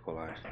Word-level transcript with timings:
decolagem. 0.00 0.50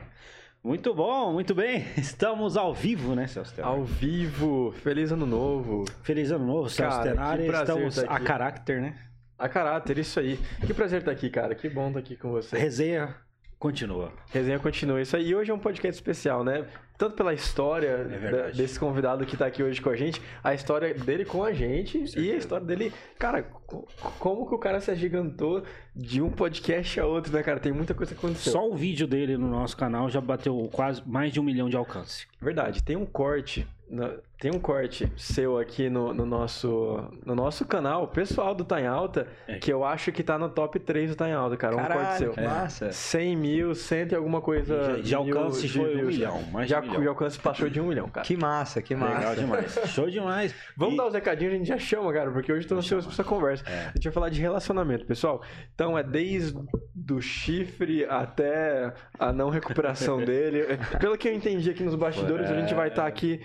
Muito 0.63 0.95
bom, 0.95 1.33
muito 1.33 1.55
bem. 1.55 1.87
Estamos 1.97 2.57
ao 2.57 2.75
vivo, 2.75 3.15
né, 3.15 3.27
Celso 3.27 3.55
Tenari? 3.55 3.75
Ao 3.75 3.85
vivo, 3.85 4.73
feliz 4.83 5.11
ano 5.11 5.27
novo. 5.27 5.85
Feliz 6.03 6.31
ano 6.31 6.47
novo, 6.47 6.69
Celso 6.69 6.99
Cara, 6.99 7.11
Tenari. 7.11 7.47
Estamos 7.49 7.99
a 7.99 8.21
caráter, 8.21 8.81
né? 8.81 8.99
A 9.39 9.49
caráter, 9.49 9.99
isso 9.99 10.21
aí. 10.21 10.39
Que 10.67 10.75
prazer 10.75 11.01
estar 11.01 11.13
aqui, 11.13 11.31
cara. 11.31 11.55
Que 11.55 11.69
bom 11.69 11.89
estar 11.89 12.01
aqui 12.01 12.17
com 12.17 12.31
você. 12.31 12.59
Resenha 12.59 13.15
continua. 13.59 14.13
Resenha 14.31 14.59
continua. 14.59 15.01
Isso 15.01 15.17
aí. 15.17 15.29
E 15.29 15.35
hoje 15.35 15.51
é 15.51 15.55
um 15.55 15.59
podcast 15.59 15.95
especial, 16.01 16.45
né? 16.45 16.67
Tanto 16.97 17.15
pela 17.15 17.33
história 17.33 18.09
É 18.11 18.51
desse 18.51 18.79
convidado 18.79 19.25
que 19.25 19.37
tá 19.37 19.47
aqui 19.47 19.63
hoje 19.63 19.81
com 19.81 19.89
a 19.89 19.95
gente, 19.95 20.21
a 20.43 20.53
história 20.53 20.93
dele 20.95 21.25
com 21.25 21.45
a 21.45 21.53
gente 21.53 22.05
e 22.17 22.33
a 22.33 22.37
história 22.37 22.67
dele. 22.67 22.93
Cara, 23.17 23.43
co- 23.45 23.87
como 24.19 24.49
que 24.49 24.55
o 24.55 24.59
cara 24.59 24.81
se 24.81 24.91
agigantou 24.91 25.63
de 25.95 26.21
um 26.21 26.29
podcast 26.29 26.99
a 26.99 27.07
outro, 27.07 27.33
né, 27.33 27.41
cara? 27.43 27.61
Tem 27.61 27.71
muita 27.71 27.95
coisa 27.95 28.13
que 28.13 28.19
aconteceu. 28.19 28.53
Só 28.53 28.69
o 28.69 28.75
vídeo 28.75 29.07
dele 29.07 29.37
no 29.37 29.49
nosso 29.49 29.77
canal 29.77 30.11
já 30.11 30.21
bateu 30.21 30.69
quase 30.73 31.01
mais 31.07 31.33
de 31.33 31.39
um 31.39 31.45
milhão 31.45 31.69
de 31.69 31.77
alcance. 31.77 32.27
Verdade, 32.41 32.83
tem 32.83 32.97
um 32.97 33.07
corte. 33.07 33.65
Na- 33.91 34.13
Tem 34.41 34.53
um 34.55 34.61
corte 34.61 35.13
seu 35.17 35.59
aqui 35.59 35.91
no, 35.91 36.15
no 36.15 36.25
nosso, 36.25 37.03
no 37.27 37.35
nosso 37.35 37.65
canal, 37.67 38.07
pessoal 38.07 38.55
do 38.55 38.65
Tá 38.65 38.81
em 38.81 38.87
Alta, 38.87 39.27
É. 39.49 39.59
que 39.59 39.73
eu 39.73 39.83
acho 39.85 40.13
que 40.13 40.23
tá 40.23 40.39
no 40.39 40.49
top 40.49 40.79
3 40.79 41.11
do 41.11 41.17
Tá 41.17 41.29
em 41.29 41.33
Alta, 41.33 41.57
cara. 41.57 41.75
Um 41.75 41.79
corte 41.79 41.93
Caralho, 41.93 42.19
seu. 42.19 42.31
que 42.33 42.41
massa. 42.43 42.93
100 42.93 43.37
mil, 43.37 43.75
100 43.75 44.07
e 44.13 44.15
alguma 44.15 44.41
coisa. 44.41 44.95
De- 44.97 45.03
de 45.03 45.15
alcance 45.15 45.63
mil 45.63 45.71
foi 45.87 46.03
um 46.05 46.07
milhão, 46.07 46.43
mais 46.53 46.67
de 46.69 46.71
já, 46.71 46.79
um 46.79 46.83
milhão. 46.83 47.01
De 47.01 47.09
alcance 47.09 47.39
passou 47.41 47.69
de 47.69 47.81
um 47.81 47.89
milhão, 47.89 48.09
cara. 48.09 48.25
Que 48.25 48.37
massa, 48.37 48.81
que 48.81 48.95
Legal 48.95 49.11
massa. 49.13 49.35
demais. 49.37 49.81
Show 49.91 50.09
demais. 50.09 50.55
Vamos 50.77 50.95
E- 50.95 50.97
dar 50.99 51.07
os 51.09 51.15
recadinhos, 51.15 51.55
a 51.55 51.57
gente 51.57 51.67
já 51.69 51.79
chama, 51.79 52.13
cara, 52.13 52.31
porque 52.31 52.53
hoje 52.53 52.65
eu 52.65 52.69
tô 52.69 52.77
ansioso 52.77 53.07
pra 53.09 53.15
essa 53.15 53.25
conversa. 53.25 53.65
É. 53.69 53.87
A 53.89 53.93
gente 53.95 54.05
vai 54.05 54.13
falar 54.13 54.29
de 54.29 54.41
relacionamento, 54.41 55.05
pessoal. 55.05 55.43
Então 55.75 55.99
é 55.99 56.03
desde 56.05 56.57
do 56.95 57.21
chifre 57.21 58.05
até 58.05 58.93
a 59.19 59.33
não 59.33 59.51
recuperação 59.51 60.19
dele. 60.25 60.65
Pelo 61.01 61.19
que 61.19 61.29
eu 61.29 61.35
entendi 61.35 61.71
aqui 61.71 61.83
nos 61.83 61.97
bastidores, 61.97 62.49
a 62.49 62.55
gente 62.61 62.73
vai 62.73 62.87
estar 62.89 63.05
aqui 63.07 63.41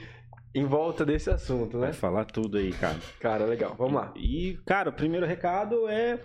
em 0.53 0.65
volta 0.65 1.05
desse 1.05 1.29
assunto, 1.29 1.77
né? 1.77 1.87
Vai 1.87 1.93
falar 1.93 2.25
tudo 2.25 2.57
aí, 2.57 2.71
cara. 2.71 2.97
Cara, 3.19 3.45
legal. 3.45 3.75
Vamos 3.77 3.95
lá. 3.95 4.13
E, 4.15 4.59
cara, 4.65 4.89
o 4.89 4.93
primeiro 4.93 5.25
recado 5.25 5.87
é 5.87 6.19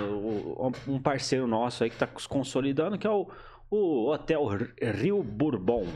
um 0.86 1.00
parceiro 1.00 1.48
nosso 1.48 1.86
aí 1.86 1.90
que 1.90 1.96
está 1.96 2.06
consolidando, 2.06 2.98
que 2.98 3.08
é 3.08 3.10
o, 3.10 3.30
o 3.76 4.12
Hotel 4.12 4.46
Rio 4.80 5.24
Bourbon. 5.24 5.88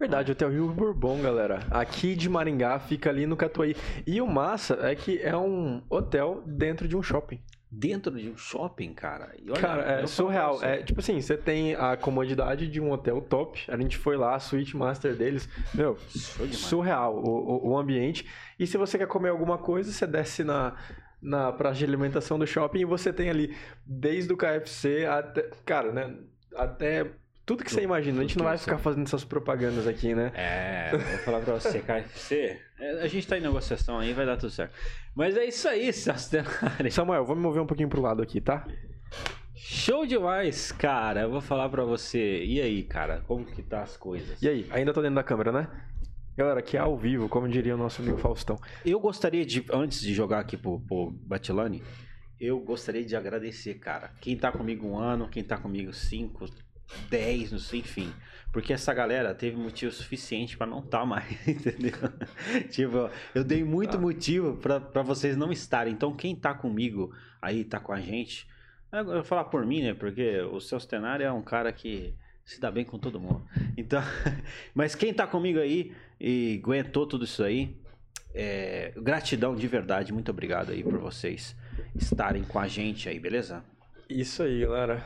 Verdade, 0.00 0.32
Hotel 0.32 0.50
Rio 0.50 0.68
Bourbon, 0.68 1.20
galera. 1.20 1.60
Aqui 1.70 2.16
de 2.16 2.30
Maringá, 2.30 2.78
fica 2.78 3.10
ali 3.10 3.26
no 3.26 3.36
Catuaí. 3.36 3.76
E 4.06 4.22
o 4.22 4.26
massa 4.26 4.78
é 4.80 4.94
que 4.94 5.20
é 5.20 5.36
um 5.36 5.82
hotel 5.90 6.42
dentro 6.46 6.88
de 6.88 6.96
um 6.96 7.02
shopping. 7.02 7.38
Dentro 7.70 8.16
de 8.16 8.30
um 8.30 8.38
shopping, 8.38 8.94
cara. 8.94 9.34
E 9.38 9.50
olha, 9.50 9.60
Cara, 9.60 9.82
é 9.82 10.06
surreal. 10.06 10.62
É, 10.62 10.82
tipo 10.82 11.00
assim, 11.00 11.20
você 11.20 11.36
tem 11.36 11.74
a 11.74 11.94
comodidade 11.94 12.68
de 12.68 12.80
um 12.80 12.90
hotel 12.90 13.20
top. 13.20 13.62
A 13.68 13.76
gente 13.76 13.98
foi 13.98 14.16
lá, 14.16 14.34
a 14.34 14.40
suíte 14.40 14.74
master 14.74 15.14
deles. 15.14 15.46
Meu, 15.74 15.98
surreal 15.98 17.16
o, 17.16 17.66
o, 17.66 17.68
o 17.72 17.78
ambiente. 17.78 18.26
E 18.58 18.66
se 18.66 18.78
você 18.78 18.96
quer 18.96 19.08
comer 19.08 19.28
alguma 19.28 19.58
coisa, 19.58 19.92
você 19.92 20.06
desce 20.06 20.42
na, 20.42 20.74
na 21.20 21.52
praça 21.52 21.80
de 21.80 21.84
alimentação 21.84 22.38
do 22.38 22.46
shopping 22.46 22.78
e 22.78 22.84
você 22.86 23.12
tem 23.12 23.28
ali, 23.28 23.54
desde 23.84 24.32
o 24.32 24.38
KFC 24.38 25.04
até. 25.04 25.50
Cara, 25.66 25.92
né? 25.92 26.16
Até. 26.54 27.12
Tudo 27.46 27.62
que 27.64 27.70
você 27.70 27.76
Tudo- 27.76 27.84
imagina. 27.84 28.18
A 28.18 28.22
gente 28.22 28.36
não 28.36 28.44
que 28.44 28.48
vai 28.48 28.58
você- 28.58 28.64
ficar 28.64 28.78
fazendo 28.78 29.04
essas 29.06 29.22
propagandas 29.24 29.86
aqui, 29.86 30.14
né? 30.14 30.32
É, 30.34 30.90
vou 30.90 31.18
falar 31.18 31.40
pra 31.40 31.54
você, 31.54 31.78
KFC. 31.80 32.60
é, 32.78 33.02
A 33.02 33.06
gente 33.06 33.26
tá 33.26 33.38
em 33.38 33.40
negociação 33.40 34.00
aí, 34.00 34.12
vai 34.12 34.26
dar 34.26 34.36
tudo 34.36 34.50
certo. 34.50 34.74
Mas 35.14 35.36
é 35.36 35.44
isso 35.44 35.68
aí, 35.68 35.92
Celso 35.94 36.28
Tenari. 36.30 36.90
Samuel, 36.90 37.24
vou 37.24 37.36
me 37.36 37.42
mover 37.42 37.62
um 37.62 37.66
pouquinho 37.66 37.88
pro 37.88 38.02
lado 38.02 38.20
aqui, 38.20 38.40
tá? 38.40 38.66
Show 39.54 40.04
demais, 40.06 40.72
cara. 40.72 41.20
Eu 41.22 41.30
vou 41.30 41.40
falar 41.40 41.68
pra 41.68 41.84
você. 41.84 42.44
E 42.44 42.60
aí, 42.60 42.82
cara, 42.82 43.22
como 43.26 43.44
que 43.44 43.62
tá 43.62 43.82
as 43.82 43.96
coisas? 43.96 44.40
E 44.42 44.48
aí, 44.48 44.66
ainda 44.70 44.92
tô 44.92 45.00
dentro 45.00 45.14
da 45.16 45.22
câmera, 45.22 45.50
né? 45.52 45.68
Galera, 46.36 46.58
aqui 46.60 46.76
é 46.76 46.80
ao 46.80 46.96
vivo, 46.98 47.28
como 47.28 47.48
diria 47.48 47.74
o 47.74 47.78
nosso 47.78 48.02
amigo 48.02 48.18
Faustão. 48.18 48.58
Eu 48.84 49.00
gostaria 49.00 49.46
de, 49.46 49.64
antes 49.72 50.00
de 50.02 50.12
jogar 50.12 50.40
aqui 50.40 50.56
pro, 50.56 50.80
pro 50.80 51.10
Batilani, 51.10 51.82
eu 52.38 52.60
gostaria 52.60 53.02
de 53.04 53.16
agradecer, 53.16 53.74
cara. 53.74 54.10
Quem 54.20 54.36
tá 54.36 54.52
comigo 54.52 54.86
um 54.86 54.98
ano, 54.98 55.28
quem 55.28 55.42
tá 55.42 55.56
comigo 55.56 55.92
cinco, 55.94 56.44
dez, 57.10 57.52
não 57.52 57.58
sei, 57.58 57.80
enfim. 57.80 58.12
Porque 58.52 58.72
essa 58.72 58.94
galera 58.94 59.34
teve 59.34 59.56
motivo 59.56 59.92
suficiente 59.92 60.56
pra 60.56 60.66
não 60.66 60.80
tá 60.80 61.04
mais, 61.04 61.30
entendeu? 61.46 61.92
tipo, 62.70 63.10
eu 63.34 63.44
dei 63.44 63.62
muito 63.62 63.92
Tá. 63.92 63.98
motivo 63.98 64.56
pra 64.56 64.80
pra 64.80 65.02
vocês 65.02 65.36
não 65.36 65.52
estarem. 65.52 65.92
Então, 65.92 66.14
quem 66.14 66.34
tá 66.34 66.54
comigo 66.54 67.12
aí, 67.42 67.64
tá 67.64 67.78
com 67.78 67.92
a 67.92 68.00
gente, 68.00 68.48
eu 68.92 69.04
vou 69.04 69.24
falar 69.24 69.44
por 69.44 69.66
mim, 69.66 69.82
né? 69.82 69.92
Porque 69.94 70.40
o 70.40 70.60
seu 70.60 70.78
Tenari 70.80 71.24
é 71.24 71.30
um 71.32 71.42
cara 71.42 71.70
que 71.72 72.14
se 72.44 72.60
dá 72.60 72.70
bem 72.70 72.84
com 72.84 72.98
todo 72.98 73.20
mundo. 73.20 73.44
Então, 73.76 74.00
mas 74.74 74.94
quem 74.94 75.12
tá 75.12 75.26
comigo 75.26 75.58
aí 75.58 75.92
e 76.18 76.58
aguentou 76.62 77.06
tudo 77.06 77.24
isso 77.24 77.42
aí, 77.42 77.76
é, 78.32 78.92
gratidão 78.96 79.54
de 79.54 79.66
verdade, 79.66 80.12
muito 80.12 80.30
obrigado 80.30 80.70
aí 80.70 80.82
por 80.82 80.98
vocês 80.98 81.54
estarem 81.94 82.42
com 82.44 82.58
a 82.58 82.68
gente 82.68 83.08
aí, 83.08 83.18
beleza? 83.18 83.62
Isso 84.08 84.42
aí, 84.42 84.60
galera. 84.60 85.04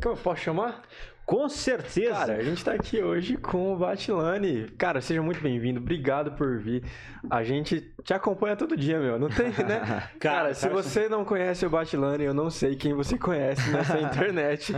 Como 0.00 0.14
eu 0.14 0.20
posso 0.20 0.42
chamar? 0.42 0.82
Com 1.26 1.48
certeza. 1.48 2.14
Cara, 2.14 2.36
a 2.36 2.42
gente 2.42 2.64
tá 2.64 2.72
aqui 2.72 3.02
hoje 3.02 3.36
com 3.36 3.74
o 3.74 3.76
Batilani. 3.76 4.66
Cara, 4.78 5.00
seja 5.00 5.20
muito 5.20 5.42
bem-vindo. 5.42 5.78
Obrigado 5.78 6.32
por 6.32 6.58
vir. 6.58 6.82
A 7.28 7.42
gente 7.42 7.92
te 8.02 8.14
acompanha 8.14 8.56
todo 8.56 8.76
dia, 8.76 8.98
meu. 8.98 9.18
Não 9.18 9.28
tem, 9.28 9.48
né? 9.48 10.08
Cara, 10.18 10.54
se 10.54 10.62
cara, 10.62 10.74
você 10.74 11.08
não 11.08 11.24
conhece 11.24 11.66
o 11.66 11.70
Batilani, 11.70 12.24
eu 12.24 12.32
não 12.32 12.48
sei 12.48 12.76
quem 12.76 12.94
você 12.94 13.18
conhece 13.18 13.70
nessa 13.70 13.98
internet. 14.00 14.72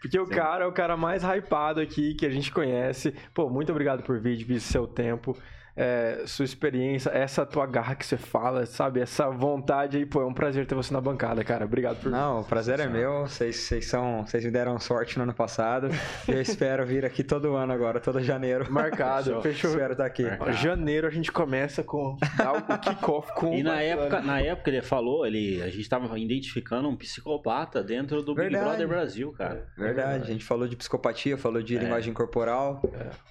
Porque 0.00 0.18
o 0.18 0.26
cara 0.26 0.64
é 0.64 0.66
o 0.66 0.72
cara 0.72 0.96
mais 0.96 1.22
hypado 1.22 1.80
aqui 1.80 2.14
que 2.14 2.24
a 2.24 2.30
gente 2.30 2.52
conhece. 2.52 3.14
Pô, 3.34 3.50
muito 3.50 3.72
obrigado 3.72 4.02
por 4.02 4.20
vir, 4.20 4.36
dividir 4.36 4.60
seu 4.60 4.86
tempo, 4.86 5.36
é, 5.76 6.22
sua 6.26 6.44
experiência, 6.44 7.10
essa 7.10 7.44
tua 7.44 7.66
garra 7.66 7.94
que 7.94 8.06
você 8.06 8.16
fala, 8.16 8.64
sabe? 8.66 9.00
Essa 9.00 9.28
vontade 9.28 9.96
aí. 9.96 10.06
Pô, 10.06 10.20
é 10.22 10.24
um 10.26 10.32
prazer 10.34 10.66
ter 10.66 10.74
você 10.74 10.92
na 10.92 11.00
bancada, 11.00 11.42
cara. 11.42 11.64
Obrigado 11.64 12.00
por. 12.00 12.10
Não, 12.10 12.40
o 12.40 12.44
prazer 12.44 12.78
é 12.80 12.86
meu. 12.86 13.22
Vocês, 13.22 13.56
vocês 13.56 13.86
são, 13.86 14.24
vocês 14.24 14.44
me 14.44 14.50
deram 14.50 14.78
sorte 14.78 15.16
no 15.18 15.24
ano 15.24 15.34
passado. 15.34 15.88
Eu 16.28 16.40
espero 16.40 16.86
vir 16.86 17.04
aqui 17.04 17.24
todo 17.24 17.54
ano 17.56 17.72
agora, 17.72 17.98
todo 18.00 18.20
janeiro. 18.22 18.70
Marcado, 18.70 19.24
Fechou. 19.24 19.42
fechou. 19.54 19.70
Espero 19.70 19.92
estar 19.92 20.06
aqui. 20.06 20.22
Marcado. 20.22 20.52
Janeiro 20.52 21.06
a 21.06 21.10
gente 21.10 21.32
começa 21.32 21.82
com 21.82 22.16
o 22.16 22.78
kickoff 22.78 23.32
com 23.34 23.54
E 23.54 23.60
o 23.60 23.64
na 23.64 23.80
época, 23.82 24.20
na 24.20 24.40
época 24.40 24.70
ele 24.70 24.82
falou, 24.82 25.26
ele, 25.26 25.62
a 25.62 25.68
gente 25.68 25.88
tava 25.88 26.18
identificando 26.18 26.88
um 26.88 26.96
psicopata 26.96 27.82
dentro 27.82 28.22
do 28.22 28.34
Big 28.34 28.48
Verdade. 28.48 28.64
Brother 28.64 28.88
Brasil, 28.88 29.32
cara. 29.32 29.66
Verdade, 29.76 30.22
a 30.24 30.32
gente 30.32 30.44
falou 30.44 30.68
de 30.68 30.76
psicopatia, 30.76 31.36
falou 31.36 31.62
de 31.62 31.76
É. 31.76 31.80
linguagem 31.80 32.12
corporal. 32.14 32.82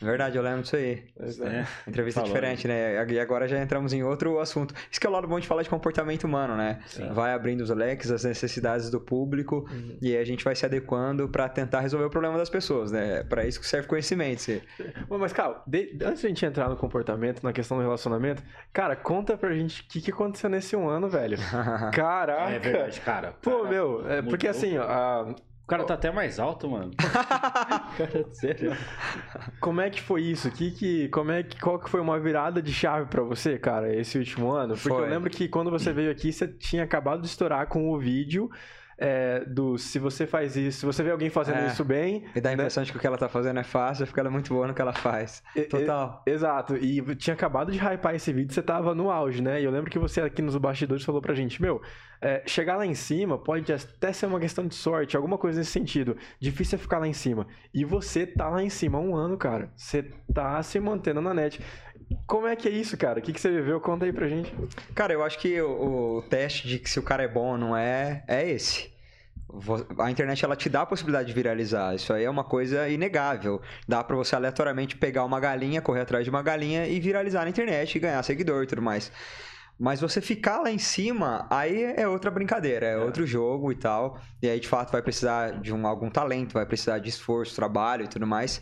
Verdade, 0.01 0.37
eu 0.37 0.43
lembro 0.43 0.61
disso 0.63 0.75
aí. 0.75 1.03
Pois 1.17 1.39
é. 1.39 1.65
Entrevista 1.87 2.21
Falou, 2.21 2.32
diferente, 2.33 2.67
né? 2.67 3.05
E 3.09 3.19
agora 3.19 3.47
já 3.47 3.61
entramos 3.61 3.93
em 3.93 4.03
outro 4.03 4.39
assunto. 4.39 4.73
Isso 4.91 4.99
que 4.99 5.07
é 5.07 5.09
o 5.09 5.13
lado 5.13 5.27
bom 5.27 5.39
de 5.39 5.47
falar 5.47 5.61
de 5.63 5.69
comportamento 5.69 6.23
humano, 6.25 6.55
né? 6.55 6.79
Sim. 6.87 7.09
Vai 7.13 7.33
abrindo 7.33 7.61
os 7.61 7.69
leques, 7.69 8.11
as 8.11 8.23
necessidades 8.23 8.89
do 8.89 8.99
público 8.99 9.65
Uhum. 9.71 9.97
e 10.01 10.15
aí 10.15 10.17
a 10.21 10.25
gente 10.25 10.43
vai 10.43 10.55
se 10.55 10.65
adequando 10.65 11.27
pra 11.29 11.47
tentar 11.49 11.79
resolver 11.81 12.05
o 12.05 12.09
problema 12.09 12.37
das 12.37 12.49
pessoas, 12.49 12.91
né? 12.91 13.23
Pra 13.23 13.45
isso 13.45 13.59
que 13.59 13.67
serve 13.67 13.87
conhecimento. 13.87 14.23
Bom, 15.07 15.17
Mas, 15.17 15.31
cara, 15.33 15.61
de- 15.67 15.97
antes 16.03 16.21
de 16.21 16.25
a 16.27 16.29
gente 16.29 16.45
entrar 16.45 16.69
no 16.69 16.75
comportamento, 16.75 17.43
na 17.43 17.53
questão 17.53 17.77
do 17.77 17.83
relacionamento, 17.83 18.41
cara, 18.71 18.95
conta 18.95 19.37
pra 19.37 19.53
gente 19.53 19.81
o 19.81 19.85
que, 19.87 20.01
que 20.01 20.11
aconteceu 20.11 20.49
nesse 20.49 20.75
um 20.75 20.87
ano, 20.89 21.09
velho. 21.09 21.37
Caraca! 21.93 22.51
É 22.53 22.59
verdade, 22.59 23.01
cara. 23.01 23.33
Pô, 23.41 23.57
Cara, 23.59 23.69
meu, 23.69 24.09
é, 24.09 24.21
porque 24.21 24.47
assim, 24.47 24.77
ó, 24.77 24.83
a- 24.83 25.35
O 25.63 25.67
cara 25.67 25.85
tá 25.85 25.93
até 25.93 26.11
mais 26.11 26.39
alto, 26.39 26.69
mano. 26.69 26.91
cara, 27.97 28.25
sério. 28.31 28.71
Como 29.61 29.79
é 29.79 29.89
que 29.89 30.01
foi 30.01 30.21
isso? 30.23 30.51
Que, 30.51 30.71
que, 30.71 31.07
como 31.07 31.31
é 31.31 31.41
que, 31.41 31.59
qual 31.59 31.79
que 31.79 31.89
foi 31.89 32.01
uma 32.01 32.19
virada 32.19 32.61
de 32.61 32.73
chave 32.73 33.07
para 33.07 33.23
você, 33.23 33.57
cara, 33.57 33.93
esse 33.95 34.17
último 34.17 34.51
ano? 34.51 34.73
Porque 34.75 34.89
foi. 34.89 35.03
eu 35.03 35.09
lembro 35.09 35.29
que 35.29 35.47
quando 35.47 35.71
você 35.71 35.93
veio 35.93 36.11
aqui, 36.11 36.33
você 36.33 36.47
tinha 36.47 36.83
acabado 36.83 37.21
de 37.21 37.27
estourar 37.27 37.67
com 37.67 37.89
o 37.91 37.97
vídeo 37.97 38.49
é, 38.97 39.43
do 39.45 39.77
se 39.77 39.99
você 39.99 40.25
faz 40.25 40.55
isso, 40.55 40.79
se 40.79 40.85
você 40.85 41.03
vê 41.03 41.11
alguém 41.11 41.29
fazendo 41.29 41.57
é, 41.57 41.67
isso 41.67 41.83
bem. 41.83 42.25
E 42.35 42.41
dá 42.41 42.49
a 42.49 42.51
né? 42.51 42.55
impressão 42.55 42.81
né? 42.81 42.85
de 42.85 42.91
que 42.91 42.97
o 42.97 43.01
que 43.01 43.07
ela 43.07 43.17
tá 43.17 43.29
fazendo 43.29 43.59
é 43.59 43.63
fácil, 43.63 44.05
porque 44.05 44.19
ela 44.19 44.29
é 44.29 44.31
muito 44.31 44.53
boa 44.53 44.67
no 44.67 44.73
que 44.73 44.81
ela 44.81 44.93
faz. 44.93 45.43
Total. 45.69 46.23
E, 46.25 46.29
exato. 46.31 46.75
E 46.75 47.15
tinha 47.15 47.33
acabado 47.33 47.71
de 47.71 47.77
hypar 47.77 48.15
esse 48.15 48.31
vídeo, 48.31 48.53
você 48.53 48.61
tava 48.61 48.93
no 48.93 49.09
auge, 49.09 49.41
né? 49.41 49.61
E 49.61 49.63
eu 49.63 49.71
lembro 49.71 49.89
que 49.89 49.99
você 49.99 50.21
aqui 50.21 50.41
nos 50.41 50.55
bastidores 50.57 51.03
falou 51.03 51.21
pra 51.21 51.33
gente, 51.33 51.61
meu, 51.61 51.81
é, 52.21 52.41
chegar 52.45 52.77
lá 52.77 52.85
em 52.85 52.93
cima 52.93 53.37
pode 53.37 53.71
até 53.73 54.13
ser 54.13 54.27
uma 54.27 54.39
questão 54.39 54.65
de 54.65 54.75
sorte, 54.75 55.17
alguma 55.17 55.37
coisa 55.37 55.59
nesse 55.59 55.71
sentido. 55.71 56.15
Difícil 56.39 56.77
é 56.77 56.79
ficar 56.79 56.99
lá 56.99 57.07
em 57.07 57.13
cima. 57.13 57.47
E 57.73 57.83
você 57.83 58.25
tá 58.25 58.47
lá 58.47 58.63
em 58.63 58.69
cima 58.69 58.97
há 58.97 59.01
um 59.01 59.13
ano, 59.13 59.37
cara. 59.37 59.69
Você 59.75 60.03
tá 60.33 60.63
se 60.63 60.79
mantendo 60.79 61.21
na 61.21 61.33
net. 61.33 61.59
Como 62.25 62.47
é 62.47 62.55
que 62.55 62.67
é 62.67 62.71
isso, 62.71 62.97
cara? 62.97 63.19
O 63.19 63.21
que, 63.21 63.33
que 63.33 63.39
você 63.39 63.49
viveu? 63.49 63.79
Conta 63.79 64.05
aí 64.05 64.13
pra 64.13 64.27
gente. 64.27 64.53
Cara, 64.95 65.13
eu 65.13 65.23
acho 65.23 65.37
que 65.39 65.61
o, 65.61 66.17
o 66.17 66.21
teste 66.23 66.67
de 66.67 66.79
que 66.79 66.89
se 66.89 66.99
o 66.99 67.03
cara 67.03 67.23
é 67.23 67.27
bom 67.27 67.51
ou 67.51 67.57
não 67.57 67.75
é, 67.75 68.23
é 68.27 68.49
esse 68.49 68.93
a 69.99 70.09
internet 70.09 70.43
ela 70.43 70.55
te 70.55 70.67
dá 70.67 70.81
a 70.81 70.85
possibilidade 70.85 71.27
de 71.27 71.33
viralizar. 71.33 71.93
Isso 71.93 72.11
aí 72.11 72.23
é 72.23 72.29
uma 72.29 72.43
coisa 72.43 72.89
inegável. 72.89 73.61
Dá 73.87 74.03
para 74.03 74.15
você 74.15 74.35
aleatoriamente 74.35 74.97
pegar 74.97 75.23
uma 75.23 75.39
galinha, 75.39 75.81
correr 75.81 76.01
atrás 76.01 76.23
de 76.23 76.29
uma 76.29 76.41
galinha 76.41 76.87
e 76.87 76.99
viralizar 76.99 77.43
na 77.43 77.49
internet 77.49 77.95
e 77.95 77.99
ganhar 77.99 78.23
seguidor 78.23 78.63
e 78.63 78.67
tudo 78.67 78.81
mais. 78.81 79.11
Mas 79.77 79.99
você 80.01 80.21
ficar 80.21 80.61
lá 80.61 80.71
em 80.71 80.77
cima, 80.77 81.47
aí 81.49 81.93
é 81.95 82.07
outra 82.07 82.31
brincadeira, 82.31 82.85
é, 82.85 82.93
é, 82.93 82.97
outro 82.97 83.25
jogo 83.25 83.71
e 83.71 83.75
tal. 83.75 84.19
E 84.41 84.47
aí, 84.47 84.59
de 84.59 84.67
fato, 84.67 84.91
vai 84.91 85.01
precisar 85.01 85.59
de 85.61 85.73
um, 85.73 85.85
algum 85.85 86.09
talento, 86.09 86.53
vai 86.53 86.65
precisar 86.65 86.99
de 86.99 87.09
esforço, 87.09 87.55
trabalho 87.55 88.05
e 88.05 88.07
tudo 88.07 88.25
mais. 88.25 88.61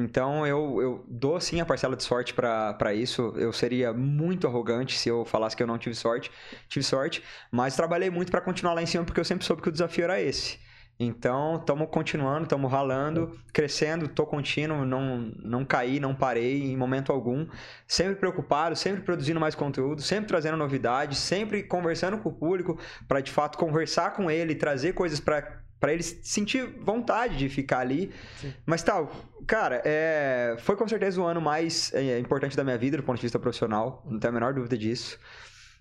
Então 0.00 0.46
eu, 0.46 0.80
eu 0.80 1.04
dou 1.08 1.40
sim 1.40 1.60
a 1.60 1.66
parcela 1.66 1.94
de 1.94 2.02
sorte 2.02 2.32
para 2.32 2.94
isso. 2.94 3.32
Eu 3.36 3.52
seria 3.52 3.92
muito 3.92 4.46
arrogante 4.46 4.96
se 4.98 5.08
eu 5.08 5.24
falasse 5.24 5.56
que 5.56 5.62
eu 5.62 5.66
não 5.66 5.78
tive 5.78 5.94
sorte. 5.94 6.30
Tive 6.68 6.84
sorte, 6.84 7.22
mas 7.50 7.76
trabalhei 7.76 8.10
muito 8.10 8.30
para 8.30 8.40
continuar 8.40 8.74
lá 8.74 8.82
em 8.82 8.86
cima 8.86 9.04
porque 9.04 9.20
eu 9.20 9.24
sempre 9.24 9.44
soube 9.44 9.62
que 9.62 9.68
o 9.68 9.72
desafio 9.72 10.04
era 10.04 10.20
esse. 10.20 10.58
Então, 11.02 11.56
estamos 11.56 11.88
continuando, 11.90 12.42
estamos 12.42 12.70
ralando, 12.70 13.34
crescendo, 13.54 14.06
tô 14.06 14.26
contínuo, 14.26 14.84
não, 14.84 15.32
não 15.42 15.64
caí, 15.64 15.98
não 15.98 16.14
parei 16.14 16.62
em 16.64 16.76
momento 16.76 17.10
algum. 17.10 17.46
Sempre 17.88 18.16
preocupado, 18.16 18.76
sempre 18.76 19.00
produzindo 19.00 19.40
mais 19.40 19.54
conteúdo, 19.54 20.02
sempre 20.02 20.26
trazendo 20.28 20.58
novidades, 20.58 21.16
sempre 21.16 21.62
conversando 21.62 22.18
com 22.18 22.28
o 22.28 22.34
público 22.34 22.78
para 23.08 23.22
de 23.22 23.32
fato 23.32 23.56
conversar 23.56 24.12
com 24.12 24.30
ele, 24.30 24.54
trazer 24.54 24.92
coisas 24.92 25.18
para 25.18 25.62
para 25.80 25.94
eles 25.94 26.20
sentir 26.22 26.66
vontade 26.78 27.36
de 27.38 27.48
ficar 27.48 27.78
ali. 27.78 28.12
Sim. 28.36 28.52
Mas 28.66 28.82
tal, 28.82 29.10
cara, 29.46 29.80
é, 29.84 30.54
foi 30.58 30.76
com 30.76 30.86
certeza 30.86 31.20
o 31.20 31.24
ano 31.24 31.40
mais 31.40 31.92
é, 31.94 32.18
importante 32.18 32.54
da 32.54 32.62
minha 32.62 32.76
vida 32.76 32.98
do 32.98 33.02
ponto 33.02 33.16
de 33.16 33.22
vista 33.22 33.38
profissional, 33.38 34.04
não 34.06 34.20
tenho 34.20 34.30
a 34.30 34.34
menor 34.34 34.52
dúvida 34.52 34.76
disso. 34.76 35.18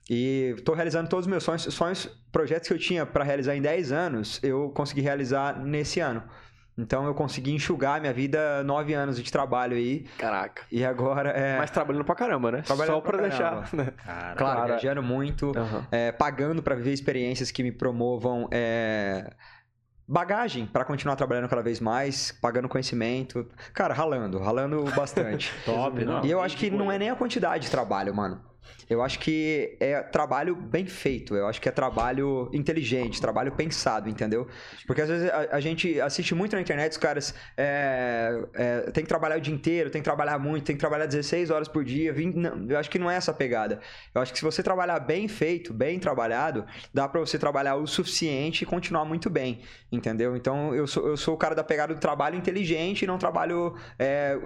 E 0.09 0.55
estou 0.57 0.73
realizando 0.73 1.07
todos 1.07 1.25
os 1.25 1.29
meus 1.29 1.43
sonhos, 1.43 1.63
sonhos 1.63 2.05
projetos 2.31 2.67
que 2.67 2.73
eu 2.73 2.79
tinha 2.79 3.05
para 3.05 3.23
realizar 3.23 3.55
em 3.55 3.61
10 3.61 3.91
anos, 3.91 4.39
eu 4.41 4.69
consegui 4.69 5.01
realizar 5.01 5.59
nesse 5.59 5.99
ano. 5.99 6.23
Então 6.75 7.05
eu 7.05 7.13
consegui 7.13 7.51
enxugar 7.51 7.99
minha 7.99 8.13
vida 8.13 8.63
nove 8.63 8.93
anos 8.93 9.21
de 9.21 9.29
trabalho 9.29 9.75
aí. 9.75 10.05
Caraca. 10.17 10.63
E 10.71 10.83
agora 10.85 11.31
é. 11.31 11.57
Mas 11.57 11.69
trabalhando 11.69 12.05
pra 12.05 12.15
caramba, 12.15 12.53
né? 12.53 12.61
Trabalhando 12.61 12.95
Só 12.95 13.01
pra, 13.01 13.17
pra 13.17 13.27
deixar. 13.27 13.69
Né? 13.73 13.91
Claro, 14.37 14.65
viajando 14.65 15.03
muito, 15.03 15.47
uhum. 15.47 15.83
é, 15.91 16.13
pagando 16.13 16.63
para 16.63 16.75
viver 16.75 16.93
experiências 16.93 17.51
que 17.51 17.61
me 17.61 17.71
promovam. 17.71 18.47
É 18.49 19.29
bagagem 20.09 20.65
para 20.65 20.83
continuar 20.83 21.15
trabalhando 21.15 21.47
cada 21.47 21.61
vez 21.61 21.79
mais, 21.79 22.31
pagando 22.41 22.67
conhecimento. 22.67 23.45
Cara, 23.73 23.93
ralando, 23.93 24.39
ralando 24.39 24.83
bastante. 24.95 25.53
Top, 25.63 26.03
não. 26.03 26.25
E 26.25 26.31
eu 26.31 26.41
acho 26.41 26.57
que 26.57 26.71
não 26.71 26.91
é 26.91 26.97
nem 26.97 27.11
a 27.11 27.15
quantidade 27.15 27.65
de 27.65 27.71
trabalho, 27.71 28.13
mano. 28.15 28.41
Eu 28.89 29.03
acho 29.03 29.19
que 29.19 29.77
é 29.79 30.01
trabalho 30.01 30.55
bem 30.55 30.87
feito, 30.87 31.35
eu 31.35 31.45
acho 31.47 31.61
que 31.61 31.69
é 31.69 31.71
trabalho 31.71 32.49
inteligente, 32.51 33.21
trabalho 33.21 33.51
pensado, 33.51 34.09
entendeu? 34.09 34.47
Porque 34.87 35.01
às 35.01 35.09
vezes 35.09 35.29
a, 35.29 35.55
a 35.55 35.59
gente 35.59 36.01
assiste 36.01 36.33
muito 36.33 36.55
na 36.55 36.61
internet, 36.61 36.91
os 36.91 36.97
caras 36.97 37.35
é, 37.55 38.43
é, 38.53 38.91
tem 38.91 39.03
que 39.03 39.07
trabalhar 39.07 39.37
o 39.37 39.41
dia 39.41 39.53
inteiro, 39.53 39.91
tem 39.91 40.01
que 40.01 40.05
trabalhar 40.05 40.39
muito, 40.39 40.65
tem 40.65 40.75
que 40.75 40.79
trabalhar 40.79 41.05
16 41.05 41.51
horas 41.51 41.67
por 41.67 41.83
dia. 41.83 42.11
20, 42.11 42.35
não, 42.35 42.65
eu 42.67 42.79
acho 42.79 42.89
que 42.89 42.97
não 42.97 43.11
é 43.11 43.15
essa 43.15 43.31
pegada. 43.31 43.79
Eu 44.13 44.21
acho 44.21 44.33
que 44.33 44.39
se 44.39 44.45
você 44.45 44.63
trabalhar 44.63 44.99
bem 44.99 45.27
feito, 45.27 45.71
bem 45.71 45.99
trabalhado, 45.99 46.65
dá 46.93 47.07
para 47.07 47.19
você 47.19 47.37
trabalhar 47.37 47.75
o 47.75 47.85
suficiente 47.85 48.63
e 48.63 48.65
continuar 48.65 49.05
muito 49.05 49.29
bem, 49.29 49.61
entendeu? 49.91 50.35
Então 50.35 50.73
eu 50.73 50.87
sou, 50.87 51.07
eu 51.07 51.17
sou 51.17 51.35
o 51.35 51.37
cara 51.37 51.53
da 51.53 51.63
pegada 51.63 51.93
do 51.93 51.99
trabalho 51.99 52.35
inteligente 52.35 53.03
e 53.03 53.07
não 53.07 53.17
trabalho 53.19 53.75
é, 53.99 54.37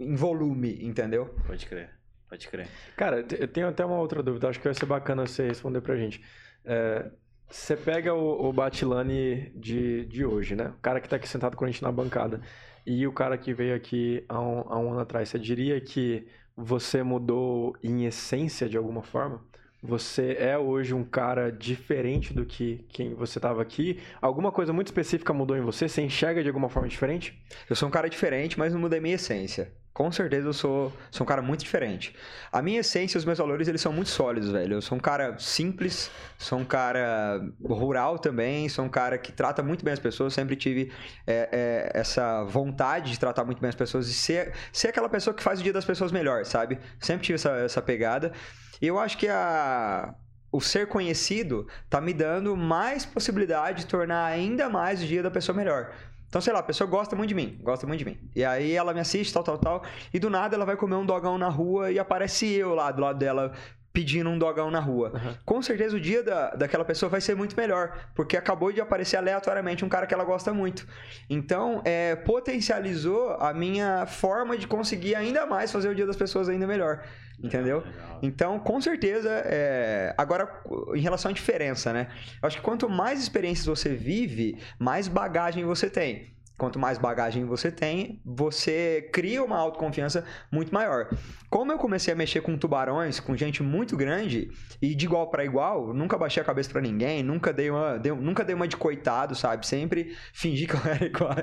em 0.00 0.14
volume, 0.16 0.84
entendeu? 0.84 1.34
Pode 1.46 1.66
crer. 1.66 2.01
Pode 2.32 2.48
crer. 2.48 2.66
Cara, 2.96 3.26
eu 3.38 3.46
tenho 3.46 3.68
até 3.68 3.84
uma 3.84 3.98
outra 3.98 4.22
dúvida, 4.22 4.48
acho 4.48 4.58
que 4.58 4.64
vai 4.64 4.72
ser 4.72 4.86
bacana 4.86 5.26
você 5.26 5.46
responder 5.46 5.82
pra 5.82 5.96
gente. 5.96 6.24
É, 6.64 7.10
você 7.46 7.76
pega 7.76 8.14
o, 8.14 8.48
o 8.48 8.52
Batilani 8.54 9.52
de, 9.54 10.06
de 10.06 10.24
hoje, 10.24 10.56
né? 10.56 10.68
O 10.68 10.80
cara 10.80 10.98
que 10.98 11.06
tá 11.06 11.16
aqui 11.16 11.28
sentado 11.28 11.58
com 11.58 11.66
a 11.66 11.68
gente 11.68 11.82
na 11.82 11.92
bancada. 11.92 12.40
E 12.86 13.06
o 13.06 13.12
cara 13.12 13.36
que 13.36 13.52
veio 13.52 13.76
aqui 13.76 14.24
há 14.30 14.40
um, 14.40 14.60
há 14.60 14.78
um 14.78 14.92
ano 14.92 15.00
atrás. 15.00 15.28
Você 15.28 15.38
diria 15.38 15.78
que 15.78 16.26
você 16.56 17.02
mudou 17.02 17.76
em 17.82 18.06
essência 18.06 18.66
de 18.66 18.78
alguma 18.78 19.02
forma? 19.02 19.44
Você 19.82 20.34
é 20.38 20.56
hoje 20.56 20.94
um 20.94 21.04
cara 21.04 21.52
diferente 21.52 22.32
do 22.32 22.46
que 22.46 22.86
quem 22.88 23.12
você 23.12 23.38
estava 23.38 23.60
aqui? 23.60 24.00
Alguma 24.22 24.50
coisa 24.50 24.72
muito 24.72 24.86
específica 24.86 25.34
mudou 25.34 25.54
em 25.54 25.60
você? 25.60 25.86
Você 25.86 26.00
enxerga 26.00 26.42
de 26.42 26.48
alguma 26.48 26.70
forma 26.70 26.88
diferente? 26.88 27.38
Eu 27.68 27.76
sou 27.76 27.90
um 27.90 27.92
cara 27.92 28.08
diferente, 28.08 28.58
mas 28.58 28.72
não 28.72 28.80
mudei 28.80 29.00
minha 29.00 29.16
essência. 29.16 29.81
Com 29.92 30.10
certeza 30.10 30.48
eu 30.48 30.54
sou, 30.54 30.90
sou 31.10 31.24
um 31.24 31.28
cara 31.28 31.42
muito 31.42 31.60
diferente. 31.60 32.16
A 32.50 32.62
minha 32.62 32.80
essência 32.80 33.18
os 33.18 33.26
meus 33.26 33.36
valores, 33.36 33.68
eles 33.68 33.80
são 33.80 33.92
muito 33.92 34.08
sólidos, 34.08 34.50
velho. 34.50 34.74
Eu 34.74 34.82
sou 34.82 34.96
um 34.96 35.00
cara 35.00 35.38
simples, 35.38 36.10
sou 36.38 36.58
um 36.58 36.64
cara 36.64 37.42
rural 37.62 38.18
também, 38.18 38.70
sou 38.70 38.86
um 38.86 38.88
cara 38.88 39.18
que 39.18 39.30
trata 39.30 39.62
muito 39.62 39.84
bem 39.84 39.92
as 39.92 40.00
pessoas. 40.00 40.32
Sempre 40.32 40.56
tive 40.56 40.90
é, 41.26 41.48
é, 41.52 42.00
essa 42.00 42.42
vontade 42.44 43.10
de 43.10 43.20
tratar 43.20 43.44
muito 43.44 43.60
bem 43.60 43.68
as 43.68 43.74
pessoas 43.74 44.08
e 44.08 44.14
ser, 44.14 44.54
ser 44.72 44.88
aquela 44.88 45.10
pessoa 45.10 45.34
que 45.34 45.42
faz 45.42 45.60
o 45.60 45.62
dia 45.62 45.74
das 45.74 45.84
pessoas 45.84 46.10
melhor, 46.10 46.46
sabe? 46.46 46.78
Sempre 46.98 47.26
tive 47.26 47.34
essa, 47.34 47.50
essa 47.50 47.82
pegada. 47.82 48.32
E 48.80 48.86
eu 48.86 48.98
acho 48.98 49.18
que 49.18 49.28
a, 49.28 50.14
o 50.50 50.60
ser 50.60 50.86
conhecido 50.86 51.66
tá 51.90 52.00
me 52.00 52.14
dando 52.14 52.56
mais 52.56 53.04
possibilidade 53.04 53.82
de 53.82 53.86
tornar 53.86 54.24
ainda 54.24 54.68
mais 54.70 55.02
o 55.02 55.06
dia 55.06 55.22
da 55.22 55.30
pessoa 55.30 55.56
melhor. 55.56 55.92
Então, 56.32 56.40
sei 56.40 56.50
lá, 56.50 56.60
a 56.60 56.62
pessoa 56.62 56.88
gosta 56.88 57.14
muito 57.14 57.28
de 57.28 57.34
mim, 57.34 57.58
gosta 57.62 57.86
muito 57.86 57.98
de 57.98 58.06
mim. 58.06 58.18
E 58.34 58.42
aí 58.42 58.72
ela 58.72 58.94
me 58.94 59.00
assiste, 59.00 59.34
tal, 59.34 59.42
tal, 59.42 59.58
tal. 59.58 59.82
E 60.14 60.18
do 60.18 60.30
nada 60.30 60.56
ela 60.56 60.64
vai 60.64 60.78
comer 60.78 60.94
um 60.94 61.04
dogão 61.04 61.36
na 61.36 61.50
rua 61.50 61.92
e 61.92 61.98
aparece 61.98 62.50
eu 62.50 62.74
lá 62.74 62.90
do 62.90 63.02
lado 63.02 63.18
dela 63.18 63.52
pedindo 63.92 64.30
um 64.30 64.38
dogão 64.38 64.70
na 64.70 64.80
rua. 64.80 65.12
Uhum. 65.14 65.34
Com 65.44 65.62
certeza 65.62 65.96
o 65.96 66.00
dia 66.00 66.22
da, 66.22 66.50
daquela 66.50 66.84
pessoa 66.84 67.10
vai 67.10 67.20
ser 67.20 67.34
muito 67.34 67.56
melhor, 67.56 68.08
porque 68.14 68.36
acabou 68.36 68.72
de 68.72 68.80
aparecer 68.80 69.16
aleatoriamente 69.16 69.84
um 69.84 69.88
cara 69.88 70.06
que 70.06 70.14
ela 70.14 70.24
gosta 70.24 70.52
muito. 70.52 70.86
Então, 71.28 71.82
é, 71.84 72.16
potencializou 72.16 73.36
a 73.38 73.52
minha 73.52 74.06
forma 74.06 74.56
de 74.56 74.66
conseguir 74.66 75.14
ainda 75.14 75.44
mais 75.46 75.70
fazer 75.70 75.88
o 75.88 75.94
dia 75.94 76.06
das 76.06 76.16
pessoas 76.16 76.48
ainda 76.48 76.66
melhor. 76.66 77.02
Entendeu? 77.42 77.78
Legal. 77.78 78.18
Então, 78.22 78.58
com 78.58 78.80
certeza, 78.80 79.28
é... 79.46 80.14
agora, 80.16 80.48
em 80.94 81.00
relação 81.00 81.30
à 81.30 81.34
diferença, 81.34 81.92
né? 81.92 82.06
Eu 82.40 82.46
acho 82.46 82.58
que 82.58 82.62
quanto 82.62 82.88
mais 82.88 83.20
experiências 83.20 83.66
você 83.66 83.88
vive, 83.88 84.62
mais 84.78 85.08
bagagem 85.08 85.64
você 85.64 85.90
tem. 85.90 86.32
Quanto 86.58 86.78
mais 86.78 86.98
bagagem 86.98 87.44
você 87.44 87.72
tem, 87.72 88.20
você 88.24 89.08
cria 89.12 89.42
uma 89.42 89.56
autoconfiança 89.56 90.24
muito 90.50 90.72
maior. 90.72 91.08
Como 91.50 91.72
eu 91.72 91.78
comecei 91.78 92.12
a 92.12 92.16
mexer 92.16 92.40
com 92.40 92.56
tubarões, 92.56 93.18
com 93.18 93.36
gente 93.36 93.62
muito 93.62 93.96
grande, 93.96 94.50
e 94.80 94.94
de 94.94 95.06
igual 95.06 95.28
para 95.28 95.44
igual, 95.44 95.92
nunca 95.92 96.16
baixei 96.16 96.42
a 96.42 96.46
cabeça 96.46 96.70
para 96.70 96.80
ninguém, 96.80 97.22
nunca 97.22 97.52
dei, 97.52 97.70
uma, 97.70 97.98
dei, 97.98 98.12
nunca 98.12 98.44
dei 98.44 98.54
uma 98.54 98.68
de 98.68 98.76
coitado, 98.76 99.34
sabe? 99.34 99.66
Sempre 99.66 100.16
fingi 100.32 100.66
que 100.66 100.74
eu 100.74 100.80
era 100.84 101.04
igual, 101.06 101.34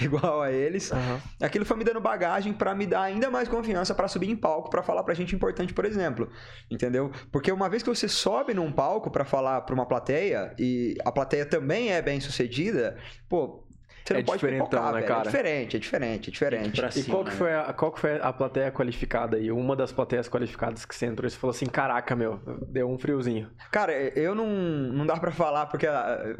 igual 0.00 0.42
a 0.42 0.50
eles. 0.50 0.90
Uhum. 0.90 1.20
Aquilo 1.40 1.64
foi 1.64 1.76
me 1.76 1.84
dando 1.84 2.00
bagagem 2.00 2.52
para 2.52 2.74
me 2.74 2.86
dar 2.86 3.02
ainda 3.02 3.30
mais 3.30 3.48
confiança 3.48 3.94
para 3.94 4.08
subir 4.08 4.30
em 4.30 4.36
palco, 4.36 4.70
para 4.70 4.82
falar 4.82 5.02
pra 5.02 5.14
gente 5.14 5.34
importante, 5.34 5.74
por 5.74 5.84
exemplo. 5.84 6.30
Entendeu? 6.70 7.10
Porque 7.30 7.52
uma 7.52 7.68
vez 7.68 7.82
que 7.82 7.88
você 7.88 8.08
sobe 8.08 8.54
num 8.54 8.72
palco 8.72 9.10
para 9.10 9.24
falar 9.24 9.60
para 9.62 9.74
uma 9.74 9.86
plateia, 9.86 10.54
e 10.58 10.96
a 11.04 11.12
plateia 11.12 11.44
também 11.44 11.92
é 11.92 12.00
bem 12.00 12.20
sucedida, 12.20 12.96
pô, 13.28 13.64
você 14.04 14.14
não 14.14 14.20
é 14.20 14.24
pode 14.24 14.46
pipocar, 14.46 14.92
né, 14.92 15.00
é 15.00 15.02
cara? 15.02 15.20
É 15.20 15.24
diferente, 15.24 15.76
é 15.76 15.80
diferente, 15.80 16.28
é 16.28 16.32
diferente. 16.32 17.00
E 17.00 17.04
qual, 17.04 17.24
que 17.24 17.30
né? 17.30 17.36
foi 17.36 17.54
a, 17.54 17.72
qual 17.72 17.92
que 17.92 18.00
foi 18.00 18.20
a 18.20 18.32
plateia 18.32 18.70
qualificada 18.70 19.36
aí? 19.36 19.50
Uma 19.50 19.76
das 19.76 19.92
plateias 19.92 20.28
qualificadas 20.28 20.84
que 20.84 20.94
você 20.94 21.06
entrou 21.06 21.26
e 21.26 21.30
você 21.30 21.36
falou 21.36 21.54
assim, 21.54 21.66
caraca, 21.66 22.14
meu, 22.16 22.40
deu 22.68 22.90
um 22.90 22.98
friozinho. 22.98 23.50
Cara, 23.70 23.92
eu 23.92 24.34
não, 24.34 24.46
não 24.46 25.06
dá 25.06 25.16
pra 25.16 25.30
falar, 25.30 25.66
porque 25.66 25.86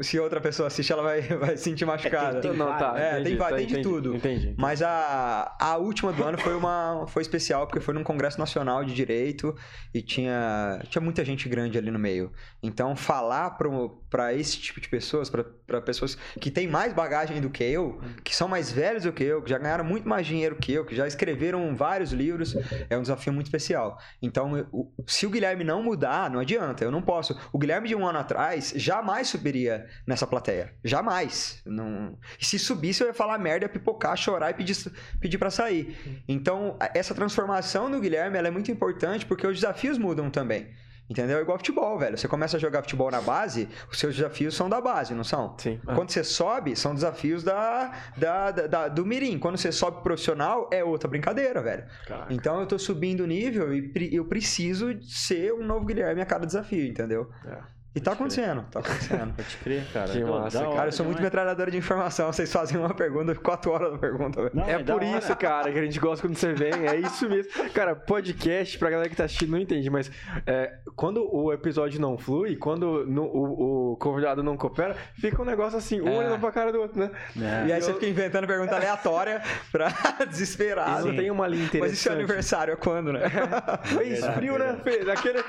se 0.01 0.19
outra 0.19 0.41
pessoa 0.41 0.67
assiste, 0.67 0.91
ela 0.91 1.03
vai, 1.03 1.21
vai 1.37 1.57
se 1.57 1.63
sentir 1.63 1.85
machucada. 1.85 2.37
É, 2.37 2.41
tem, 2.41 2.51
tem, 2.51 2.59
não, 2.59 2.77
tá, 2.77 2.93
é, 2.97 3.19
entendi, 3.19 3.29
tem, 3.29 3.37
tá, 3.37 3.47
tem 3.47 3.55
entendi, 3.63 3.75
de 3.75 3.81
tudo. 3.81 4.15
Entendi. 4.15 4.55
Mas 4.57 4.81
a, 4.81 5.55
a 5.59 5.77
última 5.77 6.11
do 6.11 6.23
ano 6.23 6.37
foi 6.37 6.55
uma 6.55 7.05
foi 7.07 7.21
especial, 7.21 7.65
porque 7.67 7.79
foi 7.79 7.93
num 7.93 8.03
congresso 8.03 8.39
nacional 8.39 8.83
de 8.83 8.93
direito 8.93 9.55
e 9.93 10.01
tinha, 10.01 10.79
tinha 10.89 11.01
muita 11.01 11.23
gente 11.23 11.47
grande 11.47 11.77
ali 11.77 11.91
no 11.91 11.99
meio. 11.99 12.31
Então, 12.61 12.95
falar 12.95 13.51
pra, 13.51 13.69
pra 14.13 14.31
esse 14.31 14.59
tipo 14.59 14.79
de 14.79 14.87
pessoas, 14.87 15.27
pra 15.27 15.81
pessoas 15.81 16.15
que 16.39 16.51
têm 16.51 16.67
mais 16.67 16.93
bagagem 16.93 17.41
do, 17.41 17.49
que 17.49 17.63
eu, 17.63 17.99
que 18.23 18.35
são 18.35 18.47
mais 18.47 18.71
velhos 18.71 19.05
do 19.05 19.11
que 19.11 19.23
eu, 19.23 19.41
que 19.41 19.49
já 19.49 19.57
ganharam 19.57 19.83
muito 19.83 20.07
mais 20.07 20.27
dinheiro 20.27 20.55
que 20.55 20.71
eu, 20.71 20.85
que 20.85 20.95
já 20.95 21.07
escreveram 21.07 21.75
vários 21.75 22.11
livros, 22.11 22.55
é 22.91 22.95
um 22.95 23.01
desafio 23.01 23.33
muito 23.33 23.47
especial. 23.47 23.97
Então, 24.21 24.55
eu, 24.55 24.93
se 25.07 25.25
o 25.25 25.31
Guilherme 25.31 25.63
não 25.63 25.81
mudar, 25.81 26.29
não 26.29 26.39
adianta, 26.39 26.83
eu 26.83 26.91
não 26.91 27.01
posso. 27.01 27.35
O 27.51 27.57
Guilherme 27.57 27.87
de 27.87 27.95
um 27.95 28.05
ano 28.05 28.19
atrás 28.19 28.71
jamais 28.75 29.29
subiria 29.29 29.87
nessa 30.05 30.27
plateia. 30.27 30.75
Jamais. 30.83 31.63
Não... 31.65 32.15
E 32.39 32.45
se 32.45 32.59
subisse, 32.59 33.01
eu 33.01 33.07
ia 33.07 33.15
falar 33.15 33.39
merda, 33.39 33.65
ia 33.65 33.69
pipocar, 33.69 34.15
chorar 34.15 34.51
e 34.51 34.53
pedir, 34.53 34.77
pedir 35.19 35.39
para 35.39 35.49
sair. 35.49 36.23
Então, 36.27 36.77
essa 36.93 37.15
transformação 37.15 37.89
do 37.89 37.99
Guilherme 37.99 38.37
é 38.37 38.51
muito 38.51 38.69
importante 38.69 39.25
porque 39.25 39.47
os 39.47 39.55
desafios 39.55 39.97
mudam 39.97 40.29
também. 40.29 40.67
Entendeu? 41.13 41.37
É 41.37 41.41
igual 41.41 41.59
futebol, 41.59 41.97
velho. 41.99 42.17
Você 42.17 42.27
começa 42.27 42.57
a 42.57 42.59
jogar 42.59 42.81
futebol 42.81 43.11
na 43.11 43.21
base, 43.21 43.69
os 43.91 43.99
seus 43.99 44.15
desafios 44.15 44.55
são 44.55 44.67
da 44.67 44.81
base, 44.81 45.13
não 45.13 45.23
são? 45.23 45.55
Sim. 45.59 45.79
Ah. 45.85 45.93
Quando 45.93 46.09
você 46.09 46.23
sobe, 46.23 46.75
são 46.75 46.95
desafios 46.95 47.43
da, 47.43 47.91
da, 48.17 48.49
da, 48.51 48.67
da, 48.67 48.87
do 48.87 49.05
mirim. 49.05 49.37
Quando 49.37 49.57
você 49.57 49.71
sobe 49.71 50.01
profissional, 50.01 50.67
é 50.71 50.83
outra 50.83 51.07
brincadeira, 51.07 51.61
velho. 51.61 51.83
Caraca. 52.07 52.33
Então 52.33 52.59
eu 52.59 52.65
tô 52.65 52.79
subindo 52.79 53.21
o 53.21 53.27
nível 53.27 53.71
e 53.73 54.09
eu 54.11 54.25
preciso 54.25 54.99
ser 55.03 55.53
um 55.53 55.63
novo 55.63 55.85
Guilherme 55.85 56.21
a 56.21 56.25
cada 56.25 56.47
desafio, 56.47 56.87
entendeu? 56.87 57.29
É. 57.45 57.82
E 57.95 57.99
tá 57.99 58.13
acontecendo, 58.13 58.65
tá 58.71 58.79
acontecendo. 58.79 59.33
Pode 59.37 59.57
crer, 59.57 59.85
cara. 59.93 60.11
Que 60.11 60.23
massa, 60.23 60.59
cara. 60.59 60.87
Eu 60.87 60.91
sou 60.91 61.05
muito 61.05 61.21
metralhadora 61.21 61.69
de 61.69 61.77
informação. 61.77 62.33
Vocês 62.33 62.51
fazem 62.51 62.75
uma 62.77 62.91
pergunta, 62.91 63.35
quatro 63.35 63.71
horas 63.71 63.91
da 63.91 63.99
pergunta. 63.99 64.49
Não, 64.51 64.63
é, 64.67 64.73
é 64.73 64.79
por 64.79 65.03
isso, 65.03 65.35
cara, 65.35 65.71
que 65.71 65.77
a 65.77 65.83
gente 65.83 65.99
gosta 65.99 66.27
quando 66.27 66.35
você 66.35 66.53
vem. 66.53 66.73
É 66.87 66.95
isso 66.95 67.29
mesmo. 67.29 67.51
Cara, 67.71 67.95
podcast, 67.95 68.79
pra 68.79 68.89
galera 68.89 69.07
que 69.07 69.15
tá 69.15 69.25
assistindo, 69.25 69.51
não 69.51 69.59
entende, 69.59 69.91
mas 69.91 70.11
é, 70.47 70.73
quando 70.95 71.23
o 71.31 71.53
episódio 71.53 72.01
não 72.01 72.17
flui, 72.17 72.55
quando 72.55 73.05
no, 73.05 73.25
o, 73.25 73.91
o, 73.91 73.97
convidado 73.97 74.41
não 74.41 74.57
coopera, 74.57 74.95
fica 75.19 75.39
um 75.39 75.45
negócio 75.45 75.77
assim, 75.77 76.01
um 76.01 76.07
é. 76.07 76.17
olhando 76.17 76.39
pra 76.39 76.51
cara 76.51 76.71
do 76.71 76.81
outro, 76.81 76.99
né? 76.99 77.11
É. 77.37 77.67
E 77.67 77.73
aí 77.73 77.79
eu... 77.79 77.81
você 77.85 77.93
fica 77.93 78.07
inventando 78.07 78.47
pergunta 78.47 78.75
aleatória 78.75 79.39
pra 79.71 79.89
desesperar. 80.27 80.99
Isso 80.99 81.15
tem 81.15 81.29
uma 81.29 81.47
linha 81.47 81.65
interessante. 81.65 81.91
Mas 81.91 81.99
isso 81.99 82.09
é 82.09 82.11
aniversário, 82.11 82.73
é 82.73 82.75
quando, 82.75 83.13
né? 83.13 83.21
É. 83.23 84.33
frio, 84.33 84.57
né? 84.57 84.77
Daquele... 85.05 85.43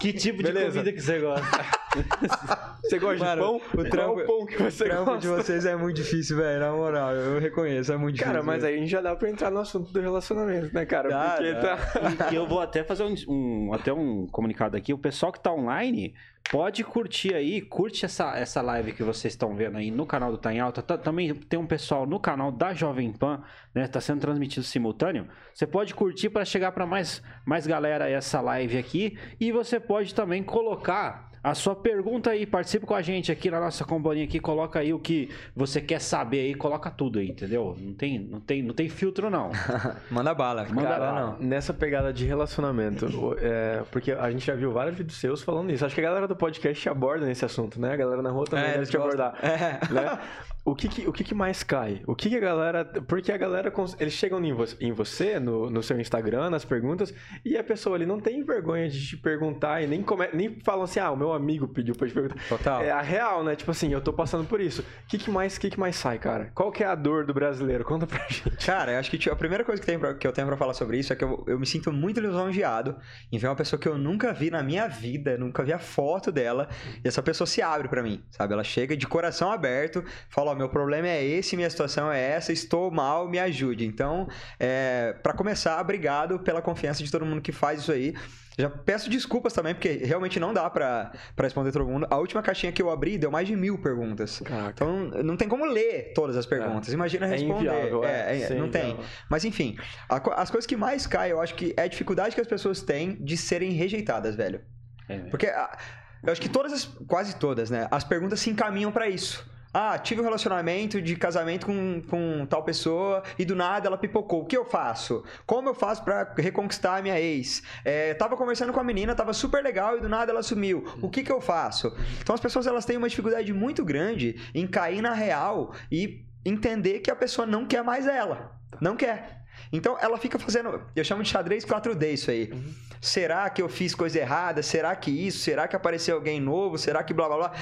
Que 0.00 0.12
tipo 0.14 0.38
de 0.38 0.44
Beleza. 0.44 0.70
comida 0.70 0.92
que 0.92 1.00
você 1.00 1.18
gosta? 1.18 1.81
Você 2.82 2.98
gosta 2.98 3.24
Mano, 3.24 3.42
de 3.42 3.60
pão? 3.68 3.80
O 3.80 3.88
trampo, 3.88 4.14
Qual 4.14 4.26
pão 4.26 4.46
que 4.46 4.56
você 4.62 4.84
o 4.84 4.86
trampo 4.86 5.04
gosta? 5.04 5.20
de 5.20 5.28
vocês 5.28 5.64
é 5.66 5.76
muito 5.76 5.96
difícil, 5.96 6.36
velho. 6.36 6.60
Na 6.60 6.72
moral, 6.72 7.12
eu 7.14 7.38
reconheço, 7.38 7.92
é 7.92 7.96
muito 7.96 8.18
cara, 8.18 8.40
difícil. 8.40 8.46
Cara, 8.46 8.58
mas 8.58 8.64
aí 8.64 8.74
a 8.74 8.78
gente 8.78 8.90
já 8.90 9.00
dá 9.00 9.14
pra 9.14 9.30
entrar 9.30 9.50
no 9.50 9.60
assunto 9.60 9.92
do 9.92 10.00
relacionamento, 10.00 10.74
né, 10.74 10.84
cara? 10.84 11.08
Dá, 11.08 11.30
Porque 11.36 11.52
dá. 11.52 11.76
tá. 11.76 12.32
E 12.32 12.34
eu 12.34 12.46
vou 12.46 12.60
até 12.60 12.82
fazer 12.82 13.04
um, 13.04 13.14
um, 13.28 13.72
até 13.72 13.92
um 13.92 14.26
comunicado 14.26 14.76
aqui. 14.76 14.92
O 14.92 14.98
pessoal 14.98 15.32
que 15.32 15.40
tá 15.40 15.52
online 15.52 16.14
pode 16.50 16.82
curtir 16.82 17.34
aí, 17.34 17.60
curte 17.60 18.04
essa, 18.04 18.36
essa 18.36 18.60
live 18.60 18.92
que 18.92 19.02
vocês 19.02 19.32
estão 19.32 19.54
vendo 19.54 19.78
aí 19.78 19.90
no 19.90 20.04
canal 20.04 20.32
do 20.32 20.38
Tá 20.38 20.52
em 20.52 20.58
Alta. 20.58 20.82
Tá, 20.82 20.98
também 20.98 21.32
tem 21.34 21.58
um 21.58 21.66
pessoal 21.66 22.04
no 22.04 22.18
canal 22.18 22.50
da 22.50 22.74
Jovem 22.74 23.12
Pan, 23.12 23.42
né? 23.74 23.86
Tá 23.86 24.00
sendo 24.00 24.20
transmitido 24.20 24.64
simultâneo. 24.66 25.28
Você 25.54 25.66
pode 25.66 25.94
curtir 25.94 26.30
para 26.30 26.44
chegar 26.44 26.72
para 26.72 26.84
mais, 26.84 27.22
mais 27.46 27.66
galera 27.66 28.08
essa 28.10 28.40
live 28.40 28.76
aqui. 28.76 29.16
E 29.40 29.52
você 29.52 29.78
pode 29.78 30.14
também 30.14 30.42
colocar 30.42 31.31
a 31.42 31.54
sua 31.54 31.74
pergunta 31.74 32.30
aí, 32.30 32.46
participe 32.46 32.86
com 32.86 32.94
a 32.94 33.02
gente 33.02 33.32
aqui 33.32 33.50
na 33.50 33.58
nossa 33.58 33.84
companhia 33.84 34.24
aqui, 34.24 34.38
coloca 34.38 34.78
aí 34.78 34.94
o 34.94 34.98
que 34.98 35.28
você 35.56 35.80
quer 35.80 36.00
saber 36.00 36.40
aí, 36.40 36.54
coloca 36.54 36.90
tudo 36.90 37.18
aí, 37.18 37.28
entendeu? 37.30 37.76
Não 37.78 37.94
tem, 37.94 38.18
não 38.18 38.40
tem, 38.40 38.62
não 38.62 38.74
tem 38.74 38.88
filtro 38.88 39.28
não. 39.28 39.50
Manda 40.10 40.32
bala. 40.34 40.64
Manda 40.68 40.82
Cara, 40.82 40.98
bala. 40.98 41.20
Não. 41.20 41.38
Nessa 41.40 41.74
pegada 41.74 42.12
de 42.12 42.24
relacionamento, 42.26 43.36
é, 43.40 43.82
porque 43.90 44.12
a 44.12 44.30
gente 44.30 44.46
já 44.46 44.54
viu 44.54 44.70
vários 44.70 44.96
vídeos 44.96 45.18
seus 45.18 45.42
falando 45.42 45.72
isso. 45.72 45.84
Acho 45.84 45.94
que 45.94 46.00
a 46.00 46.04
galera 46.04 46.28
do 46.28 46.36
podcast 46.36 46.88
aborda 46.88 47.26
nesse 47.26 47.44
assunto, 47.44 47.80
né? 47.80 47.92
A 47.92 47.96
galera 47.96 48.22
na 48.22 48.30
rua 48.30 48.44
também 48.44 48.66
é, 48.66 48.72
deve 48.74 48.86
te 48.86 48.96
abordar. 48.96 49.34
É. 49.42 49.92
Né? 49.92 50.18
O 50.64 50.76
que, 50.76 50.88
que, 50.88 51.08
o 51.08 51.12
que, 51.12 51.24
que 51.24 51.34
mais 51.34 51.64
cai? 51.64 52.02
O 52.06 52.14
que, 52.14 52.28
que 52.28 52.36
a 52.36 52.40
galera. 52.40 52.84
Porque 52.84 53.32
a 53.32 53.36
galera. 53.36 53.72
Eles 53.98 54.12
chegam 54.12 54.42
em, 54.44 54.52
vo, 54.52 54.64
em 54.80 54.92
você, 54.92 55.40
no, 55.40 55.68
no 55.68 55.82
seu 55.82 55.98
Instagram, 56.00 56.50
nas 56.50 56.64
perguntas, 56.64 57.12
e 57.44 57.56
a 57.56 57.64
pessoa 57.64 57.96
ali 57.96 58.06
não 58.06 58.20
tem 58.20 58.44
vergonha 58.44 58.88
de 58.88 59.04
te 59.04 59.16
perguntar 59.16 59.82
e 59.82 59.88
nem, 59.88 60.02
come, 60.02 60.28
nem 60.32 60.60
falam 60.60 60.84
assim, 60.84 61.00
ah, 61.00 61.10
o 61.10 61.16
meu 61.16 61.32
amigo 61.32 61.66
pediu 61.66 61.94
pra 61.96 62.06
te 62.06 62.14
perguntar. 62.14 62.36
Total. 62.48 62.82
É 62.82 62.92
a 62.92 63.00
real, 63.00 63.42
né? 63.42 63.56
Tipo 63.56 63.72
assim, 63.72 63.92
eu 63.92 64.00
tô 64.00 64.12
passando 64.12 64.46
por 64.46 64.60
isso. 64.60 64.82
O 64.82 65.06
que, 65.08 65.18
que, 65.18 65.30
mais, 65.30 65.58
que, 65.58 65.68
que 65.68 65.80
mais 65.80 65.96
sai, 65.96 66.18
cara? 66.18 66.52
Qual 66.54 66.70
que 66.70 66.84
é 66.84 66.86
a 66.86 66.94
dor 66.94 67.26
do 67.26 67.34
brasileiro? 67.34 67.84
Conta 67.84 68.06
pra 68.06 68.24
gente. 68.28 68.64
Cara, 68.64 68.92
eu 68.92 68.98
acho 69.00 69.10
que 69.10 69.18
tipo, 69.18 69.34
a 69.34 69.38
primeira 69.38 69.64
coisa 69.64 69.80
que, 69.80 69.86
tem 69.86 69.98
pra, 69.98 70.14
que 70.14 70.26
eu 70.26 70.32
tenho 70.32 70.46
pra 70.46 70.56
falar 70.56 70.74
sobre 70.74 70.96
isso 70.98 71.12
é 71.12 71.16
que 71.16 71.24
eu, 71.24 71.42
eu 71.48 71.58
me 71.58 71.66
sinto 71.66 71.92
muito 71.92 72.20
lisonjeado 72.20 72.96
em 73.32 73.38
ver 73.38 73.48
uma 73.48 73.56
pessoa 73.56 73.80
que 73.80 73.88
eu 73.88 73.98
nunca 73.98 74.32
vi 74.32 74.50
na 74.50 74.62
minha 74.62 74.86
vida, 74.86 75.36
nunca 75.36 75.64
vi 75.64 75.72
a 75.72 75.78
foto 75.78 76.30
dela, 76.30 76.68
e 77.04 77.08
essa 77.08 77.22
pessoa 77.22 77.46
se 77.46 77.60
abre 77.60 77.88
para 77.88 78.02
mim, 78.02 78.22
sabe? 78.30 78.52
Ela 78.52 78.62
chega 78.62 78.96
de 78.96 79.08
coração 79.08 79.50
aberto, 79.50 80.04
fala: 80.28 80.51
Ó, 80.52 80.54
meu 80.54 80.68
problema 80.68 81.08
é 81.08 81.24
esse, 81.24 81.56
minha 81.56 81.68
situação 81.70 82.12
é 82.12 82.20
essa, 82.20 82.52
estou 82.52 82.90
mal, 82.90 83.28
me 83.28 83.38
ajude. 83.38 83.86
Então, 83.86 84.28
é, 84.60 85.14
para 85.22 85.32
começar, 85.32 85.80
obrigado 85.80 86.38
pela 86.38 86.60
confiança 86.60 87.02
de 87.02 87.10
todo 87.10 87.24
mundo 87.24 87.40
que 87.40 87.52
faz 87.52 87.80
isso 87.80 87.92
aí. 87.92 88.14
Já 88.58 88.68
peço 88.68 89.08
desculpas 89.08 89.54
também, 89.54 89.74
porque 89.74 89.88
realmente 90.04 90.38
não 90.38 90.52
dá 90.52 90.68
pra, 90.68 91.10
pra 91.34 91.46
responder 91.46 91.72
todo 91.72 91.86
mundo. 91.86 92.06
A 92.10 92.18
última 92.18 92.42
caixinha 92.42 92.70
que 92.70 92.82
eu 92.82 92.90
abri 92.90 93.16
deu 93.16 93.30
mais 93.30 93.48
de 93.48 93.56
mil 93.56 93.78
perguntas. 93.78 94.40
Caraca. 94.40 94.72
Então 94.72 95.22
não 95.22 95.38
tem 95.38 95.48
como 95.48 95.64
ler 95.64 96.12
todas 96.14 96.36
as 96.36 96.44
perguntas. 96.44 96.90
É. 96.90 96.92
Imagina 96.92 97.24
responder. 97.24 97.54
É 97.54 97.78
inviável, 97.78 98.04
é, 98.04 98.38
é, 98.38 98.42
é 98.42 98.54
não 98.54 98.70
tem. 98.70 98.98
Mas 99.30 99.46
enfim, 99.46 99.78
a, 100.06 100.16
as 100.42 100.50
coisas 100.50 100.66
que 100.66 100.76
mais 100.76 101.06
caem, 101.06 101.30
eu 101.30 101.40
acho 101.40 101.54
que 101.54 101.72
é 101.78 101.84
a 101.84 101.86
dificuldade 101.88 102.34
que 102.34 102.42
as 102.42 102.46
pessoas 102.46 102.82
têm 102.82 103.14
de 103.24 103.38
serem 103.38 103.70
rejeitadas, 103.70 104.36
velho. 104.36 104.60
É 105.08 105.18
porque 105.30 105.46
a, 105.46 105.78
eu 106.22 106.30
acho 106.30 106.40
que 106.40 106.48
todas, 106.48 106.72
as, 106.74 106.84
quase 107.08 107.36
todas, 107.36 107.70
né? 107.70 107.88
As 107.90 108.04
perguntas 108.04 108.38
se 108.38 108.50
encaminham 108.50 108.92
para 108.92 109.08
isso. 109.08 109.50
Ah, 109.74 109.98
tive 109.98 110.20
um 110.20 110.24
relacionamento 110.24 111.00
de 111.00 111.16
casamento 111.16 111.64
com, 111.64 112.02
com 112.08 112.44
tal 112.46 112.62
pessoa 112.62 113.22
e 113.38 113.44
do 113.44 113.56
nada 113.56 113.86
ela 113.86 113.96
pipocou. 113.96 114.42
O 114.42 114.44
que 114.44 114.56
eu 114.56 114.66
faço? 114.66 115.24
Como 115.46 115.68
eu 115.68 115.74
faço 115.74 116.04
para 116.04 116.34
reconquistar 116.36 116.98
a 116.98 117.02
minha 117.02 117.18
ex? 117.18 117.62
É, 117.84 118.12
tava 118.14 118.36
conversando 118.36 118.72
com 118.72 118.80
a 118.80 118.84
menina, 118.84 119.14
tava 119.14 119.32
super 119.32 119.62
legal 119.62 119.96
e 119.96 120.00
do 120.00 120.08
nada 120.08 120.30
ela 120.30 120.42
sumiu. 120.42 120.84
O 121.00 121.08
que 121.08 121.22
que 121.22 121.32
eu 121.32 121.40
faço? 121.40 121.96
Então 122.20 122.34
as 122.34 122.40
pessoas 122.40 122.66
elas 122.66 122.84
têm 122.84 122.98
uma 122.98 123.08
dificuldade 123.08 123.50
muito 123.52 123.82
grande 123.82 124.38
em 124.54 124.66
cair 124.66 125.00
na 125.00 125.14
real 125.14 125.74
e 125.90 126.26
entender 126.44 127.00
que 127.00 127.10
a 127.10 127.16
pessoa 127.16 127.46
não 127.46 127.66
quer 127.66 127.82
mais 127.82 128.06
ela. 128.06 128.52
Não 128.78 128.94
quer. 128.94 129.42
Então 129.72 129.96
ela 130.00 130.18
fica 130.18 130.38
fazendo, 130.38 130.82
eu 130.94 131.04
chamo 131.04 131.22
de 131.22 131.30
xadrez 131.30 131.64
4D 131.64 132.12
isso 132.12 132.30
aí. 132.30 132.50
Uhum. 132.52 132.74
Será 133.00 133.48
que 133.48 133.62
eu 133.62 133.68
fiz 133.68 133.94
coisa 133.94 134.18
errada? 134.18 134.62
Será 134.62 134.94
que 134.94 135.10
isso? 135.10 135.38
Será 135.38 135.66
que 135.66 135.74
apareceu 135.74 136.14
alguém 136.14 136.40
novo? 136.40 136.76
Será 136.76 137.02
que 137.02 137.14
blá 137.14 137.26
blá 137.26 137.36
blá? 137.36 137.52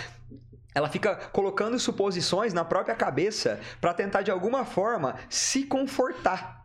Ela 0.75 0.89
fica 0.89 1.17
colocando 1.33 1.79
suposições 1.79 2.53
na 2.53 2.65
própria 2.65 2.95
cabeça 2.95 3.61
para 3.81 3.95
tentar 3.95 4.23
de 4.23 4.31
alguma 4.31 4.65
forma 4.65 5.17
se 5.29 5.65
confortar. 5.65 6.61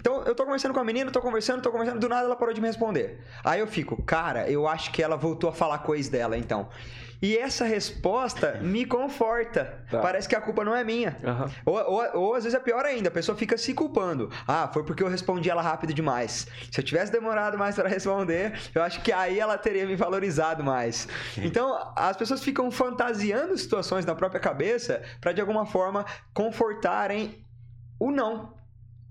Então, 0.00 0.22
eu 0.22 0.34
tô 0.34 0.44
conversando 0.44 0.72
com 0.72 0.80
a 0.80 0.84
menina, 0.84 1.10
tô 1.10 1.20
conversando, 1.20 1.62
tô 1.62 1.72
conversando, 1.72 1.98
do 1.98 2.08
nada 2.08 2.24
ela 2.24 2.36
parou 2.36 2.54
de 2.54 2.60
me 2.60 2.68
responder. 2.68 3.20
Aí 3.42 3.60
eu 3.60 3.66
fico, 3.66 4.00
cara, 4.02 4.48
eu 4.48 4.68
acho 4.68 4.92
que 4.92 5.02
ela 5.02 5.16
voltou 5.16 5.50
a 5.50 5.52
falar 5.52 5.78
coisa 5.78 6.10
dela, 6.10 6.36
então. 6.36 6.68
E 7.20 7.36
essa 7.36 7.64
resposta 7.64 8.58
me 8.62 8.84
conforta. 8.84 9.84
Tá. 9.90 10.00
Parece 10.00 10.28
que 10.28 10.36
a 10.36 10.40
culpa 10.40 10.64
não 10.64 10.74
é 10.74 10.84
minha. 10.84 11.16
Uhum. 11.22 11.50
Ou, 11.66 11.74
ou, 11.74 12.20
ou, 12.20 12.34
às 12.34 12.44
vezes 12.44 12.58
é 12.58 12.62
pior 12.62 12.84
ainda, 12.84 13.08
a 13.08 13.12
pessoa 13.12 13.36
fica 13.36 13.56
se 13.58 13.74
culpando. 13.74 14.30
Ah, 14.46 14.70
foi 14.72 14.84
porque 14.84 15.02
eu 15.02 15.08
respondi 15.08 15.50
ela 15.50 15.62
rápido 15.62 15.92
demais. 15.92 16.46
Se 16.70 16.80
eu 16.80 16.84
tivesse 16.84 17.10
demorado 17.10 17.58
mais 17.58 17.74
para 17.74 17.88
responder, 17.90 18.58
eu 18.74 18.82
acho 18.82 19.02
que 19.02 19.12
aí 19.12 19.38
ela 19.38 19.58
teria 19.58 19.86
me 19.86 19.96
valorizado 19.96 20.62
mais. 20.62 21.08
Então, 21.36 21.92
as 21.96 22.16
pessoas 22.16 22.42
ficam 22.42 22.70
fantasiando 22.70 23.56
situações 23.58 24.06
na 24.06 24.14
própria 24.14 24.40
cabeça 24.40 25.02
para 25.20 25.32
de 25.32 25.40
alguma 25.40 25.66
forma 25.66 26.04
confortarem 26.32 27.44
o 27.98 28.10
não 28.10 28.56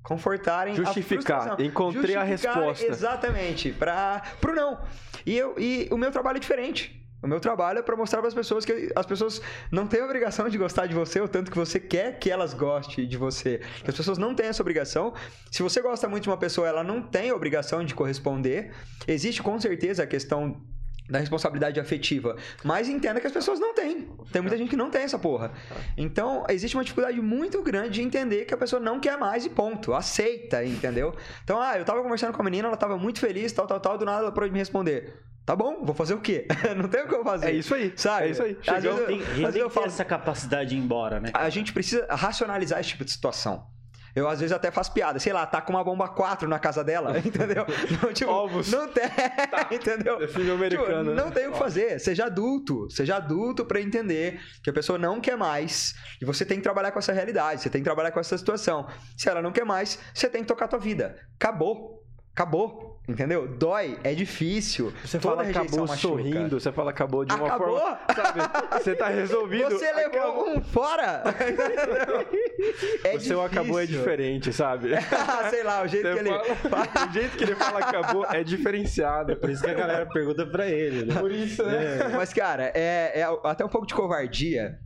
confortarem 0.02 0.74
justificar 0.74 1.60
encontrei 1.60 2.16
justificar, 2.16 2.22
a 2.22 2.26
resposta 2.26 2.86
exatamente 2.86 3.74
para 3.74 4.22
pro 4.40 4.56
não 4.56 4.80
e 5.26 5.38
eu 5.38 5.60
e 5.60 5.90
o 5.92 5.98
meu 5.98 6.12
trabalho 6.12 6.38
é 6.38 6.40
diferente 6.40 7.06
o 7.22 7.28
meu 7.28 7.40
trabalho 7.40 7.80
é 7.80 7.82
para 7.82 7.96
mostrar 7.96 8.20
para 8.20 8.28
as 8.28 8.34
pessoas 8.34 8.64
que 8.64 8.92
as 8.96 9.06
pessoas 9.06 9.42
não 9.72 9.88
têm 9.88 10.02
a 10.02 10.06
obrigação 10.06 10.48
de 10.48 10.58
gostar 10.58 10.86
de 10.86 10.94
você 10.94 11.20
o 11.20 11.28
tanto 11.28 11.50
que 11.50 11.58
você 11.58 11.80
quer 11.80 12.20
que 12.20 12.30
elas 12.30 12.54
gostem 12.54 13.08
de 13.08 13.18
você. 13.18 13.60
As 13.88 13.96
pessoas 13.96 14.18
não 14.18 14.36
têm 14.36 14.48
essa 14.48 14.62
obrigação. 14.62 15.14
Se 15.52 15.64
você 15.64 15.82
gosta 15.82 16.08
muito 16.08 16.24
de 16.24 16.30
uma 16.30 16.38
pessoa, 16.38 16.68
ela 16.68 16.84
não 16.84 17.02
tem 17.02 17.32
a 17.32 17.36
obrigação 17.36 17.84
de 17.84 17.96
corresponder. 17.96 18.72
Existe 19.08 19.42
com 19.42 19.60
certeza 19.60 20.04
a 20.04 20.08
questão 20.08 20.62
da 21.10 21.20
responsabilidade 21.20 21.80
afetiva. 21.80 22.36
Mas 22.64 22.90
entenda 22.90 23.20
que 23.20 23.28
as 23.28 23.34
pessoas 23.34 23.60
não 23.60 23.74
têm. 23.74 24.10
Tem 24.32 24.42
muita 24.42 24.58
gente 24.58 24.70
que 24.70 24.76
não 24.76 24.90
tem 24.90 25.04
essa 25.04 25.18
porra. 25.18 25.52
Então, 25.98 26.46
existe 26.50 26.76
uma 26.76 26.84
dificuldade 26.84 27.20
muito 27.22 27.62
grande 27.64 27.92
de 27.92 28.02
entender 28.02 28.46
que 28.46 28.54
a 28.54 28.58
pessoa 28.58 28.80
não 28.80 29.00
quer 29.00 29.18
mais 29.18 29.46
e 29.46 29.50
ponto. 29.50 29.94
Aceita, 29.94 30.64
entendeu? 30.64 31.16
Então, 31.44 31.60
ah, 31.62 31.78
eu 31.78 31.86
tava 31.86 32.04
conversando 32.04 32.34
com 32.34 32.42
a 32.42 32.46
menina, 32.46 32.68
ela 32.68 32.78
tava 32.78 32.98
muito 32.98 33.20
feliz, 33.20 33.52
tal, 33.52 33.66
tal, 33.66 33.80
tal, 33.80 33.98
do 33.98 34.06
nada 34.06 34.20
ela 34.20 34.32
parou 34.32 34.50
de 34.50 34.54
me 34.54 34.60
responder. 34.60 35.14
Tá 35.48 35.56
bom, 35.56 35.82
vou 35.82 35.96
fazer 35.96 36.14
o 36.14 36.20
quê? 36.20 36.46
não 36.76 36.90
tem 36.90 37.04
o 37.04 37.08
que 37.08 37.16
eu 37.16 37.24
fazer. 37.24 37.48
É 37.48 37.52
isso 37.54 37.74
aí. 37.74 37.94
Sabe? 37.96 38.28
É 38.28 38.30
isso 38.32 38.44
aí. 38.44 38.58
Às 38.68 38.84
vezes, 38.84 39.06
tem, 39.06 39.20
eu, 39.20 39.26
às 39.26 39.38
vezes 39.38 39.56
eu 39.56 39.70
falo 39.70 39.86
essa 39.86 40.04
capacidade 40.04 40.72
de 40.72 40.76
ir 40.76 40.80
embora, 40.80 41.22
né? 41.22 41.32
A 41.34 41.50
gente 41.50 41.72
precisa 41.72 42.06
racionalizar 42.10 42.82
esse 42.82 42.90
tipo 42.90 43.06
de 43.06 43.12
situação. 43.12 43.66
Eu 44.14 44.28
às 44.28 44.42
vezes 44.42 44.52
até 44.52 44.72
faço 44.72 44.92
piada, 44.92 45.20
sei 45.20 45.32
lá, 45.32 45.46
tá 45.46 45.62
com 45.62 45.72
uma 45.72 45.82
bomba 45.86 46.10
4 46.10 46.50
na 46.50 46.60
casa 46.60 46.84
dela, 46.84 47.18
entendeu? 47.24 47.66
Não, 48.02 48.12
tipo, 48.12 48.30
Ovos. 48.30 48.70
não 48.70 48.90
tem, 48.90 49.08
Tá. 49.08 49.70
entendeu? 49.72 50.22
É 50.22 50.28
filme 50.28 50.52
americano. 50.52 51.12
Tipo, 51.12 51.16
não 51.16 51.30
né? 51.30 51.32
tem 51.32 51.48
o 51.48 51.54
que 51.54 51.58
fazer. 51.58 51.98
Seja 51.98 52.26
adulto. 52.26 52.90
Seja 52.90 53.16
adulto 53.16 53.64
pra 53.64 53.80
entender 53.80 54.42
que 54.62 54.70
a 54.70 54.74
pessoa 54.74 55.00
não 55.00 55.22
quer 55.22 55.38
mais. 55.38 55.96
E 56.22 56.26
você 56.26 56.44
tem 56.44 56.58
que 56.58 56.64
trabalhar 56.64 56.92
com 56.92 57.00
essa 57.00 57.14
realidade. 57.14 57.62
Você 57.62 57.70
tem 57.70 57.80
que 57.80 57.86
trabalhar 57.86 58.12
com 58.12 58.20
essa 58.20 58.38
situação. 58.38 58.86
Se 59.16 59.30
ela 59.30 59.42
não 59.42 59.54
quer 59.54 59.64
mais, 59.64 59.98
você 60.14 60.28
tem 60.28 60.42
que 60.42 60.48
tocar 60.50 60.66
a 60.66 60.68
tua 60.68 60.80
vida. 60.80 61.16
Acabou. 61.40 62.04
Acabou. 62.34 62.87
Entendeu? 63.08 63.48
Dói. 63.48 63.98
É 64.04 64.14
difícil. 64.14 64.92
Você 65.02 65.18
Toda 65.18 65.38
fala 65.38 65.50
acabou 65.50 65.80
machuca. 65.88 65.98
sorrindo, 65.98 66.60
você 66.60 66.72
fala 66.74 66.92
acabou 66.92 67.24
de 67.24 67.34
uma 67.34 67.48
Acabou? 67.48 67.80
forma. 67.80 68.00
Sabe? 68.14 68.84
Você 68.84 68.96
tá 68.96 69.08
resolvido. 69.08 69.70
Você 69.70 69.92
levou 69.94 70.20
acabou. 70.22 70.50
um 70.58 70.62
fora. 70.62 71.24
é 73.06 73.16
o 73.16 73.20
seu 73.22 73.42
acabou 73.42 73.80
é 73.80 73.86
diferente, 73.86 74.52
sabe? 74.52 74.90
Sei 75.50 75.64
lá, 75.64 75.84
o 75.84 75.88
jeito 75.88 76.06
Você 76.08 76.14
que 76.16 76.20
ele. 76.20 76.30
fala- 76.70 77.08
o 77.10 77.14
jeito 77.14 77.38
que 77.38 77.44
ele 77.46 77.56
fala 77.56 77.80
acabou 77.80 78.26
é 78.26 78.44
diferenciado. 78.44 79.36
Por 79.38 79.50
isso 79.50 79.64
que 79.64 79.70
a 79.70 79.74
galera 79.74 80.06
pergunta 80.06 80.46
pra 80.46 80.68
ele, 80.68 81.06
né? 81.06 81.20
Por 81.20 81.32
isso, 81.32 81.64
né? 81.64 82.10
Mas, 82.16 82.34
cara, 82.34 82.72
é, 82.76 83.22
é 83.22 83.28
até 83.46 83.64
um 83.64 83.70
pouco 83.70 83.88
de 83.88 83.94
covardia, 83.94 84.78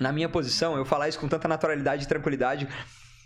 na 0.00 0.12
minha 0.12 0.28
posição, 0.28 0.76
eu 0.76 0.84
falar 0.84 1.08
isso 1.08 1.20
com 1.20 1.28
tanta 1.28 1.46
naturalidade 1.46 2.04
e 2.04 2.08
tranquilidade. 2.08 2.66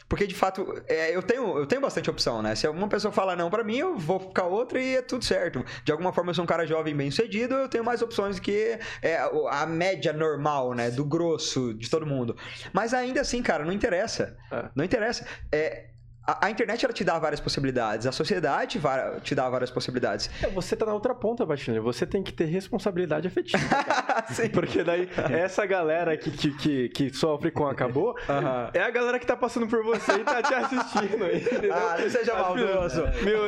Porque, 0.09 0.27
de 0.27 0.35
fato, 0.35 0.83
é, 0.87 1.15
eu, 1.15 1.23
tenho, 1.23 1.59
eu 1.59 1.67
tenho 1.67 1.81
bastante 1.81 2.11
opção, 2.11 2.43
né? 2.43 2.55
Se 2.55 2.69
uma 2.69 2.89
pessoa 2.89 3.11
fala 3.11 3.35
não 3.35 3.51
pra 3.51 3.65
mim, 3.65 3.79
eu 3.79 3.97
vou 3.97 4.21
ficar 4.21 4.45
outra 4.45 4.81
e 4.81 4.97
é 4.97 5.03
tudo 5.03 5.25
certo. 5.25 5.65
De 5.85 5.91
alguma 5.91 6.13
forma, 6.13 6.31
eu 6.31 6.35
sou 6.35 6.45
um 6.45 6.47
cara 6.47 6.67
jovem, 6.67 6.95
bem 6.95 7.11
sucedido, 7.11 7.55
eu 7.55 7.69
tenho 7.69 7.85
mais 7.85 8.03
opções 8.03 8.39
que 8.39 8.79
é, 9.03 9.19
a 9.51 9.67
média 9.67 10.13
normal, 10.13 10.75
né? 10.75 10.91
Do 10.91 11.05
grosso 11.05 11.75
de 11.75 11.89
todo 11.89 12.07
mundo. 12.07 12.37
Mas 12.73 12.93
ainda 12.93 13.21
assim, 13.21 13.43
cara, 13.43 13.65
não 13.65 13.73
interessa. 13.73 14.37
É. 14.51 14.65
Não 14.75 14.85
interessa. 14.85 15.27
É, 15.51 15.87
a, 16.27 16.47
a 16.47 16.51
internet, 16.51 16.85
ela 16.85 16.95
te 16.95 17.05
dá 17.05 17.19
várias 17.19 17.41
possibilidades. 17.41 18.07
A 18.07 18.13
sociedade 18.13 18.81
te 19.23 19.35
dá 19.35 19.49
várias 19.51 19.71
possibilidades. 19.71 20.31
É, 20.43 20.49
Você 20.49 20.75
tá 20.75 20.87
na 20.87 20.95
outra 20.95 21.15
ponta, 21.15 21.45
Batinho. 21.45 21.83
Você 21.83 22.07
tem 22.07 22.23
que 22.23 22.33
ter 22.33 22.47
responsabilidade 22.47 23.29
afetiva. 23.29 23.63
Porque 24.53 24.83
daí, 24.83 25.09
essa 25.31 25.67
galera 25.67 26.17
que, 26.17 26.31
que, 26.31 26.51
que, 26.57 26.89
que 26.89 27.15
sofre 27.15 27.51
com 27.51 27.67
acabou 27.67 28.17
Aham. 28.29 28.71
é 28.73 28.81
a 28.81 28.91
galera 28.91 29.19
que 29.19 29.27
tá 29.27 29.37
passando 29.37 29.67
por 29.67 29.85
você 29.85 30.13
e 30.13 30.25
tá 30.25 30.43
te 30.43 30.55
assistindo. 30.55 31.25
Entendeu? 31.31 31.75
Ah, 31.75 31.97
não 32.01 32.09
seja 32.09 32.35
maldoso. 32.35 33.03
Meu 33.23 33.45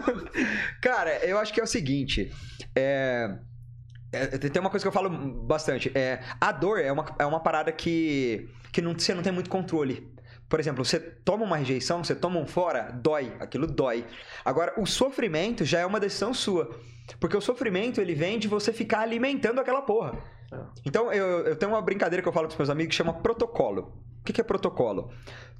Cara, 0.80 1.24
eu 1.26 1.38
acho 1.38 1.52
que 1.52 1.60
é 1.60 1.62
o 1.64 1.66
seguinte. 1.66 2.32
É. 2.74 3.36
é, 4.12 4.26
tem 4.26 4.60
uma 4.60 4.70
coisa 4.70 4.82
que 4.82 4.88
eu 4.88 4.92
falo 4.92 5.10
bastante. 5.10 5.92
É, 5.94 6.20
a 6.40 6.52
dor 6.52 6.80
é 6.80 6.90
uma, 6.90 7.04
é 7.18 7.26
uma 7.26 7.40
parada 7.40 7.70
que, 7.70 8.48
que 8.72 8.80
não, 8.80 8.98
você 8.98 9.12
não 9.12 9.22
tem 9.22 9.32
muito 9.32 9.50
controle. 9.50 10.16
Por 10.48 10.58
exemplo, 10.58 10.84
você 10.84 10.98
toma 10.98 11.44
uma 11.44 11.56
rejeição, 11.56 12.02
você 12.02 12.14
toma 12.14 12.40
um 12.40 12.46
fora, 12.46 12.90
dói. 12.90 13.32
Aquilo 13.38 13.66
dói. 13.66 14.04
Agora, 14.44 14.72
o 14.78 14.86
sofrimento 14.86 15.64
já 15.64 15.80
é 15.80 15.86
uma 15.86 16.00
decisão 16.00 16.32
sua. 16.32 16.70
Porque 17.20 17.36
o 17.36 17.40
sofrimento, 17.40 18.00
ele 18.00 18.14
vem 18.14 18.38
de 18.38 18.48
você 18.48 18.72
ficar 18.72 19.00
alimentando 19.00 19.60
aquela 19.60 19.82
porra. 19.82 20.18
Então, 20.84 21.12
eu, 21.12 21.46
eu 21.46 21.56
tenho 21.56 21.72
uma 21.72 21.82
brincadeira 21.82 22.22
que 22.22 22.28
eu 22.28 22.32
falo 22.32 22.46
com 22.46 22.52
os 22.52 22.58
meus 22.58 22.70
amigos 22.70 22.90
que 22.90 22.96
chama 22.96 23.12
protocolo. 23.12 23.92
O 24.20 24.24
que, 24.24 24.32
que 24.32 24.40
é 24.40 24.44
protocolo? 24.44 25.10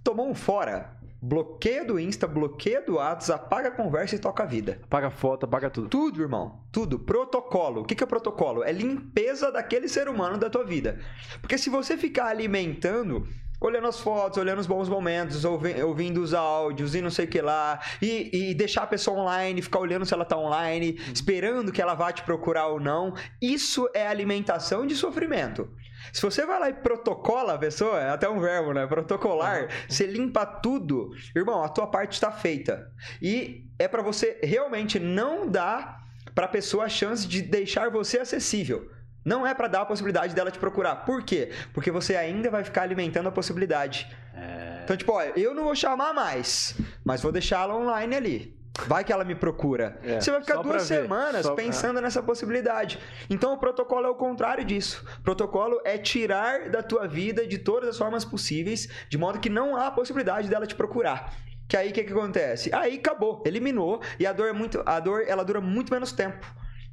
Tomou 0.02 0.28
um 0.28 0.34
fora, 0.34 0.96
bloqueia 1.20 1.84
do 1.84 1.98
Insta, 1.98 2.26
bloqueia 2.26 2.80
do 2.80 2.94
Whats, 2.94 3.28
apaga 3.28 3.68
a 3.68 3.72
conversa 3.72 4.14
e 4.14 4.18
toca 4.18 4.42
a 4.42 4.46
vida. 4.46 4.80
Paga 4.88 5.10
foto, 5.10 5.46
paga 5.46 5.68
tudo. 5.68 5.88
Tudo, 5.88 6.22
irmão. 6.22 6.60
Tudo. 6.72 6.98
Protocolo. 6.98 7.82
O 7.82 7.84
que 7.84 7.94
que 7.94 8.04
é 8.04 8.06
protocolo? 8.06 8.64
É 8.64 8.72
limpeza 8.72 9.52
daquele 9.52 9.88
ser 9.88 10.08
humano 10.08 10.38
da 10.38 10.48
tua 10.48 10.64
vida. 10.64 10.98
Porque 11.40 11.58
se 11.58 11.68
você 11.68 11.96
ficar 11.96 12.26
alimentando, 12.26 13.26
olhando 13.60 13.88
as 13.88 14.00
fotos, 14.00 14.38
olhando 14.38 14.58
os 14.58 14.66
bons 14.66 14.88
momentos, 14.88 15.44
ouvi- 15.44 15.82
ouvindo 15.82 16.22
os 16.22 16.32
áudios 16.34 16.94
e 16.94 17.00
não 17.00 17.10
sei 17.10 17.24
o 17.24 17.28
que 17.28 17.40
lá, 17.40 17.80
e, 18.00 18.50
e 18.50 18.54
deixar 18.54 18.82
a 18.82 18.86
pessoa 18.86 19.18
online, 19.20 19.60
ficar 19.62 19.80
olhando 19.80 20.06
se 20.06 20.14
ela 20.14 20.24
tá 20.24 20.36
online, 20.36 21.00
esperando 21.12 21.72
que 21.72 21.82
ela 21.82 21.94
vá 21.94 22.12
te 22.12 22.22
procurar 22.22 22.68
ou 22.68 22.78
não, 22.80 23.14
isso 23.42 23.88
é 23.94 24.06
alimentação 24.06 24.86
de 24.86 24.94
sofrimento. 24.94 25.68
Se 26.12 26.22
você 26.22 26.46
vai 26.46 26.60
lá 26.60 26.70
e 26.70 26.74
protocola 26.74 27.54
a 27.54 27.58
pessoa, 27.58 28.00
é 28.00 28.10
até 28.10 28.28
um 28.28 28.40
verbo, 28.40 28.72
né? 28.72 28.86
Protocolar, 28.86 29.68
você 29.88 30.06
limpa 30.06 30.46
tudo, 30.46 31.10
irmão, 31.34 31.62
a 31.62 31.68
tua 31.68 31.86
parte 31.88 32.12
está 32.12 32.30
feita. 32.30 32.90
E 33.20 33.66
é 33.78 33.88
pra 33.88 34.00
você 34.00 34.38
realmente 34.42 34.98
não 35.00 35.48
dar 35.48 35.98
pra 36.34 36.46
pessoa 36.46 36.84
a 36.84 36.88
chance 36.88 37.26
de 37.26 37.42
deixar 37.42 37.90
você 37.90 38.18
acessível. 38.20 38.88
Não 39.24 39.46
é 39.46 39.52
pra 39.54 39.68
dar 39.68 39.82
a 39.82 39.86
possibilidade 39.86 40.34
dela 40.34 40.50
te 40.50 40.58
procurar. 40.58 40.96
Por 41.04 41.22
quê? 41.22 41.50
Porque 41.74 41.90
você 41.90 42.16
ainda 42.16 42.50
vai 42.50 42.64
ficar 42.64 42.82
alimentando 42.82 43.28
a 43.28 43.32
possibilidade. 43.32 44.08
É, 44.34 44.80
Então, 44.84 44.96
tipo, 44.96 45.12
olha, 45.12 45.32
eu 45.36 45.52
não 45.54 45.64
vou 45.64 45.74
chamar 45.74 46.12
mais, 46.14 46.74
mas 47.04 47.20
vou 47.22 47.30
deixar 47.32 47.62
ela 47.62 47.74
online 47.76 48.14
ali. 48.16 48.58
Vai 48.86 49.02
que 49.02 49.12
ela 49.12 49.24
me 49.24 49.34
procura. 49.34 49.98
É, 50.04 50.20
Você 50.20 50.30
vai 50.30 50.40
ficar 50.40 50.62
duas 50.62 50.68
pra 50.68 50.78
semanas 51.02 51.42
só 51.44 51.52
pra- 51.54 51.64
pensando 51.64 52.00
nessa 52.00 52.22
possibilidade. 52.22 52.98
Então, 53.28 53.52
o 53.52 53.58
protocolo 53.58 54.06
é 54.06 54.08
o 54.08 54.14
contrário 54.14 54.64
disso. 54.64 55.04
Protocolo 55.24 55.80
é 55.84 55.98
tirar 55.98 56.70
da 56.70 56.80
tua 56.80 57.08
vida 57.08 57.44
de 57.44 57.58
todas 57.58 57.88
as 57.88 57.98
formas 57.98 58.24
possíveis, 58.24 58.88
de 59.10 59.18
modo 59.18 59.40
que 59.40 59.50
não 59.50 59.76
há 59.76 59.90
possibilidade 59.90 60.48
dela 60.48 60.64
te 60.64 60.76
procurar. 60.76 61.34
Que 61.66 61.76
aí 61.76 61.90
o 61.90 61.92
que, 61.92 62.04
que 62.04 62.12
acontece? 62.12 62.70
Aí 62.72 62.94
acabou, 62.98 63.42
eliminou 63.44 64.00
e 64.18 64.24
a 64.24 64.32
dor 64.32 64.46
é 64.48 64.52
muito, 64.52 64.80
a 64.86 65.00
dor 65.00 65.24
ela 65.26 65.44
dura 65.44 65.60
muito 65.60 65.92
menos 65.92 66.12
tempo. 66.12 66.46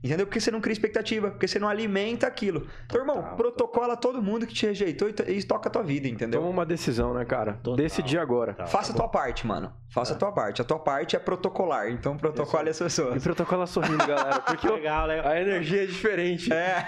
Entendeu? 0.06 0.28
Porque 0.28 0.40
você 0.40 0.52
não 0.52 0.62
cria 0.62 0.74
expectativa, 0.74 1.32
porque 1.32 1.48
você 1.48 1.58
não 1.58 1.68
alimenta 1.68 2.28
aquilo. 2.28 2.68
Então, 2.86 3.02
irmão, 3.02 3.16
Total, 3.16 3.36
protocola 3.36 3.98
todo 3.98 4.22
mundo 4.22 4.46
que 4.46 4.54
te 4.54 4.68
rejeitou 4.68 5.10
e, 5.10 5.14
to- 5.14 5.30
e 5.30 5.44
toca 5.44 5.68
a 5.68 5.72
tua 5.72 5.82
vida, 5.84 6.08
entendeu? 6.08 6.40
Toma 6.40 6.52
uma 6.52 6.66
decisão, 6.66 7.14
né, 7.14 7.26
cara? 7.26 7.54
Total. 7.64 7.76
Decidi 7.76 8.18
agora. 8.18 8.54
Tá, 8.54 8.68
Faça 8.68 8.94
a 8.94 8.96
tua 8.96 9.08
parte, 9.08 9.48
mano. 9.48 9.74
Faça 9.90 10.14
a 10.14 10.16
tua 10.16 10.32
parte. 10.32 10.62
A 10.62 10.66
tua 10.66 10.78
parte 10.78 11.16
é 11.16 11.20
protocolar. 11.20 11.90
Então 11.90 12.16
protocole 12.18 12.70
as 12.70 12.80
E 12.80 12.84
pessoas. 12.84 13.24
protocola 13.24 13.66
sorrindo, 13.66 14.06
galera. 14.06 14.40
Porque 14.42 14.68
Legal, 14.70 15.08
legal. 15.08 15.28
a 15.28 15.42
energia 15.42 15.84
é 15.84 15.86
diferente. 15.88 16.54
É. 16.54 16.86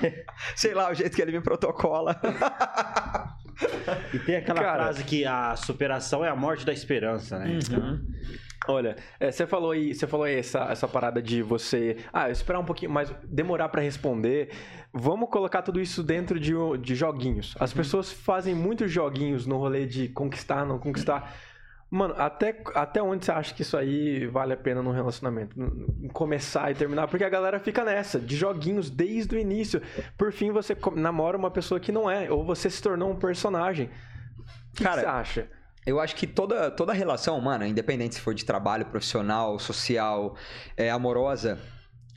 Sei 0.54 0.74
lá, 0.74 0.90
o 0.90 0.94
jeito 0.94 1.16
que 1.16 1.22
ele 1.22 1.32
me 1.32 1.40
protocola. 1.40 2.20
E 4.12 4.18
tem 4.18 4.36
aquela 4.36 4.60
Cara- 4.60 4.82
frase 4.84 5.04
que 5.04 5.24
a 5.24 5.56
superação 5.56 6.24
é 6.24 6.28
a 6.28 6.36
morte 6.36 6.66
da 6.66 6.72
esperança, 6.72 7.38
né? 7.38 7.58
Então, 7.62 7.98
Olha, 8.68 8.96
é, 9.20 9.30
você 9.30 9.46
falou 9.46 9.70
aí, 9.70 9.94
você 9.94 10.06
falou 10.06 10.24
aí 10.24 10.38
essa, 10.38 10.60
essa 10.70 10.88
parada 10.88 11.22
de 11.22 11.42
você, 11.42 11.98
ah, 12.12 12.30
esperar 12.30 12.58
um 12.58 12.64
pouquinho 12.64 12.90
mais, 12.90 13.12
demorar 13.24 13.68
pra 13.68 13.80
responder. 13.80 14.50
Vamos 14.92 15.28
colocar 15.30 15.62
tudo 15.62 15.80
isso 15.80 16.02
dentro 16.02 16.40
de, 16.40 16.52
de 16.80 16.94
joguinhos. 16.94 17.54
As 17.60 17.72
pessoas 17.72 18.10
fazem 18.10 18.54
muitos 18.54 18.90
joguinhos 18.90 19.46
no 19.46 19.56
rolê 19.58 19.86
de 19.86 20.08
conquistar, 20.08 20.64
não 20.64 20.78
conquistar. 20.78 21.32
Mano, 21.88 22.14
até, 22.18 22.60
até 22.74 23.00
onde 23.00 23.24
você 23.24 23.30
acha 23.30 23.54
que 23.54 23.62
isso 23.62 23.76
aí 23.76 24.26
vale 24.26 24.52
a 24.52 24.56
pena 24.56 24.82
num 24.82 24.90
relacionamento? 24.90 25.54
Começar 26.12 26.70
e 26.72 26.74
terminar? 26.74 27.06
Porque 27.06 27.24
a 27.24 27.28
galera 27.28 27.60
fica 27.60 27.84
nessa, 27.84 28.18
de 28.18 28.34
joguinhos 28.34 28.90
desde 28.90 29.36
o 29.36 29.38
início. 29.38 29.80
Por 30.18 30.32
fim, 30.32 30.50
você 30.50 30.76
namora 30.96 31.36
uma 31.36 31.50
pessoa 31.50 31.78
que 31.78 31.92
não 31.92 32.10
é, 32.10 32.28
ou 32.30 32.44
você 32.44 32.68
se 32.68 32.82
tornou 32.82 33.12
um 33.12 33.16
personagem. 33.16 33.88
O 34.72 34.76
que, 34.76 34.82
Cara, 34.82 34.96
que 34.96 35.00
você 35.02 35.06
acha? 35.06 35.55
Eu 35.86 36.00
acho 36.00 36.16
que 36.16 36.26
toda, 36.26 36.68
toda 36.68 36.92
relação 36.92 37.38
humana, 37.38 37.66
independente 37.66 38.16
se 38.16 38.20
for 38.20 38.34
de 38.34 38.44
trabalho, 38.44 38.86
profissional, 38.86 39.56
social, 39.58 40.34
é, 40.76 40.90
amorosa, 40.90 41.60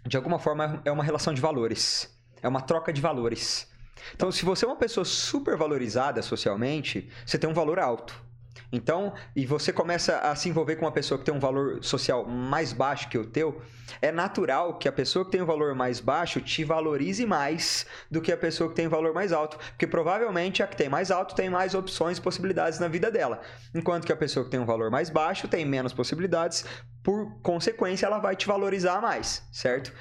de 0.07 0.17
alguma 0.17 0.39
forma 0.39 0.81
é 0.83 0.91
uma 0.91 1.03
relação 1.03 1.33
de 1.33 1.39
valores. 1.39 2.09
É 2.41 2.47
uma 2.47 2.61
troca 2.61 2.91
de 2.91 2.99
valores. 2.99 3.69
Então, 4.15 4.31
se 4.31 4.43
você 4.43 4.65
é 4.65 4.67
uma 4.67 4.77
pessoa 4.77 5.05
super 5.05 5.55
valorizada 5.55 6.21
socialmente, 6.23 7.09
você 7.23 7.37
tem 7.37 7.49
um 7.49 7.53
valor 7.53 7.77
alto. 7.77 8.28
Então, 8.71 9.13
e 9.35 9.45
você 9.45 9.73
começa 9.73 10.19
a 10.19 10.35
se 10.35 10.47
envolver 10.47 10.75
com 10.75 10.85
uma 10.85 10.91
pessoa 10.91 11.17
que 11.17 11.25
tem 11.25 11.33
um 11.33 11.39
valor 11.39 11.83
social 11.83 12.25
mais 12.25 12.71
baixo 12.71 13.09
que 13.09 13.17
o 13.17 13.25
teu, 13.25 13.61
é 14.01 14.11
natural 14.11 14.77
que 14.77 14.87
a 14.87 14.91
pessoa 14.91 15.25
que 15.25 15.31
tem 15.31 15.41
um 15.41 15.45
valor 15.45 15.73
mais 15.73 15.99
baixo 15.99 16.39
te 16.39 16.63
valorize 16.63 17.25
mais 17.25 17.85
do 18.11 18.21
que 18.21 18.31
a 18.31 18.37
pessoa 18.37 18.69
que 18.69 18.75
tem 18.75 18.85
um 18.85 18.89
valor 18.89 19.13
mais 19.13 19.31
alto. 19.31 19.57
Porque 19.57 19.87
provavelmente 19.87 20.61
a 20.61 20.67
que 20.67 20.77
tem 20.77 20.87
mais 20.87 21.09
alto 21.09 21.35
tem 21.35 21.49
mais 21.49 21.73
opções 21.73 22.17
e 22.17 22.21
possibilidades 22.21 22.79
na 22.79 22.87
vida 22.87 23.09
dela. 23.09 23.41
Enquanto 23.73 24.05
que 24.05 24.13
a 24.13 24.17
pessoa 24.17 24.45
que 24.45 24.51
tem 24.51 24.59
um 24.59 24.65
valor 24.65 24.91
mais 24.91 25.09
baixo 25.09 25.47
tem 25.47 25.65
menos 25.65 25.91
possibilidades, 25.91 26.63
por 27.03 27.41
consequência, 27.41 28.05
ela 28.05 28.19
vai 28.19 28.35
te 28.35 28.45
valorizar 28.45 29.01
mais, 29.01 29.43
certo? 29.51 29.91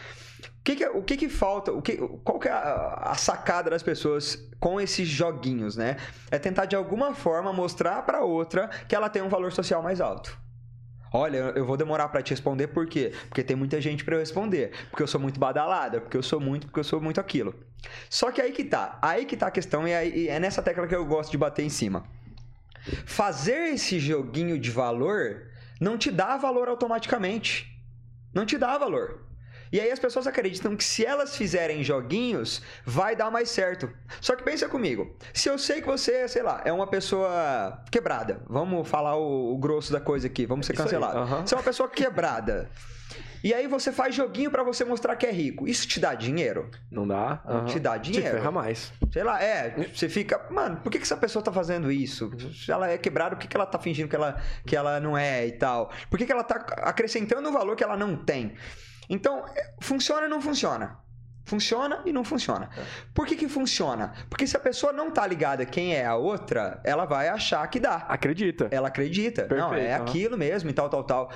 O 0.68 0.70
que, 0.70 0.76
que 0.76 0.84
é- 0.84 0.90
o 0.90 1.02
que, 1.02 1.16
que 1.16 1.28
falta? 1.30 1.72
O 1.72 1.80
que, 1.80 1.96
qual 2.22 2.38
que 2.38 2.46
é 2.46 2.50
a, 2.52 3.12
a 3.12 3.14
sacada 3.14 3.70
das 3.70 3.82
pessoas 3.82 4.38
com 4.60 4.78
esses 4.78 5.08
joguinhos, 5.08 5.76
né? 5.78 5.96
É 6.30 6.38
tentar 6.38 6.66
de 6.66 6.76
alguma 6.76 7.14
forma 7.14 7.54
mostrar 7.54 8.02
pra 8.02 8.20
outra 8.22 8.68
que 8.86 8.94
ela 8.94 9.08
tem 9.08 9.22
um 9.22 9.30
valor 9.30 9.50
social 9.50 9.82
mais 9.82 9.98
alto. 9.98 10.38
Olha, 11.10 11.54
eu 11.56 11.64
vou 11.64 11.74
demorar 11.78 12.08
pra 12.10 12.20
te 12.20 12.32
responder 12.32 12.66
por 12.66 12.86
quê? 12.86 13.14
Porque 13.30 13.42
tem 13.42 13.56
muita 13.56 13.80
gente 13.80 14.04
pra 14.04 14.16
eu 14.16 14.18
responder. 14.20 14.72
Porque 14.90 15.02
eu 15.02 15.06
sou 15.06 15.18
muito 15.18 15.40
badalada, 15.40 16.02
porque 16.02 16.18
eu 16.18 16.22
sou 16.22 16.38
muito, 16.38 16.66
porque 16.66 16.80
eu 16.80 16.84
sou 16.84 17.00
muito 17.00 17.18
aquilo. 17.18 17.54
Só 18.10 18.30
que 18.30 18.42
aí 18.42 18.52
que 18.52 18.62
tá. 18.64 18.98
Aí 19.00 19.24
que 19.24 19.38
tá 19.38 19.46
a 19.46 19.50
questão 19.50 19.88
e, 19.88 19.92
e 20.24 20.28
é 20.28 20.38
nessa 20.38 20.60
tecla 20.60 20.86
que 20.86 20.94
eu 20.94 21.06
gosto 21.06 21.30
de 21.30 21.38
bater 21.38 21.64
em 21.64 21.70
cima. 21.70 22.04
Fazer 23.06 23.72
esse 23.72 23.98
joguinho 23.98 24.58
de 24.58 24.70
valor 24.70 25.48
não 25.80 25.96
te 25.96 26.10
dá 26.10 26.36
valor 26.36 26.68
automaticamente. 26.68 27.74
Não 28.34 28.44
te 28.44 28.58
dá 28.58 28.76
valor. 28.76 29.26
E 29.72 29.80
aí 29.80 29.90
as 29.90 29.98
pessoas 29.98 30.26
acreditam 30.26 30.76
que 30.76 30.84
se 30.84 31.04
elas 31.04 31.36
fizerem 31.36 31.82
joguinhos, 31.82 32.62
vai 32.84 33.14
dar 33.14 33.30
mais 33.30 33.50
certo. 33.50 33.90
Só 34.20 34.34
que 34.34 34.42
pensa 34.42 34.68
comigo, 34.68 35.16
se 35.32 35.48
eu 35.48 35.58
sei 35.58 35.80
que 35.80 35.86
você, 35.86 36.26
sei 36.28 36.42
lá, 36.42 36.62
é 36.64 36.72
uma 36.72 36.86
pessoa 36.86 37.82
quebrada, 37.90 38.42
vamos 38.46 38.88
falar 38.88 39.16
o, 39.16 39.54
o 39.54 39.58
grosso 39.58 39.92
da 39.92 40.00
coisa 40.00 40.26
aqui, 40.26 40.46
vamos 40.46 40.66
ser 40.66 40.74
cancelados. 40.74 41.30
Uhum. 41.30 41.46
Você 41.46 41.54
é 41.54 41.58
uma 41.58 41.64
pessoa 41.64 41.88
quebrada. 41.88 42.70
E 43.42 43.54
aí 43.54 43.68
você 43.68 43.92
faz 43.92 44.14
joguinho 44.14 44.50
para 44.50 44.62
você 44.62 44.84
mostrar 44.84 45.14
que 45.14 45.24
é 45.24 45.30
rico. 45.30 45.68
Isso 45.68 45.86
te 45.86 46.00
dá 46.00 46.14
dinheiro? 46.14 46.70
Não 46.90 47.06
dá. 47.06 47.40
Não 47.46 47.64
te 47.64 47.78
dá 47.78 47.96
dinheiro. 47.96 48.26
Te 48.26 48.32
ferra 48.32 48.50
mais. 48.50 48.92
Sei 49.12 49.22
lá, 49.22 49.42
é. 49.42 49.88
Você 49.94 50.08
fica, 50.08 50.46
mano, 50.50 50.78
por 50.78 50.90
que, 50.90 50.98
que 50.98 51.04
essa 51.04 51.16
pessoa 51.16 51.42
tá 51.42 51.52
fazendo 51.52 51.90
isso? 51.90 52.30
Se 52.52 52.72
ela 52.72 52.90
é 52.90 52.98
quebrada, 52.98 53.36
por 53.36 53.42
que, 53.42 53.48
que 53.48 53.56
ela 53.56 53.66
tá 53.66 53.78
fingindo 53.78 54.08
que 54.08 54.16
ela, 54.16 54.40
que 54.66 54.74
ela 54.74 54.98
não 54.98 55.16
é 55.16 55.46
e 55.46 55.52
tal? 55.52 55.90
Por 56.10 56.18
que, 56.18 56.26
que 56.26 56.32
ela 56.32 56.42
tá 56.42 56.56
acrescentando 56.78 57.48
um 57.48 57.52
valor 57.52 57.76
que 57.76 57.84
ela 57.84 57.96
não 57.96 58.16
tem? 58.16 58.54
Então, 59.08 59.44
é, 59.54 59.74
funciona 59.80 60.22
ou 60.22 60.28
não 60.28 60.40
funciona? 60.40 60.98
Funciona 61.44 62.02
e 62.04 62.12
não 62.12 62.24
funciona. 62.24 62.68
É. 62.76 62.82
Por 63.14 63.26
que, 63.26 63.34
que 63.34 63.48
funciona? 63.48 64.12
Porque 64.28 64.46
se 64.46 64.56
a 64.56 64.60
pessoa 64.60 64.92
não 64.92 65.10
tá 65.10 65.26
ligada 65.26 65.64
quem 65.64 65.94
é 65.94 66.04
a 66.04 66.14
outra, 66.14 66.78
ela 66.84 67.06
vai 67.06 67.28
achar 67.28 67.66
que 67.68 67.80
dá. 67.80 67.96
Acredita. 68.08 68.68
Ela 68.70 68.88
acredita. 68.88 69.44
Perfeito, 69.44 69.70
não, 69.70 69.74
é 69.74 69.96
uhum. 69.96 70.02
aquilo 70.02 70.36
mesmo 70.36 70.68
e 70.68 70.72
tal, 70.74 70.90
tal, 70.90 71.04
tal. 71.04 71.32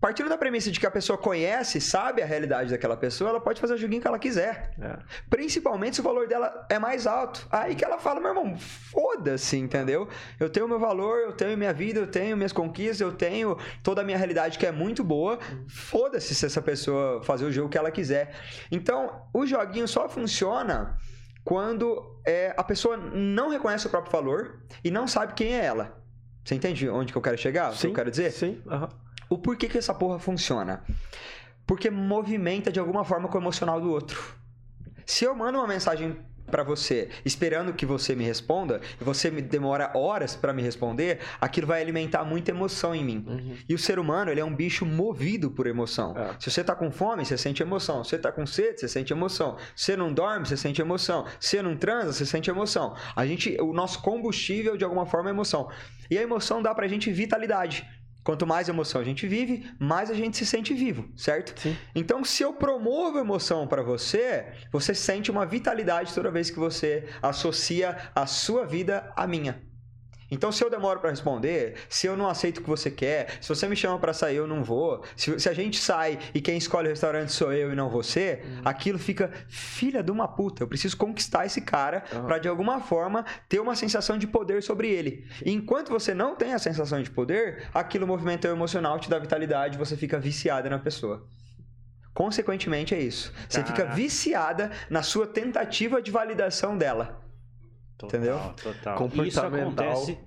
Partindo 0.00 0.30
da 0.30 0.38
premissa 0.38 0.70
de 0.70 0.80
que 0.80 0.86
a 0.86 0.90
pessoa 0.90 1.18
conhece, 1.18 1.78
sabe 1.80 2.22
a 2.22 2.26
realidade 2.26 2.70
daquela 2.70 2.96
pessoa, 2.96 3.30
ela 3.30 3.40
pode 3.40 3.60
fazer 3.60 3.74
o 3.74 3.76
joguinho 3.76 4.00
que 4.00 4.08
ela 4.08 4.18
quiser. 4.18 4.72
É. 4.80 4.98
Principalmente 5.28 5.96
se 5.96 6.00
o 6.00 6.04
valor 6.04 6.26
dela 6.26 6.66
é 6.70 6.78
mais 6.78 7.06
alto. 7.06 7.46
Aí 7.50 7.74
que 7.74 7.84
ela 7.84 7.98
fala, 7.98 8.18
meu 8.18 8.30
irmão, 8.30 8.56
foda-se, 8.58 9.58
entendeu? 9.58 10.08
Eu 10.38 10.48
tenho 10.48 10.66
meu 10.66 10.78
valor, 10.78 11.18
eu 11.18 11.32
tenho 11.32 11.56
minha 11.56 11.72
vida, 11.72 12.00
eu 12.00 12.06
tenho 12.06 12.34
minhas 12.34 12.52
conquistas, 12.52 13.00
eu 13.00 13.12
tenho 13.12 13.58
toda 13.82 14.00
a 14.00 14.04
minha 14.04 14.16
realidade 14.16 14.58
que 14.58 14.64
é 14.64 14.72
muito 14.72 15.04
boa. 15.04 15.38
Foda-se 15.68 16.34
se 16.34 16.46
essa 16.46 16.62
pessoa 16.62 17.22
fazer 17.22 17.44
o 17.44 17.52
jogo 17.52 17.68
que 17.68 17.76
ela 17.76 17.90
quiser. 17.90 18.34
Então, 18.72 19.26
o 19.34 19.46
joguinho 19.46 19.86
só 19.86 20.08
funciona 20.08 20.96
quando 21.44 22.20
é, 22.26 22.54
a 22.56 22.64
pessoa 22.64 22.96
não 22.96 23.50
reconhece 23.50 23.86
o 23.86 23.90
próprio 23.90 24.12
valor 24.12 24.62
e 24.82 24.90
não 24.90 25.06
sabe 25.06 25.34
quem 25.34 25.54
é 25.54 25.64
ela. 25.64 26.00
Você 26.44 26.54
entende 26.54 26.88
onde 26.88 27.12
que 27.12 27.18
eu 27.18 27.22
quero 27.22 27.36
chegar? 27.36 27.72
Sim, 27.72 27.76
o 27.76 27.80
que 27.80 27.86
eu 27.88 27.94
quero 27.94 28.10
dizer? 28.10 28.32
Sim. 28.32 28.62
Uhum. 28.64 28.88
O 29.30 29.38
porquê 29.38 29.68
que 29.68 29.78
essa 29.78 29.94
porra 29.94 30.18
funciona? 30.18 30.82
Porque 31.64 31.88
movimenta 31.88 32.72
de 32.72 32.80
alguma 32.80 33.04
forma 33.04 33.28
com 33.28 33.38
o 33.38 33.40
emocional 33.40 33.80
do 33.80 33.88
outro. 33.88 34.20
Se 35.06 35.24
eu 35.24 35.34
mando 35.36 35.58
uma 35.58 35.68
mensagem 35.68 36.16
para 36.50 36.64
você, 36.64 37.08
esperando 37.24 37.72
que 37.72 37.86
você 37.86 38.16
me 38.16 38.24
responda, 38.24 38.80
e 39.00 39.04
você 39.04 39.30
me 39.30 39.40
demora 39.40 39.92
horas 39.94 40.34
para 40.34 40.52
me 40.52 40.62
responder, 40.62 41.20
aquilo 41.40 41.68
vai 41.68 41.80
alimentar 41.80 42.24
muita 42.24 42.50
emoção 42.50 42.92
em 42.92 43.04
mim. 43.04 43.24
Uhum. 43.24 43.56
E 43.68 43.74
o 43.74 43.78
ser 43.78 44.00
humano, 44.00 44.32
ele 44.32 44.40
é 44.40 44.44
um 44.44 44.52
bicho 44.52 44.84
movido 44.84 45.48
por 45.52 45.68
emoção. 45.68 46.12
É. 46.16 46.34
Se 46.40 46.50
você 46.50 46.64
tá 46.64 46.74
com 46.74 46.90
fome, 46.90 47.24
você 47.24 47.38
sente 47.38 47.62
emoção. 47.62 48.02
Se 48.02 48.10
você 48.10 48.18
tá 48.18 48.32
com 48.32 48.44
sede, 48.44 48.80
você 48.80 48.88
sente 48.88 49.12
emoção. 49.12 49.56
Se 49.76 49.84
você 49.84 49.96
não 49.96 50.12
dorme, 50.12 50.46
você 50.46 50.56
sente 50.56 50.80
emoção. 50.80 51.24
Se 51.38 51.50
você 51.50 51.62
não 51.62 51.76
transa, 51.76 52.12
você 52.12 52.26
sente 52.26 52.50
emoção. 52.50 52.96
A 53.14 53.24
gente, 53.24 53.56
o 53.60 53.72
nosso 53.72 54.02
combustível 54.02 54.76
de 54.76 54.82
alguma 54.82 55.06
forma 55.06 55.30
é 55.30 55.32
emoção. 55.32 55.70
E 56.10 56.18
a 56.18 56.22
emoção 56.22 56.60
dá 56.60 56.74
pra 56.74 56.88
gente 56.88 57.12
vitalidade. 57.12 57.86
Quanto 58.22 58.46
mais 58.46 58.68
emoção 58.68 59.00
a 59.00 59.04
gente 59.04 59.26
vive, 59.26 59.70
mais 59.78 60.10
a 60.10 60.14
gente 60.14 60.36
se 60.36 60.44
sente 60.44 60.74
vivo, 60.74 61.08
certo? 61.16 61.58
Sim. 61.58 61.76
Então, 61.94 62.24
se 62.24 62.42
eu 62.42 62.52
promovo 62.52 63.18
emoção 63.18 63.66
para 63.66 63.82
você, 63.82 64.46
você 64.70 64.94
sente 64.94 65.30
uma 65.30 65.46
vitalidade 65.46 66.14
toda 66.14 66.30
vez 66.30 66.50
que 66.50 66.58
você 66.58 67.08
associa 67.22 67.96
a 68.14 68.26
sua 68.26 68.66
vida 68.66 69.10
à 69.16 69.26
minha. 69.26 69.69
Então, 70.30 70.52
se 70.52 70.62
eu 70.62 70.70
demoro 70.70 71.00
para 71.00 71.10
responder, 71.10 71.74
se 71.88 72.06
eu 72.06 72.16
não 72.16 72.28
aceito 72.28 72.58
o 72.58 72.62
que 72.62 72.68
você 72.68 72.90
quer, 72.90 73.38
se 73.40 73.48
você 73.48 73.66
me 73.66 73.74
chama 73.74 73.98
para 73.98 74.12
sair, 74.12 74.36
eu 74.36 74.46
não 74.46 74.62
vou. 74.62 75.02
Se, 75.16 75.38
se, 75.40 75.48
a 75.48 75.52
gente 75.52 75.78
sai 75.78 76.18
e 76.32 76.40
quem 76.40 76.56
escolhe 76.56 76.86
o 76.86 76.90
restaurante 76.90 77.32
sou 77.32 77.52
eu 77.52 77.72
e 77.72 77.74
não 77.74 77.88
você, 77.88 78.42
uhum. 78.44 78.62
aquilo 78.64 78.98
fica 78.98 79.30
filha 79.48 80.02
de 80.02 80.10
uma 80.10 80.28
puta. 80.28 80.62
Eu 80.62 80.68
preciso 80.68 80.96
conquistar 80.96 81.46
esse 81.46 81.60
cara 81.60 82.04
uhum. 82.12 82.24
para 82.24 82.38
de 82.38 82.48
alguma 82.48 82.80
forma 82.80 83.24
ter 83.48 83.60
uma 83.60 83.74
sensação 83.74 84.16
de 84.16 84.26
poder 84.26 84.62
sobre 84.62 84.88
ele. 84.88 85.26
E 85.44 85.52
enquanto 85.52 85.90
você 85.90 86.14
não 86.14 86.36
tem 86.36 86.54
a 86.54 86.58
sensação 86.58 87.02
de 87.02 87.10
poder, 87.10 87.68
aquilo 87.74 88.06
movimenta 88.06 88.48
o 88.48 88.52
emocional, 88.52 88.98
te 88.98 89.10
dá 89.10 89.18
vitalidade, 89.18 89.76
você 89.76 89.96
fica 89.96 90.18
viciada 90.18 90.70
na 90.70 90.78
pessoa. 90.78 91.26
Consequentemente, 92.12 92.94
é 92.94 93.00
isso. 93.00 93.32
Você 93.48 93.64
fica 93.64 93.86
viciada 93.86 94.70
na 94.88 95.02
sua 95.02 95.26
tentativa 95.26 96.02
de 96.02 96.10
validação 96.10 96.76
dela. 96.76 97.20
Total, 98.00 98.20
Entendeu? 98.20 98.38
Total. 98.62 99.26
Isso 99.26 99.40
acontece. 99.40 100.18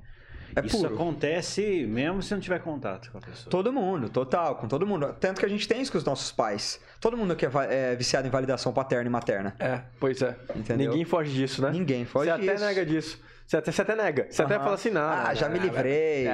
É 0.56 0.64
isso 0.64 0.86
acontece 0.86 1.86
mesmo 1.88 2.22
se 2.22 2.32
não 2.32 2.40
tiver 2.40 2.60
contato 2.60 3.12
com 3.12 3.18
a 3.18 3.22
pessoa. 3.22 3.50
Todo 3.50 3.74
mundo, 3.74 4.08
total, 4.08 4.56
com 4.56 4.68
todo 4.68 4.86
mundo. 4.86 5.12
Tanto 5.20 5.40
que 5.40 5.46
a 5.46 5.50
gente 5.50 5.68
tem 5.68 5.82
isso 5.82 5.92
com 5.92 5.98
os 5.98 6.04
nossos 6.04 6.32
pais. 6.32 6.80
Todo 7.00 7.18
mundo 7.18 7.34
aqui 7.34 7.46
é, 7.46 7.50
é 7.92 7.96
viciado 7.96 8.28
em 8.28 8.30
validação 8.30 8.72
paterna 8.72 9.08
e 9.08 9.10
materna. 9.10 9.56
É, 9.58 9.82
pois 10.00 10.22
é. 10.22 10.38
Entendeu? 10.56 10.90
Ninguém 10.90 11.06
foge 11.06 11.34
disso, 11.34 11.62
né? 11.64 11.72
Ninguém 11.72 12.06
foge 12.06 12.30
Você 12.30 12.38
disso. 12.38 12.46
Você 12.46 12.64
até 12.64 12.66
nega 12.68 12.86
disso. 12.86 13.20
Você 13.45 13.58
até, 13.58 13.71
você 13.71 13.82
até 13.82 13.95
nega. 13.95 14.27
Você 14.29 14.41
uhum. 14.41 14.47
até 14.47 14.60
fala 14.60 14.73
assim, 14.73 14.89
não. 14.89 15.01
Ah, 15.01 15.34
já 15.34 15.49
me 15.49 15.60
livrei. 15.60 16.25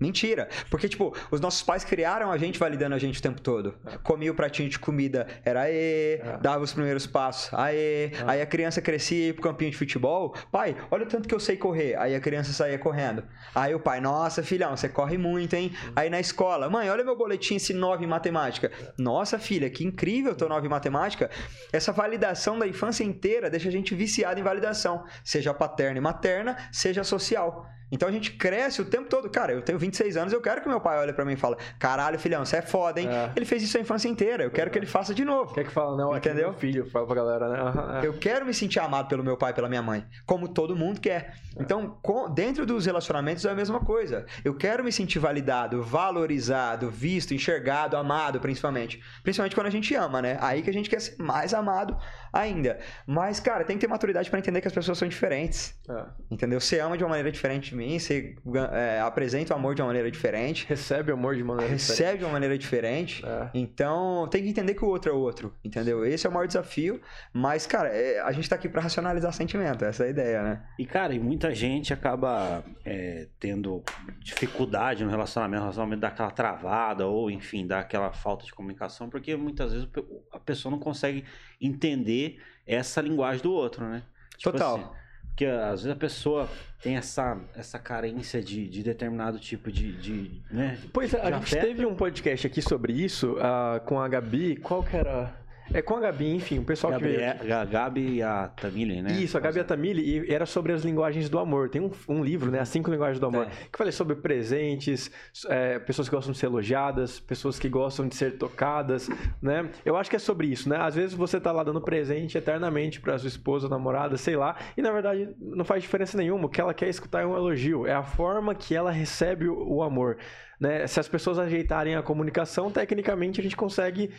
Mentira. 0.00 0.48
Porque, 0.70 0.88
tipo, 0.88 1.14
os 1.30 1.40
nossos 1.40 1.62
pais 1.62 1.84
criaram 1.84 2.30
a 2.30 2.38
gente 2.38 2.58
validando 2.58 2.94
a 2.94 2.98
gente 2.98 3.18
o 3.18 3.22
tempo 3.22 3.40
todo. 3.40 3.74
É. 3.86 3.96
Comia 3.98 4.32
o 4.32 4.34
pratinho 4.34 4.68
de 4.68 4.78
comida, 4.78 5.26
era 5.44 5.62
aê. 5.62 6.14
É. 6.14 6.38
Dava 6.40 6.64
os 6.64 6.72
primeiros 6.72 7.06
passos, 7.06 7.52
aê. 7.54 8.06
É. 8.06 8.12
Aí 8.26 8.42
a 8.42 8.46
criança 8.46 8.80
crescia 8.80 9.16
e 9.16 9.26
ia 9.28 9.34
pro 9.34 9.42
campinho 9.42 9.70
de 9.70 9.76
futebol. 9.76 10.34
Pai, 10.50 10.76
olha 10.90 11.04
o 11.04 11.08
tanto 11.08 11.28
que 11.28 11.34
eu 11.34 11.40
sei 11.40 11.56
correr. 11.56 11.96
Aí 11.96 12.14
a 12.14 12.20
criança 12.20 12.52
saía 12.52 12.78
correndo. 12.78 13.24
Aí 13.54 13.74
o 13.74 13.80
pai, 13.80 14.00
nossa, 14.00 14.42
filhão, 14.42 14.76
você 14.76 14.88
corre 14.88 15.16
muito, 15.16 15.54
hein? 15.54 15.72
Uhum. 15.72 15.92
Aí 15.96 16.10
na 16.10 16.20
escola, 16.20 16.68
mãe, 16.68 16.90
olha 16.90 17.04
meu 17.04 17.16
boletim 17.16 17.56
esse 17.56 17.72
9 17.72 18.04
em 18.04 18.08
matemática. 18.08 18.70
Nossa, 18.98 19.38
filha, 19.38 19.70
que 19.70 19.84
incrível 19.84 20.34
teu 20.34 20.48
9 20.48 20.66
em 20.66 20.70
matemática. 20.70 21.30
Essa 21.72 21.92
validação 21.92 22.58
da 22.58 22.66
infância 22.66 23.04
inteira 23.04 23.48
deixa 23.48 23.68
a 23.68 23.72
gente 23.72 23.94
viciado 23.94 24.40
em 24.40 24.42
validação. 24.42 25.04
Seja 25.22 25.54
paterna 25.54 25.98
e 25.98 26.00
materna 26.00 26.23
seja 26.72 27.04
social. 27.04 27.66
Então 27.94 28.08
a 28.08 28.12
gente 28.12 28.32
cresce 28.32 28.82
o 28.82 28.84
tempo 28.84 29.08
todo. 29.08 29.30
Cara, 29.30 29.52
eu 29.52 29.62
tenho 29.62 29.78
26 29.78 30.16
anos, 30.16 30.32
eu 30.32 30.40
quero 30.40 30.60
que 30.60 30.68
meu 30.68 30.80
pai 30.80 30.98
olhe 30.98 31.12
para 31.12 31.24
mim 31.24 31.34
e 31.34 31.36
fale: 31.36 31.56
caralho, 31.78 32.18
filhão, 32.18 32.44
você 32.44 32.56
é 32.56 32.62
foda, 32.62 33.00
hein? 33.00 33.08
É. 33.08 33.30
Ele 33.36 33.44
fez 33.44 33.62
isso 33.62 33.78
a 33.78 33.80
infância 33.80 34.08
inteira, 34.08 34.42
eu 34.42 34.50
quero 34.50 34.68
é. 34.68 34.72
que 34.72 34.78
ele 34.78 34.86
faça 34.86 35.14
de 35.14 35.24
novo. 35.24 35.54
Quer 35.54 35.64
que 35.64 35.70
fala, 35.70 35.96
não, 35.96 36.16
entendeu? 36.16 36.50
É 36.50 36.52
filho, 36.54 36.90
fala 36.90 37.06
pra 37.06 37.14
galera, 37.14 37.48
né? 37.48 38.00
É. 38.02 38.06
Eu 38.06 38.14
quero 38.14 38.44
me 38.44 38.52
sentir 38.52 38.80
amado 38.80 39.06
pelo 39.08 39.22
meu 39.22 39.36
pai 39.36 39.52
e 39.52 39.54
pela 39.54 39.68
minha 39.68 39.82
mãe, 39.82 40.04
como 40.26 40.48
todo 40.48 40.74
mundo 40.74 41.00
quer. 41.00 41.34
É. 41.56 41.62
Então, 41.62 41.96
dentro 42.34 42.66
dos 42.66 42.84
relacionamentos 42.84 43.44
é 43.44 43.50
a 43.50 43.54
mesma 43.54 43.78
coisa. 43.78 44.26
Eu 44.44 44.56
quero 44.56 44.82
me 44.82 44.90
sentir 44.90 45.20
validado, 45.20 45.80
valorizado, 45.80 46.90
visto, 46.90 47.32
enxergado, 47.32 47.96
amado, 47.96 48.40
principalmente. 48.40 49.00
Principalmente 49.22 49.54
quando 49.54 49.68
a 49.68 49.70
gente 49.70 49.94
ama, 49.94 50.20
né? 50.20 50.36
Aí 50.40 50.62
que 50.62 50.70
a 50.70 50.72
gente 50.72 50.90
quer 50.90 51.00
ser 51.00 51.22
mais 51.22 51.54
amado 51.54 51.96
ainda. 52.32 52.80
Mas, 53.06 53.38
cara, 53.38 53.64
tem 53.64 53.76
que 53.76 53.82
ter 53.82 53.88
maturidade 53.88 54.28
para 54.28 54.38
entender 54.40 54.60
que 54.60 54.66
as 54.66 54.74
pessoas 54.74 54.98
são 54.98 55.06
diferentes. 55.06 55.78
É. 55.88 56.04
Entendeu? 56.30 56.60
Você 56.60 56.80
ama 56.80 56.98
de 56.98 57.04
uma 57.04 57.10
maneira 57.10 57.30
diferente 57.30 57.70
de 57.70 57.76
mim, 57.76 57.83
você 57.98 58.36
é, 58.72 59.00
apresenta 59.00 59.54
o 59.54 59.56
amor 59.56 59.74
de 59.74 59.82
uma 59.82 59.88
maneira 59.88 60.10
diferente. 60.10 60.66
Recebe 60.68 61.10
o 61.10 61.14
amor 61.14 61.36
de 61.36 61.44
maneira 61.44 61.72
recebe 61.72 61.92
diferente. 61.92 62.02
Recebe 62.02 62.18
de 62.18 62.24
uma 62.24 62.32
maneira 62.32 62.58
diferente. 62.58 63.24
É. 63.24 63.50
Então, 63.54 64.26
tem 64.30 64.42
que 64.42 64.48
entender 64.48 64.74
que 64.74 64.84
o 64.84 64.88
outro 64.88 65.10
é 65.10 65.14
o 65.14 65.18
outro. 65.18 65.54
Entendeu? 65.64 66.04
Esse 66.04 66.26
é 66.26 66.30
o 66.30 66.32
maior 66.32 66.46
desafio. 66.46 67.00
Mas, 67.32 67.66
cara, 67.66 67.88
é, 67.88 68.20
a 68.20 68.32
gente 68.32 68.48
tá 68.48 68.56
aqui 68.56 68.68
para 68.68 68.82
racionalizar 68.82 69.32
sentimento. 69.32 69.84
Essa 69.84 70.04
é 70.04 70.06
a 70.06 70.10
ideia, 70.10 70.42
né? 70.42 70.62
E, 70.78 70.86
cara, 70.86 71.14
e 71.14 71.18
muita 71.18 71.54
gente 71.54 71.92
acaba 71.92 72.64
é, 72.84 73.28
tendo 73.38 73.82
dificuldade 74.20 75.04
no 75.04 75.10
relacionamento, 75.10 75.60
no 75.60 75.64
relacionamento 75.64 76.00
dá 76.00 76.08
aquela 76.08 76.30
travada, 76.30 77.06
ou 77.06 77.30
enfim, 77.30 77.66
dá 77.66 77.80
aquela 77.80 78.12
falta 78.12 78.44
de 78.44 78.52
comunicação, 78.52 79.08
porque 79.08 79.36
muitas 79.36 79.72
vezes 79.72 79.88
a 80.32 80.38
pessoa 80.38 80.70
não 80.70 80.78
consegue 80.78 81.24
entender 81.60 82.40
essa 82.66 83.00
linguagem 83.00 83.42
do 83.42 83.52
outro, 83.52 83.84
né? 83.84 84.02
Tipo 84.36 84.52
Total. 84.52 84.76
Assim, 84.76 85.03
porque 85.34 85.46
às 85.46 85.82
vezes 85.82 85.88
a 85.88 85.96
pessoa 85.96 86.48
tem 86.80 86.96
essa, 86.96 87.36
essa 87.56 87.76
carência 87.76 88.40
de, 88.40 88.68
de 88.68 88.84
determinado 88.84 89.36
tipo 89.40 89.70
de. 89.70 89.92
de 89.92 90.30
né, 90.48 90.78
pois 90.92 91.12
é, 91.12 91.20
a 91.20 91.32
gente 91.32 91.56
teve 91.56 91.84
um 91.84 91.94
podcast 91.96 92.46
aqui 92.46 92.62
sobre 92.62 92.92
isso 92.92 93.32
uh, 93.32 93.80
com 93.84 94.00
a 94.00 94.06
Gabi. 94.06 94.54
Qual 94.56 94.84
que 94.84 94.96
era? 94.96 95.34
É 95.72 95.80
com 95.80 95.96
a 95.96 96.00
Gabi, 96.00 96.34
enfim, 96.34 96.58
o 96.58 96.64
pessoal 96.64 96.92
Gabi, 96.92 97.04
que 97.04 97.16
veio... 97.16 97.54
A 97.54 97.64
Gabi 97.64 98.16
e 98.16 98.22
a 98.22 98.48
Tamile, 98.48 99.02
né? 99.02 99.12
Isso, 99.12 99.36
a 99.36 99.40
Gabi 99.40 99.58
e 99.58 99.60
a 99.60 99.64
Tamile, 99.64 100.02
e 100.02 100.32
era 100.32 100.46
sobre 100.46 100.72
as 100.72 100.82
linguagens 100.82 101.28
do 101.28 101.38
amor. 101.38 101.68
Tem 101.68 101.80
um, 101.80 101.90
um 102.08 102.22
livro, 102.22 102.50
né? 102.50 102.60
As 102.60 102.68
cinco 102.68 102.90
linguagens 102.90 103.18
do 103.18 103.26
amor, 103.26 103.46
é. 103.46 103.50
que 103.70 103.78
falei 103.78 103.92
sobre 103.92 104.16
presentes, 104.16 105.10
é, 105.48 105.78
pessoas 105.78 106.08
que 106.08 106.14
gostam 106.14 106.32
de 106.32 106.38
ser 106.38 106.46
elogiadas, 106.46 107.18
pessoas 107.18 107.58
que 107.58 107.68
gostam 107.68 108.06
de 108.06 108.14
ser 108.14 108.38
tocadas, 108.38 109.08
né? 109.40 109.70
Eu 109.84 109.96
acho 109.96 110.10
que 110.10 110.16
é 110.16 110.18
sobre 110.18 110.48
isso, 110.48 110.68
né? 110.68 110.76
Às 110.76 110.94
vezes 110.94 111.14
você 111.14 111.40
tá 111.40 111.50
lá 111.50 111.64
dando 111.64 111.80
presente 111.80 112.36
eternamente 112.36 113.00
para 113.00 113.18
sua 113.18 113.28
esposa, 113.28 113.68
namorada, 113.68 114.16
sei 114.16 114.36
lá, 114.36 114.56
e 114.76 114.82
na 114.82 114.92
verdade 114.92 115.28
não 115.40 115.64
faz 115.64 115.82
diferença 115.82 116.16
nenhuma. 116.16 116.46
O 116.46 116.48
que 116.48 116.60
ela 116.60 116.74
quer 116.74 116.88
escutar 116.88 117.22
é 117.22 117.26
um 117.26 117.36
elogio, 117.36 117.86
é 117.86 117.92
a 117.92 118.02
forma 118.02 118.54
que 118.54 118.74
ela 118.74 118.90
recebe 118.90 119.48
o, 119.48 119.76
o 119.76 119.82
amor. 119.82 120.18
Né? 120.60 120.86
Se 120.86 121.00
as 121.00 121.08
pessoas 121.08 121.38
ajeitarem 121.38 121.96
a 121.96 122.02
comunicação, 122.02 122.70
tecnicamente 122.70 123.40
a 123.40 123.42
gente 123.42 123.56
consegue 123.56 124.10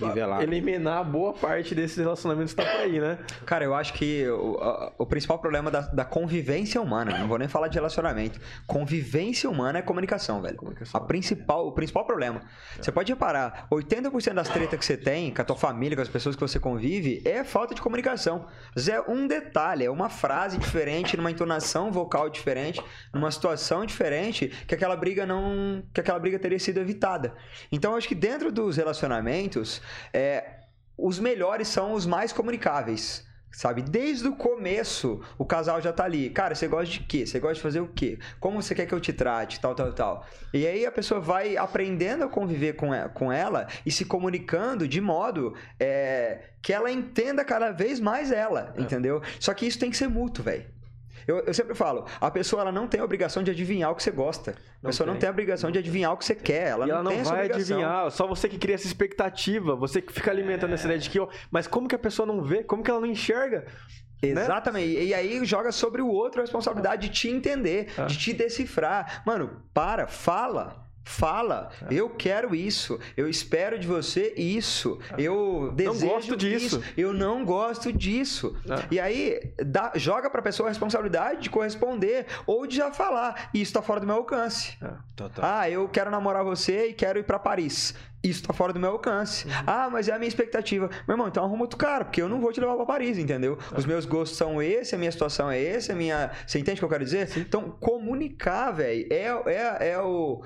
nivelar. 0.00 0.42
eliminar 0.42 1.04
boa 1.04 1.32
parte 1.32 1.74
desses 1.74 1.96
relacionamentos 1.96 2.52
que 2.52 2.62
tá 2.62 2.68
por 2.68 2.80
aí, 2.80 2.98
né? 2.98 3.18
Cara, 3.46 3.64
eu 3.64 3.74
acho 3.74 3.92
que 3.94 4.26
o, 4.28 4.58
o 4.98 5.06
principal 5.06 5.38
problema 5.38 5.70
da, 5.70 5.80
da, 5.82 6.04
convivência 6.04 6.80
humana, 6.80 7.16
não 7.18 7.28
vou 7.28 7.38
nem 7.38 7.48
falar 7.48 7.68
de 7.68 7.76
relacionamento, 7.76 8.40
convivência 8.66 9.48
humana 9.48 9.78
é 9.78 9.82
comunicação, 9.82 10.42
velho. 10.42 10.56
Comunicação. 10.56 11.00
A 11.00 11.04
principal, 11.04 11.66
o 11.66 11.72
principal 11.72 12.04
problema. 12.04 12.42
É. 12.78 12.82
Você 12.82 12.90
pode 12.90 13.12
reparar, 13.12 13.68
80% 13.70 14.34
das 14.34 14.48
tretas 14.48 14.78
que 14.78 14.84
você 14.84 14.96
tem 14.96 15.32
com 15.32 15.40
a 15.40 15.44
tua 15.44 15.56
família, 15.56 15.96
com 15.96 16.02
as 16.02 16.08
pessoas 16.08 16.34
que 16.34 16.40
você 16.40 16.58
convive, 16.58 17.22
é 17.24 17.44
falta 17.44 17.74
de 17.74 17.80
comunicação. 17.80 18.46
É 18.76 19.00
um 19.10 19.26
detalhe, 19.26 19.84
é 19.84 19.90
uma 19.90 20.08
frase 20.08 20.58
diferente, 20.58 21.16
numa 21.16 21.30
entonação 21.30 21.92
vocal 21.92 22.28
diferente, 22.28 22.82
numa 23.14 23.30
situação 23.30 23.86
diferente, 23.86 24.48
que 24.66 24.74
aquela 24.74 24.96
briga 24.96 25.24
não, 25.24 25.82
que 25.94 26.00
aquela 26.00 26.18
briga 26.18 26.38
teria 26.38 26.58
sido 26.58 26.80
evitada. 26.80 27.34
Então, 27.70 27.92
eu 27.92 27.96
acho 27.96 28.08
que 28.08 28.14
dentro 28.14 28.50
dos 28.50 28.76
relacionamentos 28.76 29.59
é, 30.12 30.60
os 30.96 31.18
melhores 31.18 31.68
são 31.68 31.92
os 31.92 32.06
mais 32.06 32.32
comunicáveis. 32.32 33.28
Sabe? 33.52 33.82
Desde 33.82 34.28
o 34.28 34.36
começo, 34.36 35.20
o 35.36 35.44
casal 35.44 35.80
já 35.80 35.92
tá 35.92 36.04
ali. 36.04 36.30
Cara, 36.30 36.54
você 36.54 36.68
gosta 36.68 36.86
de 36.86 37.00
quê? 37.00 37.26
Você 37.26 37.40
gosta 37.40 37.56
de 37.56 37.60
fazer 37.60 37.80
o 37.80 37.88
quê? 37.88 38.16
Como 38.38 38.62
você 38.62 38.76
quer 38.76 38.86
que 38.86 38.94
eu 38.94 39.00
te 39.00 39.12
trate? 39.12 39.58
Tal, 39.58 39.74
tal, 39.74 39.92
tal. 39.92 40.26
E 40.54 40.64
aí 40.66 40.86
a 40.86 40.92
pessoa 40.92 41.20
vai 41.20 41.56
aprendendo 41.56 42.22
a 42.22 42.28
conviver 42.28 42.74
com 42.74 42.94
ela, 42.94 43.08
com 43.08 43.32
ela 43.32 43.66
e 43.84 43.90
se 43.90 44.04
comunicando 44.04 44.86
de 44.86 45.00
modo 45.00 45.54
é, 45.80 46.50
que 46.62 46.72
ela 46.72 46.92
entenda 46.92 47.44
cada 47.44 47.72
vez 47.72 47.98
mais 47.98 48.30
ela, 48.30 48.72
é. 48.76 48.82
entendeu? 48.82 49.20
Só 49.40 49.52
que 49.52 49.66
isso 49.66 49.80
tem 49.80 49.90
que 49.90 49.96
ser 49.96 50.08
mútuo, 50.08 50.44
velho. 50.44 50.66
Eu, 51.30 51.38
eu, 51.40 51.54
sempre 51.54 51.74
falo, 51.74 52.04
a 52.20 52.30
pessoa 52.30 52.62
ela 52.62 52.72
não 52.72 52.88
tem 52.88 53.00
a 53.00 53.04
obrigação 53.04 53.42
de 53.42 53.50
adivinhar 53.50 53.90
o 53.90 53.94
que 53.94 54.02
você 54.02 54.10
gosta. 54.10 54.54
A 54.82 54.86
pessoa 54.88 55.06
tem. 55.06 55.14
não 55.14 55.20
tem 55.20 55.28
a 55.28 55.32
obrigação 55.32 55.70
de 55.70 55.78
adivinhar 55.78 56.12
o 56.12 56.16
que 56.16 56.24
você 56.24 56.34
quer. 56.34 56.68
Ela, 56.68 56.86
e 56.86 56.88
não, 56.88 56.94
ela 56.96 57.02
não, 57.04 57.24
vai 57.24 57.50
adivinhar, 57.50 58.10
só 58.10 58.26
você 58.26 58.48
que 58.48 58.58
cria 58.58 58.74
essa 58.74 58.86
expectativa, 58.86 59.76
você 59.76 60.02
que 60.02 60.12
fica 60.12 60.30
alimentando 60.30 60.72
é. 60.72 60.74
essa 60.74 60.86
ideia 60.86 60.98
de 60.98 61.08
que, 61.08 61.20
ó, 61.20 61.28
mas 61.50 61.66
como 61.66 61.86
que 61.86 61.94
a 61.94 61.98
pessoa 61.98 62.26
não 62.26 62.42
vê? 62.42 62.64
Como 62.64 62.82
que 62.82 62.90
ela 62.90 63.00
não 63.00 63.06
enxerga? 63.06 63.64
Né? 64.22 64.42
Exatamente. 64.42 64.94
Né? 64.94 65.04
E 65.04 65.14
aí 65.14 65.44
joga 65.44 65.72
sobre 65.72 66.02
o 66.02 66.08
outro 66.08 66.40
a 66.40 66.42
responsabilidade 66.42 67.08
de 67.08 67.14
te 67.14 67.28
entender, 67.28 67.88
ah. 67.96 68.04
de 68.04 68.18
te 68.18 68.32
decifrar. 68.32 69.22
Mano, 69.24 69.62
para, 69.72 70.06
fala. 70.06 70.89
Fala, 71.02 71.70
é. 71.90 71.94
eu 71.94 72.10
quero 72.10 72.54
isso, 72.54 72.98
eu 73.16 73.28
espero 73.28 73.78
de 73.78 73.86
você 73.86 74.32
isso, 74.36 74.98
é. 75.16 75.22
eu 75.22 75.72
desejo 75.74 76.06
não 76.06 76.12
gosto 76.12 76.36
disso, 76.36 76.66
isso, 76.78 76.84
eu 76.96 77.12
não 77.12 77.44
gosto 77.44 77.92
disso. 77.92 78.56
É. 78.68 78.94
E 78.94 79.00
aí 79.00 79.52
dá, 79.64 79.92
joga 79.96 80.30
para 80.30 80.40
a 80.40 80.42
pessoa 80.42 80.68
a 80.68 80.70
responsabilidade 80.70 81.42
de 81.42 81.50
corresponder 81.50 82.26
ou 82.46 82.66
de 82.66 82.76
já 82.76 82.92
falar, 82.92 83.50
isso 83.52 83.70
está 83.70 83.82
fora 83.82 84.00
do 84.00 84.06
meu 84.06 84.16
alcance. 84.16 84.76
É. 84.82 84.90
Ah, 85.42 85.68
eu 85.68 85.88
quero 85.88 86.10
namorar 86.10 86.44
você 86.44 86.88
e 86.88 86.92
quero 86.94 87.18
ir 87.18 87.24
para 87.24 87.38
Paris. 87.38 87.94
Isso 88.22 88.42
está 88.42 88.52
fora 88.52 88.72
do 88.72 88.78
meu 88.78 88.90
alcance. 88.90 89.46
Uhum. 89.46 89.52
Ah, 89.66 89.88
mas 89.90 90.08
é 90.08 90.12
a 90.12 90.18
minha 90.18 90.28
expectativa. 90.28 90.90
Meu 91.08 91.14
irmão, 91.14 91.28
então 91.28 91.42
arruma 91.42 91.62
outro 91.62 91.78
cara, 91.78 92.04
porque 92.04 92.20
eu 92.20 92.28
não 92.28 92.40
vou 92.40 92.52
te 92.52 92.60
levar 92.60 92.76
para 92.76 92.84
Paris, 92.84 93.18
entendeu? 93.18 93.58
É. 93.72 93.78
Os 93.78 93.86
meus 93.86 94.04
gostos 94.04 94.36
são 94.36 94.62
esse, 94.62 94.94
a 94.94 94.98
minha 94.98 95.10
situação 95.10 95.50
é 95.50 95.58
esse, 95.58 95.90
a 95.90 95.94
minha. 95.94 96.30
Você 96.46 96.58
entende 96.58 96.76
o 96.76 96.80
que 96.80 96.84
eu 96.84 96.88
quero 96.88 97.04
dizer? 97.04 97.28
Sim. 97.28 97.40
Então, 97.40 97.70
comunicar, 97.80 98.72
velho, 98.72 99.06
é, 99.10 99.26
é, 99.46 99.90
é 99.92 99.98
o 99.98 100.42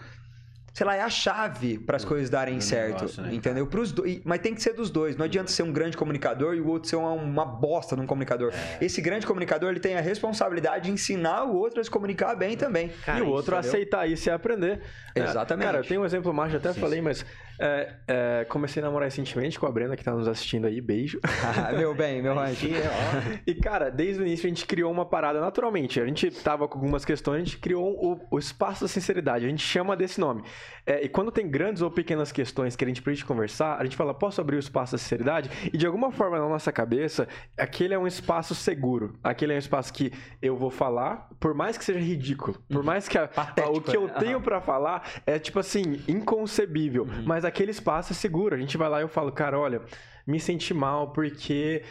sei 0.74 0.84
lá, 0.84 0.96
é 0.96 1.00
a 1.00 1.08
chave 1.08 1.78
para 1.78 1.96
as 1.96 2.04
coisas 2.04 2.28
darem 2.28 2.60
certo, 2.60 3.02
negócio, 3.02 3.22
né, 3.22 3.32
entendeu? 3.32 3.64
Pros 3.64 3.92
do... 3.92 4.02
Mas 4.24 4.40
tem 4.40 4.52
que 4.52 4.60
ser 4.60 4.72
dos 4.72 4.90
dois. 4.90 5.16
Não 5.16 5.24
adianta 5.24 5.48
ser 5.48 5.62
um 5.62 5.72
grande 5.72 5.96
comunicador 5.96 6.56
e 6.56 6.60
o 6.60 6.66
outro 6.66 6.88
ser 6.88 6.96
uma, 6.96 7.12
uma 7.12 7.44
bosta 7.44 7.94
num 7.94 8.06
comunicador. 8.06 8.52
É. 8.52 8.84
Esse 8.84 9.00
grande 9.00 9.24
comunicador, 9.24 9.70
ele 9.70 9.78
tem 9.78 9.96
a 9.96 10.00
responsabilidade 10.00 10.86
de 10.86 10.90
ensinar 10.90 11.44
o 11.44 11.54
outro 11.54 11.80
a 11.80 11.84
se 11.84 11.88
comunicar 11.88 12.34
bem 12.34 12.56
também. 12.56 12.90
Cara, 13.06 13.20
e 13.20 13.22
o 13.22 13.28
outro 13.28 13.56
isso, 13.56 13.68
aceitar 13.68 14.08
isso 14.08 14.28
e 14.28 14.32
aprender. 14.32 14.80
Exatamente. 15.14 15.64
Cara, 15.64 15.78
eu 15.78 15.84
tenho 15.84 16.00
um 16.02 16.04
exemplo 16.04 16.34
mais, 16.34 16.52
até 16.52 16.72
Sim. 16.72 16.80
falei, 16.80 17.00
mas 17.00 17.24
é, 17.58 17.94
é, 18.06 18.46
comecei 18.48 18.82
a 18.82 18.86
namorar 18.86 19.06
recentemente 19.06 19.58
com 19.58 19.66
a 19.66 19.70
Brenda, 19.72 19.96
que 19.96 20.04
tá 20.04 20.12
nos 20.12 20.28
assistindo 20.28 20.66
aí. 20.66 20.80
Beijo. 20.80 21.20
Ah, 21.22 21.72
meu 21.76 21.94
bem, 21.94 22.22
meu 22.22 22.34
rancho. 22.34 22.66
e, 23.46 23.54
cara, 23.54 23.90
desde 23.90 24.22
o 24.22 24.26
início 24.26 24.46
a 24.46 24.48
gente 24.48 24.66
criou 24.66 24.90
uma 24.90 25.04
parada 25.04 25.40
naturalmente. 25.40 26.00
A 26.00 26.06
gente 26.06 26.30
tava 26.30 26.66
com 26.68 26.78
algumas 26.78 27.04
questões, 27.04 27.42
a 27.42 27.44
gente 27.44 27.58
criou 27.58 27.92
o, 27.92 28.20
o 28.30 28.38
espaço 28.38 28.82
da 28.82 28.88
sinceridade. 28.88 29.44
A 29.44 29.48
gente 29.48 29.62
chama 29.62 29.96
desse 29.96 30.20
nome. 30.20 30.42
É, 30.86 31.04
e 31.04 31.08
quando 31.08 31.30
tem 31.30 31.48
grandes 31.48 31.82
ou 31.82 31.90
pequenas 31.90 32.30
questões 32.30 32.76
que 32.76 32.84
a 32.84 32.88
gente 32.88 33.00
precisa 33.00 33.26
conversar, 33.26 33.80
a 33.80 33.84
gente 33.84 33.96
fala, 33.96 34.12
posso 34.12 34.40
abrir 34.40 34.56
o 34.56 34.58
espaço 34.58 34.92
da 34.92 34.98
sinceridade? 34.98 35.50
E 35.72 35.78
de 35.78 35.86
alguma 35.86 36.10
forma 36.10 36.38
na 36.38 36.48
nossa 36.48 36.70
cabeça, 36.70 37.26
aquele 37.56 37.94
é 37.94 37.98
um 37.98 38.06
espaço 38.06 38.54
seguro. 38.54 39.18
Aquele 39.22 39.52
é 39.52 39.56
um 39.56 39.58
espaço 39.58 39.92
que 39.92 40.12
eu 40.42 40.56
vou 40.56 40.70
falar, 40.70 41.28
por 41.40 41.54
mais 41.54 41.78
que 41.78 41.84
seja 41.84 41.98
ridículo, 41.98 42.58
por 42.68 42.78
uhum. 42.78 42.84
mais 42.84 43.08
que 43.08 43.16
a, 43.16 43.28
Patético, 43.28 43.78
o 43.78 43.80
que 43.80 43.96
eu 43.96 44.06
né? 44.06 44.14
tenho 44.18 44.40
para 44.40 44.60
falar 44.60 45.08
é 45.26 45.38
tipo 45.38 45.58
assim, 45.58 46.02
inconcebível. 46.06 47.04
Uhum. 47.04 47.24
Mas 47.24 47.43
mas 47.44 47.48
aquele 47.48 47.70
espaço 47.70 48.12
é 48.12 48.16
seguro. 48.16 48.54
A 48.54 48.58
gente 48.58 48.76
vai 48.78 48.88
lá 48.88 49.00
e 49.00 49.04
eu 49.04 49.08
falo, 49.08 49.30
cara, 49.30 49.58
olha, 49.58 49.82
me 50.26 50.40
senti 50.40 50.72
mal 50.72 51.12
porque 51.12 51.84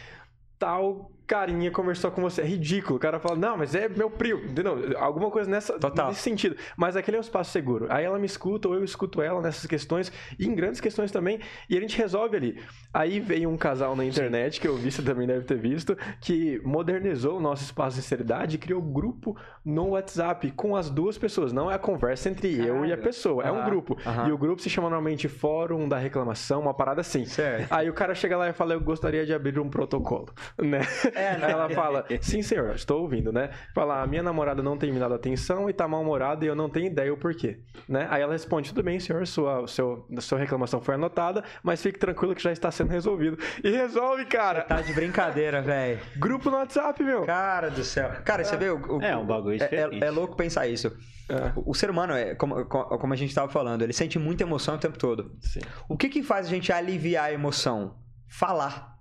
tal 0.58 1.12
carinha 1.26 1.70
conversou 1.70 2.10
com 2.10 2.20
você. 2.22 2.42
É 2.42 2.44
ridículo. 2.44 2.96
O 2.96 3.00
cara 3.00 3.18
fala, 3.18 3.36
não, 3.36 3.56
mas 3.56 3.74
é 3.74 3.88
meu 3.88 4.10
primo. 4.10 4.44
Entendeu? 4.44 4.98
Alguma 4.98 5.30
coisa 5.30 5.50
nessa, 5.50 5.78
Total. 5.78 6.08
nesse 6.08 6.22
sentido. 6.22 6.56
Mas 6.76 6.96
aquele 6.96 7.16
é 7.16 7.20
um 7.20 7.22
espaço 7.22 7.50
seguro. 7.50 7.86
Aí 7.90 8.04
ela 8.04 8.18
me 8.18 8.26
escuta, 8.26 8.68
ou 8.68 8.74
eu 8.74 8.84
escuto 8.84 9.22
ela 9.22 9.40
nessas 9.40 9.66
questões, 9.66 10.12
e 10.38 10.46
em 10.46 10.54
grandes 10.54 10.80
questões 10.80 11.10
também, 11.10 11.40
e 11.68 11.76
a 11.76 11.80
gente 11.80 11.96
resolve 11.96 12.36
ali. 12.36 12.62
Aí 12.92 13.20
veio 13.20 13.48
um 13.48 13.56
casal 13.56 13.96
na 13.96 14.04
internet, 14.04 14.60
que 14.60 14.68
eu 14.68 14.76
vi, 14.76 14.90
você 14.90 15.02
também 15.02 15.26
deve 15.26 15.44
ter 15.44 15.56
visto, 15.56 15.96
que 16.20 16.60
modernizou 16.64 17.38
o 17.38 17.40
nosso 17.40 17.64
espaço 17.64 17.96
de 17.96 18.02
sinceridade 18.02 18.56
e 18.56 18.58
criou 18.58 18.80
um 18.80 18.92
grupo 18.92 19.36
no 19.64 19.90
WhatsApp 19.90 20.50
com 20.52 20.76
as 20.76 20.90
duas 20.90 21.18
pessoas. 21.18 21.52
Não 21.52 21.70
é 21.70 21.74
a 21.74 21.78
conversa 21.78 22.28
entre 22.28 22.56
Caramba. 22.56 22.78
eu 22.78 22.86
e 22.86 22.92
a 22.92 22.96
pessoa, 22.96 23.42
é 23.42 23.50
um 23.50 23.64
grupo. 23.64 23.96
E 24.28 24.32
o 24.32 24.38
grupo 24.38 24.60
se 24.62 24.70
chama 24.70 24.88
normalmente 24.88 25.28
Fórum 25.28 25.88
da 25.88 25.98
Reclamação, 25.98 26.60
uma 26.60 26.74
parada 26.74 27.00
assim. 27.00 27.24
Certo. 27.24 27.72
Aí 27.72 27.88
o 27.88 27.92
cara 27.92 28.14
chega 28.14 28.36
lá 28.36 28.48
e 28.48 28.52
fala, 28.52 28.74
eu 28.74 28.80
gostaria 28.80 29.24
de 29.24 29.32
abrir 29.32 29.58
um 29.58 29.68
protocolo, 29.68 30.28
né? 30.58 30.80
É, 31.14 31.36
né? 31.38 31.50
Ela 31.50 31.70
fala, 31.70 32.04
sim, 32.20 32.42
senhor, 32.42 32.74
estou 32.74 33.02
ouvindo, 33.02 33.32
né? 33.32 33.50
Fala, 33.74 34.02
a 34.02 34.06
minha 34.06 34.22
namorada 34.22 34.62
não 34.62 34.76
tem 34.76 34.92
me 34.92 34.98
dado 34.98 35.14
atenção 35.14 35.70
e 35.70 35.72
tá 35.72 35.86
mal-humorada 35.86 36.44
e 36.44 36.48
eu 36.48 36.54
não 36.54 36.68
tenho 36.68 36.86
ideia 36.86 37.12
o 37.12 37.16
porquê, 37.16 37.60
né? 37.88 38.06
Aí 38.10 38.22
ela 38.22 38.32
responde, 38.32 38.70
tudo 38.70 38.82
bem, 38.82 38.98
senhor, 38.98 39.26
sua, 39.26 39.66
seu, 39.66 40.06
sua 40.20 40.38
reclamação 40.38 40.80
foi 40.80 40.94
anotada, 40.94 41.44
mas 41.62 41.82
fique 41.82 41.98
tranquilo 41.98 42.34
que 42.34 42.42
já 42.42 42.52
está 42.52 42.70
sendo 42.70 42.90
resolvido. 42.90 43.38
E 43.62 43.70
resolve, 43.70 44.24
cara! 44.24 44.62
Você 44.62 44.68
tá 44.68 44.80
de 44.80 44.92
brincadeira, 44.92 45.62
velho. 45.62 46.00
Grupo 46.16 46.50
no 46.50 46.56
WhatsApp, 46.56 47.02
meu. 47.02 47.22
Cara 47.24 47.70
do 47.70 47.84
céu. 47.84 48.10
Cara, 48.24 48.44
você 48.44 48.56
vê 48.56 48.70
o... 48.70 48.98
o 48.98 49.02
é, 49.02 49.16
um 49.16 49.26
bagulho 49.26 49.62
é, 49.62 49.68
é, 49.70 50.06
é, 50.06 50.10
louco 50.10 50.36
pensar 50.36 50.66
isso. 50.66 50.96
É. 51.28 51.52
O, 51.56 51.70
o, 51.70 51.74
ser 51.74 51.90
humano, 51.90 52.12
é, 52.12 52.34
como, 52.34 52.64
como 52.66 53.12
a 53.12 53.16
gente 53.16 53.30
estava 53.30 53.50
falando, 53.50 53.82
ele 53.82 53.92
sente 53.92 54.18
muita 54.18 54.42
emoção 54.42 54.74
o 54.74 54.78
tempo 54.78 54.98
todo. 54.98 55.36
Sim. 55.40 55.60
O 55.88 55.96
que 55.96 56.08
que 56.08 56.22
faz 56.22 56.46
a 56.46 56.50
gente 56.50 56.72
aliviar 56.72 57.26
a 57.26 57.32
emoção? 57.32 57.96
Falar 58.28 58.93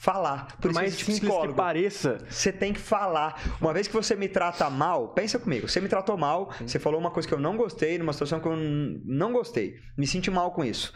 falar. 0.00 0.56
Por, 0.58 0.72
mais 0.72 0.96
psicólogo, 0.96 1.48
que 1.48 1.54
pareça. 1.54 2.24
Você 2.28 2.50
tem 2.50 2.72
que 2.72 2.80
falar. 2.80 3.38
Uma 3.60 3.74
vez 3.74 3.86
que 3.86 3.92
você 3.92 4.16
me 4.16 4.28
trata 4.28 4.70
mal, 4.70 5.08
pensa 5.08 5.38
comigo. 5.38 5.68
Você 5.68 5.78
me 5.78 5.88
tratou 5.88 6.16
mal, 6.16 6.50
você 6.58 6.78
falou 6.78 6.98
uma 6.98 7.10
coisa 7.10 7.28
que 7.28 7.34
eu 7.34 7.38
não 7.38 7.54
gostei, 7.54 7.98
numa 7.98 8.14
situação 8.14 8.40
que 8.40 8.48
eu 8.48 8.56
não 8.56 9.30
gostei. 9.30 9.76
Me 9.98 10.06
senti 10.06 10.30
mal 10.30 10.52
com 10.52 10.64
isso. 10.64 10.94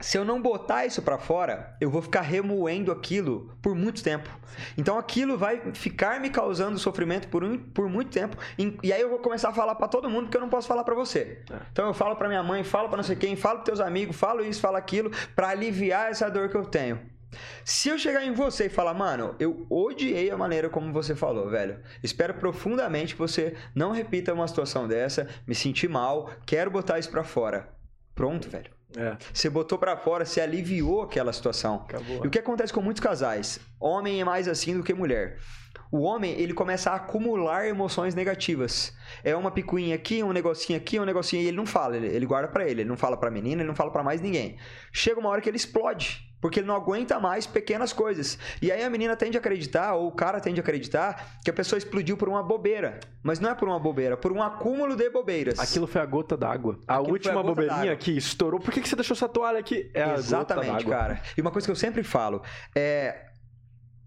Se 0.00 0.16
eu 0.16 0.24
não 0.24 0.40
botar 0.40 0.86
isso 0.86 1.02
para 1.02 1.18
fora, 1.18 1.76
eu 1.80 1.90
vou 1.90 2.02
ficar 2.02 2.20
remoendo 2.20 2.92
aquilo 2.92 3.52
por 3.60 3.74
muito 3.74 4.02
tempo. 4.02 4.28
Então 4.78 4.96
aquilo 4.96 5.36
vai 5.36 5.72
ficar 5.72 6.20
me 6.20 6.30
causando 6.30 6.78
sofrimento 6.78 7.26
por, 7.28 7.42
um, 7.42 7.58
por 7.58 7.88
muito 7.88 8.10
tempo. 8.10 8.36
E 8.82 8.92
aí 8.92 9.00
eu 9.00 9.08
vou 9.08 9.18
começar 9.18 9.48
a 9.48 9.52
falar 9.52 9.74
para 9.74 9.88
todo 9.88 10.10
mundo 10.10 10.30
que 10.30 10.36
eu 10.36 10.40
não 10.40 10.48
posso 10.48 10.68
falar 10.68 10.84
para 10.84 10.94
você. 10.94 11.42
É. 11.50 11.56
Então 11.72 11.86
eu 11.86 11.94
falo 11.94 12.14
para 12.14 12.28
minha 12.28 12.42
mãe, 12.44 12.62
falo 12.62 12.88
para 12.88 12.96
não 12.96 13.04
sei 13.04 13.16
quem, 13.16 13.34
falo 13.34 13.56
para 13.56 13.66
teus 13.66 13.80
amigos, 13.80 14.16
falo 14.16 14.44
isso, 14.44 14.60
falo 14.60 14.76
aquilo, 14.76 15.10
para 15.34 15.48
aliviar 15.48 16.10
essa 16.10 16.28
dor 16.28 16.48
que 16.48 16.56
eu 16.56 16.64
tenho. 16.64 17.13
Se 17.64 17.88
eu 17.88 17.98
chegar 17.98 18.24
em 18.24 18.32
você 18.32 18.66
e 18.66 18.68
falar, 18.68 18.94
mano, 18.94 19.34
eu 19.38 19.66
odiei 19.70 20.30
a 20.30 20.36
maneira 20.36 20.68
como 20.68 20.92
você 20.92 21.14
falou, 21.14 21.48
velho. 21.50 21.80
Espero 22.02 22.34
profundamente 22.34 23.14
que 23.14 23.18
você 23.18 23.54
não 23.74 23.92
repita 23.92 24.32
uma 24.32 24.48
situação 24.48 24.86
dessa, 24.88 25.28
me 25.46 25.54
senti 25.54 25.88
mal, 25.88 26.30
quero 26.46 26.70
botar 26.70 26.98
isso 26.98 27.10
pra 27.10 27.24
fora. 27.24 27.68
Pronto, 28.14 28.48
velho. 28.48 28.70
É. 28.96 29.16
Você 29.32 29.50
botou 29.50 29.76
para 29.76 29.96
fora, 29.96 30.24
você 30.24 30.40
aliviou 30.40 31.02
aquela 31.02 31.32
situação. 31.32 31.76
Acabou. 31.76 32.24
E 32.24 32.28
o 32.28 32.30
que 32.30 32.38
acontece 32.38 32.72
com 32.72 32.80
muitos 32.80 33.02
casais? 33.02 33.58
Homem 33.80 34.20
é 34.20 34.24
mais 34.24 34.46
assim 34.46 34.76
do 34.76 34.84
que 34.84 34.94
mulher. 34.94 35.38
O 35.90 36.00
homem, 36.00 36.32
ele 36.32 36.52
começa 36.52 36.90
a 36.90 36.96
acumular 36.96 37.68
emoções 37.68 38.14
negativas. 38.14 38.92
É 39.22 39.36
uma 39.36 39.50
picuinha 39.50 39.94
aqui, 39.94 40.22
um 40.22 40.32
negocinho 40.32 40.76
aqui, 40.76 40.98
um 40.98 41.04
negocinho 41.04 41.42
e 41.42 41.46
ele 41.46 41.56
não 41.56 41.66
fala, 41.66 41.96
ele, 41.96 42.08
ele 42.08 42.26
guarda 42.26 42.48
para 42.48 42.64
ele, 42.64 42.82
ele 42.82 42.88
não 42.88 42.96
fala 42.96 43.16
para 43.16 43.30
menina, 43.30 43.62
ele 43.62 43.68
não 43.68 43.76
fala 43.76 43.92
para 43.92 44.02
mais 44.02 44.20
ninguém. 44.20 44.58
Chega 44.92 45.20
uma 45.20 45.28
hora 45.28 45.40
que 45.40 45.48
ele 45.48 45.56
explode 45.56 46.20
porque 46.44 46.60
ele 46.60 46.66
não 46.66 46.76
aguenta 46.76 47.18
mais 47.18 47.46
pequenas 47.46 47.90
coisas. 47.90 48.38
E 48.60 48.70
aí 48.70 48.82
a 48.82 48.90
menina 48.90 49.16
tende 49.16 49.34
a 49.38 49.40
acreditar, 49.40 49.94
ou 49.94 50.08
o 50.08 50.12
cara 50.12 50.38
tende 50.38 50.60
a 50.60 50.62
acreditar, 50.62 51.38
que 51.42 51.48
a 51.48 51.52
pessoa 51.54 51.78
explodiu 51.78 52.18
por 52.18 52.28
uma 52.28 52.42
bobeira. 52.42 53.00
Mas 53.22 53.40
não 53.40 53.48
é 53.48 53.54
por 53.54 53.66
uma 53.66 53.80
bobeira, 53.80 54.14
por 54.14 54.30
um 54.30 54.42
acúmulo 54.42 54.94
de 54.94 55.08
bobeiras. 55.08 55.58
Aquilo 55.58 55.86
foi 55.86 56.02
a 56.02 56.04
gota 56.04 56.36
d'água. 56.36 56.78
A 56.86 56.96
Aquilo 56.96 57.12
última 57.12 57.40
a 57.40 57.42
bobeirinha 57.42 57.96
que 57.96 58.10
estourou. 58.10 58.60
Por 58.60 58.74
que, 58.74 58.82
que 58.82 58.88
você 58.90 58.94
deixou 58.94 59.14
essa 59.14 59.26
toalha 59.26 59.58
aqui? 59.58 59.90
É 59.94 60.12
Exatamente, 60.12 60.84
cara. 60.84 61.18
E 61.34 61.40
uma 61.40 61.50
coisa 61.50 61.66
que 61.66 61.70
eu 61.70 61.76
sempre 61.76 62.02
falo 62.02 62.42
é 62.74 63.30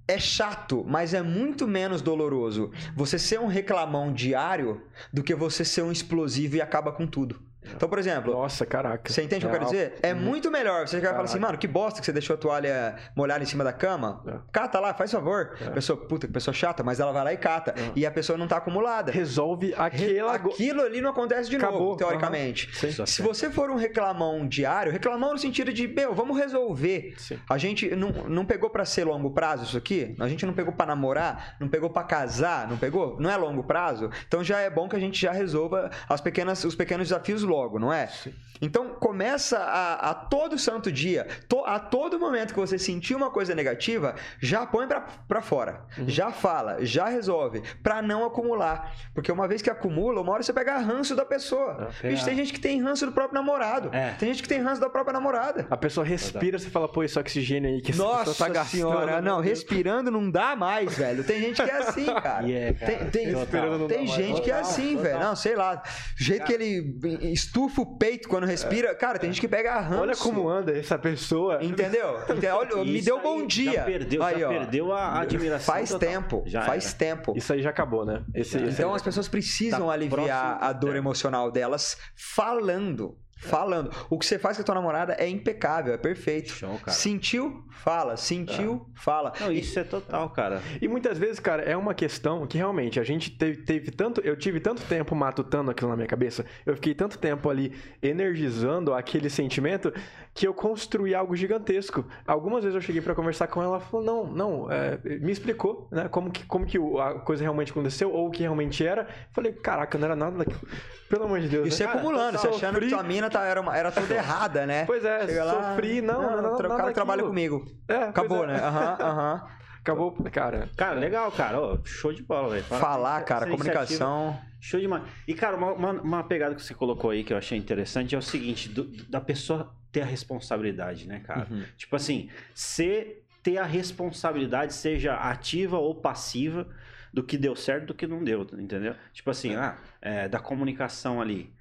é 0.07 0.19
chato, 0.19 0.85
mas 0.87 1.15
é 1.15 1.23
muito 1.23 1.67
menos 1.67 2.03
doloroso 2.03 2.71
você 2.95 3.17
ser 3.17 3.39
um 3.39 3.47
reclamão 3.47 4.13
diário 4.13 4.81
do 5.11 5.23
que 5.23 5.33
você 5.33 5.65
ser 5.65 5.81
um 5.81 5.91
explosivo 5.91 6.55
e 6.55 6.61
acaba 6.61 6.91
com 6.91 7.07
tudo. 7.07 7.46
Então, 7.75 7.89
por 7.89 7.99
exemplo. 7.99 8.33
Nossa, 8.33 8.65
caraca. 8.65 9.11
Você 9.11 9.23
entende 9.23 9.45
o 9.45 9.49
que 9.49 9.55
eu 9.55 9.59
quero 9.59 9.71
dizer? 9.71 9.95
É 10.01 10.13
uhum. 10.13 10.19
muito 10.19 10.51
melhor. 10.51 10.87
Você 10.87 10.99
vai 10.99 11.11
falar 11.11 11.23
assim, 11.23 11.39
mano, 11.39 11.57
que 11.57 11.67
bosta 11.67 11.99
que 11.99 12.05
você 12.05 12.13
deixou 12.13 12.35
a 12.35 12.37
toalha 12.37 12.95
molhada 13.15 13.43
em 13.43 13.47
cima 13.47 13.63
da 13.63 13.73
cama. 13.73 14.23
É. 14.27 14.33
Cata 14.51 14.79
lá, 14.79 14.93
faz 14.93 15.11
favor. 15.11 15.57
É. 15.61 15.69
Pessoa, 15.69 15.97
puta, 15.97 16.27
que 16.27 16.33
pessoa 16.33 16.53
chata, 16.53 16.83
mas 16.83 16.99
ela 16.99 17.11
vai 17.11 17.23
lá 17.23 17.33
e 17.33 17.37
cata. 17.37 17.73
É. 17.77 17.91
E 17.95 18.05
a 18.05 18.11
pessoa 18.11 18.37
não 18.37 18.47
tá 18.47 18.57
acumulada. 18.57 19.11
Resolve 19.11 19.73
aquela... 19.77 20.33
aquilo 20.33 20.81
ali 20.81 21.01
não 21.01 21.09
acontece 21.09 21.49
de 21.49 21.55
Acabou. 21.55 21.79
novo, 21.79 21.97
teoricamente. 21.97 22.69
Uhum. 22.85 23.05
Se 23.05 23.21
você 23.21 23.49
for 23.49 23.69
um 23.69 23.75
reclamão 23.75 24.47
diário, 24.47 24.91
reclamão 24.91 25.33
no 25.33 25.39
sentido 25.39 25.71
de, 25.73 25.87
meu, 25.87 26.13
vamos 26.13 26.37
resolver. 26.37 27.13
Sim. 27.17 27.39
A 27.49 27.57
gente 27.57 27.95
não, 27.95 28.09
não 28.27 28.45
pegou 28.45 28.69
para 28.69 28.85
ser 28.85 29.05
longo 29.05 29.31
prazo 29.31 29.63
isso 29.63 29.77
aqui? 29.77 30.15
A 30.19 30.27
gente 30.27 30.45
não 30.45 30.53
pegou 30.53 30.73
para 30.73 30.87
namorar? 30.87 31.55
Não 31.59 31.67
pegou 31.67 31.89
para 31.89 32.03
casar? 32.03 32.67
Não 32.67 32.77
pegou? 32.77 33.17
Não 33.19 33.29
é 33.29 33.37
longo 33.37 33.63
prazo? 33.63 34.09
Então 34.27 34.43
já 34.43 34.59
é 34.59 34.69
bom 34.69 34.87
que 34.87 34.95
a 34.95 34.99
gente 34.99 35.19
já 35.19 35.31
resolva 35.31 35.89
as 36.07 36.21
pequenas, 36.21 36.63
os 36.63 36.75
pequenos 36.75 37.07
desafios 37.09 37.43
logo, 37.57 37.79
não 37.79 37.91
é? 37.91 38.07
Sim. 38.07 38.33
Então 38.61 38.89
começa 38.89 39.57
a, 39.57 40.11
a, 40.11 40.13
todo 40.13 40.57
santo 40.57 40.91
dia, 40.91 41.27
to, 41.47 41.63
a 41.65 41.79
todo 41.79 42.19
momento 42.19 42.53
que 42.53 42.59
você 42.59 42.77
sentir 42.77 43.15
uma 43.15 43.29
coisa 43.29 43.53
negativa, 43.53 44.15
já 44.39 44.65
põe 44.65 44.87
para 45.27 45.41
fora, 45.41 45.85
uhum. 45.97 46.07
já 46.07 46.31
fala, 46.31 46.83
já 46.85 47.07
resolve, 47.07 47.61
para 47.83 48.01
não 48.01 48.25
acumular, 48.25 48.93
porque 49.13 49.31
uma 49.31 49.47
vez 49.47 49.61
que 49.61 49.69
acumula, 49.69 50.21
uma 50.21 50.33
hora 50.33 50.43
você 50.43 50.53
pega 50.53 50.77
ranço 50.77 51.15
da 51.15 51.25
pessoa. 51.25 51.89
Ah, 51.89 52.07
Bicho, 52.07 52.25
tem 52.25 52.35
gente 52.35 52.53
que 52.53 52.59
tem 52.59 52.81
ranço 52.81 53.05
do 53.05 53.11
próprio 53.11 53.35
namorado, 53.35 53.89
é. 53.93 54.11
tem 54.11 54.29
gente 54.29 54.43
que 54.43 54.49
tem 54.49 54.61
ranço 54.61 54.81
da 54.81 54.89
própria 54.89 55.13
namorada. 55.13 55.67
A 55.69 55.77
pessoa 55.77 56.05
respira, 56.05 56.57
você 56.57 56.69
fala, 56.69 56.87
pô, 56.87 57.03
esse 57.03 57.17
oxigênio 57.17 57.69
aí 57.69 57.81
que 57.81 57.95
Nossa 57.95 58.33
tá 58.33 58.49
gastando. 58.49 58.81
senhora, 58.81 59.21
não, 59.21 59.39
respirando 59.39 60.09
não 60.11 60.29
dá 60.29 60.55
mais, 60.55 60.97
velho. 60.97 61.23
Tem 61.23 61.39
gente 61.41 61.63
que 61.63 61.69
é 61.69 61.77
assim, 61.77 62.05
cara. 62.21 62.45
Yeah, 62.45 62.79
cara. 62.79 63.05
Tem, 63.05 63.09
tem, 63.09 63.87
tem 63.87 64.07
gente 64.07 64.41
que 64.41 64.51
é 64.51 64.59
assim, 64.59 64.95
total. 64.95 65.03
velho. 65.03 65.19
Não, 65.19 65.35
sei 65.35 65.55
lá, 65.55 65.81
jeito 66.15 66.45
cara. 66.45 66.57
que 66.57 66.63
ele 66.63 67.31
estufa 67.31 67.81
o 67.81 67.97
peito 67.97 68.27
quando 68.27 68.46
respira. 68.47 68.95
Cara, 68.95 69.19
tem 69.19 69.31
gente 69.31 69.41
que 69.41 69.47
pega 69.47 69.79
ranço. 69.79 70.01
Olha 70.01 70.15
como 70.15 70.49
anda 70.49 70.77
essa 70.77 70.97
pessoa. 70.97 71.63
Entendeu? 71.63 72.19
Olha, 72.55 72.83
me 72.83 73.01
deu 73.01 73.21
bom 73.21 73.45
dia. 73.45 73.73
Já 73.73 73.83
perdeu, 73.83 74.23
aí, 74.23 74.39
já 74.39 74.49
perdeu 74.49 74.93
a 74.93 75.19
admiração. 75.19 75.73
Faz 75.73 75.89
total. 75.89 76.09
tempo, 76.09 76.43
já 76.45 76.61
faz 76.63 76.87
era. 76.87 76.95
tempo. 76.95 77.33
Isso 77.35 77.53
aí 77.53 77.61
já 77.61 77.69
acabou, 77.69 78.05
né? 78.05 78.23
Esse, 78.33 78.57
então 78.57 78.93
as 78.93 79.01
pessoas 79.01 79.27
precisam 79.27 79.89
aliviar 79.89 80.57
a 80.61 80.73
dor 80.73 80.95
emocional 80.95 81.51
delas 81.51 81.97
falando. 82.15 83.17
Falando. 83.37 83.91
O 84.09 84.17
que 84.17 84.25
você 84.25 84.39
faz 84.39 84.57
com 84.57 84.63
a 84.63 84.65
tua 84.65 84.75
namorada 84.75 85.13
é 85.13 85.27
impecável, 85.29 85.93
é 85.93 85.97
perfeito. 85.97 86.51
Show, 86.51 86.79
sentiu, 86.87 87.63
fala. 87.69 88.17
Sentiu, 88.17 88.87
é. 88.95 88.99
fala. 88.99 89.31
Não, 89.39 89.51
isso 89.51 89.77
e, 89.77 89.81
é 89.81 89.83
total, 89.83 90.29
cara. 90.31 90.61
E 90.81 90.87
muitas 90.87 91.17
vezes, 91.17 91.39
cara, 91.39 91.61
é 91.61 91.77
uma 91.77 91.93
questão 91.93 92.47
que 92.47 92.57
realmente 92.57 92.99
a 92.99 93.03
gente 93.03 93.31
teve, 93.31 93.57
teve 93.63 93.91
tanto. 93.91 94.21
Eu 94.21 94.35
tive 94.35 94.59
tanto 94.59 94.81
tempo 94.83 95.15
matutando 95.15 95.69
aquilo 95.69 95.89
na 95.89 95.95
minha 95.95 96.07
cabeça. 96.07 96.45
Eu 96.65 96.75
fiquei 96.75 96.95
tanto 96.95 97.17
tempo 97.19 97.49
ali 97.49 97.71
energizando 98.01 98.93
aquele 98.93 99.29
sentimento 99.29 99.93
que 100.37 100.45
eu 100.45 100.53
construí 100.53 101.15
algo 101.15 101.35
gigantesco. 101.35 102.05
Algumas 102.25 102.63
vezes 102.63 102.75
eu 102.75 102.81
cheguei 102.81 103.01
para 103.01 103.15
conversar 103.15 103.47
com 103.47 103.59
ela, 103.59 103.77
ela 103.77 103.79
falou: 103.79 104.05
não, 104.05 104.27
não, 104.27 104.71
é, 104.71 104.99
me 105.03 105.31
explicou, 105.31 105.87
né? 105.91 106.07
Como 106.07 106.29
que, 106.29 106.45
como 106.45 106.63
que 106.63 106.77
a 106.77 107.15
coisa 107.15 107.41
realmente 107.41 107.71
aconteceu 107.71 108.13
ou 108.13 108.27
o 108.27 108.31
que 108.31 108.43
realmente 108.43 108.85
era. 108.85 109.07
Falei, 109.31 109.51
caraca, 109.51 109.97
não 109.97 110.05
era 110.05 110.15
nada 110.15 110.37
daquilo. 110.37 110.61
Pelo 111.09 111.23
amor 111.23 111.39
de 111.39 111.49
Deus. 111.49 111.67
Isso 111.67 111.83
né? 111.83 111.89
é 111.89 111.91
acumulando, 111.91 112.37
você 112.37 112.49
achando 112.49 112.79
que 112.79 112.87
tua 112.87 113.01
mina 113.01 113.31
tá, 113.31 113.45
era, 113.45 113.61
era 113.75 113.91
tudo 113.91 114.11
errada, 114.11 114.67
né? 114.67 114.85
Pois 114.85 115.03
é, 115.03 115.25
Chega 115.25 115.43
lá, 115.43 115.71
sofri, 115.71 116.01
não, 116.01 116.21
não, 116.21 116.35
não, 116.35 116.41
não 116.43 116.55
o 116.55 116.77
cara 116.77 116.91
trabalha 116.91 117.23
comigo. 117.23 117.65
É, 117.87 118.03
Acabou, 118.03 118.43
é. 118.43 118.47
né? 118.47 118.59
Aham, 118.61 118.97
aham. 119.01 119.47
Acabou, 119.87 120.11
cara. 120.29 120.69
Cara, 120.75 120.99
legal, 120.99 121.31
cara. 121.31 121.61
Oh, 121.61 121.85
show 121.85 122.11
de 122.11 122.21
bola, 122.21 122.49
velho. 122.49 122.63
Falar, 122.63 123.21
cara, 123.21 123.47
comunicação. 123.49 124.37
Show 124.59 124.81
demais. 124.81 125.03
E, 125.25 125.33
cara, 125.33 125.55
uma, 125.55 125.71
uma, 125.71 125.91
uma, 126.01 126.23
pegada 126.23 126.53
que 126.53 126.61
você 126.61 126.73
colocou 126.73 127.11
aí 127.11 127.23
que 127.23 127.31
eu 127.31 127.37
achei 127.37 127.57
interessante 127.57 128.13
é 128.13 128.17
o 128.17 128.21
seguinte: 128.21 128.67
do, 128.67 128.83
da 129.09 129.21
pessoa 129.21 129.73
ter 129.89 130.01
a 130.01 130.05
responsabilidade, 130.05 131.07
né, 131.07 131.21
cara? 131.21 131.47
Uhum. 131.49 131.63
Tipo 131.77 131.95
assim, 131.95 132.29
ser 132.53 133.23
ter 133.41 133.59
a 133.59 133.63
responsabilidade, 133.63 134.73
seja 134.73 135.15
ativa 135.15 135.77
ou 135.77 135.95
passiva, 135.95 136.67
do 137.13 137.23
que 137.23 137.37
deu 137.37 137.55
certo 137.55 137.85
do 137.85 137.93
que 137.93 138.05
não 138.05 138.21
deu, 138.21 138.45
entendeu? 138.59 138.93
Tipo 139.13 139.31
assim, 139.31 139.55
ah, 139.55 139.77
é, 140.01 140.27
da 140.27 140.39
comunicação 140.39 141.21
ali. 141.21 141.55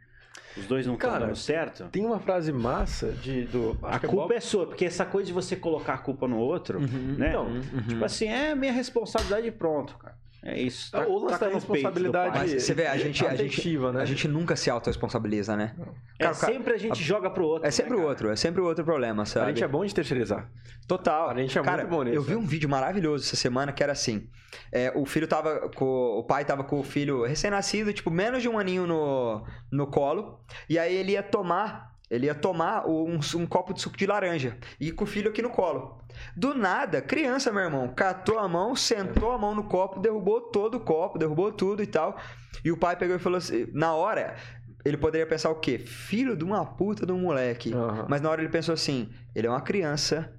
Os 0.57 0.66
dois 0.66 0.87
não 0.87 0.94
estão 0.94 1.18
dando 1.18 1.37
certo? 1.37 1.85
Tem 1.90 2.05
uma 2.05 2.18
frase 2.18 2.53
massa 2.53 3.12
de 3.12 3.44
do. 3.44 3.77
A 3.83 3.99
culpa 3.99 4.07
é, 4.07 4.09
Bob... 4.09 4.35
é, 4.35 4.40
sua, 4.40 4.66
porque 4.66 4.85
essa 4.85 5.05
coisa 5.05 5.27
de 5.27 5.33
você 5.33 5.55
colocar 5.55 5.94
a 5.94 5.99
culpa 5.99 6.27
no 6.27 6.38
outro, 6.38 6.79
uhum, 6.79 7.16
né? 7.18 7.31
Então, 7.31 7.46
uhum. 7.46 7.83
Tipo 7.88 8.05
assim, 8.05 8.29
é 8.29 8.55
minha 8.55 8.72
responsabilidade 8.72 9.46
e 9.46 9.53
pronto, 9.53 9.96
cara. 9.99 10.16
É 10.46 10.61
isso. 10.61 10.92
Tá, 10.92 11.04
o 11.04 11.18
lance 11.18 11.40
tá 11.40 11.48
da 11.48 11.54
responsabilidade. 11.54 12.38
Mas 12.38 12.62
você 12.62 12.72
vê, 12.72 12.87
a 12.87 12.96
gente, 12.96 13.26
a, 13.26 13.35
gente, 13.35 13.78
né? 13.78 14.00
a 14.00 14.04
gente 14.04 14.28
nunca 14.28 14.54
se 14.54 14.70
autorresponsabiliza, 14.70 15.56
né? 15.56 15.74
Cara, 16.20 16.30
é 16.30 16.35
sempre 16.35 16.72
a 16.72 16.78
gente 16.78 17.02
a... 17.02 17.04
joga 17.04 17.28
pro 17.28 17.44
outro. 17.44 17.66
É 17.66 17.70
sempre 17.72 17.96
né, 17.96 18.02
o 18.02 18.06
outro, 18.06 18.30
é 18.30 18.37
sempre 18.37 18.61
o 18.61 18.64
outro 18.64 18.85
problema, 18.85 19.26
sabe? 19.26 19.46
A 19.46 19.48
gente 19.48 19.64
é 19.64 19.66
bom 19.66 19.85
de 19.85 19.92
terceirizar. 19.92 20.48
Total. 20.87 21.30
A 21.30 21.35
gente 21.35 21.59
é 21.59 21.62
cara, 21.62 21.78
muito 21.78 21.90
bom 21.90 22.04
nisso. 22.04 22.16
Eu 22.16 22.22
vi 22.22 22.37
um 22.37 22.46
vídeo 22.46 22.68
maravilhoso 22.68 23.24
essa 23.24 23.35
semana 23.35 23.72
que 23.72 23.82
era 23.82 23.90
assim: 23.90 24.28
é, 24.70 24.92
o 24.94 25.04
filho 25.04 25.26
tava 25.26 25.68
com. 25.70 25.85
O 25.85 26.22
pai 26.22 26.44
tava 26.44 26.62
com 26.62 26.78
o 26.78 26.85
filho 26.85 27.24
recém-nascido, 27.24 27.92
tipo, 27.92 28.09
menos 28.09 28.40
de 28.40 28.48
um 28.48 28.56
aninho 28.56 28.87
no, 28.87 29.44
no 29.72 29.88
colo. 29.88 30.38
E 30.68 30.78
aí 30.78 30.94
ele 30.94 31.12
ia 31.12 31.24
tomar 31.24 31.95
ele 32.11 32.27
ia 32.27 32.35
tomar 32.35 32.87
um, 32.87 33.19
um, 33.35 33.47
copo 33.47 33.75
de 33.75 33.81
suco 33.81 33.97
de 33.97 34.07
laranja 34.07 34.57
e 34.81 34.92
com 34.92 35.05
o 35.05 35.07
filho 35.07 35.31
aqui 35.31 35.42
no 35.42 35.51
colo. 35.51 36.01
Do 36.37 36.55
nada, 36.55 37.03
criança, 37.03 37.53
meu 37.53 37.64
irmão, 37.64 37.88
catou 37.88 38.38
a 38.38 38.49
mão, 38.49 38.77
sentou 38.77 39.33
a 39.33 39.38
mão 39.38 39.55
no 39.55 39.64
copo, 39.64 40.01
derrubou 40.01 40.40
todo 40.40 40.77
o 40.77 40.81
copo, 40.81 41.19
derrubou 41.19 41.53
tudo 41.53 41.83
e 41.83 41.87
tal. 41.87 42.16
E 42.64 42.71
o 42.71 42.77
pai 42.77 42.97
pegou 42.97 43.16
e 43.16 43.19
falou 43.19 43.38
assim: 43.38 43.66
na 43.73 43.92
hora, 43.92 44.37
ele 44.85 44.97
poderia 44.97 45.27
pensar 45.27 45.51
o 45.51 45.57
quê? 45.57 45.79
Filho 45.79 46.37
de 46.37 46.45
uma 46.45 46.64
puta 46.64 47.05
de 47.05 47.12
um 47.12 47.19
moleque. 47.19 47.75
Uhum. 47.75 48.07
Mas 48.09 48.21
na 48.21 48.31
hora 48.31 48.40
ele 48.40 48.51
pensou 48.51 48.73
assim: 48.73 49.11
ele 49.35 49.47
é 49.47 49.51
uma 49.51 49.61
criança, 49.61 50.33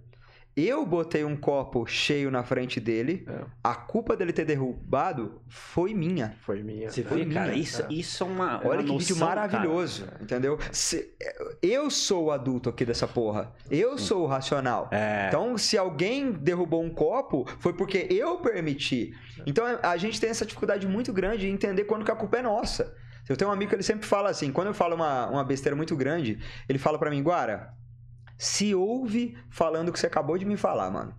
eu 0.58 0.84
botei 0.84 1.24
um 1.24 1.38
copo 1.38 1.86
cheio 1.86 2.32
na 2.32 2.44
frente 2.44 2.80
dele. 2.80 3.24
É. 3.28 3.46
A 3.64 3.76
culpa 3.76 4.18
dele 4.18 4.34
ter 4.34 4.44
derrubado 4.44 5.40
foi 5.48 5.94
minha. 5.94 6.36
Foi 6.42 6.64
minha. 6.64 6.90
Você 6.90 7.04
vê, 7.04 7.28
cara, 7.28 7.54
isso, 7.54 7.84
é. 7.84 7.88
isso 7.92 8.24
é 8.24 8.28
uma. 8.28 8.58
Olha 8.66 8.80
uma 8.80 8.84
que 8.84 8.92
noção, 8.92 8.98
vídeo 8.98 9.18
maravilhoso. 9.18 10.06
Cara. 10.06 10.24
Entendeu? 10.24 10.58
Se, 10.72 11.14
eu 11.62 11.92
sou 11.92 12.26
o 12.26 12.32
adulto 12.32 12.70
aqui 12.70 12.84
dessa 12.84 13.08
porra. 13.08 13.54
Eu 13.70 14.00
Sim. 14.00 14.06
sou 14.06 14.24
o 14.24 14.26
racional. 14.26 14.90
É. 14.92 15.28
Então, 15.28 15.56
se 15.60 15.78
alguém 15.78 16.32
derrubou 16.32 16.84
um 16.84 16.90
copo, 16.90 17.46
foi 17.60 17.74
porque 17.74 18.08
eu 18.10 18.38
permiti. 18.40 19.14
Então, 19.46 19.64
a 19.84 19.96
gente 19.96 20.20
tem 20.20 20.32
essa 20.32 20.44
dificuldade 20.44 20.88
muito 20.88 21.14
grande 21.14 21.42
de 21.42 21.50
entender 21.50 21.84
quando 21.84 22.04
que 22.04 22.12
a 22.12 22.16
culpa 22.16 22.38
é 22.38 22.42
nossa. 22.42 22.96
Eu 23.30 23.38
tenho 23.38 23.52
um 23.52 23.54
amigo 23.54 23.70
que 23.70 23.76
ele 23.76 23.84
sempre 23.84 24.08
fala 24.08 24.32
assim: 24.32 24.52
quando 24.52 24.68
eu 24.68 24.74
falo 24.74 24.96
uma, 24.96 25.28
uma 25.28 25.44
besteira 25.44 25.76
muito 25.76 25.96
grande, 25.96 26.40
ele 26.68 26.80
fala 26.80 26.98
para 26.98 27.12
mim, 27.12 27.22
Guara 27.22 27.78
se 28.38 28.76
ouve 28.76 29.38
falando 29.50 29.90
o 29.90 29.94
que 29.94 30.00
você 30.00 30.08
acabou 30.08 30.38
de 30.38 30.46
me 30.46 30.58
falar, 30.58 30.92
mano. 30.92 31.16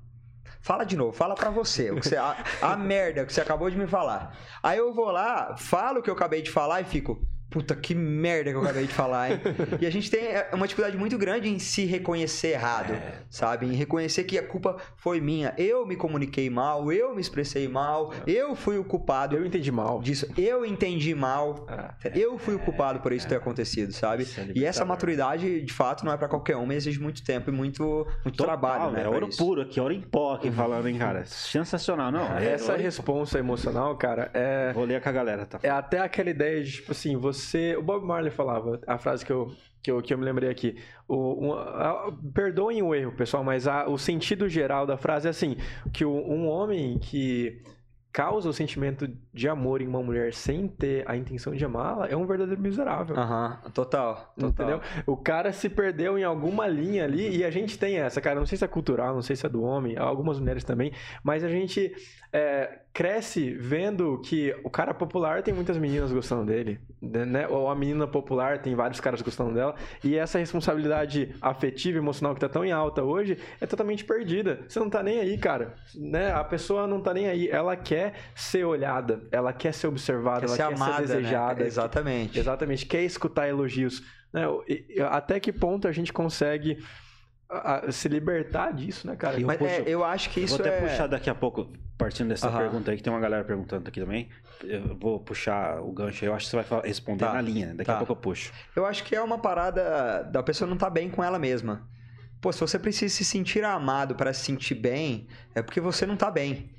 Fala 0.61 0.85
de 0.85 0.97
novo, 0.97 1.13
fala 1.13 1.35
pra 1.35 1.51
você, 1.51 1.91
o 1.91 1.97
que 1.97 2.09
você 2.09 2.17
a, 2.17 2.37
a 2.61 2.77
merda 2.79 3.25
que 3.25 3.33
você 3.33 3.41
acabou 3.41 3.71
de 3.71 3.77
me 3.77 3.87
falar. 3.87 4.37
Aí 4.63 4.79
eu 4.79 4.93
vou 4.93 5.11
lá, 5.11 5.57
falo 5.57 6.01
o 6.01 6.03
que 6.03 6.11
eu 6.11 6.15
acabei 6.15 6.43
de 6.43 6.51
falar 6.51 6.81
e 6.81 6.85
fico, 6.85 7.21
Puta, 7.51 7.75
que 7.75 7.95
merda 7.95 8.51
que 8.51 8.57
eu 8.57 8.63
acabei 8.63 8.87
de 8.87 8.93
falar, 8.93 9.33
hein? 9.33 9.41
e 9.81 9.87
a 9.87 9.91
gente 9.91 10.11
tem 10.11 10.21
é, 10.21 10.51
uma 10.53 10.67
dificuldade 10.67 10.99
muito 10.99 11.17
grande 11.17 11.49
em 11.49 11.59
se 11.59 11.87
reconhecer 11.87 12.49
errado, 12.49 12.93
é. 12.93 13.23
sabe? 13.31 13.65
Em 13.65 13.73
reconhecer 13.73 14.25
que 14.25 14.39
a 14.39 14.47
culpa 14.47 14.77
foi 14.97 15.19
minha. 15.19 15.55
Eu 15.57 15.87
me 15.87 15.97
comuniquei 15.97 16.51
mal, 16.51 16.93
eu 16.93 17.15
me 17.15 17.23
expressei 17.23 17.67
mal, 17.67 18.13
é. 18.27 18.31
eu 18.31 18.55
fui 18.55 18.77
o 18.77 18.85
culpado. 18.85 19.35
Eu 19.35 19.47
entendi 19.47 19.73
mal. 19.73 20.03
Disso. 20.03 20.27
Eu 20.37 20.63
entendi 20.67 21.15
mal. 21.15 21.67
É. 22.05 22.13
Eu 22.15 22.37
fui 22.37 22.55
o 22.55 22.59
culpado 22.59 23.01
por 23.01 23.13
isso 23.13 23.27
ter 23.27 23.37
acontecido, 23.37 23.93
sabe? 23.93 24.27
É 24.37 24.53
e 24.55 24.65
essa 24.67 24.85
maturidade, 24.85 25.63
de 25.63 25.73
fato, 25.73 26.05
não 26.05 26.13
é 26.13 26.19
para 26.19 26.29
qualquer 26.29 26.57
um, 26.57 26.67
mas 26.67 26.77
exige 26.77 27.01
muito 27.01 27.25
tempo 27.25 27.49
e 27.49 27.53
muito, 27.53 28.07
muito 28.25 28.37
Total, 28.37 28.59
trabalho, 28.59 28.93
né? 28.93 29.05
É 29.05 29.09
ouro 29.09 29.29
isso. 29.29 29.39
puro 29.39 29.63
aqui, 29.63 29.81
ouro 29.81 29.95
em 29.95 30.03
pó 30.03 30.35
aqui 30.35 30.51
falando, 30.51 30.87
hein, 30.87 30.99
cara? 30.99 31.25
Sensacional, 31.25 32.13
não? 32.13 32.37
essa 32.37 32.77
resposta 32.77 33.39
emocional, 33.39 33.97
cara, 33.97 34.31
é. 34.35 34.71
Vou 34.75 34.85
ler 34.85 35.01
com 35.01 35.09
a 35.09 35.13
galera, 35.13 35.47
tá? 35.47 35.59
É 35.63 35.71
até 35.71 35.99
aquela 36.01 36.29
ideia 36.29 36.63
de, 36.63 36.73
tipo 36.73 36.93
assim, 36.93 37.17
você 37.17 37.38
você. 37.39 37.77
O 37.77 37.83
Bob 37.83 38.05
Marley 38.05 38.31
falava, 38.31 38.81
a 38.87 38.99
frase 38.99 39.25
que 39.25 39.33
eu, 39.33 39.53
que 39.83 39.91
eu, 39.91 40.03
que 40.03 40.13
eu 40.13 40.19
me 40.19 40.25
lembrei 40.25 40.51
aqui. 40.51 40.77
O, 41.07 41.47
um, 41.47 41.53
a, 41.55 42.13
perdoem 42.35 42.83
o 42.83 42.95
erro, 42.95 43.13
pessoal, 43.13 43.43
mas 43.43 43.67
a, 43.67 43.89
o 43.89 43.99
sentido 43.99 44.49
geral 44.49 44.87
da 44.87 44.97
frase 44.97 45.27
é 45.27 45.31
assim: 45.31 45.57
que 45.93 46.05
o, 46.05 46.11
um 46.11 46.47
homem 46.49 46.99
que 46.99 47.63
causa 48.13 48.49
o 48.49 48.53
sentimento 48.53 49.09
de 49.33 49.49
amor 49.49 49.81
em 49.81 49.87
uma 49.87 50.03
mulher 50.03 50.35
sem 50.35 50.67
ter 50.67 51.09
a 51.09 51.17
intenção 51.17 51.55
de 51.55 51.65
amá-la 51.65 52.09
é 52.09 52.17
um 52.17 52.27
verdadeiro 52.27 52.61
miserável. 52.61 53.17
Aham, 53.17 53.61
uhum, 53.65 53.71
total, 53.71 54.35
total. 54.37 54.49
Entendeu? 54.49 54.81
O 55.07 55.17
cara 55.17 55.53
se 55.53 55.69
perdeu 55.69 56.19
em 56.19 56.25
alguma 56.25 56.67
linha 56.67 57.05
ali 57.05 57.37
e 57.37 57.45
a 57.45 57.51
gente 57.51 57.79
tem 57.79 57.99
essa, 57.99 58.21
cara. 58.21 58.41
Não 58.41 58.47
sei 58.47 58.59
se 58.59 58.65
é 58.65 58.69
cultural, 58.69 59.15
não 59.15 59.23
sei 59.23 59.37
se 59.37 59.47
é 59.47 59.49
do 59.49 59.63
homem, 59.63 59.97
algumas 59.97 60.41
mulheres 60.41 60.65
também, 60.65 60.93
mas 61.23 61.45
a 61.45 61.49
gente 61.49 61.95
é, 62.33 62.81
cresce 62.99 63.55
vendo 63.55 64.21
que 64.25 64.53
o 64.65 64.69
cara 64.69 64.93
popular 64.93 65.41
tem 65.41 65.55
muitas 65.55 65.79
meninas 65.79 66.11
gostando 66.11 66.45
dele, 66.45 66.81
né? 67.01 67.47
Ou 67.47 67.71
a 67.71 67.75
menina 67.77 68.09
popular 68.09 68.59
tem 68.61 68.75
vários 68.75 68.99
caras 68.99 69.23
gostando 69.23 69.55
dela, 69.55 69.77
e 70.03 70.17
essa 70.17 70.37
responsabilidade 70.37 71.33
afetiva 71.41 71.97
e 71.97 72.01
emocional 72.01 72.35
que 72.35 72.41
tá 72.41 72.49
tão 72.49 72.65
em 72.65 72.73
alta 72.73 73.05
hoje 73.05 73.39
é 73.61 73.67
totalmente 73.67 74.05
perdida. 74.05 74.63
Você 74.67 74.81
não 74.81 74.91
tá 74.91 75.01
nem 75.01 75.21
aí, 75.21 75.39
cara, 75.39 75.77
né? 75.95 76.33
A 76.33 76.43
pessoa 76.43 76.89
não 76.89 77.01
tá 77.01 77.15
nem 77.15 77.29
aí, 77.29 77.49
ela 77.49 77.77
quer 77.77 78.15
ser 78.35 78.65
olhada, 78.65 79.23
ela 79.31 79.53
quer 79.53 79.73
ser 79.73 79.87
observada, 79.87 80.41
quer 80.41 80.47
ela 80.47 80.57
ser 80.57 80.67
quer 80.67 80.75
amada, 80.75 80.95
ser 80.95 81.01
né? 81.01 81.21
desejada. 81.21 81.61
Né? 81.61 81.67
Exatamente. 81.69 82.37
Exatamente, 82.41 82.85
quer 82.85 83.05
escutar 83.05 83.49
elogios 83.49 84.03
Né? 84.33 84.43
Até 85.09 85.39
que 85.39 85.53
ponto 85.53 85.87
a 85.87 85.93
gente 85.93 86.13
consegue 86.13 86.79
a, 87.49 87.91
se 87.91 88.09
libertar 88.09 88.73
disso, 88.73 89.07
né, 89.07 89.17
cara? 89.17 89.41
Eu, 89.41 89.47
Mas, 89.47 89.59
puxo, 89.59 89.71
é, 89.71 89.85
eu 89.87 90.05
acho 90.05 90.31
que 90.31 90.41
isso 90.41 90.59
Vou 90.59 90.67
até 90.67 90.77
é... 90.77 90.81
puxar 90.81 91.07
daqui 91.07 91.31
a 91.31 91.35
pouco, 91.35 91.73
partindo 91.97 92.29
dessa 92.29 92.51
pergunta 92.51 92.91
aí, 92.91 92.97
que 92.97 93.03
tem 93.03 93.13
uma 93.13 93.21
galera 93.21 93.45
perguntando 93.45 93.89
aqui 93.89 94.01
também. 94.01 94.29
Eu 94.63 94.97
vou 94.97 95.21
puxar 95.21 95.81
o 95.81 95.93
gancho 95.93 96.25
aí, 96.25 96.31
eu 96.31 96.35
acho 96.35 96.47
que 96.47 96.51
você 96.51 96.63
vai 96.63 96.83
responder 96.83 97.25
tá. 97.25 97.33
na 97.33 97.41
linha, 97.41 97.69
daqui 97.69 97.85
tá. 97.85 97.95
a 97.95 97.99
pouco 97.99 98.13
eu 98.13 98.17
puxo. 98.17 98.53
Eu 98.77 98.85
acho 98.85 99.03
que 99.05 99.17
é 99.17 99.23
uma 99.23 99.39
parada 99.39 100.23
da 100.25 100.43
pessoa 100.43 100.69
não 100.69 100.77
tá 100.77 100.91
bem 100.91 101.09
com 101.09 101.23
ela 101.25 101.39
mesma. 101.39 101.89
Pô, 102.41 102.53
se 102.53 102.61
você 102.61 102.79
precisa 102.79 103.15
se 103.15 103.25
sentir 103.25 103.65
amado 103.65 104.15
para 104.15 104.33
se 104.33 104.45
sentir 104.45 104.75
bem, 104.75 105.27
é 105.55 105.63
porque 105.63 105.81
você 105.81 106.07
não 106.07 106.17
tá 106.17 106.31
bem. 106.31 106.71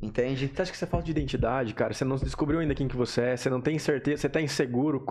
Entende? 0.00 0.50
Você 0.54 0.60
acha 0.60 0.70
que 0.70 0.76
você 0.76 0.86
falta 0.86 1.06
de 1.06 1.10
identidade, 1.10 1.72
cara? 1.72 1.94
Você 1.94 2.04
não 2.04 2.16
descobriu 2.16 2.60
ainda 2.60 2.74
quem 2.74 2.86
que 2.86 2.96
você 2.96 3.22
é, 3.22 3.36
você 3.36 3.48
não 3.48 3.62
tem 3.62 3.78
certeza, 3.78 4.22
você 4.22 4.28
tá 4.28 4.42
inseguro. 4.42 5.06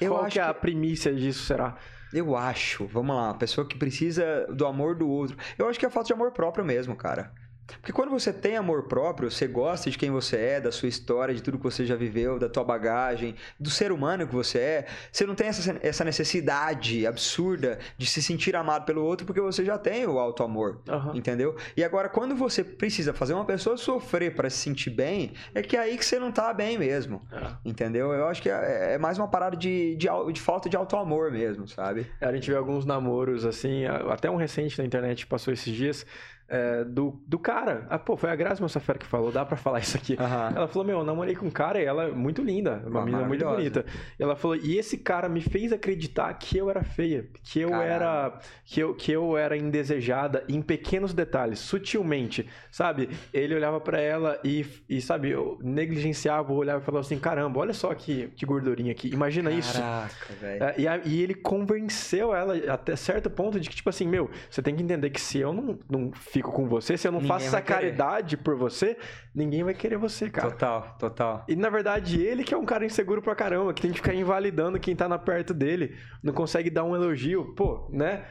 Eu 0.00 0.12
Qual 0.12 0.24
acho 0.24 0.32
que 0.32 0.40
é 0.40 0.42
a 0.42 0.52
primícia 0.52 1.14
disso, 1.14 1.44
será? 1.44 1.76
Eu 2.14 2.36
acho, 2.36 2.86
vamos 2.86 3.16
lá, 3.16 3.34
pessoa 3.34 3.66
que 3.66 3.76
precisa 3.76 4.46
do 4.46 4.66
amor 4.66 4.94
do 4.96 5.08
outro. 5.08 5.36
Eu 5.58 5.68
acho 5.68 5.78
que 5.78 5.84
é 5.84 5.90
falta 5.90 6.06
de 6.06 6.12
amor 6.12 6.32
próprio 6.32 6.64
mesmo, 6.64 6.94
cara. 6.96 7.34
Porque 7.80 7.92
quando 7.92 8.10
você 8.10 8.32
tem 8.32 8.56
amor 8.56 8.84
próprio, 8.84 9.30
você 9.30 9.46
gosta 9.46 9.90
de 9.90 9.98
quem 9.98 10.10
você 10.10 10.36
é, 10.36 10.60
da 10.60 10.70
sua 10.70 10.88
história, 10.88 11.34
de 11.34 11.42
tudo 11.42 11.58
que 11.58 11.64
você 11.64 11.84
já 11.86 11.96
viveu, 11.96 12.38
da 12.38 12.48
tua 12.48 12.64
bagagem, 12.64 13.34
do 13.58 13.70
ser 13.70 13.92
humano 13.92 14.26
que 14.26 14.34
você 14.34 14.58
é, 14.58 14.86
você 15.10 15.26
não 15.26 15.34
tem 15.34 15.48
essa, 15.48 15.76
essa 15.82 16.04
necessidade 16.04 17.06
absurda 17.06 17.78
de 17.96 18.06
se 18.06 18.22
sentir 18.22 18.54
amado 18.56 18.84
pelo 18.84 19.02
outro 19.02 19.26
porque 19.26 19.40
você 19.40 19.64
já 19.64 19.78
tem 19.78 20.06
o 20.06 20.18
alto 20.18 20.42
amor, 20.42 20.80
uhum. 20.88 21.14
entendeu? 21.14 21.56
E 21.76 21.82
agora, 21.82 22.08
quando 22.08 22.34
você 22.34 22.62
precisa 22.62 23.12
fazer 23.12 23.34
uma 23.34 23.44
pessoa 23.44 23.76
sofrer 23.76 24.34
para 24.34 24.50
se 24.50 24.58
sentir 24.58 24.90
bem, 24.90 25.32
é 25.54 25.62
que 25.62 25.76
é 25.76 25.80
aí 25.80 25.96
que 25.96 26.04
você 26.04 26.18
não 26.18 26.30
tá 26.30 26.52
bem 26.52 26.78
mesmo, 26.78 27.22
uhum. 27.32 27.56
entendeu? 27.64 28.12
Eu 28.12 28.26
acho 28.28 28.42
que 28.42 28.50
é, 28.50 28.94
é, 28.94 28.98
mais 28.98 29.18
uma 29.18 29.28
parada 29.28 29.56
de, 29.56 29.96
de, 29.96 30.08
de 30.32 30.40
falta 30.40 30.68
de 30.68 30.76
alto 30.76 30.96
amor 30.96 31.30
mesmo, 31.30 31.66
sabe? 31.66 32.06
A 32.20 32.32
gente 32.32 32.50
vê 32.50 32.56
alguns 32.56 32.84
namoros 32.84 33.44
assim, 33.44 33.84
até 34.10 34.30
um 34.30 34.36
recente 34.36 34.78
na 34.78 34.84
internet 34.84 35.26
passou 35.26 35.52
esses 35.52 35.74
dias, 35.74 36.06
é, 36.48 36.84
do, 36.84 37.20
do 37.26 37.38
cara. 37.38 37.86
Ah, 37.88 37.98
pô, 37.98 38.16
foi 38.16 38.30
a 38.30 38.36
Grazi 38.36 38.60
Mossafera 38.60 38.98
que 38.98 39.06
falou, 39.06 39.32
dá 39.32 39.44
pra 39.44 39.56
falar 39.56 39.80
isso 39.80 39.96
aqui. 39.96 40.14
Uhum. 40.14 40.56
Ela 40.56 40.68
falou, 40.68 40.86
meu, 40.86 40.98
eu 40.98 41.04
namorei 41.04 41.34
com 41.34 41.46
um 41.46 41.50
cara 41.50 41.80
e 41.80 41.84
ela 41.84 42.04
é 42.04 42.10
muito 42.10 42.42
linda, 42.42 42.82
uma 42.86 43.02
ah, 43.02 43.04
menina 43.04 43.24
muito 43.24 43.44
bonita. 43.44 43.84
E 44.18 44.22
ela 44.22 44.36
falou, 44.36 44.56
e 44.56 44.76
esse 44.76 44.98
cara 44.98 45.28
me 45.28 45.40
fez 45.40 45.72
acreditar 45.72 46.32
que 46.34 46.56
eu 46.56 46.68
era 46.68 46.82
feia, 46.82 47.26
que 47.42 47.60
eu 47.60 47.74
era 47.74 48.38
que 48.64 48.80
eu, 48.80 48.94
que 48.94 49.12
eu 49.12 49.36
era 49.36 49.56
indesejada 49.56 50.44
em 50.48 50.60
pequenos 50.60 51.14
detalhes, 51.14 51.58
sutilmente, 51.58 52.48
sabe? 52.70 53.08
Ele 53.32 53.54
olhava 53.54 53.80
para 53.80 54.00
ela 54.00 54.38
e, 54.44 54.66
e, 54.88 55.00
sabe, 55.00 55.30
eu 55.30 55.58
negligenciava, 55.62 56.52
olhava 56.52 56.82
e 56.82 56.84
falava 56.84 57.04
assim, 57.04 57.18
caramba, 57.18 57.60
olha 57.60 57.72
só 57.72 57.94
que, 57.94 58.28
que 58.36 58.44
gordurinha 58.44 58.92
aqui, 58.92 59.08
imagina 59.08 59.50
Caraca, 59.50 59.66
isso. 59.66 59.80
Caraca, 59.80 60.34
velho. 60.40 60.64
É, 60.64 60.74
e, 61.06 61.08
e 61.08 61.22
ele 61.22 61.34
convenceu 61.34 62.34
ela 62.34 62.54
até 62.72 62.96
certo 62.96 63.30
ponto 63.30 63.58
de 63.58 63.68
que, 63.68 63.76
tipo 63.76 63.88
assim, 63.88 64.06
meu, 64.06 64.30
você 64.50 64.62
tem 64.62 64.74
que 64.74 64.82
entender 64.82 65.10
que 65.10 65.20
se 65.20 65.38
eu 65.38 65.52
não, 65.52 65.78
não 65.88 66.12
fico 66.34 66.50
com 66.50 66.66
você, 66.66 66.98
se 66.98 67.06
eu 67.06 67.12
não 67.12 67.20
ninguém 67.20 67.28
faço 67.28 67.46
essa 67.46 67.62
caridade 67.62 68.36
por 68.36 68.56
você, 68.56 68.96
ninguém 69.32 69.62
vai 69.62 69.72
querer 69.72 69.96
você, 69.96 70.28
cara. 70.28 70.50
Total, 70.50 70.96
total. 70.98 71.44
E 71.46 71.54
na 71.54 71.70
verdade, 71.70 72.20
ele 72.20 72.42
que 72.42 72.52
é 72.52 72.56
um 72.56 72.64
cara 72.64 72.84
inseguro 72.84 73.22
pra 73.22 73.36
caramba, 73.36 73.72
que 73.72 73.80
tem 73.80 73.92
que 73.92 73.98
ficar 73.98 74.12
invalidando 74.14 74.80
quem 74.80 74.96
tá 74.96 75.08
na 75.08 75.16
perto 75.16 75.54
dele, 75.54 75.96
não 76.20 76.32
consegue 76.32 76.70
dar 76.70 76.82
um 76.82 76.96
elogio, 76.96 77.54
pô, 77.54 77.88
né? 77.92 78.24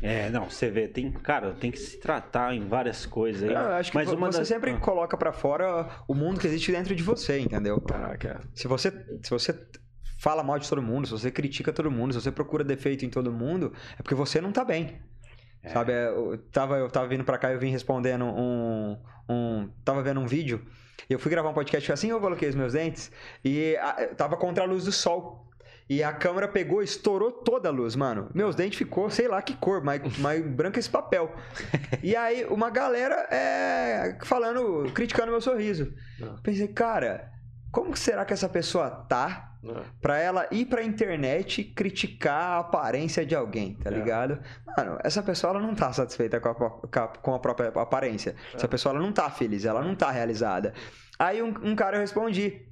É, 0.00 0.30
não, 0.30 0.48
você 0.48 0.70
vê, 0.70 0.86
tem, 0.86 1.10
cara, 1.10 1.52
tem 1.54 1.72
que 1.72 1.78
se 1.78 1.98
tratar 1.98 2.54
em 2.54 2.68
várias 2.68 3.06
coisas 3.06 3.42
aí. 3.42 3.54
Eu 3.54 3.72
acho 3.72 3.90
que 3.90 3.96
mas 3.96 4.12
uma 4.12 4.30
você 4.30 4.38
das... 4.38 4.48
sempre 4.48 4.70
ah. 4.70 4.78
coloca 4.78 5.16
para 5.16 5.32
fora 5.32 5.88
o 6.06 6.14
mundo 6.14 6.38
que 6.38 6.46
existe 6.46 6.70
dentro 6.70 6.94
de 6.94 7.02
você, 7.02 7.40
entendeu? 7.40 7.80
Caraca. 7.80 8.40
Se 8.54 8.68
você, 8.68 8.92
se 9.20 9.30
você 9.30 9.66
fala 10.16 10.44
mal 10.44 10.60
de 10.60 10.68
todo 10.68 10.80
mundo, 10.80 11.08
se 11.08 11.12
você 11.12 11.30
critica 11.30 11.72
todo 11.72 11.90
mundo, 11.90 12.12
se 12.12 12.20
você 12.20 12.30
procura 12.30 12.62
defeito 12.62 13.04
em 13.04 13.10
todo 13.10 13.32
mundo, 13.32 13.72
é 13.98 14.02
porque 14.02 14.14
você 14.14 14.40
não 14.40 14.52
tá 14.52 14.64
bem. 14.64 15.00
É. 15.62 15.68
Sabe, 15.70 15.92
é, 15.92 16.08
eu 16.08 16.38
tava, 16.50 16.76
eu 16.76 16.90
tava 16.90 17.06
vindo 17.06 17.24
pra 17.24 17.38
cá 17.38 17.50
e 17.50 17.54
eu 17.54 17.58
vim 17.58 17.70
respondendo 17.70 18.24
um, 18.24 18.98
um. 19.28 19.70
Tava 19.84 20.02
vendo 20.02 20.20
um 20.20 20.26
vídeo. 20.26 20.64
E 21.08 21.12
eu 21.12 21.18
fui 21.18 21.30
gravar 21.30 21.48
um 21.48 21.54
podcast 21.54 21.92
assim 21.92 22.10
eu 22.10 22.20
coloquei 22.20 22.48
os 22.48 22.54
meus 22.54 22.72
dentes. 22.72 23.10
E 23.44 23.76
a, 23.76 24.08
tava 24.16 24.36
contra 24.36 24.64
a 24.64 24.66
luz 24.66 24.84
do 24.84 24.92
sol. 24.92 25.48
E 25.88 26.02
a 26.02 26.12
câmera 26.12 26.48
pegou, 26.48 26.82
estourou 26.82 27.30
toda 27.30 27.68
a 27.68 27.72
luz, 27.72 27.94
mano. 27.96 28.30
Meus 28.32 28.54
dentes 28.54 28.78
ficou, 28.78 29.10
sei 29.10 29.28
lá 29.28 29.42
que 29.42 29.54
cor, 29.54 29.82
mais, 29.82 30.00
mais 30.18 30.46
branco 30.46 30.78
esse 30.78 30.88
papel. 30.88 31.34
E 32.02 32.16
aí, 32.16 32.44
uma 32.46 32.70
galera 32.70 33.14
é, 33.30 34.16
falando, 34.24 34.90
criticando 34.92 35.30
meu 35.30 35.40
sorriso. 35.40 35.92
Não. 36.18 36.36
Pensei, 36.38 36.68
cara, 36.68 37.31
como 37.72 37.96
será 37.96 38.24
que 38.24 38.32
essa 38.32 38.48
pessoa 38.48 38.88
tá 38.90 39.48
é. 39.64 39.82
Pra 40.00 40.18
ela 40.18 40.48
ir 40.50 40.64
pra 40.64 40.82
internet 40.82 41.62
criticar 41.62 42.34
a 42.34 42.58
aparência 42.58 43.24
de 43.24 43.34
alguém, 43.34 43.74
tá 43.74 43.90
é. 43.90 43.94
ligado? 43.94 44.40
Mano, 44.76 44.98
essa 45.04 45.22
pessoa 45.22 45.52
ela 45.52 45.60
não 45.60 45.74
tá 45.74 45.92
satisfeita 45.92 46.40
com 46.40 46.48
a, 46.48 47.08
com 47.08 47.34
a 47.34 47.38
própria 47.38 47.68
aparência. 47.68 48.34
É. 48.52 48.56
Essa 48.56 48.66
pessoa 48.66 48.92
ela 48.92 49.02
não 49.02 49.12
tá 49.12 49.30
feliz, 49.30 49.64
ela 49.64 49.80
não 49.80 49.94
tá 49.94 50.10
realizada. 50.10 50.74
Aí 51.16 51.40
um, 51.40 51.54
um 51.62 51.76
cara 51.76 51.96
eu 51.96 52.00
respondi. 52.00 52.66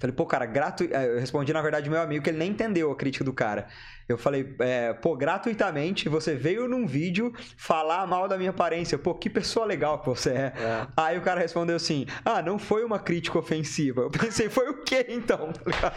Falei, 0.00 0.16
pô, 0.16 0.26
cara, 0.26 0.44
gratuito. 0.44 0.92
É, 0.92 1.06
eu 1.06 1.20
respondi, 1.20 1.52
na 1.52 1.62
verdade, 1.62 1.88
meu 1.88 2.02
amigo, 2.02 2.24
que 2.24 2.30
ele 2.30 2.38
nem 2.38 2.50
entendeu 2.50 2.90
a 2.90 2.96
crítica 2.96 3.24
do 3.24 3.32
cara. 3.32 3.68
Eu 4.08 4.18
falei, 4.18 4.54
é, 4.58 4.92
pô, 4.92 5.16
gratuitamente 5.16 6.08
você 6.08 6.34
veio 6.34 6.68
num 6.68 6.86
vídeo 6.86 7.32
falar 7.56 8.06
mal 8.06 8.28
da 8.28 8.36
minha 8.36 8.50
aparência. 8.50 8.98
Pô, 8.98 9.14
que 9.14 9.30
pessoa 9.30 9.64
legal 9.64 10.00
que 10.00 10.06
você 10.06 10.30
é. 10.30 10.52
é. 10.56 10.86
Aí 10.96 11.18
o 11.18 11.22
cara 11.22 11.40
respondeu 11.40 11.76
assim: 11.76 12.06
Ah, 12.24 12.42
não 12.42 12.58
foi 12.58 12.84
uma 12.84 12.98
crítica 12.98 13.38
ofensiva. 13.38 14.02
Eu 14.02 14.10
pensei, 14.10 14.48
foi 14.48 14.68
o 14.68 14.82
quê 14.82 15.06
então? 15.08 15.52
Tá 15.52 15.92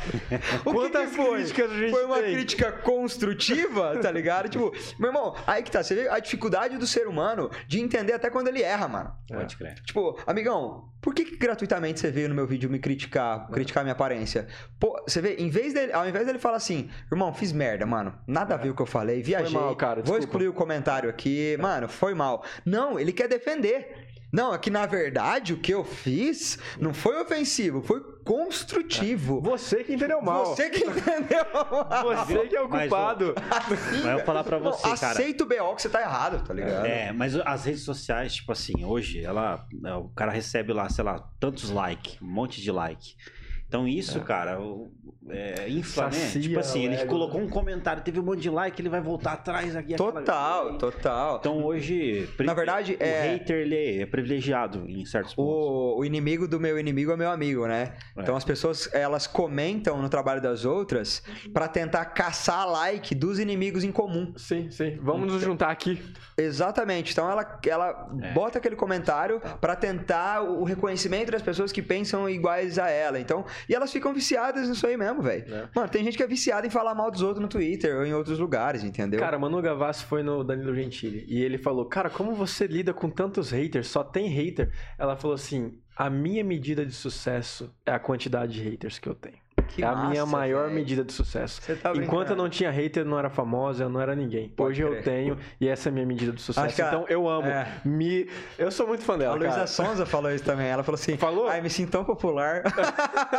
o 0.65 0.73
Quantas 0.73 1.09
que, 1.09 1.15
que 1.15 1.15
foi? 1.15 1.35
críticas 1.35 1.71
a 1.71 1.75
gente 1.75 1.91
Foi 1.91 2.05
uma 2.05 2.19
tem? 2.19 2.33
crítica 2.33 2.71
construtiva, 2.71 3.97
tá 4.01 4.11
ligado? 4.11 4.49
tipo, 4.49 4.71
meu 4.99 5.09
irmão, 5.09 5.35
aí 5.45 5.63
que 5.63 5.71
tá. 5.71 5.83
Você 5.83 5.95
vê 5.95 6.09
a 6.09 6.19
dificuldade 6.19 6.77
do 6.77 6.87
ser 6.87 7.07
humano 7.07 7.49
de 7.67 7.79
entender 7.79 8.13
até 8.13 8.29
quando 8.29 8.47
ele 8.47 8.61
erra, 8.61 8.87
mano. 8.87 9.11
Pode 9.27 9.55
crer. 9.57 9.75
Tipo, 9.83 10.19
amigão, 10.25 10.89
por 11.01 11.13
que, 11.13 11.25
que, 11.25 11.37
gratuitamente 11.37 11.99
você 11.99 12.11
veio 12.11 12.29
no 12.29 12.35
meu 12.35 12.47
vídeo 12.47 12.69
me 12.69 12.79
criticar, 12.79 13.47
criticar 13.49 13.83
minha 13.83 13.93
aparência? 13.93 14.47
Pô, 14.79 15.01
você 15.07 15.21
vê, 15.21 15.35
em 15.35 15.49
vez 15.49 15.73
dele, 15.73 15.91
ao 15.93 16.07
invés 16.07 16.25
dele 16.25 16.39
falar 16.39 16.57
assim, 16.57 16.89
irmão, 17.11 17.33
fiz 17.33 17.51
merda, 17.51 17.85
mano 17.85 17.94
mano. 17.95 18.13
Nada 18.27 18.55
a 18.55 18.57
ver 18.57 18.69
o 18.69 18.75
que 18.75 18.81
eu 18.81 18.85
falei. 18.85 19.21
Viajei. 19.21 19.51
Foi 19.51 19.61
mal, 19.61 19.75
cara. 19.75 20.01
Vou 20.03 20.17
excluir 20.17 20.49
o 20.49 20.53
comentário 20.53 21.09
aqui. 21.09 21.55
Mano, 21.59 21.87
foi 21.87 22.13
mal. 22.13 22.43
Não, 22.65 22.99
ele 22.99 23.13
quer 23.13 23.27
defender. 23.27 24.05
Não, 24.33 24.53
é 24.53 24.57
que 24.57 24.69
na 24.69 24.85
verdade 24.85 25.53
o 25.53 25.57
que 25.57 25.73
eu 25.73 25.85
fiz 25.85 26.59
não 26.77 26.93
foi 26.93 27.21
ofensivo, 27.21 27.81
foi 27.81 28.01
construtivo. 28.25 29.39
Você 29.39 29.81
que 29.81 29.93
entendeu 29.93 30.21
mal. 30.21 30.47
Você 30.47 30.69
que 30.69 30.83
entendeu 30.83 31.45
mal. 31.89 32.03
Você 32.03 32.39
que 32.47 32.55
é 32.55 32.61
o 32.61 32.67
culpado. 32.67 33.33
Mas, 33.49 34.05
eu 34.05 34.15
vou 34.15 34.25
falar 34.25 34.43
pra 34.43 34.57
você, 34.57 34.87
não, 34.89 34.97
cara. 34.97 35.13
Aceita 35.13 35.43
o 35.45 35.47
BO 35.47 35.75
que 35.75 35.83
você 35.83 35.89
tá 35.89 36.01
errado, 36.01 36.45
tá 36.45 36.53
ligado? 36.53 36.85
É, 36.85 37.13
mas 37.13 37.33
as 37.33 37.63
redes 37.63 37.83
sociais, 37.83 38.35
tipo 38.35 38.51
assim, 38.51 38.83
hoje, 38.83 39.23
ela, 39.23 39.65
o 39.99 40.09
cara 40.09 40.33
recebe 40.33 40.73
lá, 40.73 40.89
sei 40.89 41.05
lá, 41.05 41.29
tantos 41.39 41.69
likes, 41.69 42.21
um 42.21 42.25
monte 42.27 42.59
de 42.61 42.71
like. 42.73 43.15
Então 43.67 43.87
isso, 43.87 44.19
é. 44.19 44.21
cara, 44.21 44.57
é, 45.29 45.67
infla, 45.69 46.09
né? 46.09 46.29
Tipo 46.31 46.59
assim, 46.59 46.85
ele 46.85 47.05
colocou 47.05 47.41
um 47.41 47.49
comentário, 47.49 48.03
teve 48.03 48.19
um 48.19 48.23
monte 48.23 48.41
de 48.41 48.49
like, 48.49 48.79
ele 48.79 48.89
vai 48.89 49.01
voltar 49.01 49.33
atrás 49.33 49.75
aqui. 49.75 49.95
Total, 49.95 50.61
aquela... 50.61 50.77
total. 50.77 51.37
Então 51.39 51.63
hoje, 51.63 52.29
na 52.39 52.53
verdade, 52.53 52.93
o 52.99 53.03
é... 53.03 53.33
hater 53.33 53.57
ele 53.57 54.01
é 54.01 54.05
privilegiado 54.05 54.85
em 54.87 55.03
certos 55.05 55.33
pontos. 55.33 55.51
O, 55.53 55.99
o 55.99 56.05
inimigo 56.05 56.47
do 56.47 56.59
meu 56.59 56.79
inimigo 56.79 57.11
é 57.11 57.17
meu 57.17 57.29
amigo, 57.29 57.67
né? 57.67 57.93
É. 58.15 58.21
Então 58.21 58.35
as 58.35 58.43
pessoas 58.43 58.87
elas 58.93 59.25
comentam 59.25 59.99
no 60.01 60.09
trabalho 60.09 60.41
das 60.41 60.63
outras 60.63 61.23
para 61.51 61.67
tentar 61.67 62.05
caçar 62.05 62.69
like 62.69 63.15
dos 63.15 63.39
inimigos 63.39 63.83
em 63.83 63.91
comum. 63.91 64.31
Sim, 64.37 64.69
sim. 64.69 64.97
Vamos 65.01 65.31
nos 65.31 65.41
juntar 65.41 65.71
aqui. 65.71 66.01
Exatamente. 66.37 67.13
Então 67.13 67.29
ela, 67.29 67.59
ela 67.67 68.09
é. 68.21 68.31
bota 68.31 68.59
aquele 68.59 68.75
comentário 68.75 69.41
para 69.59 69.75
tentar 69.75 70.41
o 70.41 70.63
reconhecimento 70.63 71.31
das 71.31 71.41
pessoas 71.41 71.71
que 71.71 71.81
pensam 71.81 72.29
iguais 72.29 72.77
a 72.77 72.89
ela. 72.89 73.19
Então 73.19 73.43
e 73.67 73.75
elas 73.75 73.91
ficam 73.91 74.13
viciadas 74.13 74.69
nisso 74.69 74.85
aí 74.85 74.97
mesmo, 74.97 75.21
velho. 75.21 75.53
É. 75.53 75.69
Mano, 75.75 75.89
tem 75.89 76.03
gente 76.03 76.17
que 76.17 76.23
é 76.23 76.27
viciada 76.27 76.65
em 76.65 76.69
falar 76.69 76.95
mal 76.95 77.11
dos 77.11 77.21
outros 77.21 77.41
no 77.41 77.47
Twitter 77.47 77.95
ou 77.95 78.05
em 78.05 78.13
outros 78.13 78.39
lugares, 78.39 78.83
entendeu? 78.83 79.19
Cara, 79.19 79.37
Manu 79.39 79.61
Gavassi 79.61 80.05
foi 80.05 80.23
no 80.23 80.43
Danilo 80.43 80.73
Gentili 80.75 81.25
e 81.27 81.41
ele 81.41 81.57
falou: 81.57 81.85
Cara, 81.85 82.09
como 82.09 82.33
você 82.33 82.67
lida 82.67 82.93
com 82.93 83.09
tantos 83.09 83.51
haters? 83.51 83.87
Só 83.87 84.03
tem 84.03 84.27
hater. 84.27 84.71
Ela 84.97 85.15
falou 85.15 85.35
assim: 85.35 85.77
A 85.95 86.09
minha 86.09 86.43
medida 86.43 86.85
de 86.85 86.93
sucesso 86.93 87.73
é 87.85 87.91
a 87.91 87.99
quantidade 87.99 88.53
de 88.53 88.61
haters 88.61 88.99
que 88.99 89.07
eu 89.07 89.15
tenho. 89.15 89.44
Que 89.67 89.83
é 89.83 89.85
a 89.85 89.91
massa, 89.91 90.09
minha 90.09 90.25
maior 90.25 90.65
véio. 90.65 90.75
medida 90.75 91.03
de 91.03 91.13
sucesso. 91.13 91.61
Tá 91.77 91.93
Enquanto 91.95 92.31
eu 92.31 92.35
não 92.35 92.49
tinha 92.49 92.71
hater, 92.71 93.03
eu 93.03 93.07
não 93.07 93.19
era 93.19 93.29
famosa, 93.29 93.83
eu 93.83 93.89
não 93.89 93.99
era 93.99 94.15
ninguém. 94.15 94.49
Pode 94.49 94.83
Hoje 94.83 94.83
crer. 94.83 94.97
eu 94.97 95.03
tenho 95.03 95.37
e 95.59 95.67
essa 95.67 95.89
é 95.89 95.91
a 95.91 95.93
minha 95.93 96.05
medida 96.05 96.31
de 96.31 96.41
sucesso. 96.41 96.81
A, 96.81 96.87
então 96.87 97.05
eu 97.07 97.27
amo. 97.27 97.47
É. 97.47 97.67
Me, 97.83 98.29
eu 98.57 98.71
sou 98.71 98.87
muito 98.87 99.03
fã 99.03 99.17
dela. 99.17 99.35
A 99.35 99.37
Luísa 99.37 99.67
Sonza 99.67 100.05
falou 100.05 100.31
isso 100.31 100.43
também. 100.43 100.67
Ela 100.67 100.83
falou 100.83 100.95
assim: 100.95 101.17
Falou? 101.17 101.47
Ai, 101.47 101.61
me 101.61 101.69
sinto 101.69 101.91
tão 101.91 102.03
popular. 102.03 102.63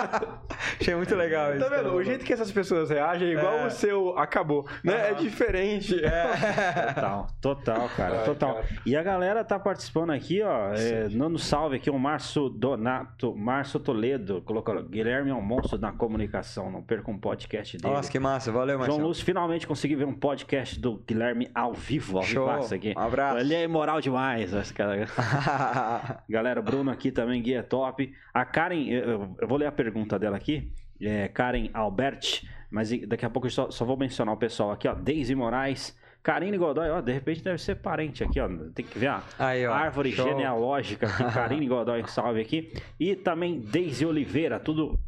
Achei 0.81 0.95
muito 0.95 1.15
legal 1.15 1.55
isso. 1.55 1.65
Tá 1.65 1.77
vendo? 1.77 1.95
O 1.95 2.03
jeito 2.03 2.25
que 2.25 2.33
essas 2.33 2.51
pessoas 2.51 2.91
reagem 2.91 3.29
é 3.29 3.33
igual 3.33 3.59
é. 3.59 3.67
o 3.67 3.71
seu 3.71 4.19
acabou. 4.19 4.67
Né? 4.83 4.95
Uhum. 4.95 5.01
É 5.01 5.15
diferente. 5.15 6.05
É. 6.05 6.93
Total, 6.95 7.27
total, 7.41 7.89
cara. 7.97 8.19
Ai, 8.19 8.25
total. 8.25 8.55
Cara. 8.55 8.67
E 8.85 8.97
a 8.97 9.03
galera 9.03 9.45
tá 9.45 9.59
participando 9.59 10.11
aqui, 10.11 10.43
ó. 10.43 10.73
É, 10.75 11.09
dando 11.09 11.39
salve 11.39 11.77
aqui, 11.77 11.91
o 11.91 11.99
Márcio 11.99 12.49
Donato, 12.49 13.35
Márcio 13.35 13.81
Toledo, 13.81 14.43
colocou 14.43 14.83
Guilherme 14.83 15.31
é 15.31 15.35
um 15.35 15.41
monstro 15.41 15.79
na 15.79 15.93
comunidade 15.93 16.16
comunicação. 16.17 16.71
Não 16.71 16.83
perca 16.83 17.11
um 17.11 17.19
podcast 17.19 17.77
dele. 17.77 17.95
Nossa, 17.95 18.11
que 18.11 18.19
massa. 18.19 18.51
Valeu, 18.51 18.79
Marcelo. 18.79 18.99
João 18.99 19.09
Lúcio, 19.09 19.25
finalmente 19.25 19.67
consegui 19.67 19.95
ver 19.95 20.07
um 20.07 20.15
podcast 20.15 20.81
do 20.81 20.97
Guilherme 21.07 21.51
ao 21.55 21.75
vivo, 21.75 22.19
ao 22.19 22.25
Show. 22.25 22.49
aqui. 22.51 22.95
Um 22.97 23.01
abraço. 23.01 23.39
Ele 23.39 23.55
é 23.55 23.69
moral 23.69 24.01
demais, 24.01 24.53
esse 24.53 24.73
cara. 24.73 25.07
Galera, 26.29 26.63
Bruno 26.63 26.91
aqui 26.91 27.13
também, 27.13 27.43
guia 27.43 27.63
top. 27.63 28.13
A 28.33 28.45
Karen, 28.45 28.89
eu, 28.89 29.37
eu 29.39 29.49
vou 29.49 29.59
ler 29.59 29.67
a 29.67 29.73
pergunta 29.73 30.19
dela 30.19 30.37
aqui. 30.37 30.73
É 31.01 31.29
Karen 31.29 31.69
Albert, 31.75 32.43
mas 32.71 32.91
daqui 33.07 33.27
a 33.27 33.31
pouco 33.31 33.47
eu 33.47 33.51
só, 33.51 33.71
só 33.71 33.85
vou 33.85 33.99
mencionar 33.99 34.35
o 34.35 34.39
pessoal 34.39 34.71
aqui, 34.71 34.89
ó. 34.89 34.95
Deise 34.95 35.35
Moraes, 35.35 35.97
Karine 36.23 36.57
Godoy, 36.57 36.89
ó, 36.89 37.03
de 37.03 37.13
repente 37.13 37.43
deve 37.43 37.59
ser 37.59 37.77
parente 37.77 38.25
aqui, 38.25 38.41
ó. 38.41 38.49
Tem 38.75 38.85
que 38.85 38.99
ver 38.99 39.09
a 39.09 39.23
Aí, 39.39 39.67
ó. 39.67 39.73
árvore 39.75 40.13
Show. 40.13 40.27
genealógica 40.27 41.07
aqui. 41.07 41.35
Karine 41.35 41.69
Godoy, 41.69 42.03
salve 42.09 42.41
aqui. 42.41 42.73
E 42.99 43.15
também 43.15 43.61
Deise 43.61 44.07
Oliveira, 44.07 44.59
tudo 44.59 44.99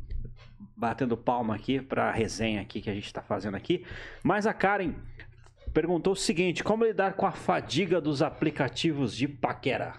batendo 0.79 1.17
palma 1.17 1.57
aqui 1.57 1.81
pra 1.81 2.13
resenha 2.13 2.61
aqui 2.61 2.81
que 2.81 2.89
a 2.89 2.95
gente 2.95 3.13
tá 3.13 3.21
fazendo 3.21 3.57
aqui. 3.57 3.85
Mas 4.23 4.47
a 4.47 4.55
Karen 4.55 4.95
perguntou 5.75 6.13
o 6.13 6.17
seguinte: 6.17 6.63
como 6.63 6.85
lidar 6.85 7.15
com 7.15 7.27
a 7.27 7.33
fadiga 7.33 8.01
dos 8.01 8.23
aplicativos 8.23 9.17
de 9.17 9.27
paquera? 9.27 9.95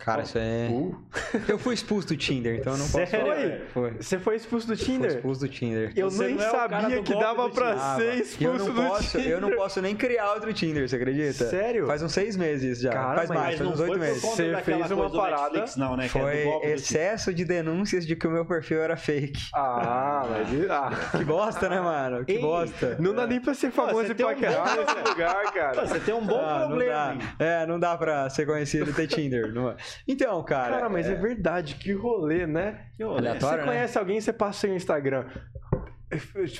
Cara, 0.00 0.22
isso 0.22 0.38
é. 0.38 0.68
Eu 1.46 1.58
fui 1.58 1.74
expulso 1.74 2.08
do 2.08 2.16
Tinder, 2.16 2.56
então 2.58 2.72
eu 2.72 2.78
não 2.78 2.88
posso 2.88 3.06
Sério? 3.06 3.26
falar. 3.26 3.58
Foi. 3.72 3.90
Você 4.00 4.18
foi 4.18 4.36
expulso 4.36 4.66
do 4.66 4.76
Fui 4.76 4.86
Tinder? 4.86 5.10
expulso 5.12 5.40
do 5.42 5.48
Tinder. 5.48 5.92
Eu 5.94 6.10
Você 6.10 6.24
nem 6.26 6.34
não 6.36 6.44
é 6.44 6.50
sabia 6.50 7.02
que 7.02 7.14
dava 7.14 7.50
pra 7.50 7.96
ser 7.96 8.14
eu 8.14 8.14
expulso 8.22 8.58
não 8.68 8.74
do 8.74 8.82
posso, 8.88 9.18
Tinder. 9.18 9.30
eu 9.30 9.40
não 9.40 9.50
posso 9.52 9.82
nem 9.82 9.94
criar 9.94 10.32
outro 10.32 10.52
Tinder, 10.52 10.88
você 10.88 10.96
acredita? 10.96 11.48
Sério? 11.48 11.86
Faz 11.86 12.02
uns 12.02 12.12
seis 12.12 12.36
meses 12.36 12.80
já. 12.80 12.92
Cara, 12.92 13.14
faz 13.16 13.28
mais, 13.30 13.58
faz 13.58 13.70
uns 13.70 13.80
oito 13.80 13.98
meses. 13.98 14.22
Você 14.22 14.56
fez 14.62 14.90
uma 14.90 15.10
parada- 15.10 15.64
não, 15.76 15.96
né? 15.96 16.08
que 16.08 16.18
é 16.18 16.20
do 16.20 16.26
Foi 16.26 16.44
do 16.60 16.66
excesso 16.74 17.32
de 17.34 17.44
denúncias 17.44 18.06
de 18.06 18.16
que 18.16 18.26
o 18.26 18.30
meu 18.30 18.44
perfil 18.44 18.80
era 18.82 18.96
fake. 18.96 19.48
Ah, 19.54 20.26
mas... 20.28 20.70
Ah. 20.70 20.90
Que 21.18 21.24
bosta, 21.24 21.68
né, 21.68 21.80
mano? 21.80 22.24
Que 22.24 22.32
Ei, 22.32 22.40
bosta. 22.40 22.96
Não 22.98 23.14
dá 23.14 23.26
nem 23.26 23.40
pra 23.40 23.52
ser 23.54 23.70
famoso 23.70 24.08
e 24.08 24.12
um 24.12 24.14
paquerar 24.26 24.76
bom- 24.76 24.82
nesse 24.82 25.08
lugar, 25.10 25.42
Pô, 25.44 25.52
cara. 25.52 25.86
Você 25.86 26.00
tem 26.00 26.14
um 26.14 26.24
bom 26.24 26.40
Ah, 26.42 26.64
problema, 26.66 27.14
não. 27.14 27.46
É, 27.46 27.66
não 27.66 27.78
dá 27.78 27.96
pra 27.96 28.28
ser 28.30 28.46
conhecido 28.46 28.90
e 28.90 28.94
ter 28.94 29.06
Tinder. 29.06 29.52
não 29.52 29.70
é? 29.70 29.76
Então, 30.06 30.42
cara. 30.42 30.74
Cara, 30.74 30.88
mas 30.88 31.08
é 31.08 31.14
verdade, 31.14 31.74
que 31.76 31.92
rolê, 31.92 32.46
né? 32.46 32.86
Que 32.96 33.04
rolê. 33.04 33.18
Aleatório, 33.18 33.58
Você 33.58 33.66
né? 33.66 33.72
conhece 33.72 33.98
alguém, 33.98 34.20
você 34.20 34.32
passa 34.32 34.60
seu 34.60 34.74
Instagram. 34.74 35.26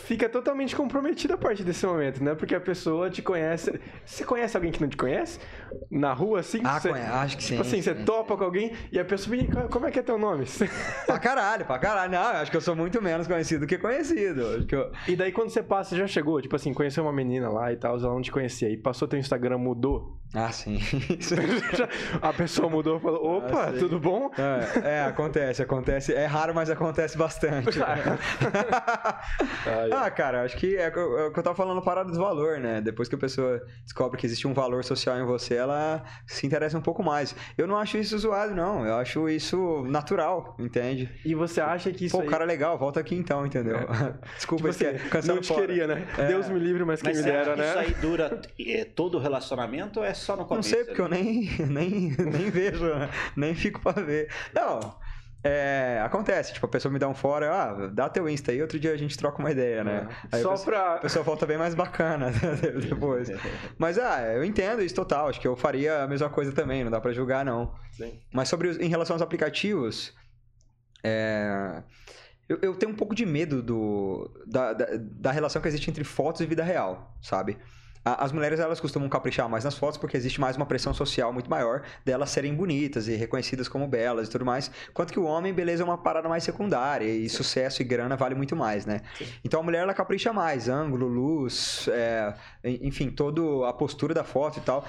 Fica 0.04 0.28
totalmente 0.28 0.76
comprometido 0.76 1.34
a 1.34 1.36
partir 1.36 1.64
desse 1.64 1.84
momento, 1.84 2.22
né? 2.22 2.36
Porque 2.36 2.54
a 2.54 2.60
pessoa 2.60 3.10
te 3.10 3.20
conhece. 3.20 3.80
Você 4.04 4.24
conhece 4.24 4.56
alguém 4.56 4.70
que 4.70 4.80
não 4.80 4.88
te 4.88 4.96
conhece? 4.96 5.40
Na 5.90 6.12
rua, 6.12 6.40
assim? 6.40 6.60
Ah, 6.64 6.78
você... 6.80 6.90
acho 6.90 7.36
que 7.36 7.42
sim. 7.42 7.48
Tipo 7.56 7.62
assim, 7.62 7.82
você 7.82 7.94
topa 7.94 8.36
com 8.36 8.44
alguém 8.44 8.72
e 8.92 8.98
a 8.98 9.04
pessoa. 9.04 9.36
"Ih, 9.36 9.48
Como 9.70 9.86
é 9.86 9.90
que 9.90 9.98
é 9.98 10.02
teu 10.02 10.18
nome? 10.18 10.44
Pra 11.06 11.18
caralho, 11.18 11.64
pra 11.64 11.78
caralho. 11.78 12.12
Não, 12.12 12.20
eu 12.22 12.36
acho 12.38 12.50
que 12.50 12.56
eu 12.56 12.60
sou 12.60 12.76
muito 12.76 13.00
menos 13.02 13.26
conhecido 13.26 13.60
do 13.60 13.66
que 13.66 13.76
conhecido. 13.78 14.64
Que 14.66 14.74
eu- 14.76 14.90
E 15.08 15.16
daí 15.16 15.32
quando 15.32 15.50
você 15.50 15.62
passa, 15.62 15.96
já 15.96 16.06
chegou, 16.06 16.40
tipo 16.40 16.54
assim, 16.56 16.72
conheceu 16.72 17.02
uma 17.04 17.12
menina 17.12 17.48
lá 17.50 17.72
e 17.72 17.76
tal, 17.76 17.96
ela 17.98 18.08
não 18.14 18.22
te 18.22 18.30
conhecia. 18.30 18.68
E 18.70 18.76
passou 18.76 19.06
teu 19.08 19.18
Instagram, 19.18 19.58
mudou. 19.58 20.16
Ah, 20.32 20.52
sim. 20.52 20.78
A 22.22 22.32
pessoa 22.32 22.68
mudou 22.70 22.98
e 22.98 23.00
falou: 23.00 23.38
opa, 23.38 23.64
Ah, 23.68 23.72
tudo 23.76 23.98
bom? 23.98 24.30
É, 24.38 24.88
é, 24.98 25.02
acontece, 25.04 25.60
acontece. 25.62 26.14
É 26.14 26.24
raro, 26.26 26.54
mas 26.54 26.70
acontece 26.70 27.18
bastante. 27.18 27.80
ah, 29.92 30.10
cara, 30.10 30.44
acho 30.44 30.56
que 30.56 30.76
é, 30.76 30.88
o 30.88 30.92
que 30.92 30.98
eu- 30.98 31.18
é 31.18 31.26
o 31.26 31.32
que 31.32 31.38
eu 31.38 31.42
tava 31.42 31.56
falando, 31.56 31.82
parada 31.82 32.08
dos 32.08 32.18
valor, 32.18 32.58
né? 32.58 32.80
Depois 32.80 33.08
que 33.08 33.14
a 33.14 33.18
pessoa 33.18 33.60
descobre 33.82 34.18
que 34.18 34.26
existe 34.26 34.46
um 34.46 34.54
valor 34.54 34.84
social 34.84 35.18
em 35.18 35.24
você, 35.24 35.58
ela 35.61 36.02
se 36.26 36.46
interessa 36.46 36.76
um 36.76 36.82
pouco 36.82 37.02
mais. 37.02 37.34
Eu 37.56 37.66
não 37.66 37.76
acho 37.76 37.96
isso 37.98 38.18
zoado, 38.18 38.54
não. 38.54 38.84
Eu 38.86 38.96
acho 38.96 39.28
isso 39.28 39.84
natural, 39.86 40.56
entende? 40.58 41.08
E 41.24 41.34
você 41.34 41.61
acha 41.61 41.92
que 41.92 42.06
isso 42.06 42.16
Pô, 42.16 42.22
aí. 42.22 42.28
cara 42.28 42.44
legal, 42.44 42.76
volta 42.78 42.98
aqui 43.00 43.14
então, 43.14 43.46
entendeu? 43.46 43.76
Desculpa, 44.36 44.56
Tipo 44.56 44.68
assim, 44.68 44.84
é 44.86 45.08
cancela 45.08 45.34
não 45.36 45.42
te 45.42 45.48
fora. 45.48 45.61
queria, 45.66 45.86
né? 45.86 46.06
É. 46.18 46.26
Deus 46.26 46.48
me 46.48 46.58
livre, 46.58 46.84
mas 46.84 47.00
quem 47.02 47.11
Mas 47.12 47.18
me 47.18 47.30
você 47.30 47.30
acha 47.36 47.44
dera, 47.44 47.54
que 47.54 47.61
né? 47.61 47.68
isso 47.68 47.78
aí 47.78 47.94
dura 48.00 48.40
é, 48.58 48.84
todo 48.84 49.16
o 49.16 49.20
relacionamento 49.20 50.00
ou 50.00 50.04
é 50.04 50.14
só 50.14 50.32
no 50.32 50.40
Não 50.40 50.46
começo? 50.48 50.68
sei, 50.70 50.84
porque 50.84 51.00
eu 51.00 51.08
nem, 51.08 51.50
nem, 51.68 52.11
nem 52.16 52.50
vejo, 52.50 52.84
né? 52.84 53.08
nem 53.36 53.54
fico 53.54 53.80
pra 53.80 53.92
ver. 54.02 54.28
Não, 54.54 54.94
é, 55.43 56.01
acontece, 56.05 56.53
tipo, 56.53 56.66
a 56.66 56.68
pessoa 56.68 56.93
me 56.93 56.99
dá 56.99 57.09
um 57.09 57.14
fora, 57.14 57.51
ah, 57.53 57.86
dá 57.88 58.09
teu 58.09 58.28
Insta 58.28 58.53
aí, 58.53 58.61
outro 58.61 58.78
dia 58.78 58.93
a 58.93 58.97
gente 58.97 59.16
troca 59.16 59.38
uma 59.38 59.51
ideia, 59.51 59.82
né? 59.82 60.09
Aí 60.30 60.43
Só 60.43 60.49
a 60.51 60.53
pessoa, 60.53 60.66
pra. 60.66 60.95
a 60.95 60.99
pessoa 60.99 61.22
volta 61.24 61.47
bem 61.47 61.57
mais 61.57 61.74
bacana 61.74 62.30
depois. 62.88 63.28
Mas, 63.78 63.99
ah, 63.99 64.22
eu 64.34 64.45
entendo 64.45 64.82
isso 64.82 64.95
total, 64.95 65.28
acho 65.28 65.41
que 65.41 65.49
eu 65.49 65.57
faria 65.57 66.03
a 66.03 66.07
mesma 66.09 66.28
coisa 66.28 66.53
também, 66.53 66.84
não 66.84 66.91
dá 66.91 67.01
pra 67.01 67.12
julgar, 67.12 67.45
não. 67.45 67.74
Sim. 67.93 68.20
Mas 68.32 68.49
sobre, 68.49 68.68
os- 68.68 68.78
em 68.78 68.88
relação 68.88 69.14
aos 69.14 69.22
aplicativos, 69.22 70.14
é, 71.03 71.82
eu, 72.49 72.59
eu 72.62 72.74
tenho 72.74 72.93
um 72.93 72.97
pouco 72.97 73.14
de 73.14 73.24
medo 73.24 73.62
do, 73.62 74.30
da, 74.47 74.72
da, 74.72 74.86
da 74.99 75.30
relação 75.30 75.62
que 75.62 75.68
existe 75.68 75.88
entre 75.91 76.05
fotos 76.05 76.41
e 76.43 76.47
vida 76.47 76.62
real, 76.62 77.16
sabe? 77.22 77.57
As 78.05 78.32
mulheres 78.32 78.59
elas 78.59 78.80
costumam 78.80 79.09
caprichar 79.09 79.48
mais 79.48 79.62
nas 79.64 79.74
fotos 79.76 79.98
porque 79.98 80.16
existe 80.16 80.40
mais 80.40 80.57
uma 80.57 80.64
pressão 80.64 80.94
social 80.94 81.32
muito 81.32 81.51
maior 81.51 81.82
delas 82.05 82.30
serem 82.30 82.55
bonitas 82.55 83.09
e 83.09 83.14
reconhecidas 83.14 83.68
como 83.68 83.86
belas 83.86 84.28
e 84.28 84.30
tudo 84.30 84.44
mais. 84.44 84.70
Enquanto 84.88 85.12
que 85.12 85.18
o 85.20 85.24
homem, 85.24 85.53
beleza, 85.53 85.82
é 85.82 85.84
uma 85.84 85.98
parada 85.98 86.28
mais 86.28 86.42
secundária 86.42 87.05
e 87.05 87.28
sucesso 87.28 87.82
e 87.82 87.84
grana 87.84 88.16
vale 88.16 88.34
muito 88.34 88.57
mais, 88.57 88.86
né? 88.86 89.01
Então 89.44 89.61
a 89.61 89.62
mulher 89.62 89.82
ela 89.82 89.92
capricha 89.92 90.32
mais, 90.32 90.68
ângulo, 90.68 91.07
luz, 91.07 91.88
é, 91.92 92.34
en- 92.64 92.78
enfim, 92.88 93.11
toda 93.11 93.68
a 93.68 93.72
postura 93.72 94.14
da 94.14 94.24
foto 94.24 94.59
e 94.59 94.62
tal. 94.62 94.84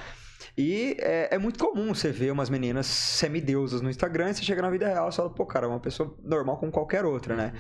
E 0.58 0.96
é, 1.00 1.36
é 1.36 1.38
muito 1.38 1.60
comum 1.60 1.94
você 1.94 2.12
ver 2.12 2.32
umas 2.32 2.50
meninas 2.50 2.86
semideusas 2.88 3.82
no 3.82 3.90
Instagram 3.90 4.30
e 4.32 4.34
você 4.36 4.44
chega 4.44 4.62
na 4.62 4.70
vida 4.70 4.88
real 4.88 5.10
e 5.10 5.14
fala, 5.16 5.30
pô, 5.30 5.46
cara, 5.46 5.66
é 5.66 5.70
uma 5.70 5.80
pessoa 5.80 6.16
normal 6.24 6.58
como 6.58 6.72
qualquer 6.72 7.06
outra, 7.06 7.36
né? 7.36 7.54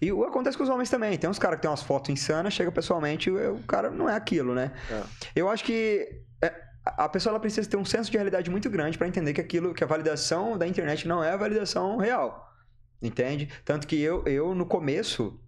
E 0.00 0.12
o 0.12 0.24
acontece 0.24 0.56
com 0.56 0.62
os 0.62 0.68
homens 0.68 0.88
também. 0.88 1.18
Tem 1.18 1.28
uns 1.28 1.38
caras 1.38 1.56
que 1.56 1.62
tem 1.62 1.70
umas 1.70 1.82
fotos 1.82 2.10
insanas, 2.10 2.52
chega 2.52 2.70
pessoalmente 2.70 3.28
e 3.28 3.32
o 3.32 3.58
cara 3.66 3.90
não 3.90 4.08
é 4.08 4.14
aquilo, 4.14 4.54
né? 4.54 4.72
É. 4.90 5.02
Eu 5.34 5.48
acho 5.48 5.64
que 5.64 6.22
é, 6.42 6.54
a 6.84 7.08
pessoa 7.08 7.32
ela 7.32 7.40
precisa 7.40 7.68
ter 7.68 7.76
um 7.76 7.84
senso 7.84 8.10
de 8.10 8.16
realidade 8.16 8.50
muito 8.50 8.70
grande 8.70 8.96
para 8.96 9.08
entender 9.08 9.32
que 9.32 9.40
aquilo, 9.40 9.74
que 9.74 9.82
a 9.82 9.86
validação 9.86 10.56
da 10.56 10.66
internet 10.66 11.06
não 11.06 11.22
é 11.22 11.32
a 11.32 11.36
validação 11.36 11.96
real. 11.96 12.48
Entende? 13.02 13.48
Tanto 13.64 13.86
que 13.86 14.00
eu, 14.00 14.24
eu 14.24 14.54
no 14.54 14.66
começo, 14.66 15.40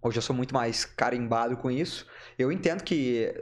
hoje 0.00 0.18
eu 0.18 0.22
sou 0.22 0.34
muito 0.34 0.52
mais 0.52 0.84
carimbado 0.84 1.56
com 1.56 1.70
isso, 1.70 2.06
eu 2.38 2.50
entendo 2.50 2.82
que 2.82 3.32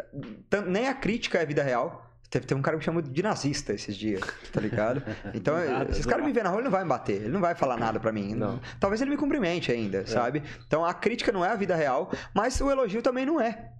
nem 0.66 0.88
a 0.88 0.94
crítica 0.94 1.38
é 1.38 1.46
vida 1.46 1.62
real. 1.62 2.09
Teve, 2.30 2.46
teve 2.46 2.58
um 2.58 2.62
cara 2.62 2.76
que 2.76 2.78
me 2.78 2.84
chamou 2.84 3.02
de 3.02 3.22
nazista 3.22 3.72
esses 3.72 3.96
dias, 3.96 4.22
tá 4.52 4.60
ligado? 4.60 5.02
Então, 5.34 5.54
nada, 5.54 5.90
esses 5.90 6.06
caras 6.06 6.24
me 6.24 6.32
nada. 6.32 6.40
vê 6.40 6.42
na 6.44 6.50
rua, 6.50 6.58
ele 6.60 6.64
não 6.64 6.70
vai 6.70 6.82
me 6.82 6.88
bater, 6.88 7.16
ele 7.22 7.28
não 7.28 7.40
vai 7.40 7.54
falar 7.54 7.76
nada 7.76 7.98
pra 7.98 8.12
mim. 8.12 8.34
Não. 8.34 8.60
Talvez 8.78 9.00
ele 9.00 9.10
me 9.10 9.16
cumprimente 9.16 9.72
ainda, 9.72 10.06
sabe? 10.06 10.42
Então 10.66 10.84
a 10.84 10.94
crítica 10.94 11.32
não 11.32 11.44
é 11.44 11.48
a 11.48 11.56
vida 11.56 11.74
real, 11.74 12.12
mas 12.32 12.60
o 12.60 12.70
elogio 12.70 13.02
também 13.02 13.26
não 13.26 13.40
é. 13.40 13.70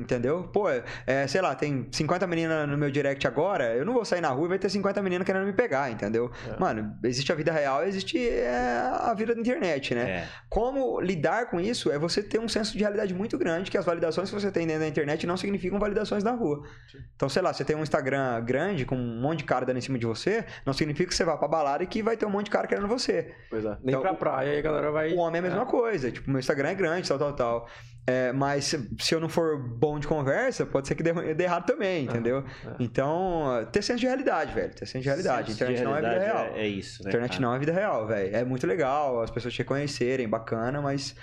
Entendeu? 0.00 0.44
Pô, 0.44 0.68
é, 1.06 1.26
sei 1.26 1.40
lá, 1.40 1.54
tem 1.54 1.86
50 1.92 2.26
meninas 2.26 2.68
no 2.68 2.76
meu 2.78 2.90
direct 2.90 3.26
agora, 3.26 3.74
eu 3.74 3.84
não 3.84 3.92
vou 3.92 4.04
sair 4.04 4.20
na 4.20 4.28
rua 4.28 4.46
e 4.46 4.48
vai 4.48 4.58
ter 4.58 4.68
50 4.70 5.02
meninas 5.02 5.26
querendo 5.26 5.44
me 5.44 5.52
pegar, 5.52 5.90
entendeu? 5.90 6.30
É. 6.48 6.58
Mano, 6.58 6.96
existe 7.04 7.30
a 7.30 7.34
vida 7.34 7.52
real, 7.52 7.84
existe 7.84 8.18
é, 8.18 8.90
a 8.92 9.12
vida 9.14 9.34
da 9.34 9.40
internet, 9.40 9.94
né? 9.94 10.10
É. 10.10 10.28
Como 10.48 11.00
lidar 11.00 11.50
com 11.50 11.60
isso 11.60 11.90
é 11.90 11.98
você 11.98 12.22
ter 12.22 12.38
um 12.38 12.48
senso 12.48 12.72
de 12.72 12.78
realidade 12.78 13.12
muito 13.12 13.36
grande, 13.36 13.70
que 13.70 13.76
as 13.76 13.84
validações 13.84 14.30
que 14.30 14.34
você 14.34 14.50
tem 14.50 14.66
dentro 14.66 14.82
da 14.82 14.88
internet 14.88 15.26
não 15.26 15.36
significam 15.36 15.78
validações 15.78 16.24
na 16.24 16.32
rua. 16.32 16.62
Então, 17.14 17.28
sei 17.28 17.42
lá, 17.42 17.52
você 17.52 17.64
tem 17.64 17.76
um 17.76 17.82
Instagram 17.82 18.42
grande 18.44 18.86
com 18.86 18.96
um 18.96 19.20
monte 19.20 19.38
de 19.38 19.44
cara 19.44 19.66
dando 19.66 19.76
em 19.78 19.82
cima 19.82 19.98
de 19.98 20.06
você, 20.06 20.44
não 20.64 20.72
significa 20.72 21.08
que 21.08 21.14
você 21.14 21.24
vá 21.24 21.36
pra 21.36 21.48
balada 21.48 21.84
e 21.84 21.86
que 21.86 22.02
vai 22.02 22.16
ter 22.16 22.24
um 22.26 22.30
monte 22.30 22.46
de 22.46 22.50
cara 22.50 22.66
querendo 22.66 22.88
você. 22.88 23.34
Pois 23.50 23.64
é. 23.64 23.76
Nem 23.82 23.94
Então, 23.94 24.00
pra 24.00 24.14
praia, 24.14 24.52
aí 24.52 24.58
a 24.58 24.62
galera 24.62 24.90
vai. 24.90 25.12
O 25.12 25.18
homem 25.18 25.36
é 25.36 25.44
a 25.44 25.48
mesma 25.48 25.66
coisa, 25.66 26.10
tipo, 26.10 26.30
meu 26.30 26.40
Instagram 26.40 26.70
é 26.70 26.74
grande, 26.74 27.08
tal, 27.08 27.18
tal, 27.18 27.32
tal. 27.34 27.68
É, 28.10 28.32
mas 28.32 28.64
se, 28.64 29.14
eu 29.14 29.20
não 29.20 29.28
for 29.28 29.56
bom 29.58 29.98
de 29.98 30.08
conversa, 30.08 30.66
pode 30.66 30.88
ser 30.88 30.94
que 30.94 31.02
dê, 31.02 31.12
dê 31.34 31.44
errado 31.44 31.66
também, 31.66 32.04
entendeu? 32.04 32.44
é. 32.66 32.70
Então, 32.80 33.68
ter 33.70 33.82
senso 33.82 34.00
de 34.00 34.06
realidade, 34.06 34.52
velho. 34.52 34.74
Ter 34.74 34.86
senso 34.86 35.02
de 35.02 35.08
realidade. 35.08 35.52
Senso 35.52 35.58
de 35.58 35.72
internet 35.72 35.84
não 35.84 35.96
é 35.96 36.00
vida 36.00 36.08
realidade 36.08 36.46
real. 36.46 36.56
É, 36.56 36.62
é 36.62 36.68
isso, 36.68 37.04
né? 37.04 37.10
internet 37.10 37.30
cara? 37.30 37.42
não 37.42 37.54
é 37.54 37.58
vida 37.58 37.72
real, 37.72 38.06
velho. 38.06 38.36
É 38.36 38.44
muito 38.44 38.66
legal, 38.66 39.22
as 39.22 39.30
pessoas 39.30 39.54
te 39.54 39.58
reconhecerem, 39.58 40.28
bacana, 40.28 40.80
mas 40.80 41.14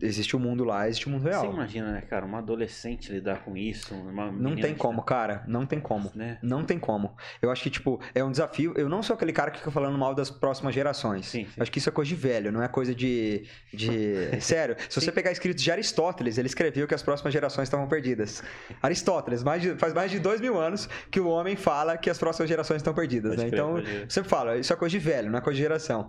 existe 0.00 0.34
o 0.36 0.38
mundo 0.38 0.64
lá, 0.64 0.88
existe 0.88 1.06
o 1.06 1.10
mundo 1.10 1.22
Você 1.22 1.28
real. 1.30 1.52
imagina, 1.52 1.92
né, 1.92 2.00
cara, 2.02 2.26
uma 2.26 2.38
adolescente 2.38 3.12
lidar 3.12 3.44
com 3.44 3.56
isso? 3.56 3.94
Não 4.32 4.54
tem 4.56 4.74
como, 4.74 5.02
cara. 5.02 5.44
Não 5.46 5.64
tem 5.66 5.80
como. 5.80 6.10
Né? 6.14 6.38
Não 6.42 6.64
tem 6.64 6.78
como. 6.78 7.16
Eu 7.40 7.50
acho 7.50 7.62
que, 7.62 7.70
tipo, 7.70 8.00
é 8.14 8.22
um 8.22 8.30
desafio. 8.30 8.74
Eu 8.76 8.88
não 8.88 9.02
sou 9.02 9.14
aquele 9.14 9.32
cara 9.32 9.50
que 9.50 9.58
fica 9.58 9.70
falando 9.70 9.96
mal 9.96 10.14
das 10.14 10.30
próximas 10.30 10.74
gerações. 10.74 11.26
Sim, 11.26 11.44
sim. 11.46 11.60
Acho 11.60 11.70
que 11.70 11.78
isso 11.78 11.88
é 11.88 11.92
coisa 11.92 12.08
de 12.08 12.14
velho, 12.14 12.50
não 12.52 12.62
é 12.62 12.68
coisa 12.68 12.94
de. 12.94 13.44
de... 13.72 14.40
Sério, 14.42 14.76
se 14.88 15.00
você 15.00 15.10
pegar 15.12 15.30
escritos 15.32 15.62
de 15.62 15.70
Aristóteles, 15.70 16.38
ele 16.38 16.46
escreveu 16.48 16.86
que 16.86 16.94
as 16.94 17.02
próximas 17.02 17.32
gerações 17.32 17.64
estavam 17.68 17.86
perdidas. 17.88 18.42
Aristóteles, 18.82 19.42
mais 19.42 19.62
de- 19.62 19.74
faz 19.76 19.92
mais 19.94 20.10
de 20.10 20.18
dois 20.18 20.40
mil 20.40 20.60
anos 20.60 20.88
que 21.10 21.20
o 21.20 21.28
homem 21.28 21.56
fala 21.56 21.96
que 21.96 22.10
as 22.10 22.18
próximas 22.18 22.48
gerações 22.48 22.78
estão 22.78 22.92
perdidas, 22.94 23.36
né? 23.36 23.46
Então, 23.46 23.78
eu 23.78 24.10
sempre 24.10 24.28
falo, 24.28 24.54
isso 24.54 24.72
é 24.72 24.76
coisa 24.76 24.90
de 24.90 24.98
velho, 24.98 25.30
não 25.30 25.38
é 25.38 25.40
coisa 25.40 25.56
de 25.56 25.62
geração. 25.62 26.08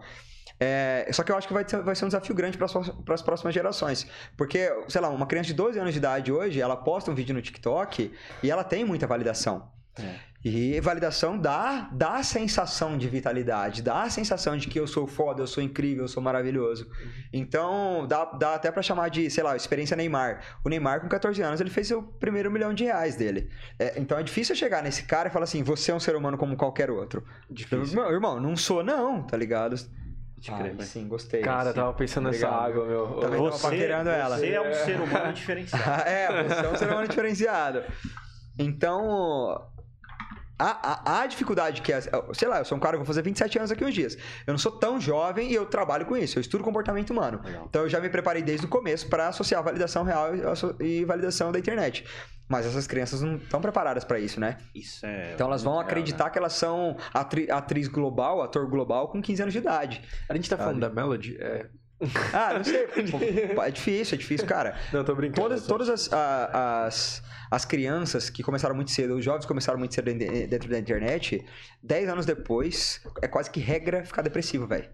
É, 0.60 1.08
só 1.12 1.24
que 1.24 1.32
eu 1.32 1.38
acho 1.38 1.47
que 1.47 1.53
vai 1.53 1.68
ser, 1.68 1.82
vai 1.82 1.95
ser 1.95 2.06
um 2.06 2.08
desafio 2.08 2.36
grande 2.36 2.58
para 2.58 2.66
as 3.14 3.22
próximas 3.22 3.53
gerações. 3.53 4.08
Porque, 4.38 4.72
sei 4.88 5.01
lá, 5.01 5.10
uma 5.10 5.26
criança 5.26 5.47
de 5.47 5.53
12 5.53 5.80
anos 5.80 5.93
de 5.93 5.99
idade 5.99 6.32
hoje, 6.32 6.62
ela 6.62 6.78
posta 6.78 7.12
um 7.12 7.16
vídeo 7.16 7.34
no 7.34 7.41
TikTok 7.41 8.12
e 8.41 8.51
ela 8.51 8.64
tem 8.64 8.86
muita 8.86 9.06
validação. 9.06 9.70
É. 9.97 10.36
E 10.45 10.80
validação 10.80 11.39
dá, 11.39 11.89
dá 11.91 12.18
a 12.18 12.24
sensação 12.24 12.99
de 12.99 13.10
vitalidade, 13.10 13.82
dá 13.82 14.03
a 14.03 14.10
sensação 14.12 14.56
de 14.56 14.68
que 14.68 14.80
eu 14.80 14.86
sou 14.86 15.08
foda, 15.08 15.41
eu 15.41 15.47
sou 15.47 15.64
incrível, 15.64 16.03
eu 16.03 16.08
sou 16.08 16.22
maravilhoso. 16.22 16.88
Então, 17.34 18.06
dá, 18.08 18.26
dá 18.26 18.53
até 18.53 18.70
para 18.70 18.84
chamar 18.84 19.10
de, 19.10 19.28
sei 19.32 19.43
lá, 19.43 19.56
experiência 19.56 19.97
Neymar. 19.97 20.60
O 20.64 20.70
Neymar, 20.70 21.01
com 21.01 21.10
14 21.10 21.41
anos, 21.41 21.60
ele 21.60 21.72
fez 21.72 21.89
o 21.89 22.03
primeiro 22.03 22.51
milhão 22.51 22.76
de 22.76 22.84
reais 22.84 23.16
dele. 23.16 23.49
É, 23.80 23.99
então, 23.99 24.20
é 24.20 24.22
difícil 24.22 24.56
chegar 24.56 24.84
nesse 24.84 25.06
cara 25.06 25.30
e 25.30 25.32
falar 25.32 25.45
assim, 25.45 25.64
você 25.64 25.91
é 25.91 25.95
um 25.95 25.99
ser 25.99 26.16
humano 26.16 26.38
como 26.38 26.56
qualquer 26.56 26.91
outro. 26.91 27.26
Difícil. 27.49 27.99
Meu 27.99 28.12
irmão, 28.12 28.39
não 28.39 28.56
sou 28.56 28.84
não, 28.84 29.24
tá 29.24 29.36
ligado? 29.36 29.76
Ah, 30.52 30.84
sim, 30.84 31.08
gostei. 31.08 31.41
Cara, 31.41 31.70
sim. 31.70 31.76
tava 31.76 31.93
pensando 31.93 32.30
nessa 32.30 32.48
água, 32.48 32.86
meu. 32.86 33.08
Também 33.20 33.39
você, 33.39 33.62
tava 33.62 33.74
paquerando 33.76 34.10
ela. 34.10 34.38
Você 34.38 34.50
é 34.50 34.62
um 34.62 34.74
ser 34.74 35.02
humano 35.02 35.34
diferenciado. 35.34 36.02
é, 36.08 36.43
você 36.43 36.66
é 36.66 36.70
um 36.70 36.76
ser 36.76 36.89
humano 36.89 37.08
diferenciado. 37.08 37.84
Então, 38.58 39.68
a, 40.58 41.12
a, 41.12 41.22
a, 41.22 41.28
dificuldade 41.28 41.82
que 41.82 41.91
é. 41.91 42.01
Sei 42.34 42.47
lá, 42.47 42.60
eu 42.60 42.66
sou 42.66 42.78
um 42.78 42.82
cara 42.82 42.93
que 42.93 42.99
vou 42.99 43.06
fazer 43.06 43.22
27 43.22 43.58
anos 43.58 43.72
aqui 43.72 43.84
uns 43.84 43.93
dias. 43.93 44.18
Eu 44.47 44.53
não 44.53 44.58
sou 44.58 44.72
tão 44.72 44.99
jovem 44.99 45.51
e 45.51 45.56
eu 45.56 45.66
trabalho 45.66 46.06
com 46.06 46.16
isso. 46.16 46.38
Eu 46.38 46.41
estudo 46.41 46.64
comportamento 46.64 47.10
humano. 47.10 47.41
Legal. 47.43 47.66
Então 47.70 47.84
eu 47.84 47.89
já 47.89 47.99
me 47.99 48.10
preparei 48.10 48.41
desde 48.41 48.66
o 48.66 48.70
começo 48.70 49.08
para 49.10 49.28
associar 49.28 49.62
validação 49.62 50.03
real 50.03 50.30
e 50.80 51.03
validação 51.03 51.51
da 51.51 51.60
internet. 51.60 52.06
Mas 52.47 52.66
essas 52.66 52.86
crianças 52.86 53.22
não 53.22 53.38
estão 53.38 53.60
preparadas 53.60 54.03
para 54.03 54.20
isso, 54.20 54.39
né? 54.39 54.58
Isso 54.74 55.06
é. 55.06 55.34
Então 55.34 55.47
elas 55.47 55.64
vão 55.64 55.80
acreditar 55.80 56.26
né? 56.26 56.30
que 56.30 56.38
elas 56.38 56.53
são 56.53 56.95
atri 57.14 57.49
atriz 57.49 57.88
global, 57.88 58.41
ator 58.41 58.68
global 58.70 59.10
com 59.10 59.22
15 59.22 59.41
anos 59.41 59.53
de 59.53 59.60
idade. 59.60 60.01
A 60.30 60.36
gente 60.36 60.49
tá 60.49 60.58
falando 60.58 60.80
da 60.80 60.89
Melody? 60.89 61.38
É. 61.39 61.68
Ah, 62.34 62.56
não 62.56 62.64
sei. 62.64 62.88
é 63.62 63.72
difícil, 63.72 64.16
é 64.16 64.18
difícil, 64.18 64.48
cara. 64.48 64.78
Não, 64.91 65.04
tô 65.04 65.16
brincando. 65.16 65.41
Todas, 65.41 65.66
todas 65.66 65.89
as, 65.89 66.10
as, 66.12 67.24
as 67.50 67.66
crianças 67.66 68.30
que 68.30 68.43
começaram 68.43 68.76
muito 68.76 68.91
cedo, 68.91 69.16
os 69.16 69.24
jovens 69.24 69.46
começaram 69.46 69.80
muito 69.80 69.93
cedo 69.96 70.14
dentro 70.14 70.70
da 70.70 70.78
internet, 70.78 71.46
10 71.82 72.10
anos 72.10 72.26
depois, 72.26 73.02
é 73.22 73.28
quase 73.28 73.50
que 73.50 73.60
regra 73.60 74.04
ficar 74.04 74.22
depressivo, 74.22 74.68
velho 74.68 74.89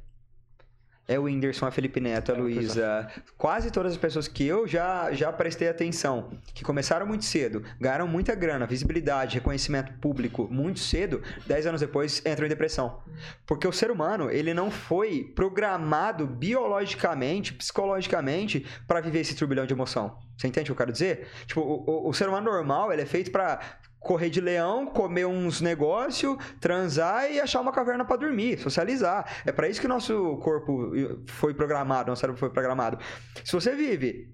é 1.12 1.20
o 1.20 1.24
Whindersson, 1.24 1.66
a 1.66 1.72
Felipe 1.72 2.00
Neto, 2.00 2.32
a 2.32 2.36
é, 2.36 2.38
Luísa, 2.38 3.12
quase 3.38 3.70
todas 3.70 3.92
as 3.92 3.98
pessoas 3.98 4.30
que 4.30 4.46
eu 4.46 4.66
já, 4.66 5.12
já 5.12 5.32
prestei 5.32 5.68
atenção, 5.68 6.32
que 6.54 6.64
começaram 6.64 7.06
muito 7.06 7.26
cedo, 7.26 7.64
ganharam 7.80 8.08
muita 8.08 8.34
grana, 8.34 8.66
visibilidade, 8.66 9.36
reconhecimento 9.36 9.92
público 10.00 10.48
muito 10.50 10.80
cedo, 10.80 11.22
10 11.46 11.68
anos 11.68 11.82
depois 11.82 12.24
entram 12.26 12.46
em 12.46 12.50
depressão. 12.50 13.02
Porque 13.46 13.68
o 13.68 13.74
ser 13.74 13.92
humano, 13.92 14.32
ele 14.32 14.54
não 14.54 14.72
foi 14.72 15.24
programado 15.36 16.26
biologicamente, 16.26 17.54
psicologicamente, 17.54 18.66
para 18.88 19.02
viver 19.02 19.20
esse 19.20 19.36
turbilhão 19.36 19.66
de 19.66 19.74
emoção. 19.74 20.18
Você 20.38 20.48
entende 20.48 20.72
o 20.72 20.76
que 20.76 20.82
eu 20.82 20.86
quero 20.86 20.94
dizer? 20.94 21.28
Tipo, 21.46 21.60
o, 21.60 22.06
o, 22.06 22.10
o 22.10 22.14
ser 22.14 22.30
humano 22.30 22.50
normal, 22.50 22.94
ele 22.94 23.02
é 23.02 23.06
feito 23.06 23.32
para 23.32 23.60
correr 24.02 24.30
de 24.30 24.42
leão, 24.42 24.88
comer 24.88 25.26
uns 25.26 25.62
negócios, 25.62 26.36
transar 26.60 27.32
e 27.32 27.40
achar 27.40 27.62
uma 27.62 27.72
caverna 27.72 28.04
para 28.04 28.18
dormir, 28.18 28.60
socializar. 28.60 29.26
É 29.46 29.52
para 29.52 29.70
isso 29.70 29.80
que 29.80 29.88
nosso 29.88 30.38
corpo 30.38 30.92
foi 31.28 31.54
programado, 31.54 32.10
nosso 32.10 32.20
cérebro 32.20 32.40
foi 32.40 32.50
programado. 32.50 32.98
Se 33.46 33.54
você 33.54 33.74
vive 33.74 34.30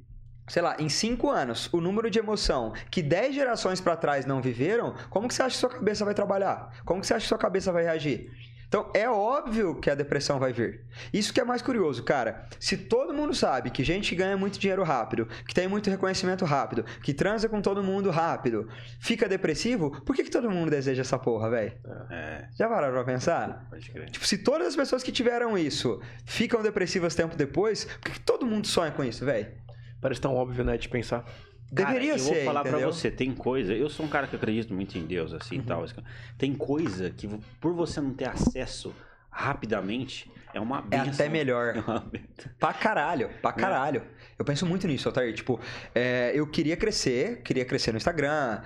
sei 0.47 0.61
lá, 0.61 0.77
em 0.79 0.87
cinco 0.87 1.29
anos, 1.29 1.69
o 1.73 1.81
número 1.81 2.09
de 2.09 2.19
emoção 2.19 2.71
que 2.89 3.01
dez 3.01 3.35
gerações 3.35 3.81
para 3.81 3.97
trás 3.97 4.25
não 4.25 4.41
viveram, 4.41 4.95
como 5.09 5.27
que 5.27 5.33
você 5.33 5.43
acha 5.43 5.55
que 5.55 5.59
sua 5.59 5.69
cabeça 5.69 6.05
vai 6.05 6.13
trabalhar? 6.13 6.71
Como 6.85 7.01
que 7.01 7.07
você 7.07 7.13
acha 7.13 7.23
que 7.23 7.27
sua 7.27 7.37
cabeça 7.37 7.69
vai 7.69 7.83
reagir? 7.83 8.31
Então, 8.67 8.91
é 8.93 9.09
óbvio 9.09 9.75
que 9.75 9.89
a 9.89 9.95
depressão 9.95 10.39
vai 10.39 10.51
vir. 10.51 10.81
Isso 11.13 11.33
que 11.33 11.39
é 11.39 11.43
mais 11.43 11.61
curioso, 11.61 12.03
cara. 12.03 12.45
Se 12.59 12.75
todo 12.75 13.13
mundo 13.13 13.33
sabe 13.33 13.69
que 13.69 13.83
gente 13.83 14.13
ganha 14.13 14.35
muito 14.35 14.59
dinheiro 14.59 14.83
rápido, 14.83 15.25
que 15.47 15.53
tem 15.53 15.67
muito 15.67 15.89
reconhecimento 15.89 16.43
rápido, 16.43 16.83
que 17.01 17.13
transa 17.13 17.47
com 17.47 17.61
todo 17.61 17.81
mundo 17.81 18.09
rápido, 18.09 18.67
fica 18.99 19.27
depressivo, 19.29 19.91
por 20.01 20.15
que, 20.15 20.23
que 20.23 20.29
todo 20.29 20.51
mundo 20.51 20.69
deseja 20.69 21.01
essa 21.01 21.17
porra, 21.17 21.49
velho? 21.49 21.73
É. 22.11 22.47
Já 22.57 22.67
pararam 22.67 22.93
pra 22.93 23.05
pensar? 23.05 23.67
Pode 23.69 23.89
crer. 23.89 24.09
Tipo, 24.09 24.27
se 24.27 24.37
todas 24.37 24.67
as 24.67 24.75
pessoas 24.75 25.01
que 25.01 25.11
tiveram 25.11 25.57
isso 25.57 26.01
ficam 26.25 26.61
depressivas 26.61 27.15
tempo 27.15 27.37
depois, 27.37 27.85
por 27.85 27.99
que, 28.01 28.11
que 28.11 28.19
todo 28.19 28.45
mundo 28.45 28.67
sonha 28.67 28.91
com 28.91 29.03
isso, 29.03 29.23
velho? 29.23 29.47
Parece 30.01 30.21
tão 30.21 30.35
óbvio, 30.35 30.63
né, 30.63 30.77
de 30.77 30.89
pensar. 30.89 31.25
Deveria 31.71 32.17
ser. 32.17 32.29
Eu 32.29 32.35
vou 32.35 32.45
falar 32.45 32.61
entendeu? 32.61 32.79
pra 32.79 32.87
você, 32.87 33.11
tem 33.11 33.33
coisa. 33.33 33.73
Eu 33.73 33.89
sou 33.89 34.05
um 34.05 34.09
cara 34.09 34.27
que 34.27 34.35
acredito 34.35 34.73
muito 34.73 34.97
em 34.97 35.05
Deus, 35.05 35.33
assim 35.33 35.57
uhum. 35.57 35.65
tal. 35.65 35.85
Tem 36.37 36.53
coisa 36.53 37.09
que, 37.09 37.27
por 37.59 37.73
você 37.73 37.99
não 37.99 38.13
ter 38.13 38.29
acesso 38.29 38.93
rapidamente, 39.29 40.31
é 40.53 40.59
uma 40.59 40.81
benção. 40.81 41.05
É 41.05 41.09
até 41.09 41.29
melhor. 41.29 41.75
É 41.77 41.79
uma... 41.79 42.11
pra 42.59 42.73
caralho, 42.73 43.29
pra 43.41 43.51
né? 43.51 43.57
caralho. 43.57 44.01
É. 44.01 44.17
Eu 44.39 44.45
penso 44.45 44.65
muito 44.65 44.87
nisso, 44.87 45.07
Altair. 45.07 45.33
Tipo, 45.33 45.59
é, 45.93 46.31
eu 46.33 46.47
queria 46.47 46.77
crescer, 46.77 47.41
queria 47.43 47.65
crescer 47.65 47.91
no 47.91 47.97
Instagram. 47.97 48.61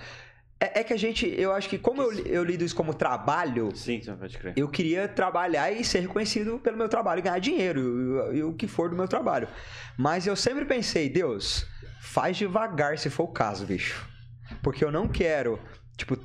É, 0.63 0.81
é, 0.81 0.83
que 0.83 0.93
a 0.93 0.97
gente, 0.97 1.25
eu 1.25 1.51
acho 1.51 1.67
que 1.67 1.79
como 1.79 2.03
eu, 2.03 2.13
eu 2.27 2.43
lido 2.43 2.63
isso 2.63 2.75
como 2.75 2.93
trabalho, 2.93 3.75
Sim, 3.75 3.99
pode 4.19 4.37
crer. 4.37 4.53
eu 4.55 4.67
queria 4.67 5.07
trabalhar 5.07 5.71
e 5.71 5.83
ser 5.83 6.01
reconhecido 6.01 6.59
pelo 6.59 6.77
meu 6.77 6.87
trabalho 6.87 7.17
e 7.17 7.21
ganhar 7.23 7.39
dinheiro, 7.39 8.31
e 8.31 8.43
o 8.43 8.53
que 8.53 8.67
for 8.67 8.87
do 8.87 8.95
meu 8.95 9.07
trabalho. 9.07 9.47
Mas 9.97 10.27
eu 10.27 10.35
sempre 10.35 10.63
pensei, 10.65 11.09
Deus, 11.09 11.65
faz 11.99 12.37
devagar 12.37 12.99
se 12.99 13.09
for 13.09 13.23
o 13.23 13.27
caso, 13.29 13.65
bicho. 13.65 14.07
Porque 14.61 14.85
eu 14.85 14.91
não 14.91 15.07
quero, 15.07 15.59
tipo, 15.97 16.15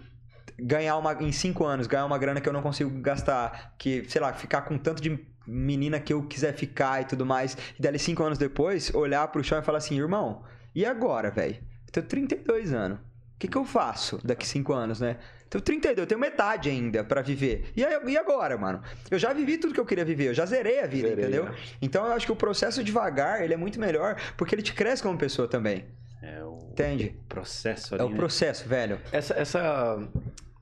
ganhar 0.58 0.98
uma. 0.98 1.14
Em 1.14 1.32
cinco 1.32 1.64
anos, 1.64 1.86
ganhar 1.86 2.04
uma 2.04 2.18
grana 2.18 2.38
que 2.38 2.48
eu 2.48 2.52
não 2.52 2.60
consigo 2.60 2.90
gastar. 3.00 3.74
Que, 3.78 4.04
sei 4.06 4.20
lá, 4.20 4.34
ficar 4.34 4.62
com 4.62 4.76
tanto 4.76 5.00
de 5.00 5.18
menina 5.46 5.98
que 5.98 6.12
eu 6.12 6.22
quiser 6.26 6.52
ficar 6.54 7.00
e 7.00 7.04
tudo 7.06 7.24
mais. 7.24 7.56
E 7.78 7.80
dali 7.80 7.98
cinco 7.98 8.22
anos 8.22 8.36
depois, 8.36 8.94
olhar 8.94 9.26
pro 9.28 9.42
chão 9.42 9.58
e 9.58 9.62
falar 9.62 9.78
assim, 9.78 9.96
irmão, 9.96 10.44
e 10.74 10.84
agora, 10.84 11.30
velho? 11.30 11.56
Eu 11.86 11.92
tenho 11.92 12.06
32 12.06 12.74
anos. 12.74 12.98
O 13.36 13.38
que, 13.38 13.48
que 13.48 13.56
eu 13.56 13.64
faço 13.66 14.18
daqui 14.24 14.46
cinco 14.46 14.72
anos, 14.72 14.98
né? 14.98 15.18
Tenho 15.50 15.62
32, 15.62 15.98
eu 15.98 16.06
tenho 16.06 16.20
metade 16.20 16.68
ainda 16.70 17.04
para 17.04 17.20
viver. 17.22 17.70
E, 17.76 17.84
aí, 17.84 17.94
e 18.08 18.16
agora, 18.16 18.56
mano? 18.56 18.82
Eu 19.10 19.18
já 19.18 19.32
vivi 19.32 19.58
tudo 19.58 19.74
que 19.74 19.78
eu 19.78 19.84
queria 19.86 20.04
viver, 20.04 20.28
eu 20.28 20.34
já 20.34 20.46
zerei 20.46 20.80
a 20.80 20.86
vida, 20.86 21.08
zerei, 21.08 21.24
entendeu? 21.24 21.46
É. 21.48 21.54
Então 21.80 22.06
eu 22.06 22.12
acho 22.12 22.26
que 22.26 22.32
o 22.32 22.36
processo 22.36 22.82
devagar, 22.82 23.42
ele 23.42 23.52
é 23.54 23.56
muito 23.56 23.78
melhor, 23.78 24.16
porque 24.36 24.54
ele 24.54 24.62
te 24.62 24.72
cresce 24.72 25.02
como 25.02 25.16
pessoa 25.18 25.46
também. 25.46 25.84
É 26.22 26.42
o 26.42 26.58
Entende? 26.72 27.14
processo 27.28 27.94
ali, 27.94 28.02
É 28.02 28.06
o 28.06 28.08
né? 28.10 28.16
processo, 28.16 28.66
velho. 28.68 28.98
Essa, 29.12 29.34
essa 29.34 30.08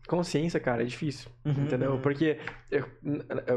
consciência, 0.06 0.60
cara, 0.60 0.82
é 0.82 0.84
difícil. 0.86 1.30
Uhum, 1.44 1.52
entendeu? 1.64 1.92
Uhum. 1.92 2.00
Porque 2.00 2.38
eu, 2.70 2.84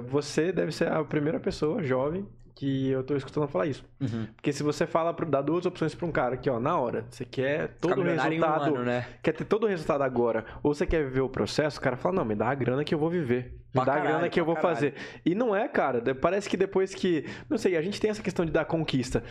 você 0.07 0.51
deve 0.51 0.71
ser 0.71 0.87
a 0.89 1.03
primeira 1.03 1.39
pessoa 1.39 1.83
jovem 1.83 2.25
que 2.57 2.89
eu 2.89 3.03
tô 3.03 3.15
escutando 3.15 3.47
falar 3.47 3.67
isso. 3.67 3.85
Uhum. 4.01 4.27
Porque 4.35 4.51
se 4.51 4.63
você 4.63 4.87
fala, 4.87 5.15
dá 5.27 5.41
duas 5.41 5.65
opções 5.67 5.93
para 5.93 6.07
um 6.07 6.11
cara 6.11 6.33
aqui, 6.33 6.49
ó, 6.49 6.59
na 6.59 6.77
hora, 6.77 7.05
você 7.09 7.23
quer 7.23 7.77
todo 7.79 8.01
o 8.01 8.03
resultado, 8.03 8.73
um 8.73 8.75
ano, 8.77 8.83
né? 8.83 9.05
quer 9.21 9.33
ter 9.33 9.45
todo 9.45 9.65
o 9.65 9.67
resultado 9.67 10.01
agora, 10.01 10.43
ou 10.63 10.73
você 10.73 10.85
quer 10.85 11.03
viver 11.03 11.21
o 11.21 11.29
processo, 11.29 11.77
o 11.77 11.81
cara 11.81 11.95
fala, 11.95 12.15
não, 12.15 12.25
me 12.25 12.33
dá 12.33 12.49
a 12.49 12.55
grana 12.55 12.83
que 12.83 12.95
eu 12.95 12.97
vou 12.97 13.11
viver. 13.11 13.55
Me 13.67 13.73
pra 13.73 13.83
dá 13.83 13.91
caralho, 13.91 14.07
a 14.07 14.11
grana 14.11 14.29
que 14.29 14.39
eu 14.39 14.45
vou 14.45 14.55
caralho. 14.55 14.75
fazer. 14.75 14.95
E 15.23 15.35
não 15.35 15.55
é, 15.55 15.67
cara, 15.67 16.01
parece 16.15 16.49
que 16.49 16.57
depois 16.57 16.95
que, 16.95 17.25
não 17.47 17.59
sei, 17.59 17.77
a 17.77 17.81
gente 17.81 18.01
tem 18.01 18.09
essa 18.09 18.23
questão 18.23 18.43
de 18.43 18.51
dar 18.51 18.65
conquista. 18.65 19.23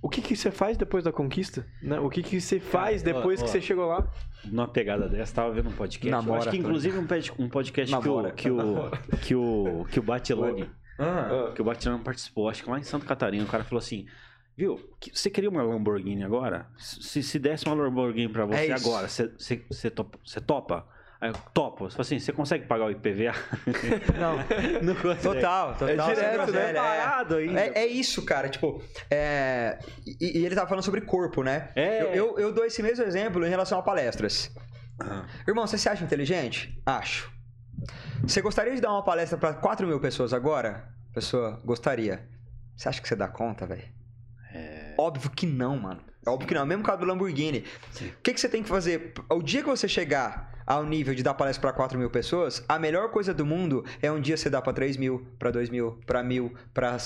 O 0.00 0.08
que, 0.08 0.20
que 0.22 0.36
você 0.36 0.52
faz 0.52 0.76
depois 0.76 1.02
da 1.02 1.10
conquista? 1.10 1.66
Né? 1.82 1.98
O 1.98 2.08
que, 2.08 2.22
que 2.22 2.40
você 2.40 2.60
faz 2.60 3.02
depois 3.02 3.40
ó, 3.40 3.42
ó, 3.42 3.44
que 3.46 3.50
você 3.50 3.60
chegou 3.60 3.86
lá? 3.86 4.06
Numa 4.44 4.68
pegada 4.68 5.08
dessa, 5.08 5.34
tava 5.34 5.50
vendo 5.50 5.68
um 5.68 5.72
podcast. 5.72 6.08
Namora, 6.08 6.42
acho 6.42 6.50
que 6.50 6.58
inclusive 6.58 6.96
um 6.96 7.48
podcast 7.48 7.96
que 8.00 8.08
o, 8.08 8.32
que 8.32 8.50
o, 8.50 8.90
que 9.20 9.34
o, 9.34 9.86
que 9.90 9.98
o 9.98 10.02
Batilani 10.02 10.70
ah. 10.98 11.52
Que 11.54 11.62
o 11.62 11.64
Bastiano 11.64 11.98
participou, 12.00 12.48
acho 12.48 12.62
que 12.62 12.70
lá 12.70 12.78
em 12.78 12.82
Santa 12.82 13.06
Catarina. 13.06 13.44
O 13.44 13.48
cara 13.48 13.64
falou 13.64 13.78
assim: 13.78 14.06
Viu, 14.58 14.76
você 15.14 15.30
queria 15.30 15.48
uma 15.48 15.62
Lamborghini 15.62 16.24
agora? 16.24 16.66
Se, 16.76 17.22
se 17.22 17.38
desse 17.38 17.64
uma 17.66 17.76
Lamborghini 17.76 18.28
pra 18.28 18.44
você 18.44 18.66
é 18.66 18.72
agora, 18.72 19.06
você, 19.06 19.90
topa, 19.90 20.18
você 20.24 20.40
topa? 20.40 20.84
Aí 21.20 21.30
eu 21.30 21.34
topo. 21.54 21.88
Você 21.88 22.00
assim, 22.00 22.18
você 22.18 22.32
consegue 22.32 22.66
pagar 22.66 22.86
o 22.86 22.90
IPVA? 22.90 23.34
Não, 24.18 24.36
não 24.82 24.94
consegue. 24.96 25.22
Total, 25.22 25.74
total. 25.74 26.10
É 26.10 26.14
direto, 26.14 26.50
né? 26.50 26.72
É. 27.54 27.78
É, 27.78 27.84
é, 27.84 27.86
isso, 27.86 28.24
cara. 28.24 28.48
Tipo, 28.48 28.82
é... 29.08 29.78
E, 30.04 30.40
e, 30.40 30.44
ele 30.44 30.56
tava 30.56 30.68
falando 30.68 30.84
sobre 30.84 31.02
corpo, 31.02 31.44
né? 31.44 31.70
É. 31.76 32.02
Eu, 32.02 32.14
eu, 32.14 32.38
eu, 32.38 32.52
dou 32.52 32.64
esse 32.64 32.82
mesmo 32.82 33.04
exemplo 33.04 33.46
em 33.46 33.48
relação 33.48 33.78
a 33.78 33.82
palestras. 33.82 34.52
Ah. 35.00 35.24
Irmão, 35.46 35.68
você 35.68 35.78
se 35.78 35.88
acha 35.88 36.02
inteligente? 36.02 36.80
Acho. 36.84 37.32
Você 38.22 38.40
gostaria 38.40 38.74
de 38.74 38.80
dar 38.80 38.90
uma 38.90 39.02
palestra 39.02 39.38
para 39.38 39.54
4 39.54 39.86
mil 39.86 40.00
pessoas 40.00 40.32
agora? 40.32 40.88
Pessoa, 41.12 41.60
gostaria. 41.64 42.28
Você 42.76 42.88
acha 42.88 43.00
que 43.00 43.08
você 43.08 43.16
dá 43.16 43.28
conta, 43.28 43.66
velho? 43.66 43.88
É... 44.52 44.94
Óbvio 44.98 45.30
que 45.30 45.46
não, 45.46 45.76
mano. 45.76 46.00
É 46.24 46.30
óbvio 46.30 46.48
que 46.48 46.54
não. 46.54 46.64
Mesmo 46.66 46.82
caso 46.82 47.00
do 47.00 47.06
Lamborghini. 47.06 47.64
Sim. 47.90 48.08
O 48.08 48.22
que, 48.22 48.34
que 48.34 48.40
você 48.40 48.48
tem 48.48 48.62
que 48.62 48.68
fazer? 48.68 49.14
O 49.30 49.42
dia 49.42 49.62
que 49.62 49.68
você 49.68 49.88
chegar 49.88 50.52
ao 50.66 50.84
nível 50.84 51.14
de 51.14 51.22
dar 51.22 51.34
palestra 51.34 51.62
para 51.62 51.72
4 51.72 51.98
mil 51.98 52.10
pessoas, 52.10 52.62
a 52.68 52.78
melhor 52.78 53.10
coisa 53.10 53.32
do 53.32 53.46
mundo 53.46 53.84
é 54.02 54.12
um 54.12 54.20
dia 54.20 54.36
você 54.36 54.50
dar 54.50 54.60
para 54.60 54.72
3 54.72 54.96
mil, 54.96 55.26
para 55.38 55.50
2 55.50 55.70
mil, 55.70 55.98
para 56.04 56.22
mil, 56.22 56.52
para 56.74 56.98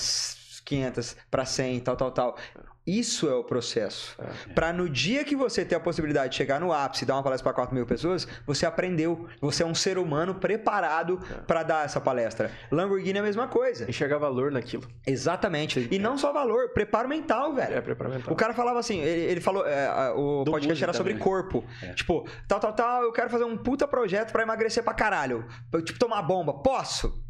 500, 0.65 1.15
para 1.31 1.45
100, 1.45 1.79
tal, 1.79 1.95
tal, 1.95 2.11
tal. 2.11 2.37
Isso 2.85 3.29
é 3.29 3.33
o 3.33 3.43
processo. 3.43 4.15
É. 4.19 4.53
Para 4.53 4.73
no 4.73 4.89
dia 4.89 5.23
que 5.23 5.35
você 5.35 5.63
ter 5.63 5.75
a 5.75 5.79
possibilidade 5.79 6.31
de 6.31 6.35
chegar 6.35 6.59
no 6.59 6.73
ápice 6.73 7.03
e 7.03 7.07
dar 7.07 7.15
uma 7.15 7.23
palestra 7.23 7.43
para 7.43 7.53
4 7.53 7.73
mil 7.73 7.85
pessoas, 7.85 8.27
você 8.45 8.65
aprendeu. 8.65 9.25
Você 9.39 9.63
é 9.63 9.65
um 9.65 9.73
ser 9.73 9.97
humano 9.97 10.35
preparado 10.35 11.19
é. 11.31 11.35
para 11.41 11.63
dar 11.63 11.85
essa 11.85 12.01
palestra. 12.01 12.51
Lamborghini 12.69 13.17
é 13.17 13.21
a 13.21 13.23
mesma 13.23 13.47
coisa. 13.47 13.89
Enxergar 13.89 14.17
valor 14.17 14.51
naquilo. 14.51 14.83
Exatamente. 15.07 15.87
E 15.89 15.95
é. 15.95 15.99
não 15.99 16.17
só 16.17 16.33
valor, 16.33 16.69
preparo 16.69 17.07
mental, 17.07 17.53
velho. 17.53 17.75
É, 17.75 17.81
preparo 17.81 18.09
mental. 18.09 18.33
O 18.33 18.35
cara 18.35 18.53
falava 18.53 18.79
assim, 18.79 18.99
ele, 18.99 19.31
ele 19.31 19.41
falou, 19.41 19.65
é, 19.65 20.11
o 20.11 20.43
Do 20.43 20.51
podcast 20.51 20.83
era 20.83 20.93
sobre 20.93 21.13
também. 21.13 21.23
corpo. 21.23 21.63
É. 21.81 21.93
Tipo, 21.93 22.27
tal, 22.47 22.59
tal, 22.59 22.73
tal, 22.73 23.03
eu 23.03 23.13
quero 23.13 23.29
fazer 23.29 23.45
um 23.45 23.55
puta 23.55 23.87
projeto 23.87 24.31
para 24.31 24.43
emagrecer 24.43 24.83
pra 24.83 24.93
caralho. 24.93 25.45
Tipo, 25.85 25.97
tomar 25.97 26.21
bomba. 26.21 26.53
Posso? 26.53 27.23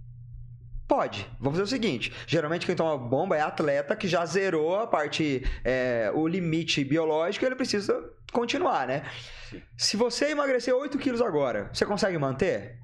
Pode. 0.88 1.28
Vamos 1.40 1.60
fazer 1.60 1.64
o 1.64 1.68
seguinte: 1.68 2.14
geralmente 2.28 2.66
quem 2.66 2.76
toma 2.76 2.98
bomba 2.98 3.38
é 3.38 3.42
atleta 3.42 3.96
que 3.96 4.08
já 4.08 4.26
zerou 4.26 4.80
a 4.80 4.88
parte, 4.88 5.44
é, 5.64 6.12
o 6.14 6.28
limite 6.28 6.84
biológico 6.84 7.46
e 7.46 7.48
ele 7.48 7.56
precisa 7.56 8.12
continuar, 8.32 8.88
né? 8.88 9.04
Sim. 9.50 9.62
Se 9.78 9.96
você 9.96 10.32
emagrecer 10.32 10.76
8 10.76 10.98
quilos 10.98 11.22
agora, 11.22 11.70
você 11.72 11.86
consegue 11.86 12.18
manter? 12.18 12.78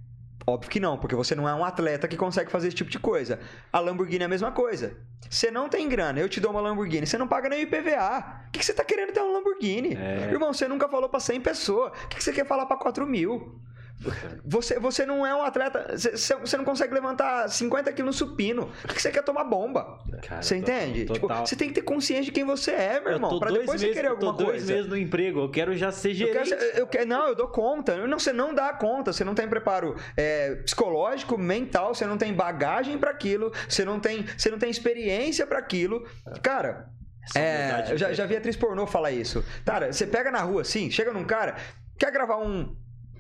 Óbvio 0.50 0.72
que 0.72 0.80
não, 0.80 0.98
porque 0.98 1.16
você 1.16 1.36
não 1.36 1.48
é 1.48 1.54
um 1.54 1.64
atleta 1.64 2.08
que 2.08 2.18
consegue 2.18 2.50
fazer 2.50 2.70
esse 2.70 2.78
tipo 2.78 2.90
de 2.90 2.98
coisa. 2.98 3.40
A 3.72 3.80
Lamborghini 3.80 4.24
é 4.24 4.26
a 4.26 4.30
mesma 4.30 4.52
coisa. 4.52 4.98
Você 5.30 5.52
não 5.52 5.70
tem 5.70 5.88
grana, 5.88 6.20
eu 6.20 6.28
te 6.28 6.40
dou 6.40 6.50
uma 6.52 6.62
Lamborghini, 6.62 7.06
você 7.06 7.18
não 7.18 7.28
paga 7.28 7.50
nem 7.50 7.62
IPVA. 7.62 8.46
O 8.48 8.52
que, 8.52 8.66
você 8.66 8.74
tá 8.74 8.84
querendo 8.84 9.14
ter 9.14 9.20
uma 9.20 9.34
Lamborghini? 9.34 9.96
É. 9.96 10.32
Irmão, 10.32 10.52
você 10.52 10.68
nunca 10.68 10.90
falou 10.90 11.08
para 11.08 11.20
100 11.20 11.42
pessoas. 11.42 11.92
O 12.04 12.08
que, 12.08 12.24
você 12.24 12.32
quer 12.32 12.48
falar 12.48 12.66
para 12.66 12.78
4 12.78 13.06
mil? 13.06 13.60
Você, 14.46 14.80
você 14.80 15.06
não 15.06 15.26
é 15.26 15.36
um 15.36 15.42
atleta. 15.44 15.98
Você, 15.98 16.36
você 16.36 16.58
não 16.58 16.64
consegue 16.64 16.94
levantar 16.94 17.50
50 17.50 17.92
quilos 17.94 18.16
no 18.16 18.28
supino. 18.28 18.72
Por 18.82 18.96
que 18.96 19.02
você 19.02 19.12
quer 19.12 19.24
tomar 19.24 19.44
bomba? 19.44 20.00
Cara, 20.22 20.42
você 20.42 20.56
entende? 20.56 21.06
Tipo, 21.06 21.28
você 21.28 21.56
tem 21.56 21.68
que 21.68 21.76
ter 21.76 21.82
consciência 21.82 22.26
de 22.26 22.32
quem 22.32 22.46
você 22.46 22.72
é, 22.72 23.00
meu 23.00 23.12
irmão. 23.12 23.40
Pra 23.40 23.52
depois 23.52 23.82
meses, 23.82 23.88
você 23.88 23.94
querer 23.94 24.08
alguma 24.08 24.34
coisa. 24.34 24.44
Eu 24.44 24.48
tô 24.48 24.52
dois 24.54 24.70
meses 24.70 24.88
no 24.88 24.98
emprego. 24.98 25.42
Eu 25.42 25.50
quero 25.50 25.76
já 25.76 25.92
ser 25.92 26.14
gerente. 26.14 26.52
Eu 26.52 26.58
quero, 26.58 26.78
eu 26.80 26.88
quero, 26.88 27.06
não, 27.08 27.28
eu 27.28 27.36
dou 27.36 27.48
conta. 27.48 28.08
Não, 28.08 28.20
você 28.20 28.32
não 28.32 28.54
dá 28.54 28.74
conta. 28.74 29.12
Você 29.12 29.24
não 29.24 29.36
tem 29.36 29.48
preparo 29.48 29.96
é, 30.16 30.56
psicológico, 30.56 31.38
mental. 31.38 31.94
Você 31.94 32.06
não 32.06 32.18
tem 32.18 32.34
bagagem 32.34 32.98
para 32.98 33.12
aquilo. 33.12 33.52
Você 33.68 33.84
não 33.84 34.00
tem, 34.00 34.26
você 34.38 34.50
não 34.50 34.58
tem 34.58 34.70
experiência 34.70 35.46
para 35.46 35.60
aquilo. 35.60 36.08
Cara. 36.42 36.90
É, 37.36 37.92
eu 37.92 37.98
já, 37.98 38.12
já 38.12 38.26
vi 38.26 38.36
atriz 38.36 38.56
pornô 38.56 38.88
falar 38.88 39.12
isso. 39.12 39.44
Cara, 39.64 39.94
você 39.94 40.08
pega 40.08 40.32
na 40.32 40.42
rua 40.42 40.62
assim, 40.62 40.90
chega 40.90 41.14
num 41.14 41.26
cara, 41.26 41.58
quer 41.96 42.12
gravar 42.12 42.38
um, 42.38 42.76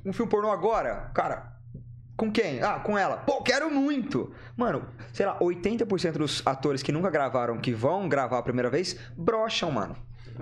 um 0.06 0.14
filme 0.14 0.30
pornô 0.30 0.52
agora, 0.52 1.12
cara, 1.14 1.54
com 2.20 2.30
quem? 2.30 2.62
Ah, 2.62 2.80
com 2.80 2.98
ela. 2.98 3.18
Pô, 3.18 3.42
quero 3.42 3.72
muito. 3.72 4.34
Mano, 4.58 4.86
sei 5.14 5.26
lá, 5.26 5.40
80% 5.40 6.18
dos 6.18 6.46
atores 6.46 6.84
que 6.84 6.92
nunca 6.92 7.10
gravaram, 7.10 7.58
que 7.58 7.74
vão 7.74 8.10
gravar 8.10 8.40
a 8.40 8.44
primeira 8.44 8.70
vez, 8.70 8.98
brocham, 9.16 9.72
mano. 9.72 9.96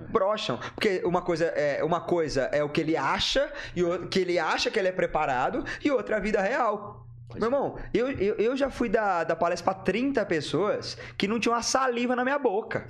Brocham. 0.10 0.58
Porque 0.74 1.02
uma 1.06 1.22
coisa 1.22 1.46
é, 1.46 1.84
uma 1.84 2.02
coisa 2.02 2.50
é 2.52 2.64
o 2.64 2.70
que 2.70 2.82
ele 2.82 2.98
acha, 2.98 3.52
e 3.76 3.84
o, 3.84 4.08
que 4.08 4.20
ele 4.20 4.40
acha 4.40 4.72
que 4.72 4.80
ele 4.80 4.88
é 4.88 4.92
preparado, 4.92 5.64
e 5.84 5.92
outra 5.92 6.16
é 6.16 6.18
a 6.18 6.22
vida 6.22 6.42
real. 6.42 7.06
Meu 7.36 7.46
irmão, 7.46 7.78
eu, 7.94 8.10
eu, 8.10 8.36
eu 8.36 8.58
já 8.58 8.72
fui 8.72 8.90
da, 8.90 9.24
da 9.24 9.36
palestra 9.36 9.72
pra 9.72 9.84
30 9.84 10.26
pessoas 10.26 10.98
que 11.16 11.28
não 11.28 11.40
tinham 11.40 11.54
uma 11.54 11.62
saliva 11.62 12.16
na 12.16 12.24
minha 12.24 12.40
boca 12.40 12.88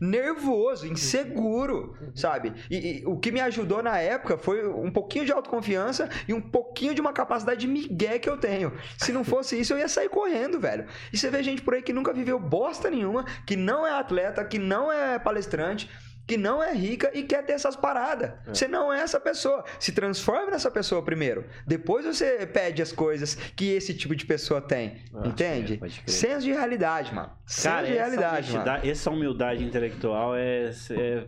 nervoso, 0.00 0.86
inseguro, 0.86 1.96
sabe? 2.14 2.52
E, 2.70 3.00
e, 3.00 3.06
o 3.06 3.16
que 3.16 3.30
me 3.30 3.40
ajudou 3.40 3.82
na 3.82 3.98
época 3.98 4.36
foi 4.36 4.66
um 4.66 4.90
pouquinho 4.90 5.24
de 5.24 5.32
autoconfiança 5.32 6.08
e 6.28 6.32
um 6.32 6.40
pouquinho 6.40 6.94
de 6.94 7.00
uma 7.00 7.12
capacidade 7.12 7.60
de 7.60 7.66
migué 7.66 8.18
que 8.18 8.28
eu 8.28 8.36
tenho. 8.36 8.72
Se 8.98 9.12
não 9.12 9.24
fosse 9.24 9.58
isso, 9.58 9.72
eu 9.72 9.78
ia 9.78 9.88
sair 9.88 10.08
correndo, 10.08 10.60
velho. 10.60 10.86
E 11.12 11.18
você 11.18 11.30
vê 11.30 11.42
gente 11.42 11.62
por 11.62 11.74
aí 11.74 11.82
que 11.82 11.92
nunca 11.92 12.12
viveu 12.12 12.38
bosta 12.38 12.90
nenhuma, 12.90 13.24
que 13.46 13.56
não 13.56 13.86
é 13.86 13.92
atleta, 13.92 14.44
que 14.44 14.58
não 14.58 14.92
é 14.92 15.18
palestrante 15.18 15.88
que 16.26 16.36
não 16.36 16.62
é 16.62 16.74
rica 16.74 17.10
e 17.14 17.22
quer 17.22 17.44
ter 17.44 17.52
essas 17.52 17.76
paradas. 17.76 18.32
É. 18.46 18.54
Você 18.54 18.66
não 18.66 18.92
é 18.92 19.00
essa 19.00 19.20
pessoa. 19.20 19.64
Se 19.78 19.92
transforme 19.92 20.50
nessa 20.50 20.70
pessoa 20.70 21.02
primeiro. 21.02 21.44
Depois 21.66 22.04
você 22.04 22.46
pede 22.46 22.82
as 22.82 22.92
coisas 22.92 23.34
que 23.34 23.72
esse 23.72 23.94
tipo 23.94 24.14
de 24.16 24.26
pessoa 24.26 24.60
tem. 24.60 25.02
Entende? 25.24 25.80
É, 25.82 26.10
Senso 26.10 26.42
de 26.42 26.52
realidade, 26.52 27.14
mano. 27.14 27.30
Senso 27.46 27.84
de 27.84 27.92
realidade, 27.92 28.48
essa 28.48 28.58
mano. 28.58 28.90
Essa 28.90 29.10
humildade 29.10 29.64
intelectual 29.64 30.34
é, 30.34 30.70
é 30.90 31.24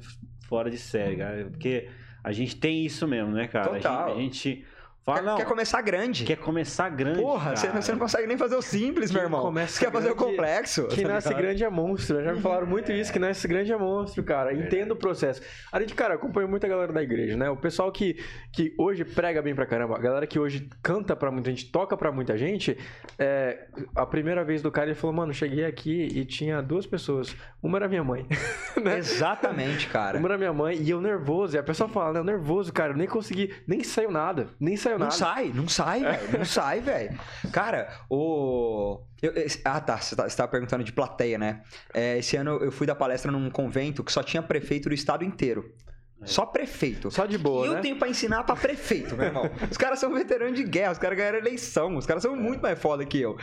fora 0.48 0.70
de 0.70 0.78
série, 0.78 1.16
cara. 1.16 1.44
Porque 1.50 1.88
a 2.24 2.32
gente 2.32 2.56
tem 2.56 2.84
isso 2.84 3.06
mesmo, 3.06 3.30
né, 3.32 3.46
cara? 3.46 3.74
Total. 3.74 4.12
a 4.12 4.14
gente, 4.16 4.18
a 4.18 4.20
gente 4.20 4.66
Fala, 5.08 5.36
quer, 5.36 5.36
quer, 5.36 5.44
começar 5.46 5.80
grande. 5.80 6.24
Quer 6.24 6.36
começar 6.36 6.90
grande. 6.90 7.22
Porra, 7.22 7.56
você, 7.56 7.68
você, 7.68 7.92
não 7.92 7.98
consegue 7.98 8.26
nem 8.26 8.36
fazer 8.36 8.56
o 8.56 8.60
simples, 8.60 9.10
meu 9.10 9.22
irmão. 9.22 9.50
Você 9.50 9.86
quer 9.86 9.90
fazer 9.90 10.10
o 10.10 10.14
complexo. 10.14 10.86
Quem 10.88 11.04
tá 11.04 11.14
nasce 11.14 11.32
grande 11.32 11.64
é 11.64 11.70
monstro. 11.70 12.22
Já 12.22 12.34
me 12.34 12.40
falaram 12.42 12.66
muito 12.66 12.92
isso, 12.92 13.10
que 13.10 13.18
nasce 13.18 13.48
grande 13.48 13.72
é 13.72 13.76
monstro, 13.76 14.22
cara. 14.22 14.52
Entendo 14.52 14.92
o 14.92 14.96
processo. 14.96 15.40
Além 15.72 15.86
de, 15.86 15.94
cara, 15.94 16.14
acompanho 16.14 16.46
muita 16.46 16.68
galera 16.68 16.92
da 16.92 17.02
igreja, 17.02 17.38
né? 17.38 17.48
O 17.48 17.56
pessoal 17.56 17.90
que, 17.90 18.22
que 18.52 18.74
hoje 18.76 19.02
prega 19.02 19.40
bem 19.40 19.54
pra 19.54 19.64
caramba, 19.64 19.96
a 19.96 19.98
galera 19.98 20.26
que 20.26 20.38
hoje 20.38 20.68
canta 20.82 21.16
pra 21.16 21.30
muita 21.30 21.48
gente, 21.50 21.72
toca 21.72 21.96
pra 21.96 22.12
muita 22.12 22.36
gente, 22.36 22.76
é, 23.18 23.66
a 23.96 24.04
primeira 24.04 24.44
vez 24.44 24.60
do 24.60 24.70
cara, 24.70 24.88
ele 24.88 24.94
falou, 24.94 25.16
mano, 25.16 25.32
cheguei 25.32 25.64
aqui 25.64 26.08
e 26.12 26.24
tinha 26.26 26.60
duas 26.60 26.86
pessoas. 26.86 27.34
Uma 27.62 27.78
era 27.78 27.88
minha 27.88 28.04
mãe. 28.04 28.26
né? 28.82 28.98
Exatamente, 28.98 29.88
cara. 29.88 30.18
Uma 30.18 30.28
era 30.28 30.36
minha 30.36 30.52
mãe 30.52 30.76
e 30.76 30.90
eu 30.90 31.00
nervoso. 31.00 31.56
E 31.56 31.58
a 31.58 31.62
pessoa 31.62 31.88
fala, 31.88 32.12
né? 32.12 32.20
Eu 32.20 32.24
nervoso, 32.24 32.72
cara. 32.72 32.92
Eu 32.92 32.96
nem 32.96 33.08
consegui, 33.08 33.54
nem 33.66 33.82
saiu 33.82 34.10
nada. 34.10 34.48
Nem 34.60 34.76
saiu 34.76 34.97
não. 34.98 35.10
Sai, 35.10 35.52
não 35.54 35.68
sai, 35.68 36.00
velho. 36.00 36.38
Não 36.38 36.44
sai, 36.44 36.80
velho. 36.80 37.18
Cara, 37.52 37.88
o. 38.10 39.00
Eu, 39.22 39.32
ah, 39.64 39.80
tá. 39.80 39.96
Você 39.96 40.14
estava 40.14 40.28
tá, 40.28 40.48
perguntando 40.48 40.84
de 40.84 40.92
plateia, 40.92 41.38
né? 41.38 41.62
É, 41.92 42.18
esse 42.18 42.36
ano 42.36 42.58
eu 42.62 42.70
fui 42.70 42.86
dar 42.86 42.94
palestra 42.94 43.32
num 43.32 43.50
convento 43.50 44.04
que 44.04 44.12
só 44.12 44.22
tinha 44.22 44.42
prefeito 44.42 44.88
do 44.88 44.94
estado 44.94 45.24
inteiro. 45.24 45.74
É. 46.20 46.26
Só 46.26 46.44
prefeito. 46.44 47.10
Só 47.10 47.26
de 47.26 47.38
boa. 47.38 47.66
E 47.66 47.70
né? 47.70 47.76
eu 47.76 47.80
tenho 47.80 47.96
pra 47.96 48.08
ensinar 48.08 48.42
pra 48.44 48.56
prefeito, 48.56 49.16
meu 49.16 49.26
irmão. 49.26 49.50
Os 49.70 49.76
caras 49.76 49.98
são 49.98 50.12
veteranos 50.12 50.56
de 50.56 50.64
guerra, 50.64 50.92
os 50.92 50.98
caras 50.98 51.16
ganharam 51.16 51.38
eleição, 51.38 51.96
os 51.96 52.06
caras 52.06 52.22
são 52.22 52.34
é. 52.34 52.36
muito 52.36 52.60
mais 52.60 52.78
foda 52.78 53.04
que 53.04 53.20
eu. 53.20 53.36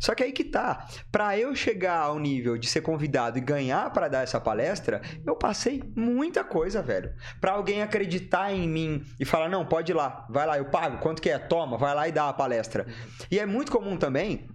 Só 0.00 0.14
que 0.14 0.22
aí 0.22 0.32
que 0.32 0.44
tá. 0.44 0.86
Pra 1.10 1.38
eu 1.38 1.54
chegar 1.54 1.98
ao 1.98 2.18
nível 2.18 2.56
de 2.56 2.66
ser 2.68 2.80
convidado 2.80 3.38
e 3.38 3.40
ganhar 3.40 3.90
para 3.90 4.08
dar 4.08 4.22
essa 4.22 4.40
palestra, 4.40 5.02
eu 5.26 5.36
passei 5.36 5.82
muita 5.94 6.42
coisa, 6.42 6.82
velho. 6.82 7.12
Pra 7.40 7.52
alguém 7.52 7.82
acreditar 7.82 8.52
em 8.52 8.68
mim 8.68 9.02
e 9.20 9.24
falar: 9.24 9.48
não, 9.48 9.66
pode 9.66 9.92
ir 9.92 9.94
lá, 9.94 10.26
vai 10.30 10.46
lá, 10.46 10.58
eu 10.58 10.66
pago, 10.66 10.98
quanto 10.98 11.20
que 11.20 11.30
é? 11.30 11.38
Toma, 11.38 11.76
vai 11.76 11.94
lá 11.94 12.08
e 12.08 12.12
dá 12.12 12.28
a 12.28 12.32
palestra. 12.32 12.86
E 13.30 13.38
é 13.38 13.46
muito 13.46 13.70
comum 13.70 13.96
também 13.96 14.48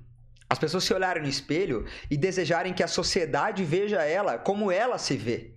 as 0.49 0.57
pessoas 0.57 0.83
se 0.83 0.93
olharem 0.93 1.21
no 1.21 1.29
espelho 1.29 1.85
e 2.09 2.15
desejarem 2.15 2.73
que 2.73 2.83
a 2.83 2.87
sociedade 2.87 3.65
veja 3.65 4.03
ela 4.03 4.37
como 4.37 4.71
ela 4.71 4.97
se 4.97 5.17
vê. 5.17 5.56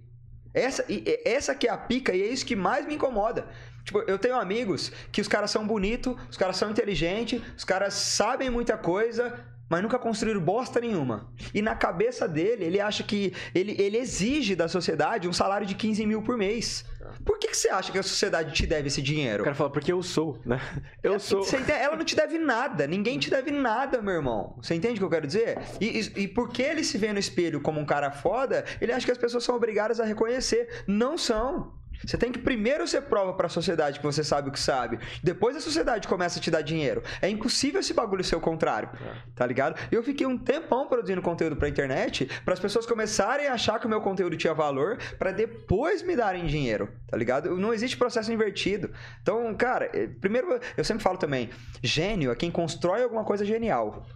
Essa, 0.53 0.85
essa 1.25 1.55
que 1.55 1.67
é 1.69 1.71
a 1.71 1.77
pica 1.77 2.15
e 2.15 2.23
é 2.23 2.27
isso 2.27 2.45
que 2.45 2.57
mais 2.57 2.87
me 2.87 2.95
incomoda. 2.95 3.47
Tipo, 3.85 4.01
eu 4.07 4.19
tenho 4.19 4.37
amigos 4.37 4.93
que 5.11 5.21
os 5.21 5.29
caras 5.29 5.51
são 5.51 5.67
bonitos, 5.67 6.15
os 6.31 6.37
caras 6.37 6.57
são 6.57 6.71
inteligentes, 6.71 7.41
os 7.57 7.65
caras 7.65 7.95
sabem 7.95 8.51
muita 8.51 8.77
coisa, 8.77 9.45
mas 9.69 9.83
nunca 9.83 9.99
construíram 9.99 10.41
bosta 10.41 10.81
nenhuma. 10.81 11.33
E 11.55 11.63
na 11.63 11.75
cabeça 11.75 12.29
dele, 12.29 12.65
ele 12.65 12.81
acha 12.81 13.03
que 13.03 13.33
ele, 13.55 13.81
ele 13.81 13.97
exige 13.97 14.55
da 14.55 14.69
sociedade 14.69 15.29
um 15.29 15.33
salário 15.33 15.67
de 15.67 15.75
15 15.75 16.07
mil 16.07 16.23
por 16.23 16.37
mês. 16.37 16.85
Por 17.25 17.39
que, 17.51 17.57
que 17.57 17.57
você 17.57 17.69
acha 17.69 17.93
que 17.93 17.99
a 17.99 18.03
sociedade 18.03 18.53
te 18.53 18.67
deve 18.67 18.89
esse 18.89 19.03
dinheiro? 19.03 19.43
O 19.43 19.45
cara 19.45 19.57
fala, 19.57 19.71
porque 19.71 19.93
eu 19.93 20.03
sou, 20.03 20.39
né? 20.45 20.61
Eu 21.03 21.15
é, 21.15 21.19
sou. 21.19 21.45
ela 21.69 21.97
não 21.97 22.05
te 22.05 22.15
deve 22.15 22.39
nada. 22.39 22.87
Ninguém 22.87 23.19
te 23.19 23.31
deve 23.31 23.51
nada, 23.51 24.01
meu 24.01 24.15
irmão. 24.15 24.59
Você 24.63 24.75
entende 24.75 24.95
o 24.95 24.99
que 24.99 25.05
eu 25.05 25.11
quero 25.11 25.27
dizer? 25.27 25.59
E, 25.81 25.87
e, 25.87 26.23
e 26.23 26.29
porque 26.29 26.63
ele 26.63 26.85
se 26.85 26.97
vê 26.99 27.13
no 27.13 27.19
espelho 27.19 27.61
como 27.61 27.81
um 27.81 27.87
cara 27.87 28.11
foda, 28.11 28.65
ele 28.81 28.93
acha 28.93 29.05
que 29.05 29.13
as 29.13 29.19
pessoas 29.19 29.45
são 29.45 29.57
obrigadas 29.57 29.99
a 29.99 30.05
reconhecer. 30.05 30.85
Não 30.87 31.17
são. 31.17 31.73
Você 32.05 32.17
tem 32.17 32.33
que 32.33 32.39
primeiro 32.39 32.87
ser 32.87 33.03
prova 33.03 33.33
para 33.35 33.47
a 33.47 33.51
sociedade 33.51 33.99
que 33.99 34.05
você 34.05 34.25
sabe 34.25 34.49
o 34.49 34.53
que 34.53 34.61
sabe. 34.61 34.99
Depois 35.23 35.57
a 35.57 35.61
sociedade 35.61 36.09
começa 36.09 36.39
a 36.39 36.43
te 36.43 36.51
dar 36.51 36.63
dinheiro. 36.63 37.03
É 37.21 37.29
impossível 37.29 37.81
esse 37.81 37.93
bagulho 37.93 38.25
ser 38.25 38.37
o 38.37 38.41
contrário. 38.41 38.89
É. 38.95 39.17
Tá 39.35 39.47
ligado? 39.47 39.79
Eu 39.91 40.03
fiquei 40.03 40.27
um 40.27 40.39
tempão 40.39 40.89
produzindo 40.89 41.23
conteúdo 41.23 41.57
pra 41.57 41.69
internet 41.69 42.29
para 42.45 42.55
as 42.55 42.61
pessoas 42.61 42.87
começarem 42.87 43.49
a 43.49 43.55
achar 43.55 43.79
que 43.79 43.87
o 43.87 43.89
meu 43.89 44.01
conteúdo 44.01 44.37
tinha 44.37 44.55
valor 44.55 44.99
para 45.19 45.33
depois 45.33 46.03
me 46.03 46.17
darem 46.17 46.47
dinheiro. 46.47 46.89
Tá 47.07 47.17
ligado? 47.17 47.57
Não 47.57 47.73
existe 47.73 47.97
processo 47.97 48.33
invertido. 48.33 48.91
Então, 49.23 49.55
cara, 49.55 49.91
eh, 49.93 50.09
primeiro 50.21 50.61
eu 50.77 50.85
sempre 50.85 51.03
falo 51.03 51.19
também, 51.19 51.51
gênio 51.83 52.31
é 52.31 52.35
quem 52.35 52.51
constrói 52.51 53.03
alguma 53.03 53.25
coisa 53.25 53.45
genial. 53.45 54.07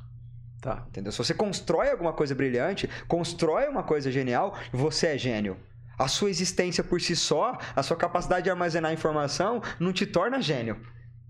Tá. 0.61 0.85
Entendeu? 0.89 1.13
Se 1.13 1.19
você 1.19 1.35
constrói 1.35 1.91
alguma 1.91 2.15
coisa 2.15 2.35
brilhante, 2.35 2.89
constrói 3.07 3.69
uma 3.69 3.83
coisa 3.83 4.11
genial, 4.11 4.57
você 4.73 5.09
é 5.09 5.19
gênio. 5.19 5.59
A 5.99 6.09
sua 6.09 6.31
existência 6.31 6.83
por 6.83 7.01
si 7.01 7.15
só, 7.17 7.57
a 7.75 7.83
sua 7.83 7.97
capacidade 7.97 8.45
de 8.45 8.51
armazenar 8.51 8.93
informação, 8.93 9.63
não 9.79 9.93
te 9.93 10.07
torna 10.07 10.41
gênio. 10.41 10.77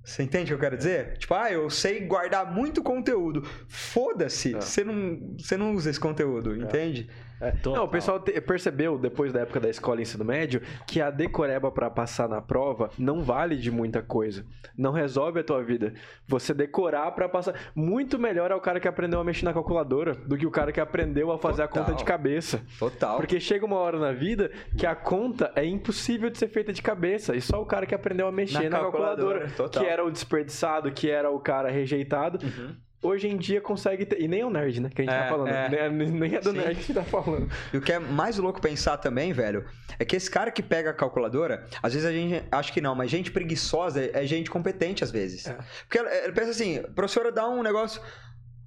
Você 0.05 0.23
entende 0.23 0.45
o 0.45 0.47
que 0.49 0.55
eu 0.55 0.59
quero 0.69 0.77
dizer? 0.77 1.17
Tipo, 1.17 1.33
ah, 1.35 1.51
eu 1.51 1.71
sei 1.71 2.01
guardar 2.07 2.53
muito 2.53 2.83
conteúdo. 2.83 3.43
Foda-se, 3.69 4.55
É. 4.55 4.61
você 4.61 4.85
não, 4.85 5.35
você 5.39 5.57
não 5.57 5.73
usa 5.75 5.89
esse 5.89 5.99
conteúdo, 6.01 6.55
entende? 6.55 7.09
É. 7.11 7.34
Total. 7.34 7.34
Não, 7.65 7.85
o 7.85 7.89
pessoal 7.89 8.21
te- 8.21 8.41
percebeu, 8.41 8.99
depois 8.99 9.33
da 9.33 9.41
época 9.41 9.61
da 9.61 9.69
escola 9.69 10.01
e 10.01 10.03
ensino 10.03 10.25
médio, 10.25 10.61
que 10.87 11.01
a 11.01 11.11
decoreba 11.11 11.71
pra 11.71 11.91
passar 11.91 12.29
na 12.29 12.41
prova 12.41 12.91
não 12.99 13.23
vale 13.23 13.57
de 13.57 13.71
muita 13.71 14.03
coisa. 14.03 14.45
Não 14.77 14.93
resolve 14.93 15.41
a 15.41 15.45
tua 15.45 15.63
vida. 15.63 15.95
Você 16.27 16.53
decorar 16.55 17.11
pra 17.13 17.29
passar. 17.29 17.55
Muito 17.75 18.19
melhor 18.19 18.51
é 18.51 18.55
o 18.55 18.61
cara 18.61 18.81
que 18.81 18.89
aprendeu 18.89 19.21
a 19.21 19.25
mexer 19.25 19.45
na 19.45 19.53
calculadora 19.53 20.15
do 20.15 20.37
que 20.37 20.47
o 20.47 20.51
cara 20.51 20.73
que 20.73 20.81
aprendeu 20.81 21.31
a 21.33 21.39
fazer 21.39 21.63
a 21.63 21.69
Total. 21.69 21.85
conta 21.85 21.97
de 21.97 22.05
cabeça. 22.05 22.63
Total. 22.79 23.17
Porque 23.17 23.39
chega 23.41 23.65
uma 23.65 23.77
hora 23.77 23.99
na 23.99 24.13
vida 24.13 24.51
que 24.77 24.87
a 24.87 24.95
conta 24.95 25.53
é 25.55 25.65
impossível 25.65 26.31
de 26.31 26.39
ser 26.39 26.49
feita 26.49 26.73
de 26.73 26.83
cabeça. 26.83 27.35
E 27.37 27.41
só 27.41 27.61
o 27.61 27.67
cara 27.67 27.87
que 27.87 27.95
aprendeu 27.95 28.27
a 28.27 28.33
mexer 28.33 28.65
Na 28.71 28.71
na, 28.71 28.79
calculadora, 28.81 29.41
calculadora, 29.47 29.81
que 29.85 29.87
era 29.91 30.05
o 30.05 30.11
desperdiçado, 30.11 30.91
que 30.93 31.09
era 31.11 31.31
o 31.31 31.39
cara 31.41 31.71
rejeitado, 31.71 32.39
Uhum. 32.45 32.75
Hoje 33.05 33.29
em 33.29 33.37
dia 33.37 33.61
consegue 33.61 34.05
ter. 34.07 34.21
E 34.21 34.27
nem 34.27 34.41
é 34.41 34.47
o 34.47 34.51
nerd, 34.51 34.81
né? 34.81 34.91
Que 34.93 35.03
a 35.03 35.05
gente 35.05 35.15
É, 35.15 35.23
tá 35.23 35.29
falando. 35.29 35.49
é. 35.49 35.89
Nem, 35.91 36.11
nem 36.11 36.35
é 36.35 36.41
do 36.41 36.51
Sim. 36.51 36.57
nerd 36.57 36.77
que 36.85 36.93
tá 36.95 37.05
falando. 37.05 37.49
E 37.73 37.77
o 37.77 37.81
que 37.81 37.93
é 37.93 37.99
mais 37.99 38.39
louco 38.39 38.61
pensar 38.61 38.97
também, 38.97 39.33
velho, 39.33 39.65
é 39.99 40.05
que 40.05 40.17
esse 40.17 40.31
cara 40.31 40.51
que 40.51 40.63
pega 40.63 40.91
a 40.91 40.95
calculadora, 40.95 41.67
às 41.83 41.93
vezes 41.95 42.09
a 42.09 42.13
gente 42.13 42.43
acha 42.51 42.73
que 42.73 42.81
não, 42.81 42.95
mas 42.95 43.11
gente 43.11 43.31
preguiçosa 43.31 44.01
é 44.03 44.11
é 44.15 44.27
gente 44.27 44.51
competente 44.51 45.05
às 45.05 45.11
vezes. 45.11 45.47
É. 45.47 45.57
Porque 45.83 45.99
ela, 45.99 46.09
ela 46.11 46.33
pensa 46.33 46.51
assim, 46.51 46.83
professora 46.95 47.31
dá 47.31 47.49
um 47.49 47.63
negócio. 47.63 48.01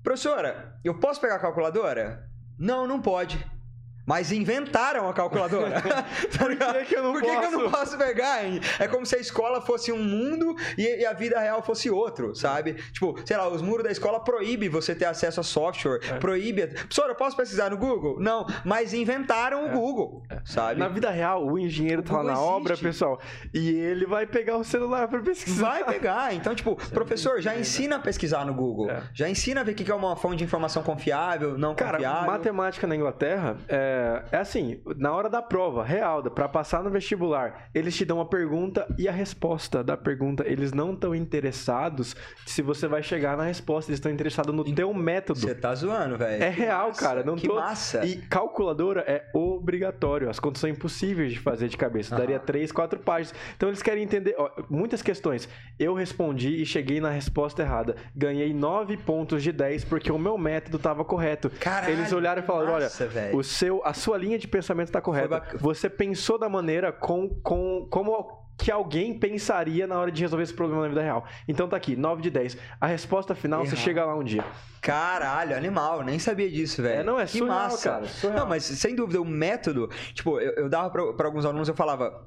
Professora, 0.04 0.76
eu 0.84 0.94
posso 1.00 1.20
pegar 1.20 1.36
a 1.36 1.40
calculadora? 1.40 2.24
Não, 2.58 2.88
não 2.88 3.02
pode. 3.02 3.38
Mas 4.08 4.32
inventaram 4.32 5.10
a 5.10 5.14
calculadora. 5.14 5.84
Ligado? 6.48 6.80
que 6.80 6.86
que 6.86 6.96
eu 6.96 7.04
não 7.04 7.12
Por 7.12 7.22
que, 7.22 7.28
que 7.30 7.46
eu 7.46 7.52
não 7.52 7.70
posso? 7.70 7.98
pegar, 7.98 8.46
hein? 8.46 8.62
É 8.80 8.88
como 8.88 9.06
se 9.06 9.16
a 9.16 9.20
escola 9.20 9.60
fosse 9.62 9.92
um 9.92 10.02
mundo 10.02 10.56
e, 10.78 11.02
e 11.02 11.06
a 11.06 11.12
vida 11.14 11.38
real 11.40 11.62
fosse 11.62 11.90
outro, 11.90 12.34
sabe? 12.34 12.76
Tipo, 12.94 13.20
sei 13.26 13.36
lá, 13.36 13.50
os 13.50 13.62
muros 13.62 13.84
da 13.84 13.92
escola 13.92 14.20
proíbem 14.22 14.70
você 14.70 14.96
ter 14.96 15.06
acesso 15.06 15.42
a 15.42 15.44
software, 15.44 16.00
É. 16.10 16.18
proíbe. 16.20 16.68
Professora, 16.68 17.12
eu 17.12 17.16
posso 17.16 17.36
pesquisar 17.36 17.70
no 17.70 17.78
Google? 17.78 18.18
Não, 18.20 18.46
mas 18.64 18.94
inventaram 18.94 19.66
o 19.66 19.68
É. 19.68 19.72
Google, 19.74 20.24
sabe? 20.46 20.80
Na 20.80 20.88
vida 20.88 21.10
real, 21.10 21.46
o 21.46 21.60
engenheiro 21.60 22.02
tá 22.02 22.14
lá 22.18 22.24
na 22.24 22.32
existe. 22.32 22.48
obra, 22.50 22.78
pessoal, 22.78 23.20
e 23.54 23.70
ele 23.72 24.06
vai 24.06 24.26
pegar 24.26 24.56
o 24.58 24.64
celular 24.64 25.08
pra 25.10 25.20
pesquisar. 25.20 25.68
Vai 25.68 25.84
pegar. 25.84 26.34
Então, 26.34 26.56
tipo, 26.56 26.76
professor, 26.92 27.42
já 27.42 27.56
ensina 27.58 27.98
a 27.98 28.00
pesquisar 28.00 28.46
no 28.46 28.54
Google. 28.54 28.90
É. 28.90 29.04
Já 29.14 29.28
ensina 29.28 29.62
a 29.62 29.64
ver 29.66 29.74
o 29.74 29.76
que 29.76 29.92
é 29.92 29.96
uma 29.96 30.16
fonte 30.16 30.38
de 30.38 30.44
informação 30.46 30.82
confiável, 30.82 31.58
não 31.58 31.76
Cara, 31.76 31.98
confiável. 31.98 32.32
matemática 32.32 32.88
na 32.88 32.96
Inglaterra 32.96 33.58
é, 33.68 33.97
é 34.32 34.38
assim, 34.38 34.82
na 34.98 35.12
hora 35.14 35.30
da 35.30 35.42
prova, 35.42 35.84
real, 35.84 36.24
pra 36.24 36.48
passar 36.48 36.84
no 36.84 36.90
vestibular, 36.90 37.70
eles 37.74 37.96
te 37.96 38.06
dão 38.06 38.20
a 38.20 38.26
pergunta 38.26 38.88
e 38.98 39.08
a 39.08 39.12
resposta 39.12 39.84
da 39.84 39.96
pergunta. 39.98 40.44
Eles 40.48 40.72
não 40.72 40.94
estão 40.94 41.14
interessados 41.16 42.16
se 42.46 42.62
você 42.62 42.88
vai 42.88 43.02
chegar 43.04 43.38
na 43.38 43.44
resposta, 43.44 43.92
eles 43.92 44.00
estão 44.00 44.12
interessados 44.12 44.54
no 44.54 44.64
teu 44.64 44.94
método. 44.94 45.40
Você 45.40 45.56
tá 45.56 45.74
zoando, 45.76 46.18
velho. 46.18 46.44
É 46.44 46.52
Que 46.52 46.62
real, 46.62 46.88
massa, 46.88 47.00
cara. 47.00 47.24
Não 47.24 47.36
que 47.36 47.48
tô... 47.48 47.56
massa. 47.56 48.06
E 48.06 48.18
calculadora 48.18 49.02
é 49.08 49.26
obrigatório. 49.34 50.30
As 50.30 50.40
contas 50.40 50.62
são 50.62 50.70
impossíveis 50.70 51.34
de 51.34 51.40
fazer 51.40 51.68
de 51.68 51.78
cabeça. 51.78 52.14
Aham. 52.16 52.22
Daria 52.24 52.40
três, 52.40 52.72
quatro 52.72 53.00
páginas. 53.00 53.38
Então 53.56 53.70
eles 53.70 53.82
querem 53.82 54.04
entender. 54.04 54.36
ó, 54.38 54.50
muitas 54.70 55.02
questões. 55.02 55.48
Eu 55.80 55.94
respondi 55.94 56.62
e 56.62 56.66
cheguei 56.66 57.00
na 57.00 57.10
resposta 57.10 57.62
errada. 57.62 57.96
Ganhei 58.16 58.54
nove 58.54 58.98
pontos 58.98 59.44
de 59.44 59.52
10 59.52 59.86
porque 59.86 60.12
o 60.12 60.18
meu 60.18 60.38
método 60.38 60.78
estava 60.78 61.04
correto. 61.04 61.50
Caralho, 61.60 61.94
eles 61.94 62.12
olharam 62.12 62.42
e 62.42 62.46
falaram: 62.46 62.74
massa, 62.74 63.04
olha, 63.04 63.12
velho. 63.12 63.38
o 63.38 63.44
seu, 63.44 63.82
a 63.88 63.94
sua 63.94 64.18
linha 64.18 64.38
de 64.38 64.48
pensamento 64.48 64.90
está 64.90 65.00
correta. 65.00 65.42
Você 65.60 65.90
pensou 65.90 66.38
da 66.38 66.50
maneira 66.50 66.92
com, 66.92 67.30
com 67.42 67.88
como 67.90 68.46
que 68.58 68.72
alguém 68.72 69.18
pensaria 69.18 69.86
na 69.86 69.98
hora 69.98 70.12
de 70.12 70.22
resolver 70.22 70.44
esse 70.44 70.54
problema 70.54 70.82
na 70.82 70.90
vida 70.90 71.02
real. 71.02 71.26
Então 71.48 71.70
tá 71.70 71.78
aqui, 71.78 71.96
9 71.96 72.22
de 72.22 72.30
10. 72.30 72.58
A 72.82 72.88
resposta 72.88 73.34
final, 73.34 73.66
você 73.66 73.76
chega 73.76 74.04
lá 74.04 74.16
um 74.16 74.24
dia. 74.24 74.44
Caralho, 74.82 75.56
animal, 75.56 76.04
nem 76.04 76.18
sabia 76.20 76.50
disso, 76.50 76.82
velho. 76.82 77.02
É, 77.02 77.04
não, 77.04 77.20
é 77.20 77.26
que 77.26 77.38
surreal, 77.38 77.60
massa. 77.60 77.90
cara, 77.92 78.08
surreal. 78.08 78.40
Não, 78.42 78.48
mas 78.48 78.64
sem 78.64 78.96
dúvida, 78.96 79.22
o 79.22 79.26
método, 79.26 79.90
tipo, 80.14 80.40
eu, 80.40 80.54
eu 80.54 80.70
dava 80.70 80.90
pra, 80.90 81.14
pra 81.14 81.28
alguns 81.28 81.46
alunos, 81.46 81.70
eu 81.70 81.76
falava. 81.76 82.26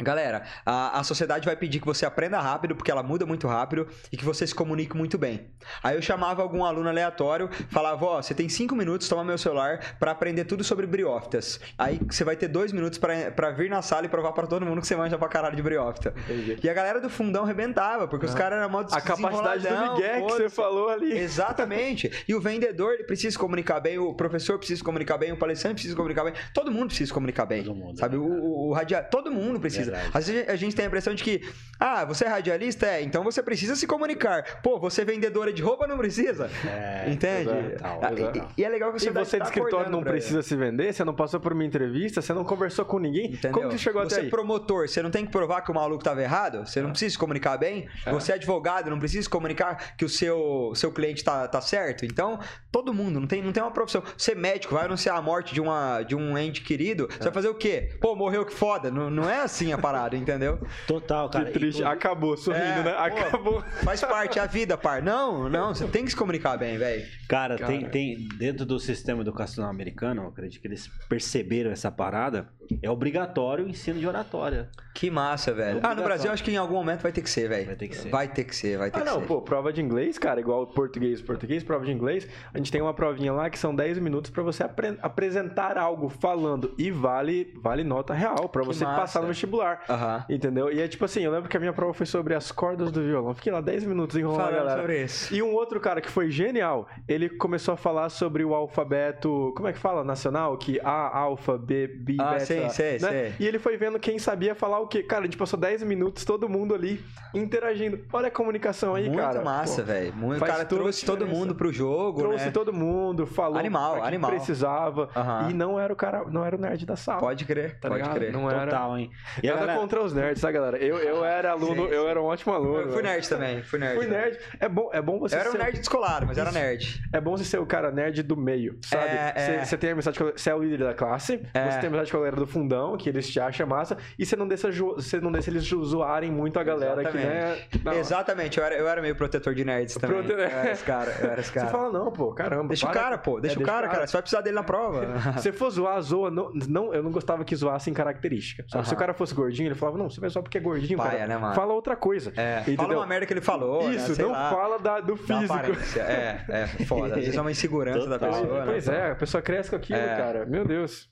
Galera, 0.00 0.42
a, 0.64 0.98
a 1.00 1.04
sociedade 1.04 1.44
vai 1.44 1.56
pedir 1.56 1.80
que 1.80 1.86
você 1.86 2.06
aprenda 2.06 2.40
rápido, 2.40 2.74
porque 2.74 2.90
ela 2.90 3.02
muda 3.02 3.26
muito 3.26 3.46
rápido, 3.46 3.86
e 4.10 4.16
que 4.16 4.24
você 4.24 4.46
se 4.46 4.54
comunique 4.54 4.96
muito 4.96 5.18
bem. 5.18 5.48
Aí 5.82 5.96
eu 5.96 6.02
chamava 6.02 6.42
algum 6.42 6.64
aluno 6.64 6.88
aleatório, 6.88 7.50
falava, 7.68 8.04
ó, 8.04 8.22
você 8.22 8.34
tem 8.34 8.48
cinco 8.48 8.74
minutos, 8.74 9.08
toma 9.08 9.24
meu 9.24 9.38
celular, 9.38 9.96
pra 9.98 10.10
aprender 10.10 10.44
tudo 10.44 10.64
sobre 10.64 10.86
briófitas. 10.86 11.60
Aí 11.78 12.00
você 12.08 12.24
vai 12.24 12.36
ter 12.36 12.48
dois 12.48 12.72
minutos 12.72 12.98
pra, 12.98 13.30
pra 13.30 13.50
vir 13.50 13.68
na 13.70 13.82
sala 13.82 14.06
e 14.06 14.08
provar 14.08 14.32
pra 14.32 14.46
todo 14.46 14.64
mundo 14.64 14.80
que 14.80 14.86
você 14.86 14.96
manja 14.96 15.18
pra 15.18 15.28
caralho 15.28 15.56
de 15.56 15.62
briófita. 15.62 16.14
Entendi. 16.24 16.58
E 16.62 16.68
a 16.68 16.74
galera 16.74 17.00
do 17.00 17.10
fundão 17.10 17.44
rebentava, 17.44 18.08
porque 18.08 18.26
os 18.26 18.34
caras 18.34 18.58
eram 18.58 18.68
mó 18.70 18.80
A 18.90 19.00
capacidade 19.00 19.66
do 19.66 19.94
Miguel 19.94 20.26
que 20.26 20.32
você 20.32 20.48
falou 20.48 20.88
ali. 20.88 21.16
Exatamente. 21.18 22.24
E 22.28 22.34
o 22.34 22.40
vendedor 22.40 22.94
ele 22.94 23.04
precisa 23.04 23.32
se 23.32 23.38
comunicar 23.38 23.80
bem, 23.80 23.98
o 23.98 24.14
professor 24.14 24.58
precisa 24.58 24.78
se 24.78 24.84
comunicar 24.84 25.18
bem, 25.18 25.32
o 25.32 25.36
palestrante 25.36 25.74
precisa 25.74 25.92
se 25.92 25.96
comunicar 25.96 26.24
bem, 26.24 26.34
todo 26.54 26.70
mundo 26.70 26.86
precisa 26.86 27.08
se 27.08 27.12
comunicar 27.12 27.46
bem. 27.46 27.64
Todo 27.64 27.74
mundo, 27.74 27.98
sabe? 27.98 28.16
né, 28.16 28.22
o, 28.22 28.26
o, 28.26 28.68
o 28.68 28.72
radia... 28.72 29.02
Todo 29.02 29.30
mundo 29.30 29.58
precisa. 29.60 29.69
Verdade. 29.78 30.10
Às 30.12 30.28
vezes 30.28 30.48
a 30.48 30.56
gente 30.56 30.74
tem 30.76 30.84
a 30.84 30.88
impressão 30.88 31.14
de 31.14 31.22
que, 31.24 31.42
ah, 31.78 32.04
você 32.04 32.24
é 32.24 32.28
radialista? 32.28 32.86
É, 32.86 33.02
então 33.02 33.22
você 33.24 33.42
precisa 33.42 33.74
se 33.76 33.86
comunicar. 33.86 34.60
Pô, 34.62 34.78
você 34.78 35.02
é 35.02 35.04
vendedora 35.04 35.52
de 35.52 35.62
roupa? 35.62 35.86
Não 35.86 35.96
precisa. 35.98 36.50
É, 36.66 37.10
Entende? 37.10 37.50
total, 37.72 38.00
Ah, 38.02 38.12
exato. 38.12 38.38
e, 38.56 38.60
e 38.60 38.64
é 38.64 38.68
legal 38.68 38.92
que 38.92 38.98
Se 39.00 39.10
você 39.10 39.24
você 39.24 39.38
de 39.38 39.44
escritório 39.44 39.90
não 39.90 40.02
precisa 40.02 40.42
se 40.42 40.56
vender, 40.56 40.92
você 40.92 41.04
não 41.04 41.14
passou 41.14 41.38
por 41.40 41.52
uma 41.52 41.64
entrevista, 41.64 42.20
você 42.22 42.32
não 42.32 42.44
conversou 42.44 42.84
com 42.84 42.98
ninguém, 42.98 43.26
Entendeu? 43.32 43.52
como 43.52 43.70
você 43.70 43.78
chegou 43.78 44.02
você 44.02 44.14
até 44.14 44.22
é 44.22 44.24
aí? 44.24 44.30
promotor, 44.30 44.88
você 44.88 45.02
não 45.02 45.10
tem 45.10 45.24
que 45.26 45.32
provar 45.32 45.60
que 45.62 45.70
o 45.70 45.74
maluco 45.74 46.00
estava 46.00 46.22
errado, 46.22 46.66
você 46.66 46.80
não 46.80 46.90
precisa 46.90 47.12
se 47.12 47.18
comunicar 47.18 47.56
bem. 47.58 47.88
Você 48.10 48.32
é 48.32 48.34
advogado, 48.34 48.90
não 48.90 48.98
precisa 48.98 49.22
se 49.22 49.28
comunicar 49.28 49.96
que 49.96 50.04
o 50.04 50.08
seu, 50.08 50.72
seu 50.74 50.90
cliente 50.92 51.22
tá, 51.22 51.46
tá 51.48 51.60
certo. 51.60 52.04
Então, 52.04 52.38
todo 52.72 52.92
mundo, 52.94 53.20
não 53.20 53.26
tem, 53.26 53.42
não 53.42 53.52
tem 53.52 53.62
uma 53.62 53.70
profissão. 53.70 54.02
Ser 54.16 54.34
médico, 54.36 54.74
vai 54.74 54.84
anunciar 54.86 55.16
a 55.16 55.22
morte 55.22 55.52
de, 55.54 55.60
uma, 55.60 56.02
de 56.02 56.14
um 56.16 56.36
ente 56.36 56.62
querido, 56.62 57.08
você 57.10 57.24
vai 57.24 57.32
fazer 57.32 57.48
o 57.48 57.54
quê? 57.54 57.90
Pô, 58.00 58.14
morreu 58.16 58.44
que 58.44 58.54
foda. 58.54 58.90
Não, 58.90 59.10
não 59.10 59.28
é 59.28 59.40
assim 59.42 59.59
a 59.72 59.78
parada, 59.78 60.16
entendeu? 60.16 60.58
Total, 60.86 61.28
cara. 61.28 61.44
Que 61.46 61.52
triste. 61.52 61.84
Acabou, 61.84 62.36
sorrindo, 62.36 62.64
É, 62.64 62.82
né? 62.82 62.92
pô. 62.92 62.98
Acabou. 62.98 63.62
Faz 63.84 64.00
parte 64.00 64.38
a 64.40 64.46
vida, 64.46 64.76
par. 64.76 65.02
Não, 65.02 65.48
não, 65.48 65.74
você 65.74 65.86
tem 65.86 66.04
que 66.04 66.10
se 66.10 66.16
comunicar 66.16 66.56
bem, 66.56 66.78
velho. 66.78 67.06
Cara, 67.28 67.56
Cara. 67.56 67.70
Tem, 67.70 67.88
tem 67.88 68.28
dentro 68.38 68.64
do 68.64 68.78
sistema 68.80 69.20
educacional 69.20 69.70
americano, 69.70 70.22
eu 70.22 70.28
acredito 70.28 70.60
que 70.60 70.66
eles 70.66 70.88
perceberam 71.08 71.70
essa 71.70 71.90
parada, 71.90 72.48
é 72.82 72.90
obrigatório 72.90 73.64
o 73.64 73.68
ensino 73.68 73.98
de 73.98 74.06
oratória. 74.06 74.68
Que 74.94 75.10
massa, 75.10 75.52
velho. 75.52 75.80
Ah, 75.82 75.94
no. 75.94 76.02
Brasil 76.02 76.30
acho 76.30 76.42
que 76.42 76.50
em 76.50 76.56
algum 76.56 76.74
momento 76.74 77.00
vai 77.02 77.12
ter 77.12 77.22
que 77.22 77.30
ser, 77.30 77.48
velho. 77.48 77.66
Vai 77.66 77.76
ter 77.76 77.88
que 77.88 77.96
ser. 77.96 78.08
Vai 78.10 78.28
ter 78.28 78.44
que 78.44 78.54
ser, 78.56 78.76
vai 78.76 78.90
ter 78.90 78.98
Ah, 78.98 79.02
que 79.02 79.06
não, 79.08 79.20
ser. 79.20 79.26
pô, 79.26 79.40
prova 79.40 79.72
de 79.72 79.80
inglês, 79.80 80.18
cara, 80.18 80.40
igual 80.40 80.66
português, 80.66 81.22
português, 81.22 81.62
prova 81.62 81.84
de 81.84 81.92
inglês. 81.92 82.28
A 82.52 82.58
gente 82.58 82.72
tem 82.72 82.82
uma 82.82 82.92
provinha 82.92 83.32
lá 83.32 83.48
que 83.48 83.58
são 83.58 83.74
10 83.74 83.98
minutos 83.98 84.30
pra 84.30 84.42
você 84.42 84.64
apre- 84.64 84.98
apresentar 85.00 85.78
algo 85.78 86.08
falando 86.08 86.74
e 86.76 86.90
vale 86.90 87.54
vale 87.62 87.84
nota 87.84 88.12
real 88.12 88.48
pra 88.48 88.62
Que 88.62 88.66
você 88.68 88.84
massa. 88.84 89.00
passar 89.00 89.20
no 89.22 89.28
vestibular. 89.28 89.82
Aham. 89.88 90.24
Entendeu? 90.28 90.72
E 90.72 90.80
é 90.80 90.88
tipo 90.88 91.04
assim, 91.04 91.20
eu 91.22 91.30
lembro 91.30 91.48
que 91.48 91.56
a 91.56 91.60
minha 91.60 91.72
prova 91.72 91.94
foi 91.94 92.06
sobre 92.06 92.34
as 92.34 92.50
cordas 92.50 92.90
do 92.90 93.00
violão. 93.02 93.32
Fiquei 93.32 93.52
lá 93.52 93.60
10 93.60 93.84
minutos 93.84 94.16
enrolando 94.16 94.40
a 94.40 94.44
Falando 94.44 94.58
galera. 94.58 94.80
sobre 94.80 95.02
isso. 95.04 95.34
E 95.34 95.40
um 95.42 95.52
outro 95.54 95.80
cara 95.80 96.00
que 96.00 96.10
foi 96.10 96.30
genial, 96.30 96.88
ele 97.06 97.28
começou 97.28 97.74
a 97.74 97.76
falar 97.76 98.08
sobre 98.08 98.44
o 98.44 98.54
alfabeto, 98.54 99.52
como 99.56 99.68
é 99.68 99.72
que 99.72 99.78
fala? 99.78 100.02
Nacional? 100.02 100.56
Que 100.58 100.80
A, 100.82 101.16
alfa, 101.16 101.56
B, 101.56 101.86
B, 101.86 102.16
Ah, 102.18 102.32
beta. 102.32 102.44
Sei, 102.68 102.98
sei, 102.98 103.08
né? 103.08 103.08
sei. 103.08 103.32
E 103.40 103.46
ele 103.46 103.58
foi 103.58 103.76
vendo 103.76 103.98
quem 103.98 104.18
sabia 104.18 104.54
falar 104.54 104.78
o 104.80 104.86
quê. 104.86 105.02
Cara, 105.02 105.22
a 105.22 105.24
gente 105.24 105.36
passou 105.36 105.58
10 105.58 105.82
minutos, 105.82 106.24
todo 106.24 106.48
mundo 106.48 106.74
ali 106.74 107.02
interagindo. 107.34 108.00
Olha 108.12 108.28
a 108.28 108.30
comunicação 108.30 108.94
aí, 108.94 109.08
Muito 109.08 109.18
cara. 109.20 109.40
massa, 109.42 109.80
Pô, 109.82 109.86
velho. 109.88 110.12
Muito- 110.14 110.42
O 110.42 110.46
cara 110.46 110.62
a 110.62 110.66
trouxe 110.66 111.06
todo 111.06 111.26
mundo 111.26 111.54
pro 111.54 111.72
jogo, 111.72 112.20
Trouxe 112.20 112.46
né? 112.46 112.50
todo 112.50 112.72
mundo, 112.72 113.26
falou 113.26 113.58
Animal, 113.58 113.92
pra 113.92 114.00
quem 114.00 114.08
animal. 114.08 114.30
precisava. 114.30 115.08
Aham. 115.14 115.48
E 115.50 115.54
não 115.54 115.78
era 115.78 115.92
o 115.92 115.96
cara, 115.96 116.24
não 116.28 116.44
era 116.44 116.56
o 116.56 116.60
nerd 116.60 116.84
da 116.84 116.96
sala. 116.96 117.20
Pode 117.20 117.44
crer, 117.44 117.78
tá 117.78 117.88
pode 117.88 118.02
ligado? 118.02 118.16
crer. 118.16 118.32
Não 118.32 118.50
era. 118.50 118.64
Total, 118.70 118.98
hein? 118.98 119.10
E 119.42 119.48
a 119.48 119.52
Nada 119.54 119.66
galera- 119.66 119.80
contra 119.80 120.02
os 120.02 120.12
nerds, 120.12 120.42
tá, 120.42 120.50
galera? 120.50 120.76
Eu, 120.78 120.98
eu 120.98 121.24
era 121.24 121.52
aluno, 121.52 121.86
Sim, 121.88 121.94
eu 121.94 122.02
sim. 122.04 122.08
era 122.10 122.20
um 122.20 122.24
ótimo 122.24 122.52
aluno. 122.52 122.80
Eu 122.80 122.90
fui 122.92 123.02
nerd 123.02 123.28
também, 123.28 123.62
fui 123.62 123.78
nerd. 123.78 123.96
Fui 123.96 124.06
nerd. 124.06 124.38
É 124.58 124.68
bom, 124.68 124.90
é 124.92 125.00
bom 125.00 125.18
você 125.18 125.36
Eu 125.36 125.40
era 125.40 125.50
um 125.50 125.54
nerd 125.54 125.78
descolado, 125.78 126.26
mas 126.26 126.36
era 126.38 126.50
nerd. 126.52 127.00
É 127.12 127.20
bom 127.20 127.36
você 127.36 127.44
ser 127.44 127.58
o 127.58 127.66
cara 127.66 127.90
nerd 127.90 128.22
do 128.22 128.36
meio, 128.36 128.78
sabe? 128.82 129.04
É, 129.04 129.32
Você 129.36 129.50
é. 129.52 129.64
você 129.64 129.76
tem 129.76 129.90
amizade 129.90 130.18
com 130.18 130.24
você 130.26 130.50
é 130.50 130.54
o 130.54 130.62
líder 130.62 130.78
da 130.84 130.94
classe, 130.94 131.40
É. 131.54 131.70
você 131.70 131.78
tem 131.78 131.88
amizade 131.88 132.10
com 132.10 132.16
a 132.16 132.20
galera 132.20 132.36
do 132.36 132.46
fundão, 132.50 132.96
que 132.96 133.08
eles 133.08 133.28
te 133.30 133.40
acham 133.40 133.66
massa, 133.66 133.96
e 134.18 134.26
você 134.26 134.36
não 134.36 134.46
deixa, 134.46 134.70
você 134.70 135.20
não 135.20 135.32
deixa 135.32 135.50
eles 135.50 135.62
zoarem 135.64 136.30
muito 136.30 136.58
a 136.58 136.62
galera 136.64 137.04
que, 137.04 137.16
né? 137.16 137.56
não. 137.84 137.92
Exatamente, 137.94 138.58
eu 138.58 138.64
era, 138.64 138.74
eu 138.76 138.88
era 138.88 139.00
meio 139.00 139.14
protetor 139.16 139.54
de 139.54 139.64
nerds 139.64 139.94
também. 139.94 140.18
Prote- 140.18 140.32
Eu 140.32 140.40
era 140.40 140.70
esse 140.72 140.84
cara, 140.84 141.16
eu 141.20 141.30
era 141.30 141.40
esse 141.40 141.50
Você 141.52 141.58
cara. 141.60 141.70
fala, 141.70 141.90
não, 141.92 142.10
pô, 142.12 142.32
caramba. 142.32 142.68
Deixa 142.68 142.86
o 142.86 142.90
para- 142.90 143.00
cara, 143.00 143.18
pô, 143.18 143.40
deixa 143.40 143.58
É, 143.58 143.62
o 143.62 143.66
cara, 143.66 143.88
cara. 143.88 144.06
Você 144.06 144.12
vai 144.12 144.22
precisar 144.22 144.42
dele 144.42 144.56
na 144.56 144.62
prova. 144.62 145.06
Se 145.40 145.52
for 145.52 145.70
zoar, 145.70 146.00
zoa. 146.02 146.30
Não, 146.30 146.50
não, 146.68 146.92
eu 146.94 147.02
não 147.02 147.10
gostava 147.10 147.44
que 147.44 147.54
zoassem 147.56 147.94
característica. 147.94 148.64
sabe? 148.68 148.86
Se 148.88 148.94
o 148.94 148.96
cara 148.96 149.14
fosse 149.14 149.34
gordinho, 149.34 149.68
ele 149.68 149.74
falava, 149.74 149.96
não, 149.98 150.10
você 150.10 150.20
vai 150.20 150.30
só 150.30 150.42
porque 150.42 150.58
é 150.58 150.60
gordinho, 150.60 150.98
Paia, 150.98 151.10
cara. 151.10 151.26
né, 151.28 151.36
mano? 151.38 151.54
Fala 151.54 151.72
outra 151.72 151.94
coisa. 151.96 152.32
É, 152.36 152.60
entendeu? 152.62 152.76
fala 152.84 152.96
uma 152.96 153.06
merda 153.06 153.26
que 153.26 153.32
ele 153.32 153.40
falou, 153.40 153.88
né? 153.88 153.94
Isso, 153.96 154.14
Sei 154.14 154.24
não 154.24 154.32
lá, 154.32 154.50
fala 154.50 154.78
da, 154.78 155.00
do 155.00 155.14
da 155.14 155.22
físico. 155.38 155.52
aparência. 155.54 156.00
É, 156.00 156.44
é 156.48 156.66
foda. 156.84 157.06
Às 157.14 157.20
vezes 157.20 157.36
é 157.36 157.40
uma 157.40 157.50
insegurança 157.50 158.08
da 158.08 158.18
pessoa, 158.18 158.58
né? 158.60 158.64
Pois 158.66 158.88
é, 158.88 159.10
a 159.10 159.14
pessoa 159.14 159.42
cresce 159.42 159.70
com 159.70 159.76
aquilo, 159.76 159.98
É. 159.98 160.16
cara. 160.16 160.46
Meu 160.46 160.64
Deus. 160.64 161.08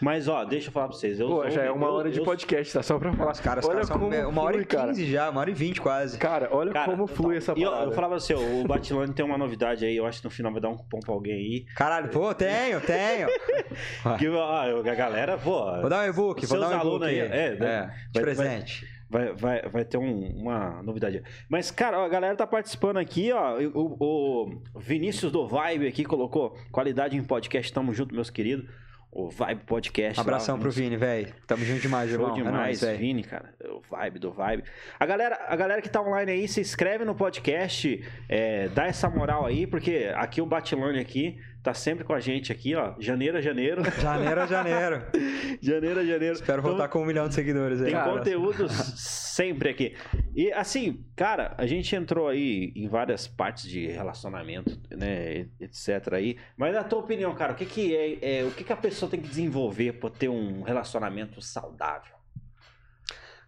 Mas, 0.00 0.28
ó, 0.28 0.44
deixa 0.44 0.68
eu 0.68 0.72
falar 0.72 0.88
pra 0.88 0.96
vocês. 0.96 1.18
Eu 1.20 1.28
Pô, 1.28 1.42
sou- 1.42 1.50
já 1.50 1.62
é 1.64 1.70
uma 1.70 1.86
eu- 1.86 1.92
hora 1.92 2.10
de 2.10 2.18
eu- 2.18 2.24
podcast, 2.24 2.72
tá? 2.72 2.82
Só 2.82 2.98
pra 2.98 3.12
falar. 3.12 3.32
Os 3.32 3.40
caras, 3.40 3.64
os 3.64 3.68
olha 3.70 3.74
caras 3.76 3.88
são 3.88 3.98
como 3.98 4.28
uma 4.28 4.42
hora 4.42 4.52
flui, 4.54 4.62
e 4.62 4.66
cara. 4.66 4.88
quinze 4.88 5.06
já, 5.06 5.30
uma 5.30 5.40
hora 5.40 5.50
e 5.50 5.54
vinte 5.54 5.80
quase. 5.80 6.18
Cara, 6.18 6.48
olha 6.50 6.72
Cara, 6.72 6.90
como 6.90 7.06
flui 7.06 7.36
essa 7.36 7.54
E 7.56 7.62
eu, 7.62 7.70
parada. 7.70 7.90
eu 7.90 7.94
falava 7.94 8.16
assim, 8.16 8.34
ó, 8.34 8.38
o 8.38 8.64
Batilone 8.66 9.12
tem 9.12 9.24
uma 9.24 9.38
novidade 9.38 9.84
aí, 9.84 9.96
eu 9.96 10.04
acho 10.06 10.18
que 10.20 10.24
no 10.24 10.30
final 10.30 10.52
vai 10.52 10.60
dar 10.60 10.68
um 10.68 10.76
cupom 10.76 11.00
pra 11.00 11.12
alguém 11.14 11.32
aí. 11.34 11.64
Caralho, 11.76 12.08
pô, 12.08 12.34
tenho, 12.34 12.80
tenho. 12.80 13.28
Que, 14.18 14.28
ó, 14.28 14.78
a 14.80 14.94
galera, 14.94 15.36
pô. 15.38 15.64
Vou 15.80 15.88
dar 15.88 16.04
um 16.04 16.08
e-book, 16.10 16.44
vou 16.46 16.58
dar 16.60 16.66
um 16.66 16.70
seus 16.70 16.80
e-book 16.82 16.88
alunos 17.04 17.08
aí, 17.08 17.20
aí. 17.20 17.26
é, 17.28 17.54
né? 17.58 17.66
é, 17.66 17.86
de 17.86 17.92
Vai- 18.14 18.22
presente. 18.22 18.94
Vai, 19.10 19.32
vai, 19.34 19.62
vai 19.68 19.84
ter 19.84 19.96
um- 19.98 20.28
uma 20.40 20.82
novidade. 20.82 21.22
Mas, 21.48 21.70
cara, 21.70 22.00
ó, 22.00 22.04
a 22.04 22.08
galera 22.08 22.34
tá 22.34 22.46
participando 22.46 22.96
aqui, 22.96 23.30
ó. 23.32 23.58
O, 23.74 23.96
o 24.74 24.80
Vinícius 24.80 25.30
do 25.30 25.46
Vibe 25.46 25.86
aqui 25.86 26.04
colocou 26.04 26.56
qualidade 26.72 27.16
em 27.16 27.22
podcast. 27.22 27.72
Tamo 27.72 27.92
junto, 27.94 28.14
meus 28.14 28.28
queridos. 28.30 28.66
O 29.16 29.28
Vibe 29.30 29.62
Podcast. 29.64 30.20
Abração 30.20 30.56
lá, 30.56 30.60
pro 30.60 30.72
Vini, 30.72 30.96
velho. 30.96 31.32
Tamo 31.46 31.64
junto 31.64 31.80
demais, 31.80 32.10
Show 32.10 32.18
irmão. 32.20 32.32
é 32.34 32.36
demais, 32.36 32.54
nóis, 32.56 32.80
velho. 32.80 32.98
Vini, 32.98 33.22
cara. 33.22 33.54
O 33.64 33.80
vibe 33.88 34.18
do 34.18 34.32
vibe. 34.32 34.64
A 34.98 35.06
galera, 35.06 35.38
a 35.46 35.54
galera 35.54 35.80
que 35.80 35.88
tá 35.88 36.02
online 36.02 36.32
aí, 36.32 36.48
se 36.48 36.60
inscreve 36.60 37.04
no 37.04 37.14
podcast, 37.14 38.04
é, 38.28 38.68
dá 38.68 38.86
essa 38.86 39.08
moral 39.08 39.46
aí, 39.46 39.68
porque 39.68 40.10
aqui 40.16 40.42
o 40.42 40.46
Batilone 40.46 40.98
aqui 40.98 41.40
tá 41.64 41.72
sempre 41.74 42.04
com 42.04 42.12
a 42.12 42.20
gente 42.20 42.52
aqui, 42.52 42.74
ó. 42.74 42.94
Janeiro 43.00 43.38
a 43.38 43.40
janeiro. 43.40 43.82
Janeiro 44.00 44.40
a 44.42 44.46
janeiro. 44.46 45.02
janeiro 45.62 46.00
a 46.00 46.04
janeiro. 46.04 46.34
Espero 46.34 46.60
Então, 46.60 46.70
voltar 46.72 46.88
com 46.88 47.00
um 47.02 47.06
milhão 47.06 47.26
de 47.26 47.34
seguidores 47.34 47.80
aí. 47.80 47.86
Tem 47.86 47.94
Cara, 47.94 48.12
conteúdos 48.12 48.70
sempre 49.00 49.70
aqui. 49.70 49.96
E 50.36 50.52
assim, 50.52 51.04
cara, 51.16 51.54
a 51.56 51.66
gente 51.66 51.96
entrou 51.96 52.28
aí 52.28 52.70
em 52.76 52.86
várias 52.86 53.26
partes 53.26 53.64
de 53.68 53.86
relacionamento, 53.86 54.78
né, 54.94 55.46
etc 55.58 56.12
aí. 56.12 56.36
Mas 56.56 56.74
na 56.74 56.84
tua 56.84 56.98
opinião, 57.00 57.34
cara, 57.34 57.54
o 57.54 57.56
que 57.56 57.64
que 57.64 57.96
é, 57.96 58.40
é- 58.40 58.44
o 58.44 58.50
que 58.50 58.62
que 58.62 58.72
a 58.72 58.76
pessoa 58.76 59.10
tem 59.10 59.20
que 59.20 59.28
desenvolver 59.28 59.94
pra 59.94 60.10
ter 60.10 60.28
um 60.28 60.62
relacionamento 60.62 61.40
saudável? 61.40 62.13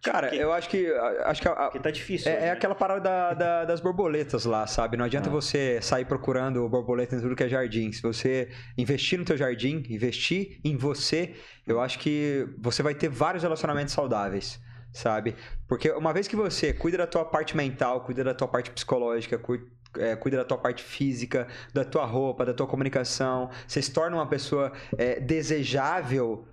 Cara, 0.03 0.33
eu 0.35 0.51
acho 0.53 0.69
que. 0.69 0.87
Acho 1.25 1.41
que 1.41 1.47
a- 1.47 1.69
tá 1.81 1.91
difícil. 1.91 2.31
É, 2.31 2.35
hoje, 2.35 2.43
é 2.43 2.45
né? 2.47 2.51
aquela 2.51 2.75
parada 2.75 3.01
da- 3.01 3.33
da- 3.33 3.65
das 3.65 3.81
borboletas 3.81 4.45
lá, 4.45 4.65
sabe? 4.67 4.95
Não 4.97 5.05
adianta 5.05 5.29
Ah. 5.29 5.31
você 5.31 5.79
sair 5.81 6.05
procurando 6.05 6.67
borboleta 6.69 7.15
em 7.15 7.19
tudo 7.19 7.35
que 7.35 7.43
é 7.43 7.49
jardim. 7.49 7.91
Se 7.91 8.01
você 8.01 8.49
investir 8.77 9.17
no 9.19 9.25
teu 9.25 9.35
jardim, 9.37 9.83
investir 9.89 10.59
em 10.63 10.77
você, 10.77 11.33
eu 11.65 11.81
acho 11.81 11.99
que 11.99 12.47
você 12.59 12.81
vai 12.83 12.93
ter 12.93 13.09
vários 13.09 13.43
relacionamentos 13.43 13.93
saudáveis, 13.93 14.59
sabe? 14.93 15.35
Porque 15.67 15.89
uma 15.91 16.13
vez 16.13 16.27
que 16.27 16.35
você 16.35 16.71
cuida 16.73 16.97
da 16.99 17.07
tua 17.07 17.25
parte 17.25 17.55
mental, 17.57 18.01
cuida 18.01 18.23
da 18.23 18.33
tua 18.33 18.47
parte 18.47 18.71
psicológica, 18.71 19.41
é, 19.97 20.15
cuida 20.15 20.37
da 20.37 20.45
tua 20.45 20.57
parte 20.57 20.83
física, 20.83 21.47
da 21.73 21.83
tua 21.83 22.05
roupa, 22.05 22.45
da 22.45 22.53
tua 22.53 22.67
comunicação, 22.67 23.49
você 23.67 23.81
se 23.81 23.91
torna 23.91 24.15
uma 24.15 24.27
pessoa 24.27 24.71
é, 24.97 25.19
desejável 25.19 26.45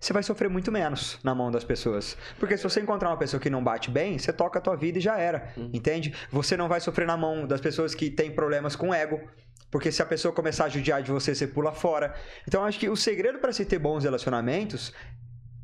você 0.00 0.12
vai 0.14 0.22
sofrer 0.22 0.48
muito 0.48 0.72
menos 0.72 1.18
na 1.22 1.34
mão 1.34 1.50
das 1.50 1.62
pessoas. 1.62 2.16
Porque 2.38 2.56
se 2.56 2.62
você 2.64 2.80
encontrar 2.80 3.10
uma 3.10 3.18
pessoa 3.18 3.38
que 3.40 3.50
não 3.50 3.62
bate 3.62 3.90
bem, 3.90 4.18
você 4.18 4.32
toca 4.32 4.58
a 4.58 4.62
tua 4.62 4.74
vida 4.76 4.98
e 4.98 5.00
já 5.00 5.18
era. 5.18 5.52
Entende? 5.74 6.14
Você 6.32 6.56
não 6.56 6.68
vai 6.68 6.80
sofrer 6.80 7.06
na 7.06 7.16
mão 7.16 7.46
das 7.46 7.60
pessoas 7.60 7.94
que 7.94 8.10
têm 8.10 8.30
problemas 8.34 8.74
com 8.74 8.94
ego. 8.94 9.20
Porque 9.70 9.92
se 9.92 10.02
a 10.02 10.06
pessoa 10.06 10.32
começar 10.34 10.64
a 10.64 10.68
judiar 10.68 11.02
de 11.02 11.12
você, 11.12 11.34
você 11.34 11.46
pula 11.46 11.70
fora. 11.72 12.14
Então, 12.48 12.62
eu 12.62 12.66
acho 12.66 12.78
que 12.78 12.88
o 12.88 12.96
segredo 12.96 13.38
para 13.38 13.52
se 13.52 13.64
ter 13.64 13.78
bons 13.78 14.02
relacionamentos 14.02 14.92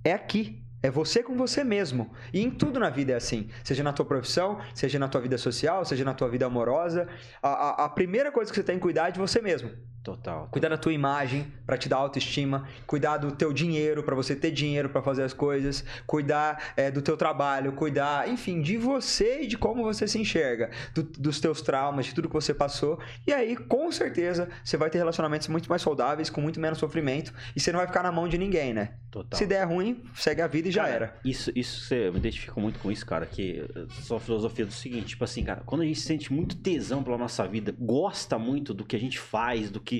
é 0.04 0.12
aqui. 0.12 0.62
É 0.82 0.90
você 0.90 1.22
com 1.22 1.34
você 1.36 1.64
mesmo. 1.64 2.12
E 2.32 2.40
em 2.40 2.50
tudo 2.50 2.78
na 2.78 2.90
vida 2.90 3.12
é 3.12 3.16
assim. 3.16 3.48
Seja 3.64 3.82
na 3.82 3.92
tua 3.92 4.04
profissão, 4.04 4.60
seja 4.74 4.98
na 4.98 5.08
tua 5.08 5.20
vida 5.20 5.36
social, 5.38 5.84
seja 5.84 6.04
na 6.04 6.14
tua 6.14 6.28
vida 6.28 6.46
amorosa. 6.46 7.08
A, 7.42 7.48
a- 7.48 7.84
a 7.86 7.88
primeira 7.88 8.30
coisa 8.30 8.50
que 8.52 8.56
você 8.56 8.62
tem 8.62 8.76
que 8.76 8.82
cuidar 8.82 9.08
é 9.08 9.10
de 9.10 9.18
você 9.18 9.40
mesmo. 9.40 9.70
Total. 10.06 10.46
Cuidar 10.52 10.68
da 10.68 10.76
tua 10.78 10.92
imagem 10.92 11.52
para 11.66 11.76
te 11.76 11.88
dar 11.88 11.96
autoestima, 11.96 12.68
cuidar 12.86 13.16
do 13.16 13.32
teu 13.32 13.52
dinheiro 13.52 14.04
para 14.04 14.14
você 14.14 14.36
ter 14.36 14.52
dinheiro 14.52 14.88
para 14.88 15.02
fazer 15.02 15.24
as 15.24 15.32
coisas, 15.32 15.84
cuidar 16.06 16.74
é, 16.76 16.92
do 16.92 17.02
teu 17.02 17.16
trabalho, 17.16 17.72
cuidar, 17.72 18.28
enfim, 18.28 18.62
de 18.62 18.76
você 18.78 19.40
e 19.42 19.46
de 19.48 19.58
como 19.58 19.82
você 19.82 20.06
se 20.06 20.16
enxerga, 20.16 20.70
do- 20.94 21.02
dos 21.02 21.40
teus 21.40 21.60
traumas, 21.60 22.06
de 22.06 22.14
tudo 22.14 22.28
que 22.28 22.34
você 22.34 22.54
passou. 22.54 23.00
E 23.26 23.32
aí, 23.32 23.56
com 23.56 23.90
certeza, 23.90 24.48
você 24.62 24.76
vai 24.76 24.90
ter 24.90 24.98
relacionamentos 24.98 25.48
muito 25.48 25.68
mais 25.68 25.82
saudáveis, 25.82 26.30
com 26.30 26.40
muito 26.40 26.60
menos 26.60 26.78
sofrimento 26.78 27.34
e 27.56 27.58
você 27.60 27.72
não 27.72 27.78
vai 27.80 27.88
ficar 27.88 28.04
na 28.04 28.12
mão 28.12 28.28
de 28.28 28.38
ninguém, 28.38 28.72
né? 28.72 28.94
Total. 29.10 29.36
Se 29.36 29.44
der 29.44 29.64
ruim, 29.64 30.04
segue 30.14 30.40
a 30.40 30.46
vida 30.46 30.68
e 30.68 30.70
já 30.70 30.82
Cara, 30.84 30.94
era. 30.94 31.16
Isso, 31.24 31.50
isso 31.56 31.80
você 31.86 32.12
me 32.12 32.18
identifica 32.18 32.60
muito 32.60 32.78
com 32.78 32.92
isso, 32.92 33.04
cara. 33.04 33.26
Que 33.26 33.66
eu 33.74 33.88
sou 33.90 34.18
a 34.18 34.20
filosofia 34.20 34.64
do 34.64 34.72
seguinte, 34.72 35.06
tipo 35.08 35.24
assim, 35.24 35.42
cara, 35.42 35.62
quando 35.66 35.80
a 35.80 35.84
gente 35.84 35.98
sente 35.98 36.32
muito 36.32 36.54
tesão 36.54 37.02
pela 37.02 37.18
nossa 37.18 37.44
vida, 37.48 37.74
gosta 37.76 38.38
muito 38.38 38.72
do 38.72 38.84
que 38.84 38.94
a 38.94 39.00
gente 39.00 39.18
faz, 39.18 39.68
do 39.68 39.80
que 39.80 39.95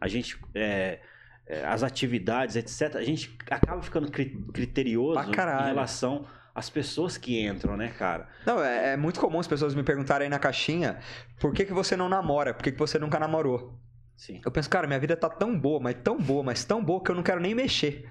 a 0.00 0.08
gente. 0.08 0.38
é, 0.54 1.00
é, 1.48 1.64
as 1.64 1.82
atividades, 1.84 2.56
etc., 2.56 2.96
a 2.96 3.02
gente 3.04 3.36
acaba 3.50 3.80
ficando 3.82 4.10
cri- 4.10 4.36
criterioso 4.52 5.20
em 5.20 5.66
relação 5.66 6.26
às 6.54 6.68
pessoas 6.68 7.16
que 7.16 7.40
entram, 7.46 7.76
né, 7.76 7.88
cara? 7.96 8.26
Não, 8.44 8.62
é, 8.64 8.94
é 8.94 8.96
muito 8.96 9.20
comum 9.20 9.38
as 9.38 9.46
pessoas 9.46 9.74
me 9.74 9.82
perguntarem 9.84 10.24
aí 10.26 10.30
na 10.30 10.38
caixinha 10.40 10.98
por 11.38 11.52
que, 11.52 11.64
que 11.64 11.72
você 11.72 11.96
não 11.96 12.08
namora, 12.08 12.52
por 12.52 12.64
que, 12.64 12.72
que 12.72 12.78
você 12.78 12.98
nunca 12.98 13.18
namorou. 13.20 13.78
Sim. 14.16 14.40
Eu 14.44 14.50
penso, 14.50 14.68
cara, 14.68 14.86
minha 14.86 14.98
vida 14.98 15.14
tá 15.14 15.28
tão 15.28 15.56
boa, 15.56 15.78
mas 15.78 15.94
tão 16.02 16.16
boa, 16.18 16.42
mas 16.42 16.64
tão 16.64 16.82
boa 16.82 17.02
que 17.04 17.10
eu 17.10 17.14
não 17.14 17.22
quero 17.22 17.38
nem 17.40 17.54
mexer. 17.54 18.08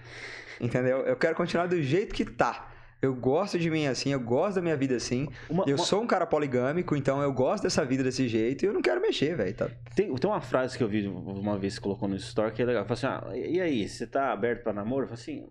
Entendeu? 0.61 0.99
Eu 0.99 1.17
quero 1.17 1.35
continuar 1.35 1.65
do 1.67 1.81
jeito 1.81 2.13
que 2.15 2.23
tá. 2.23 2.71
Eu 3.05 3.15
gosto 3.15 3.57
de 3.59 3.69
mim 3.69 3.87
assim, 3.87 4.11
eu 4.11 4.19
gosto 4.19 4.55
da 4.55 4.61
minha 4.61 4.75
vida 4.75 4.95
assim. 4.95 5.27
Uma- 5.49 5.63
Eu 5.67 5.75
uma- 5.77 5.83
sou 5.85 6.01
um 6.01 6.07
cara 6.07 6.25
poligâmico, 6.25 6.95
então 6.95 7.21
eu 7.21 7.31
gosto 7.31 7.63
dessa 7.63 7.85
vida 7.85 8.03
desse 8.03 8.27
jeito 8.27 8.63
e 8.63 8.67
eu 8.67 8.73
não 8.73 8.81
quero 8.81 8.99
mexer, 9.01 9.35
velho. 9.35 9.55
Tá? 9.55 9.69
Tem, 9.95 10.13
tem 10.13 10.29
uma 10.29 10.41
frase 10.41 10.77
que 10.77 10.83
eu 10.83 10.87
vi 10.87 11.07
uma 11.07 11.57
vez 11.57 11.75
que 11.77 11.83
colocou 11.83 12.07
no 12.07 12.15
story 12.15 12.51
que 12.51 12.61
é 12.61 12.65
legal. 12.65 12.83
Fala 12.85 12.93
assim: 12.93 13.07
ah, 13.07 13.37
e 13.37 13.61
aí, 13.61 13.87
você 13.87 14.05
tá 14.07 14.31
aberto 14.31 14.63
pra 14.63 14.73
namoro? 14.73 15.03
Eu 15.03 15.07
falo 15.09 15.19
assim: 15.19 15.47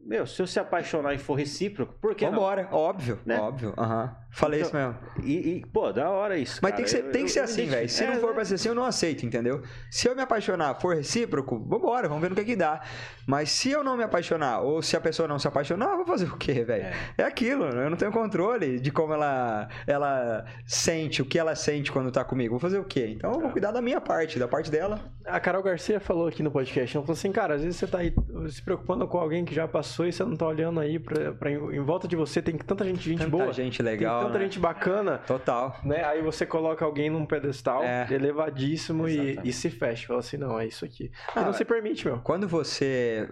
meu, 0.00 0.26
se 0.26 0.40
eu 0.40 0.46
se 0.46 0.58
apaixonar 0.58 1.12
e 1.14 1.18
for 1.18 1.34
recíproco, 1.34 1.94
por 2.00 2.14
que 2.14 2.24
não? 2.24 2.32
Vambora, 2.32 2.68
óbvio, 2.72 3.18
Né? 3.26 3.38
óbvio. 3.38 3.74
Aham. 3.76 4.16
Falei 4.38 4.60
Então, 4.60 4.68
isso 4.68 4.76
mesmo. 4.76 4.96
E, 5.24 5.32
e, 5.56 5.66
pô, 5.66 5.92
da 5.92 6.08
hora 6.10 6.38
isso. 6.38 6.60
Mas 6.62 6.70
cara. 6.70 6.76
tem 6.76 6.84
que 6.84 6.90
ser, 6.90 7.04
Eu- 7.06 7.10
tem 7.12 7.24
que 7.24 7.30
ser 7.30 7.40
eu 7.40 7.44
assim, 7.44 7.66
velho. 7.66 7.88
Se 7.88 8.02
identifico- 8.04 8.06
não 8.10 8.16
é, 8.16 8.20
for 8.20 8.28
né? 8.28 8.34
pra 8.34 8.44
ser 8.44 8.54
assim, 8.54 8.68
eu 8.68 8.74
não 8.74 8.84
aceito, 8.84 9.26
entendeu? 9.26 9.62
Se 9.90 10.08
eu 10.08 10.14
me 10.14 10.22
apaixonar 10.22 10.74
for 10.80 10.94
recíproco, 10.94 11.58
vambora, 11.58 12.06
vamos 12.08 12.22
ver 12.22 12.30
no 12.30 12.36
que 12.36 12.44
que 12.44 12.54
dá. 12.56 12.80
Mas 13.26 13.50
se 13.50 13.70
eu 13.70 13.82
não 13.82 13.96
me 13.96 14.04
apaixonar, 14.04 14.60
ou 14.60 14.80
se 14.80 14.96
a 14.96 15.00
pessoa 15.00 15.26
não 15.28 15.38
se 15.38 15.46
apaixonar, 15.48 15.90
eu 15.90 15.96
vou 15.96 16.06
fazer 16.06 16.26
o 16.26 16.36
quê, 16.36 16.64
velho? 16.64 16.84
É. 16.84 16.92
É. 17.18 17.22
aquilo, 17.24 17.64
eu 17.64 17.90
não 17.90 17.96
tenho 17.96 18.12
controle 18.12 18.78
de 18.80 18.90
como 18.92 19.12
ela, 19.12 19.68
ela 19.86 20.44
sente, 20.66 21.20
o 21.20 21.24
que 21.26 21.38
ela 21.38 21.54
sente 21.54 21.90
quando 21.92 22.10
tá 22.12 22.24
comigo. 22.24 22.50
Vou 22.52 22.60
fazer 22.60 22.78
o 22.78 22.84
quê? 22.84 23.12
Então 23.16 23.32
eu 23.32 23.40
vou 23.40 23.50
cuidar 23.50 23.72
da 23.72 23.82
minha 23.82 24.00
parte, 24.00 24.38
da 24.38 24.46
parte 24.48 24.70
dela. 24.70 25.00
A 25.26 25.38
Carol 25.40 25.62
Garcia 25.62 26.00
falou 26.00 26.28
aqui 26.28 26.42
no 26.42 26.50
podcast, 26.50 26.96
ela 26.96 27.04
falou 27.04 27.16
assim, 27.18 27.30
cara, 27.32 27.54
às 27.54 27.62
vezes 27.62 27.76
você 27.76 27.86
tá 27.86 27.98
aí 27.98 28.14
se 28.48 28.62
preocupando 28.62 29.06
com 29.06 29.18
alguém 29.18 29.44
que 29.44 29.54
já 29.54 29.68
passou 29.68 30.06
e 30.06 30.12
você 30.12 30.24
não 30.24 30.36
tá 30.36 30.46
olhando 30.46 30.80
aí 30.80 30.98
pra, 30.98 31.32
pra 31.32 31.50
em, 31.50 31.80
volta 31.80 32.08
de 32.08 32.16
você, 32.16 32.40
tem 32.40 32.56
tanta 32.56 32.84
gente, 32.84 33.02
gente 33.06 33.18
Tanta 33.18 33.30
boa, 33.30 33.52
gente 33.52 33.82
legal, 33.82 34.27
tanta 34.28 34.40
gente 34.44 34.58
bacana, 34.58 35.18
Total. 35.18 35.76
né? 35.84 36.04
Aí 36.04 36.22
você 36.22 36.46
coloca 36.46 36.84
alguém 36.84 37.10
num 37.10 37.26
pedestal 37.26 37.82
É. 37.82 38.06
elevadíssimo 38.10 39.08
e, 39.08 39.38
e 39.44 39.52
se 39.52 39.70
fecha, 39.70 40.06
fala 40.06 40.20
assim, 40.20 40.36
não, 40.36 40.58
é 40.58 40.66
isso 40.66 40.84
aqui. 40.84 41.10
Ah, 41.34 41.42
não 41.42 41.52
se 41.52 41.64
permite, 41.64 42.06
meu. 42.06 42.18
Quando 42.20 42.46
você 42.48 43.28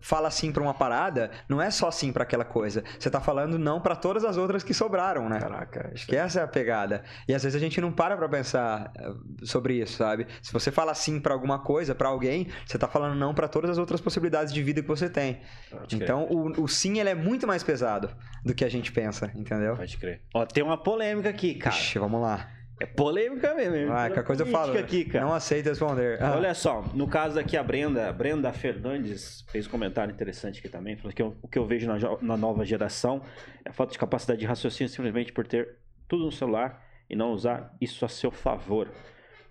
fala 0.00 0.30
sim 0.30 0.52
pra 0.52 0.62
uma 0.62 0.74
parada, 0.74 1.30
não 1.48 1.60
é 1.60 1.70
só 1.70 1.90
sim 1.90 2.12
pra 2.12 2.22
aquela 2.22 2.44
coisa. 2.44 2.82
Você 2.98 3.10
tá 3.10 3.20
falando 3.20 3.58
não 3.58 3.80
pra 3.80 3.94
todas 3.96 4.24
as 4.24 4.36
outras 4.36 4.62
que 4.62 4.74
sobraram, 4.74 5.28
né? 5.28 5.38
Caraca, 5.40 5.90
Acho 5.92 6.06
que 6.06 6.16
essa 6.16 6.40
é 6.40 6.42
a 6.42 6.48
pegada. 6.48 7.02
E 7.28 7.34
às 7.34 7.42
vezes 7.42 7.56
a 7.56 7.60
gente 7.60 7.80
não 7.80 7.92
para 7.92 8.16
pra 8.16 8.28
pensar 8.28 8.92
eh, 8.96 9.12
sobre 9.44 9.74
isso, 9.74 9.96
sabe? 9.96 10.26
Se 10.42 10.52
você 10.52 10.70
fala 10.70 10.94
sim 10.94 11.20
pra 11.20 11.32
alguma 11.34 11.58
coisa, 11.58 11.94
pra 11.94 12.08
alguém, 12.08 12.48
você 12.66 12.78
tá 12.78 12.88
falando 12.88 13.14
não 13.14 13.34
pra 13.34 13.48
todas 13.48 13.70
as 13.70 13.78
outras 13.78 14.00
possibilidades 14.00 14.52
de 14.52 14.62
vida 14.62 14.82
que 14.82 14.88
você 14.88 15.08
tem. 15.08 15.40
Crer, 15.70 16.02
Então, 16.02 16.24
o, 16.30 16.62
o 16.62 16.68
sim, 16.68 16.98
ele 16.98 17.08
é 17.10 17.14
muito 17.14 17.46
mais 17.46 17.62
pesado 17.62 18.10
do 18.44 18.54
que 18.54 18.64
a 18.64 18.68
gente 18.68 18.92
pensa, 18.92 19.30
entendeu? 19.34 19.76
Pode 19.76 19.91
crer. 19.96 20.20
Ó, 20.34 20.44
tem 20.46 20.62
uma 20.62 20.76
polêmica 20.76 21.28
aqui, 21.28 21.54
cara. 21.54 21.74
Ixi, 21.74 21.98
vamos 21.98 22.20
lá. 22.20 22.48
É 22.80 22.86
polêmica 22.86 23.54
mesmo. 23.54 23.76
hein? 23.76 23.86
Vai, 23.86 24.08
qualquer 24.08 24.24
coisa 24.24 24.42
eu 24.42 24.46
falo. 24.46 24.76
Aqui, 24.76 25.04
cara. 25.04 25.24
Não 25.24 25.32
aceito 25.34 25.68
responder. 25.68 26.20
Ah, 26.20 26.32
Olha 26.34 26.52
só, 26.54 26.82
no 26.94 27.06
caso 27.06 27.38
aqui, 27.38 27.56
a 27.56 27.62
Brenda, 27.62 28.12
Brenda 28.12 28.52
Fernandes 28.52 29.44
fez 29.52 29.66
um 29.68 29.70
comentário 29.70 30.12
interessante 30.12 30.58
aqui 30.58 30.68
também. 30.68 30.96
Falou 30.96 31.12
que 31.12 31.22
eu- 31.22 31.36
o 31.40 31.46
que 31.46 31.58
eu 31.58 31.64
vejo 31.66 31.86
na, 31.86 31.96
na 32.20 32.36
nova 32.36 32.64
geração 32.64 33.22
é 33.64 33.68
a 33.68 33.72
falta 33.72 33.92
de 33.92 33.98
capacidade 33.98 34.40
de 34.40 34.46
raciocínio 34.46 34.88
simplesmente 34.92 35.32
por 35.32 35.46
ter 35.46 35.76
tudo 36.08 36.24
no 36.24 36.32
celular 36.32 36.82
e 37.08 37.14
não 37.14 37.30
usar 37.32 37.72
isso 37.80 38.04
a 38.04 38.08
seu 38.08 38.32
favor. 38.32 38.88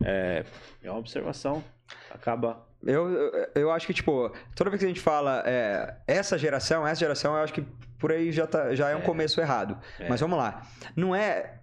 É, 0.04 0.44
é 0.84 0.89
uma 0.89 1.00
observação. 1.00 1.64
Acaba. 2.10 2.68
Eu, 2.84 3.10
eu, 3.10 3.48
eu 3.56 3.72
acho 3.72 3.86
que, 3.86 3.94
tipo, 3.94 4.34
toda 4.56 4.70
vez 4.70 4.80
que 4.80 4.86
a 4.86 4.88
gente 4.89 5.00
fala 5.00 5.44
é, 5.46 5.96
essa 6.08 6.38
geração, 6.38 6.86
essa 6.86 7.00
geração, 7.00 7.36
eu 7.38 7.44
acho 7.44 7.54
que 7.54 7.64
por 8.02 8.12
aí 8.12 8.32
já, 8.32 8.45
tá, 8.47 8.76
já 8.76 8.89
é 8.89 8.95
um 8.95 9.02
começo 9.02 9.39
errado. 9.39 9.78
É. 9.99 10.10
Mas 10.10 10.20
vamos 10.20 10.38
lá. 10.38 10.64
Não 10.95 11.16
é. 11.16 11.54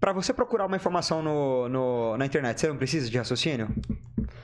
Pra 0.00 0.12
você 0.12 0.32
procurar 0.32 0.66
uma 0.66 0.76
informação 0.76 1.20
no, 1.22 1.68
no- 1.68 2.16
na 2.16 2.24
internet, 2.24 2.60
você 2.60 2.68
não 2.68 2.76
precisa 2.76 3.10
de 3.10 3.18
raciocínio? 3.18 3.68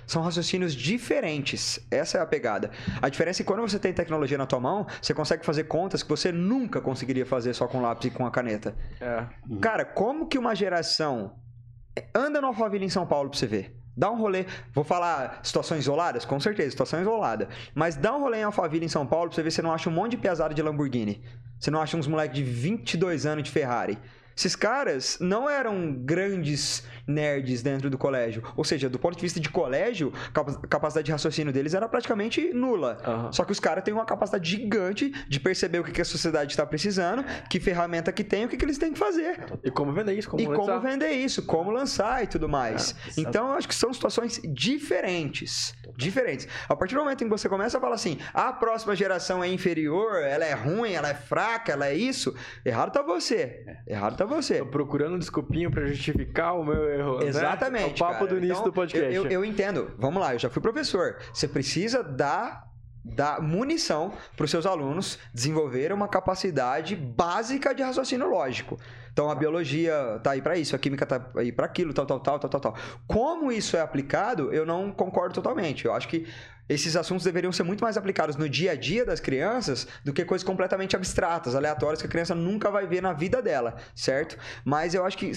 São 0.07 0.20
raciocínios 0.22 0.74
diferentes. 0.74 1.78
Essa 1.91 2.18
é 2.18 2.20
a 2.20 2.26
pegada. 2.26 2.70
A 3.01 3.09
diferença 3.09 3.41
é 3.41 3.45
que 3.45 3.47
quando 3.47 3.61
você 3.61 3.78
tem 3.78 3.93
tecnologia 3.93 4.37
na 4.37 4.47
tua 4.47 4.59
mão, 4.61 4.87
você 5.01 5.14
consegue 5.14 5.45
fazer 5.47 5.64
contas 5.64 6.03
que 6.03 6.09
você 6.09 6.33
nunca 6.33 6.80
conseguiria 6.80 7.24
fazer 7.24 7.55
só 7.55 7.66
com 7.68 7.80
lápis 7.80 8.07
e 8.07 8.11
com 8.11 8.26
a 8.26 8.30
caneta. 8.30 8.74
É. 9.01 9.24
Cara, 9.61 9.85
como 9.85 10.26
que 10.26 10.37
uma 10.39 10.55
geração 10.55 11.37
anda 12.14 12.41
no 12.41 12.49
Alphaville 12.49 12.85
em 12.85 12.89
São 12.91 13.07
Paulo 13.07 13.30
pra 13.30 13.39
você 13.39 13.47
ver? 13.47 13.76
Dá 13.97 14.11
um 14.11 14.16
rolê. 14.16 14.47
Vou 14.72 14.84
falar 14.84 15.40
situações 15.43 15.80
isoladas? 15.80 16.24
Com 16.24 16.40
certeza, 16.40 16.70
situação 16.70 17.01
isolada. 17.01 17.49
Mas 17.74 17.97
dá 17.97 18.16
um 18.16 18.20
rolê 18.20 18.38
em 18.38 18.45
Alphaville, 18.45 18.84
em 18.84 18.88
São 18.88 19.07
Paulo, 19.07 19.28
pra 19.28 19.36
você 19.36 19.43
ver 19.43 19.51
se 19.51 19.57
você 19.57 19.62
não 19.62 19.72
acha 19.72 19.90
um 19.90 19.93
monte 19.93 20.12
de 20.12 20.16
pesada 20.18 20.55
de 20.55 20.62
Lamborghini. 20.62 21.22
Você 21.59 21.70
não 21.70 21.80
acha 21.80 21.97
uns 21.97 22.07
moleques 22.07 22.36
de 22.36 22.43
22 22.43 23.26
anos 23.26 23.45
de 23.45 23.51
Ferrari. 23.51 23.99
Esses 24.36 24.57
caras 24.57 25.18
não 25.20 25.49
eram 25.49 25.93
grandes 25.93 26.84
nerds 27.07 27.62
dentro 27.62 27.90
do 27.90 27.98
colégio. 27.98 28.42
Ou 28.57 28.64
seja, 28.64 28.88
do 28.88 28.98
ponto 28.98 29.16
de 29.16 29.22
vista 29.22 29.40
de 29.40 29.48
colégio, 29.48 30.12
a 30.34 30.66
capacidade 30.66 31.07
de 31.07 31.12
raciocínio 31.12 31.53
deles 31.53 31.74
era 31.74 31.88
praticamente 31.88 32.53
nula. 32.53 32.98
Uhum. 33.07 33.32
Só 33.32 33.44
que 33.44 33.53
os 33.53 33.61
caras 33.61 33.84
têm 33.84 33.92
uma 33.92 34.05
capacidade 34.05 34.48
gigante 34.48 35.12
de 35.28 35.40
perceber 35.40 35.80
o 35.80 35.84
que, 35.84 36.00
a 36.00 36.05
sociedade 36.05 36.53
está 36.53 36.66
precisando, 36.66 37.24
que 37.48 37.61
ferramenta 37.61 38.11
que 38.12 38.24
tem, 38.24 38.44
o 38.44 38.48
que, 38.48 38.57
que 38.57 38.64
eles 38.64 38.78
têm 38.78 38.92
que 38.92 38.98
fazer. 38.98 39.44
E 39.62 39.70
como 39.70 39.92
vender 39.92 40.14
isso, 40.14 40.28
como 40.28 40.42
E 40.42 40.46
lançar. 40.46 40.61
como 40.61 40.80
vender 40.80 41.11
isso, 41.12 41.42
como 41.42 41.70
lançar 41.70 42.24
e 42.24 42.26
tudo 42.26 42.48
mais. 42.48 42.94
É, 43.16 43.20
então, 43.20 43.48
eu 43.48 43.53
acho 43.55 43.68
que 43.68 43.74
são 43.74 43.92
situações 43.92 44.40
diferentes. 44.53 45.74
Diferentes. 45.96 46.48
A 46.68 46.74
partir 46.74 46.94
do 46.94 47.00
momento 47.00 47.22
em 47.22 47.26
que 47.26 47.30
você 47.30 47.48
começa 47.48 47.78
a 47.78 47.80
falar 47.80 47.94
assim, 47.94 48.18
a 48.32 48.53
próxima 48.53 48.96
geração 48.96 49.42
é 49.42 49.48
inferior, 49.48 50.22
ela 50.22 50.44
é 50.44 50.55
ruim, 50.55 50.92
ela 50.92 51.09
é 51.09 51.14
fraca, 51.14 51.72
ela 51.72 51.86
é 51.86 51.94
isso, 51.94 52.34
errado 52.64 52.92
tá 52.92 53.03
você. 53.03 53.64
Errado 53.86 54.16
tá 54.16 54.24
você. 54.24 54.59
Tô 54.59 54.66
procurando 54.66 55.14
um 55.14 55.18
desculpinho 55.18 55.70
para 55.70 55.86
justificar 55.86 56.59
o 56.59 56.64
meu 56.64 56.91
erro. 56.93 57.18
Né? 57.18 57.26
Exatamente. 57.26 57.84
Né? 57.84 57.95
O 57.95 57.99
papo 57.99 58.12
cara. 58.12 58.26
do 58.26 58.38
início 58.38 58.53
então, 58.53 58.64
do 58.64 58.72
podcast. 58.72 59.14
Eu, 59.14 59.24
eu, 59.24 59.30
eu 59.30 59.45
entendo. 59.45 59.93
Vamos 59.99 60.20
lá, 60.20 60.34
eu 60.34 60.38
já 60.38 60.51
fui 60.51 60.62
professor. 60.62 61.18
Você 61.32 61.49
precisa 61.49 62.03
dar 62.03 62.70
dar 63.05 63.40
munição 63.43 64.12
para 64.36 64.45
os 64.45 64.51
seus 64.51 64.64
alunos 64.64 65.18
desenvolver 65.34 65.93
uma 65.93 66.07
capacidade 66.07 66.95
básica 66.95 67.74
de 67.74 67.82
raciocínio 67.82 68.28
lógico. 68.28 68.78
Então 69.12 69.30
a 69.30 69.34
biologia 69.34 70.20
tá 70.22 70.32
aí 70.32 70.40
para 70.40 70.56
isso, 70.56 70.74
a 70.74 70.78
química 70.78 71.04
tá 71.04 71.24
aí 71.36 71.52
para 71.52 71.66
aquilo, 71.66 71.92
tal, 71.92 72.06
tal, 72.06 72.18
tal, 72.20 72.38
tal, 72.38 72.50
tal, 72.50 72.60
tal. 72.60 72.76
Como 73.06 73.52
isso 73.52 73.76
é 73.76 73.80
aplicado, 73.80 74.52
eu 74.52 74.64
não 74.64 74.90
concordo 74.90 75.34
totalmente. 75.34 75.84
Eu 75.84 75.92
acho 75.92 76.08
que 76.08 76.26
esses 76.68 76.96
assuntos 76.96 77.24
deveriam 77.24 77.52
ser 77.52 77.62
muito 77.62 77.84
mais 77.84 77.96
aplicados 77.96 78.36
no 78.36 78.48
dia 78.48 78.72
a 78.72 78.74
dia 78.74 79.04
das 79.04 79.20
crianças 79.20 79.86
do 80.04 80.12
que 80.12 80.24
coisas 80.24 80.46
completamente 80.46 80.96
abstratas, 80.96 81.54
aleatórias 81.54 82.00
que 82.00 82.06
a 82.06 82.10
criança 82.10 82.34
nunca 82.34 82.70
vai 82.70 82.86
ver 82.86 83.02
na 83.02 83.12
vida 83.12 83.42
dela, 83.42 83.76
certo? 83.94 84.38
Mas 84.64 84.94
eu 84.94 85.04
acho 85.04 85.18
que 85.18 85.32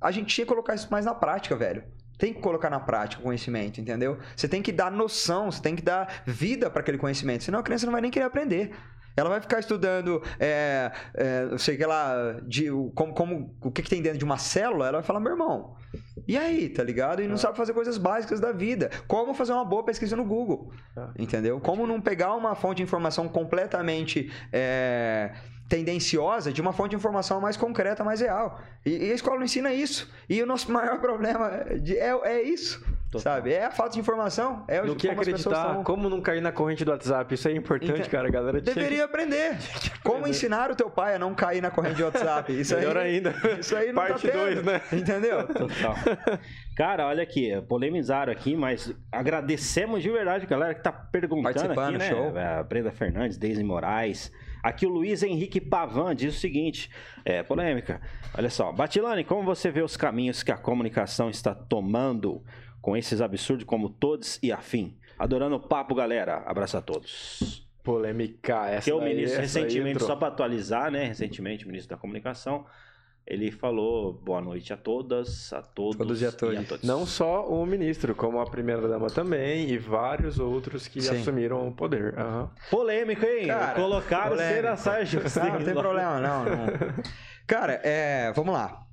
a 0.00 0.10
gente 0.10 0.34
tinha 0.34 0.46
que 0.46 0.48
colocar 0.52 0.74
isso 0.74 0.88
mais 0.90 1.04
na 1.04 1.14
prática, 1.14 1.54
velho 1.54 1.84
tem 2.16 2.32
que 2.32 2.40
colocar 2.40 2.70
na 2.70 2.78
prática 2.78 3.20
o 3.20 3.24
conhecimento, 3.24 3.80
entendeu? 3.80 4.18
Você 4.36 4.46
tem 4.46 4.62
que 4.62 4.72
dar 4.72 4.90
noção, 4.90 5.50
você 5.50 5.60
tem 5.60 5.74
que 5.74 5.82
dar 5.82 6.22
vida 6.24 6.70
para 6.70 6.80
aquele 6.80 6.96
conhecimento, 6.96 7.44
senão 7.44 7.58
a 7.58 7.62
criança 7.62 7.86
não 7.86 7.92
vai 7.92 8.00
nem 8.00 8.10
querer 8.10 8.24
aprender. 8.24 8.70
Ela 9.16 9.28
vai 9.28 9.40
ficar 9.40 9.60
estudando, 9.60 10.22
é, 10.40 10.90
é, 11.14 11.58
sei 11.58 11.76
que 11.76 11.86
lá, 11.86 12.40
de, 12.42 12.68
como, 12.94 13.14
como, 13.14 13.56
o 13.60 13.70
que, 13.70 13.82
que, 13.82 13.90
tem 13.90 14.02
dentro 14.02 14.18
de 14.18 14.24
uma 14.24 14.38
célula, 14.38 14.88
ela 14.88 14.98
vai 14.98 15.06
falar, 15.06 15.20
meu 15.20 15.32
irmão, 15.32 15.76
e 16.26 16.36
aí, 16.36 16.68
tá 16.68 16.82
ligado? 16.82 17.22
E 17.22 17.28
não 17.28 17.34
é. 17.34 17.38
sabe 17.38 17.56
fazer 17.56 17.72
coisas 17.72 17.98
básicas 17.98 18.40
da 18.40 18.50
vida. 18.50 18.90
Como 19.06 19.34
fazer 19.34 19.52
uma 19.52 19.64
boa 19.64 19.84
pesquisa 19.84 20.16
no 20.16 20.24
Google, 20.24 20.72
é. 20.96 21.22
entendeu? 21.22 21.60
Como 21.60 21.86
não 21.86 22.00
pegar 22.00 22.34
uma 22.34 22.54
fonte 22.54 22.78
de 22.78 22.82
informação 22.82 23.28
completamente 23.28 24.32
é, 24.52 25.34
tendenciosa 25.68 26.52
de 26.52 26.60
uma 26.60 26.72
fonte 26.72 26.90
de 26.90 26.96
informação 26.96 27.40
mais 27.40 27.56
concreta, 27.56 28.04
mais 28.04 28.20
real. 28.20 28.60
E, 28.84 29.06
e 29.06 29.12
a 29.12 29.14
escola 29.14 29.36
não 29.36 29.44
ensina 29.44 29.72
isso. 29.72 30.12
E 30.28 30.42
o 30.42 30.46
nosso 30.46 30.70
maior 30.72 31.00
problema 31.00 31.50
é, 31.52 32.30
é 32.32 32.42
isso. 32.42 32.84
Total. 33.14 33.34
Sabe? 33.34 33.52
É 33.52 33.66
a 33.66 33.70
falta 33.70 33.92
de 33.94 34.00
informação. 34.00 34.64
É 34.66 34.82
no 34.82 34.96
que 34.96 35.08
acreditar, 35.08 35.82
como 35.84 36.08
não 36.10 36.20
cair 36.20 36.40
na 36.40 36.50
corrente 36.50 36.84
do 36.84 36.90
WhatsApp. 36.90 37.32
Isso 37.32 37.46
é 37.48 37.52
importante, 37.52 38.00
então, 38.00 38.10
cara. 38.10 38.28
A 38.28 38.30
galera 38.30 38.60
deveria 38.60 38.88
tinha... 38.88 39.04
aprender. 39.04 39.56
Como 40.02 40.26
ensinar 40.26 40.70
o 40.70 40.76
teu 40.76 40.90
pai 40.90 41.14
a 41.14 41.18
não 41.18 41.34
cair 41.34 41.62
na 41.62 41.70
corrente 41.70 41.96
de 41.96 42.02
WhatsApp. 42.02 42.60
Isso 42.60 42.74
Melhor 42.74 42.96
aí, 42.96 43.16
ainda. 43.16 43.34
Isso 43.58 43.74
aí 43.74 43.92
não 43.92 44.02
tá 44.02 44.08
Parte 44.08 44.30
2, 44.30 44.56
tá 44.56 44.62
né? 44.62 44.80
Entendeu? 44.92 45.46
Total. 45.46 45.94
Cara, 46.76 47.06
olha 47.06 47.22
aqui, 47.22 47.50
polemizaram 47.68 48.32
aqui, 48.32 48.54
mas 48.54 48.94
agradecemos 49.10 50.02
de 50.02 50.10
verdade 50.10 50.44
a 50.44 50.48
galera 50.48 50.74
que 50.74 50.82
tá 50.82 50.92
perguntando 50.92 51.80
aqui, 51.80 51.98
né? 51.98 52.10
Show. 52.10 52.32
A 52.36 52.62
Brenda 52.62 52.90
Fernandes, 52.90 53.38
Deise 53.38 53.62
Moraes, 53.62 54.30
Aqui 54.64 54.86
o 54.86 54.88
Luiz 54.88 55.22
Henrique 55.22 55.60
Pavan 55.60 56.16
diz 56.16 56.34
o 56.34 56.40
seguinte: 56.40 56.88
é, 57.22 57.42
polêmica. 57.42 58.00
Olha 58.34 58.48
só, 58.48 58.72
Batilane, 58.72 59.22
como 59.22 59.42
você 59.42 59.70
vê 59.70 59.82
os 59.82 59.94
caminhos 59.94 60.42
que 60.42 60.50
a 60.50 60.56
comunicação 60.56 61.28
está 61.28 61.54
tomando 61.54 62.42
com 62.84 62.94
esses 62.94 63.22
absurdos 63.22 63.64
como 63.64 63.88
todos 63.88 64.38
e 64.42 64.52
afim? 64.52 64.94
Adorando 65.18 65.56
o 65.56 65.60
papo, 65.60 65.94
galera. 65.94 66.42
Abraço 66.44 66.76
a 66.76 66.82
todos. 66.82 67.66
Polêmica, 67.82 68.68
essa. 68.68 68.84
Que 68.84 68.92
o 68.92 69.00
ministro, 69.00 69.40
recentemente, 69.40 70.02
só 70.02 70.14
para 70.14 70.28
atualizar, 70.28 70.90
né? 70.90 71.06
Recentemente, 71.06 71.64
o 71.64 71.68
ministro 71.68 71.96
da 71.96 72.00
Comunicação 72.00 72.66
ele 73.26 73.50
falou 73.50 74.12
boa 74.12 74.42
noite 74.42 74.70
a 74.70 74.76
todas, 74.76 75.50
a 75.50 75.62
todos, 75.62 75.96
todos 75.96 76.20
e, 76.20 76.26
a 76.26 76.32
todos. 76.32 76.54
e 76.54 76.58
a 76.58 76.62
todos. 76.62 76.84
Não 76.86 77.06
só 77.06 77.48
o 77.48 77.64
ministro, 77.64 78.14
como 78.14 78.38
a 78.38 78.44
primeira-dama 78.44 79.06
também 79.08 79.70
e 79.70 79.78
vários 79.78 80.38
outros 80.38 80.86
que 80.86 81.00
Sim. 81.00 81.16
assumiram 81.16 81.66
o 81.66 81.72
poder. 81.72 82.14
Uhum. 82.18 82.48
Polêmico, 82.70 83.24
hein? 83.24 83.46
Cara, 83.46 83.74
Colocaram 83.74 84.30
polêmico. 84.32 84.54
ser 84.56 84.66
a 84.66 84.76
saia 84.76 85.06
justa. 85.06 85.42
Não, 85.42 85.52
não 85.54 85.64
tem 85.64 85.74
problema, 85.74 86.20
não. 86.20 86.44
não. 86.44 86.66
Cara, 87.46 87.80
é, 87.82 88.30
vamos 88.32 88.52
lá. 88.52 88.83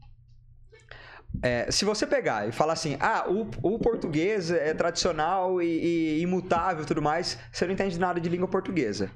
É, 1.41 1.71
se 1.71 1.85
você 1.85 2.05
pegar 2.05 2.47
e 2.47 2.51
falar 2.51 2.73
assim, 2.73 2.97
ah, 2.99 3.25
o, 3.27 3.49
o 3.63 3.79
português 3.79 4.51
é 4.51 4.73
tradicional 4.73 5.61
e, 5.61 5.65
e 5.65 6.21
imutável 6.21 6.83
e 6.83 6.85
tudo 6.85 7.01
mais, 7.01 7.37
você 7.51 7.65
não 7.65 7.73
entende 7.73 7.99
nada 7.99 8.19
de 8.19 8.29
língua 8.29 8.47
portuguesa. 8.47 9.09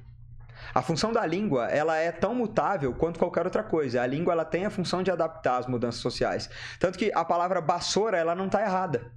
A 0.74 0.82
função 0.82 1.14
da 1.14 1.26
língua, 1.26 1.68
ela 1.68 1.96
é 1.98 2.12
tão 2.12 2.36
mutável 2.36 2.94
quanto 2.94 3.20
qualquer 3.20 3.46
outra 3.46 3.64
coisa. 3.64 4.02
A 4.02 4.08
língua, 4.08 4.34
ela 4.34 4.44
tem 4.44 4.66
a 4.66 4.70
função 4.70 5.04
de 5.04 5.12
adaptar 5.12 5.58
as 5.58 5.68
mudanças 5.68 6.02
sociais. 6.02 6.50
Tanto 6.80 6.98
que 6.98 7.12
a 7.14 7.24
palavra 7.24 7.62
vassoura, 7.62 8.18
ela 8.18 8.36
não 8.36 8.48
está 8.48 8.62
errada. 8.62 9.12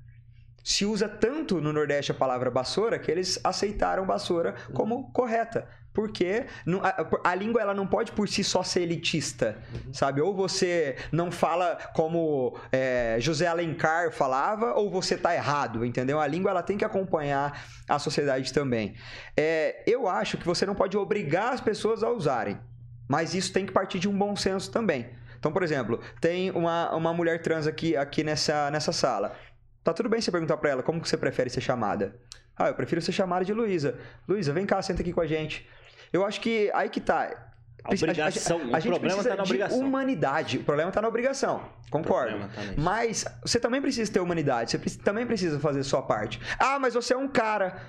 Se 0.68 0.84
usa 0.84 1.08
tanto 1.08 1.62
no 1.62 1.72
Nordeste 1.72 2.12
a 2.12 2.14
palavra 2.14 2.50
vassoura 2.50 2.98
que 2.98 3.10
eles 3.10 3.40
aceitaram 3.42 4.04
vassoura 4.04 4.54
como 4.74 5.10
correta 5.12 5.66
porque 5.94 6.44
a, 6.82 7.30
a, 7.30 7.34
língua 7.34 7.60
ela 7.60 7.74
não 7.74 7.86
pode 7.86 8.12
por 8.12 8.28
si 8.28 8.44
só 8.44 8.62
ser 8.62 8.82
elitista, 8.82 9.56
uhum. 9.74 9.94
sabe? 9.94 10.20
Ou 10.20 10.32
você 10.32 10.94
não 11.10 11.32
fala 11.32 11.76
como 11.92 12.56
é, 12.70 13.16
José 13.18 13.48
Alencar 13.48 14.12
falava, 14.12 14.74
ou 14.74 14.90
você 14.90 15.16
tá 15.16 15.34
errado, 15.34 15.84
entendeu? 15.84 16.20
A 16.20 16.26
língua 16.26 16.52
ela 16.52 16.62
tem 16.62 16.78
que 16.78 16.84
acompanhar 16.84 17.66
a 17.88 17.98
sociedade 17.98 18.52
também. 18.52 18.94
É, 19.36 19.82
eu 19.90 20.06
acho 20.06 20.36
que 20.36 20.44
você 20.44 20.64
não 20.64 20.74
pode 20.74 20.96
obrigar 20.96 21.54
as 21.54 21.60
pessoas 21.60 22.04
a 22.04 22.10
usarem, 22.10 22.60
mas 23.08 23.34
isso 23.34 23.52
tem 23.52 23.66
que 23.66 23.72
partir 23.72 23.98
de 23.98 24.08
um 24.08 24.16
bom 24.16 24.36
senso 24.36 24.70
também. 24.70 25.18
Então, 25.38 25.52
por 25.52 25.62
exemplo, 25.62 26.00
tem 26.20 26.50
uma, 26.50 26.94
uma 26.94 27.14
mulher 27.14 27.40
trans 27.40 27.66
aqui, 27.66 27.96
aqui 27.96 28.24
nessa, 28.24 28.70
nessa 28.70 28.92
sala. 28.92 29.34
Tá 29.89 29.95
tudo 29.95 30.11
bem 30.11 30.20
você 30.20 30.30
perguntar 30.30 30.59
para 30.59 30.68
ela 30.68 30.82
como 30.82 31.01
que 31.01 31.09
você 31.09 31.16
prefere 31.16 31.49
ser 31.49 31.62
chamada. 31.62 32.14
Ah, 32.55 32.68
eu 32.68 32.74
prefiro 32.74 33.01
ser 33.01 33.11
chamada 33.11 33.43
de 33.43 33.55
Luísa. 33.55 33.99
Luísa, 34.28 34.53
vem 34.53 34.66
cá, 34.66 34.82
senta 34.82 35.01
aqui 35.01 35.14
com 35.14 35.22
a 35.22 35.26
gente. 35.26 35.66
Eu 36.12 36.26
acho 36.26 36.43
que 36.43 36.70
aí 36.74 36.91
que 36.91 37.01
tá. 37.01 37.55
A 37.82 37.95
obrigação. 37.95 38.59
A, 38.59 38.61
a, 38.61 38.76
a 38.76 38.80
gente 38.80 38.91
problema 38.91 39.01
precisa 39.01 39.30
tá 39.30 39.36
na 39.36 39.43
obrigação. 39.45 39.78
de 39.78 39.84
humanidade. 39.84 40.59
O 40.59 40.64
problema 40.64 40.91
está 40.91 41.01
na 41.01 41.09
obrigação. 41.09 41.62
Concordo. 41.91 42.39
Tá 42.39 42.62
mas 42.76 43.24
você 43.43 43.59
também 43.59 43.80
precisa 43.80 44.12
ter 44.12 44.20
humanidade. 44.20 44.72
Você 44.72 44.99
também 44.99 45.26
precisa 45.26 45.59
fazer 45.59 45.82
sua 45.84 46.03
parte. 46.03 46.39
Ah, 46.59 46.78
mas 46.78 46.93
você 46.93 47.14
é 47.14 47.16
um 47.16 47.26
cara. 47.26 47.80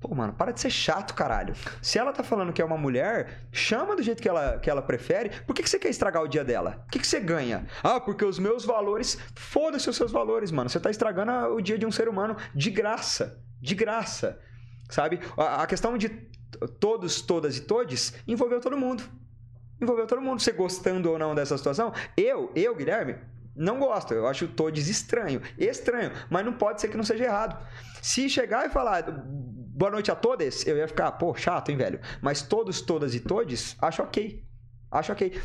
Pô, 0.00 0.14
mano, 0.14 0.32
para 0.32 0.50
de 0.50 0.60
ser 0.60 0.70
chato, 0.70 1.12
caralho. 1.12 1.54
Se 1.82 1.98
ela 1.98 2.10
tá 2.10 2.22
falando 2.22 2.54
que 2.54 2.62
é 2.62 2.64
uma 2.64 2.78
mulher, 2.78 3.46
chama 3.52 3.94
do 3.94 4.02
jeito 4.02 4.22
que 4.22 4.28
ela, 4.28 4.58
que 4.58 4.70
ela 4.70 4.80
prefere. 4.80 5.28
Por 5.46 5.54
que, 5.54 5.62
que 5.62 5.68
você 5.68 5.78
quer 5.78 5.90
estragar 5.90 6.22
o 6.22 6.28
dia 6.28 6.42
dela? 6.42 6.82
O 6.86 6.90
que, 6.90 6.98
que 6.98 7.06
você 7.06 7.20
ganha? 7.20 7.66
Ah, 7.82 8.00
porque 8.00 8.24
os 8.24 8.38
meus 8.38 8.64
valores. 8.64 9.18
Foda-se 9.34 9.90
os 9.90 9.96
seus 9.96 10.10
valores, 10.10 10.50
mano. 10.50 10.70
Você 10.70 10.80
tá 10.80 10.90
estragando 10.90 11.54
o 11.54 11.60
dia 11.60 11.76
de 11.76 11.84
um 11.84 11.92
ser 11.92 12.08
humano 12.08 12.34
de 12.54 12.70
graça. 12.70 13.44
De 13.60 13.74
graça. 13.74 14.40
Sabe? 14.88 15.20
A, 15.36 15.64
a 15.64 15.66
questão 15.66 15.98
de 15.98 16.08
todos, 16.80 17.20
todas 17.20 17.58
e 17.58 17.60
todes, 17.60 18.14
envolveu 18.26 18.58
todo 18.58 18.78
mundo. 18.78 19.02
Envolveu 19.78 20.06
todo 20.06 20.22
mundo, 20.22 20.40
você 20.40 20.52
gostando 20.52 21.10
ou 21.10 21.18
não 21.18 21.34
dessa 21.34 21.58
situação. 21.58 21.92
Eu, 22.16 22.50
eu, 22.54 22.74
Guilherme, 22.74 23.16
não 23.54 23.78
gosto. 23.78 24.14
Eu 24.14 24.26
acho 24.26 24.48
todes 24.48 24.88
estranho. 24.88 25.42
Estranho, 25.58 26.12
mas 26.30 26.44
não 26.44 26.54
pode 26.54 26.80
ser 26.80 26.88
que 26.88 26.96
não 26.96 27.04
seja 27.04 27.24
errado. 27.24 27.66
Se 28.00 28.30
chegar 28.30 28.66
e 28.66 28.70
falar 28.70 29.04
boa 29.80 29.90
noite 29.90 30.10
a 30.10 30.14
todos, 30.14 30.66
eu 30.66 30.76
ia 30.76 30.86
ficar, 30.86 31.10
pô, 31.12 31.34
chato, 31.34 31.70
hein, 31.70 31.76
velho? 31.78 31.98
Mas 32.20 32.42
todos, 32.42 32.82
todas 32.82 33.14
e 33.14 33.20
todes, 33.20 33.78
acho 33.80 34.02
ok. 34.02 34.44
Acho 34.90 35.12
ok. 35.12 35.40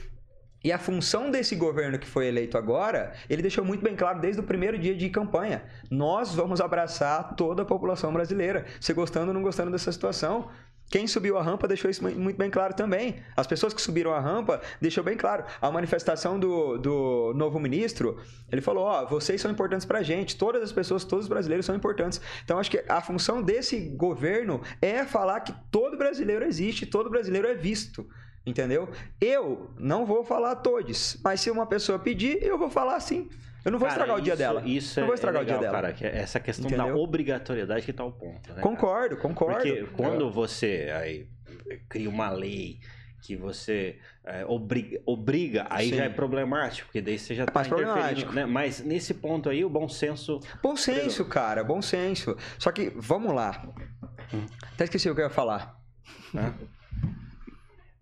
E 0.62 0.74
a 0.74 0.78
função 0.78 1.32
desse 1.32 1.56
governo 1.56 1.98
que 1.98 2.06
foi 2.06 2.28
eleito 2.28 2.58
agora, 2.58 3.14
ele 3.30 3.42
deixou 3.42 3.64
muito 3.64 3.82
bem 3.82 3.96
claro 3.96 4.20
desde 4.20 4.42
o 4.42 4.44
primeiro 4.44 4.78
dia 4.78 4.94
de 4.94 5.10
campanha. 5.10 5.64
Nós 5.90 6.36
vamos 6.36 6.60
abraçar 6.60 7.34
toda 7.36 7.62
a 7.62 7.66
população 7.66 8.12
brasileira. 8.12 8.66
Você 8.78 8.94
gostando 8.94 9.30
ou 9.30 9.34
não 9.34 9.42
gostando 9.42 9.72
dessa 9.72 9.90
situação, 9.90 10.50
quem 10.90 11.08
subiu 11.08 11.38
a 11.38 11.42
rampa 11.42 11.68
deixou 11.68 11.90
isso 11.90 12.04
muito 12.04 12.38
bem 12.38 12.50
claro 12.50 12.74
também. 12.74 13.18
As 13.36 13.48
pessoas 13.48 13.74
que 13.74 13.82
subiram 13.82 14.14
a 14.14 14.20
rampa 14.20 14.62
deixou 14.80 15.04
bem 15.04 15.18
claro. 15.18 15.44
A 15.62 15.72
manifestação 15.72 16.40
do, 16.40 16.78
do 16.78 17.34
novo 17.36 17.60
ministro, 17.60 18.20
ele 18.52 18.62
falou: 18.62 18.86
Ó, 18.86 19.04
oh, 19.04 19.08
vocês 19.08 19.42
são 19.42 19.52
importantes 19.52 19.86
pra 19.86 20.04
gente, 20.04 20.38
todas 20.38 20.62
as 20.62 20.72
pessoas, 20.72 21.04
todos 21.04 21.26
os 21.26 21.30
brasileiros 21.30 21.66
são 21.66 21.76
importantes. 21.76 22.22
Então, 22.44 22.60
acho 22.60 22.70
que 22.70 22.84
a 22.88 23.02
função 23.02 23.42
desse 23.42 23.80
governo 23.90 24.62
é 24.82 25.04
falar 25.06 25.40
que 25.42 25.54
todo 25.72 25.98
brasileiro 25.98 26.46
existe, 26.46 26.86
todo 26.86 27.10
brasileiro 27.10 27.48
é 27.48 27.56
visto. 27.56 28.08
Entendeu? 28.46 28.88
Eu 29.20 29.72
não 29.80 30.06
vou 30.06 30.24
falar 30.24 30.58
todos, 30.58 31.18
mas 31.24 31.42
se 31.42 31.50
uma 31.50 31.66
pessoa 31.66 31.98
pedir, 31.98 32.44
eu 32.44 32.60
vou 32.60 32.70
falar 32.70 33.00
sim. 33.00 33.28
Eu 33.66 33.72
não 33.72 33.80
vou 33.80 33.88
Cara, 33.90 34.02
estragar 34.02 34.22
o 34.22 34.24
dia 34.24 34.34
isso- 34.34 34.38
dela. 34.38 34.62
Isso 34.64 35.00
não 35.00 35.04
é, 35.04 35.08
vou 35.08 35.16
estragar 35.16 35.42
é 35.42 35.46
legal, 35.46 35.58
o 35.58 35.60
dia 35.62 35.70
dela. 35.72 35.82
cara. 35.82 35.94
que 35.94 36.06
é 36.06 36.18
essa 36.22 36.40
questão 36.40 36.70
da 36.70 36.78
Entendeu? 36.78 36.98
obrigatoriedade 36.98 37.84
que 37.86 37.92
tá 37.92 38.04
o 38.06 38.12
ponto. 38.12 38.50
Né, 38.50 38.56
cara? 38.56 38.62
Concordo, 38.62 39.18
concordo. 39.18 39.56
Porque 39.58 39.84
quando 39.98 40.30
você 40.30 40.92
aí, 40.96 41.28
cria 41.90 42.10
uma 42.10 42.30
lei 42.30 42.80
que 43.24 43.36
você 43.36 43.98
é, 44.24 44.46
obriga, 44.46 45.02
obriga, 45.04 45.66
aí 45.72 45.90
Sim. 45.90 45.96
já 45.96 46.04
é 46.04 46.10
problemático, 46.10 46.86
porque 46.88 47.02
daí 47.02 47.18
você 47.18 47.34
já 47.34 47.48
tá 47.48 47.52
Mais 47.56 47.68
interferindo, 47.68 48.32
né? 48.34 48.46
Mas 48.46 48.82
nesse 48.82 49.16
ponto 49.16 49.50
aí, 49.50 49.66
o 49.66 49.70
bom 49.70 49.90
senso... 49.90 50.40
Bom 50.62 50.76
senso, 50.76 51.26
cara, 51.26 51.64
bom 51.64 51.82
senso. 51.82 52.38
Só 52.60 52.72
que, 52.72 52.92
vamos 52.96 53.34
lá. 53.34 53.68
Até 54.74 54.84
esqueci 54.84 55.10
o 55.10 55.16
que 55.16 55.22
eu 55.22 55.26
ia 55.26 55.30
falar. 55.32 55.76
Né? 56.32 56.54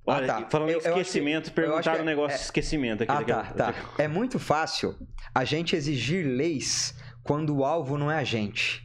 Ah, 0.06 0.22
tá. 0.22 0.46
falando 0.50 0.70
Eu- 0.70 0.80
em 0.80 0.82
que- 0.82 0.88
esquecimento, 0.90 1.44
acho 1.46 1.54
perguntaram 1.54 1.98
que 1.98 2.02
um 2.02 2.06
negócio 2.06 2.36
é- 2.36 2.38
de 2.38 2.44
esquecimento 2.44 3.04
aqui. 3.04 3.12
Ah, 3.12 3.24
tá, 3.24 3.72
tá. 3.72 3.74
É 3.98 4.08
muito 4.08 4.38
fácil 4.38 4.96
a 5.34 5.44
gente 5.46 5.76
exigir 5.76 6.26
leis 6.26 6.94
quando 7.24 7.56
o 7.56 7.64
alvo 7.64 7.98
não 7.98 8.12
é 8.12 8.18
a 8.18 8.24
gente. 8.24 8.84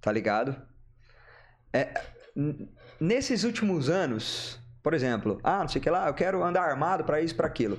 Tá 0.00 0.12
ligado? 0.12 0.54
É, 1.72 1.92
nesses 3.00 3.44
últimos 3.44 3.88
anos, 3.88 4.58
por 4.82 4.92
exemplo, 4.94 5.40
ah, 5.42 5.60
não 5.60 5.68
sei 5.68 5.78
o 5.80 5.82
que 5.82 5.90
lá, 5.90 6.08
eu 6.08 6.14
quero 6.14 6.42
andar 6.42 6.62
armado 6.62 7.04
pra 7.04 7.20
isso, 7.20 7.34
pra 7.34 7.46
aquilo. 7.46 7.78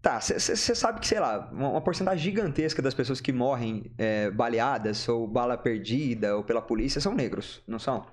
Tá, 0.00 0.20
você 0.20 0.74
sabe 0.74 0.98
que, 0.98 1.06
sei 1.06 1.20
lá, 1.20 1.48
uma, 1.52 1.68
uma 1.68 1.80
porcentagem 1.80 2.24
gigantesca 2.24 2.82
das 2.82 2.92
pessoas 2.92 3.20
que 3.20 3.32
morrem 3.32 3.92
é, 3.96 4.32
baleadas 4.32 5.08
ou 5.08 5.28
bala 5.28 5.56
perdida 5.56 6.36
ou 6.36 6.42
pela 6.42 6.60
polícia 6.60 7.00
são 7.00 7.14
negros, 7.14 7.62
não 7.68 7.78
são? 7.78 8.04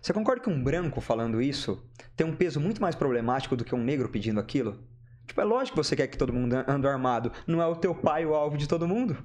Você 0.00 0.12
concorda 0.12 0.42
que 0.42 0.50
um 0.50 0.62
branco 0.62 1.00
falando 1.00 1.40
isso 1.40 1.82
tem 2.16 2.26
um 2.26 2.36
peso 2.36 2.60
muito 2.60 2.80
mais 2.80 2.94
problemático 2.94 3.56
do 3.56 3.64
que 3.64 3.74
um 3.74 3.82
negro 3.82 4.08
pedindo 4.08 4.40
aquilo? 4.40 4.82
Tipo, 5.26 5.40
é 5.40 5.44
lógico 5.44 5.78
que 5.78 5.84
você 5.84 5.96
quer 5.96 6.06
que 6.06 6.18
todo 6.18 6.32
mundo 6.32 6.54
ande 6.68 6.86
armado. 6.86 7.32
Não 7.46 7.62
é 7.62 7.66
o 7.66 7.76
teu 7.76 7.94
pai 7.94 8.26
o 8.26 8.34
alvo 8.34 8.58
de 8.58 8.68
todo 8.68 8.86
mundo. 8.86 9.16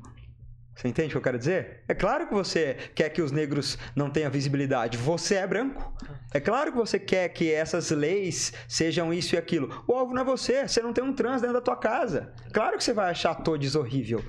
Você 0.73 0.87
entende 0.87 1.09
o 1.09 1.11
que 1.11 1.17
eu 1.17 1.21
quero 1.21 1.37
dizer? 1.37 1.83
É 1.89 1.93
claro 1.93 2.25
que 2.25 2.33
você 2.33 2.77
quer 2.95 3.09
que 3.09 3.21
os 3.21 3.33
negros 3.33 3.77
não 3.93 4.09
tenham 4.09 4.31
visibilidade. 4.31 4.97
Você 4.97 5.35
é 5.35 5.45
branco. 5.45 5.93
É 6.33 6.39
claro 6.39 6.71
que 6.71 6.77
você 6.77 6.97
quer 6.97 7.27
que 7.29 7.51
essas 7.51 7.91
leis 7.91 8.53
sejam 8.65 9.13
isso 9.13 9.35
e 9.35 9.37
aquilo. 9.37 9.83
O 9.85 9.93
alvo 9.93 10.13
não 10.13 10.21
é 10.21 10.25
você. 10.25 10.65
Você 10.65 10.81
não 10.81 10.93
tem 10.93 11.03
um 11.03 11.11
trans 11.11 11.41
dentro 11.41 11.55
da 11.55 11.61
tua 11.61 11.75
casa. 11.75 12.31
Claro 12.53 12.77
que 12.77 12.83
você 12.85 12.93
vai 12.93 13.11
achar 13.11 13.35
todes 13.35 13.75
horrível. 13.75 14.23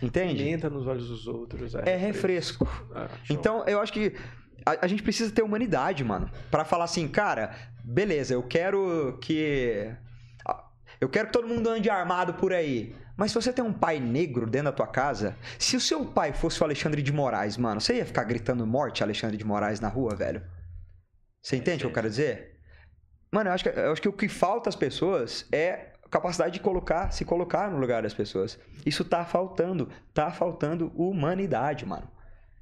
Entende? 0.00 0.44
Pimenta 0.44 0.70
nos 0.70 0.86
olhos 0.86 1.08
dos 1.08 1.26
outros. 1.26 1.74
É 1.74 1.96
refresco. 1.96 2.68
Ah, 2.94 3.08
show. 3.24 3.36
Então, 3.36 3.64
eu 3.66 3.80
acho 3.80 3.92
que 3.92 4.14
a, 4.64 4.84
a 4.84 4.86
gente 4.86 5.02
precisa 5.02 5.32
ter 5.32 5.42
humanidade, 5.42 6.02
mano. 6.02 6.30
Pra 6.50 6.64
falar 6.64 6.84
assim, 6.84 7.06
cara, 7.08 7.54
beleza, 7.82 8.34
eu 8.34 8.42
quero 8.42 9.18
que. 9.20 9.92
Eu 11.00 11.08
quero 11.08 11.26
que 11.26 11.32
todo 11.32 11.48
mundo 11.48 11.68
ande 11.68 11.90
armado 11.90 12.34
por 12.34 12.52
aí. 12.52 12.94
Mas 13.16 13.30
se 13.30 13.36
você 13.36 13.52
tem 13.52 13.64
um 13.64 13.72
pai 13.72 14.00
negro 14.00 14.46
dentro 14.46 14.66
da 14.66 14.72
tua 14.72 14.86
casa, 14.86 15.36
se 15.58 15.76
o 15.76 15.80
seu 15.80 16.04
pai 16.04 16.32
fosse 16.32 16.60
o 16.60 16.64
Alexandre 16.64 17.02
de 17.02 17.12
Moraes, 17.12 17.56
mano, 17.56 17.80
você 17.80 17.96
ia 17.96 18.06
ficar 18.06 18.24
gritando 18.24 18.66
morte 18.66 19.02
Alexandre 19.02 19.36
de 19.36 19.44
Moraes 19.44 19.80
na 19.80 19.88
rua, 19.88 20.14
velho? 20.16 20.42
Você 21.40 21.56
entende 21.56 21.84
o 21.84 21.86
que 21.86 21.86
eu 21.86 21.94
quero 21.94 22.08
dizer? 22.08 22.58
Mano, 23.30 23.50
eu 23.50 23.54
acho, 23.54 23.64
que, 23.64 23.70
eu 23.70 23.92
acho 23.92 24.02
que 24.02 24.08
o 24.08 24.12
que 24.12 24.28
falta 24.28 24.68
às 24.68 24.76
pessoas 24.76 25.46
é 25.52 25.92
capacidade 26.10 26.54
de 26.54 26.60
colocar, 26.60 27.12
se 27.12 27.24
colocar 27.24 27.70
no 27.70 27.78
lugar 27.78 28.02
das 28.02 28.14
pessoas. 28.14 28.58
Isso 28.86 29.04
tá 29.04 29.24
faltando. 29.24 29.90
Tá 30.12 30.30
faltando 30.30 30.92
humanidade, 30.94 31.84
mano. 31.84 32.08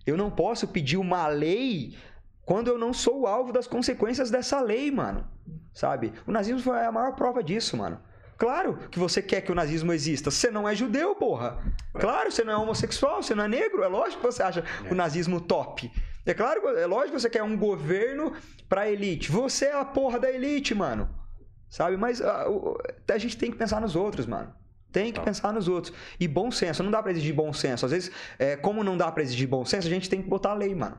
Eu 0.06 0.16
não 0.16 0.30
posso 0.30 0.66
pedir 0.68 0.96
uma 0.96 1.26
lei 1.28 1.96
quando 2.44 2.68
eu 2.68 2.78
não 2.78 2.92
sou 2.92 3.20
o 3.20 3.26
alvo 3.26 3.52
das 3.52 3.66
consequências 3.66 4.30
dessa 4.30 4.60
lei, 4.60 4.90
mano. 4.90 5.26
Sabe? 5.72 6.12
O 6.26 6.32
nazismo 6.32 6.60
foi 6.60 6.84
a 6.84 6.92
maior 6.92 7.12
prova 7.14 7.42
disso, 7.42 7.76
mano. 7.76 8.00
Claro 8.36 8.76
que 8.90 8.98
você 8.98 9.22
quer 9.22 9.40
que 9.42 9.52
o 9.52 9.54
nazismo 9.54 9.92
exista. 9.92 10.30
Você 10.30 10.50
não 10.50 10.68
é 10.68 10.74
judeu, 10.74 11.14
porra. 11.14 11.58
Claro, 11.94 12.32
você 12.32 12.42
não 12.42 12.52
é 12.52 12.56
homossexual, 12.56 13.22
você 13.22 13.34
não 13.34 13.44
é 13.44 13.48
negro. 13.48 13.82
É 13.84 13.88
lógico 13.88 14.20
que 14.20 14.26
você 14.32 14.42
acha 14.42 14.64
o 14.90 14.94
nazismo 14.94 15.40
top. 15.40 15.90
É 16.26 16.34
claro, 16.34 16.66
é 16.76 16.86
lógico 16.86 17.14
que 17.14 17.20
você 17.20 17.30
quer 17.30 17.42
um 17.44 17.56
governo 17.56 18.32
pra 18.68 18.90
elite. 18.90 19.30
Você 19.30 19.66
é 19.66 19.74
a 19.78 19.84
porra 19.84 20.18
da 20.18 20.30
elite, 20.30 20.74
mano. 20.74 21.08
Sabe? 21.68 21.96
Mas 21.96 22.20
a, 22.20 22.48
o- 22.50 22.76
a 23.08 23.18
gente 23.18 23.36
tem 23.36 23.50
que 23.50 23.56
pensar 23.56 23.80
nos 23.80 23.94
outros, 23.94 24.26
mano. 24.26 24.52
Tem 24.93 25.06
que 25.12 25.19
Tá. 25.19 25.24
pensar 25.24 25.52
nos 25.52 25.69
outros. 25.69 25.93
E 26.20 26.28
bom 26.28 26.51
senso. 26.51 26.82
Não 26.82 26.90
dá 26.90 27.02
pra 27.02 27.10
exigir 27.12 27.35
bom 27.35 27.52
senso. 27.52 27.86
Às 27.86 27.93
vezes, 27.93 28.10
é, 28.39 28.56
como 28.56 28.85
não 28.85 28.97
dá 28.97 29.10
pra 29.10 29.23
exigir 29.23 29.48
bom 29.48 29.64
senso, 29.64 29.86
a 29.86 29.90
gente 29.90 30.09
tem 30.10 30.23
que 30.23 30.28
botar 30.28 30.51
a 30.51 30.55
lei, 30.55 30.74
mano. 30.74 30.98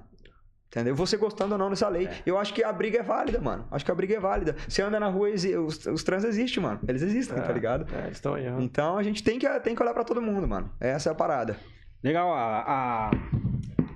Entendeu? 0.68 0.96
Você 0.96 1.18
gostando 1.18 1.54
ou 1.54 1.60
não 1.60 1.70
dessa 1.70 1.88
lei. 1.88 2.10
Eu 2.26 2.36
acho 2.36 2.52
que 2.52 2.64
a 2.64 2.74
briga 2.74 2.98
é 2.98 3.04
válida, 3.04 3.40
mano. 3.40 3.68
Acho 3.70 3.86
que 3.86 3.92
a 3.92 3.96
briga 3.96 4.16
é 4.16 4.20
válida. 4.20 4.56
Você 4.68 4.82
anda 4.82 5.00
na 5.00 5.08
rua, 5.08 5.30
os, 5.30 5.86
os 5.86 6.04
trans 6.04 6.24
existem, 6.24 6.64
mano. 6.64 6.80
Eles 6.88 7.04
existem, 7.04 7.38
tá 7.40 7.52
ligado? 7.54 7.86
É, 7.96 8.10
estão 8.10 8.34
aí. 8.34 8.48
Então 8.60 8.98
a 8.98 9.04
gente 9.04 9.24
tem 9.24 9.38
que, 9.38 9.48
tem 9.60 9.76
que 9.76 9.84
olhar 9.84 9.94
pra 9.94 10.04
todo 10.04 10.20
mundo, 10.20 10.48
mano. 10.48 10.72
Essa 10.80 11.10
é 11.10 11.12
a 11.12 11.16
parada. 11.16 11.58
Legal, 12.04 12.34
a, 12.34 12.64
a, 12.68 13.12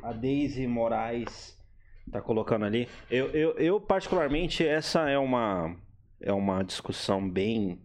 a 0.04 0.14
Daisy 0.14 0.68
Moraes 0.68 1.58
tá 2.12 2.22
colocando 2.22 2.64
ali. 2.66 2.88
Eu, 3.10 3.28
eu, 3.32 3.52
eu, 3.58 3.82
particularmente, 3.82 4.64
essa 4.66 5.10
é 5.10 5.18
uma, 5.18 5.76
é 6.22 6.32
uma 6.32 6.62
discussão 6.64 7.28
bem 7.28 7.82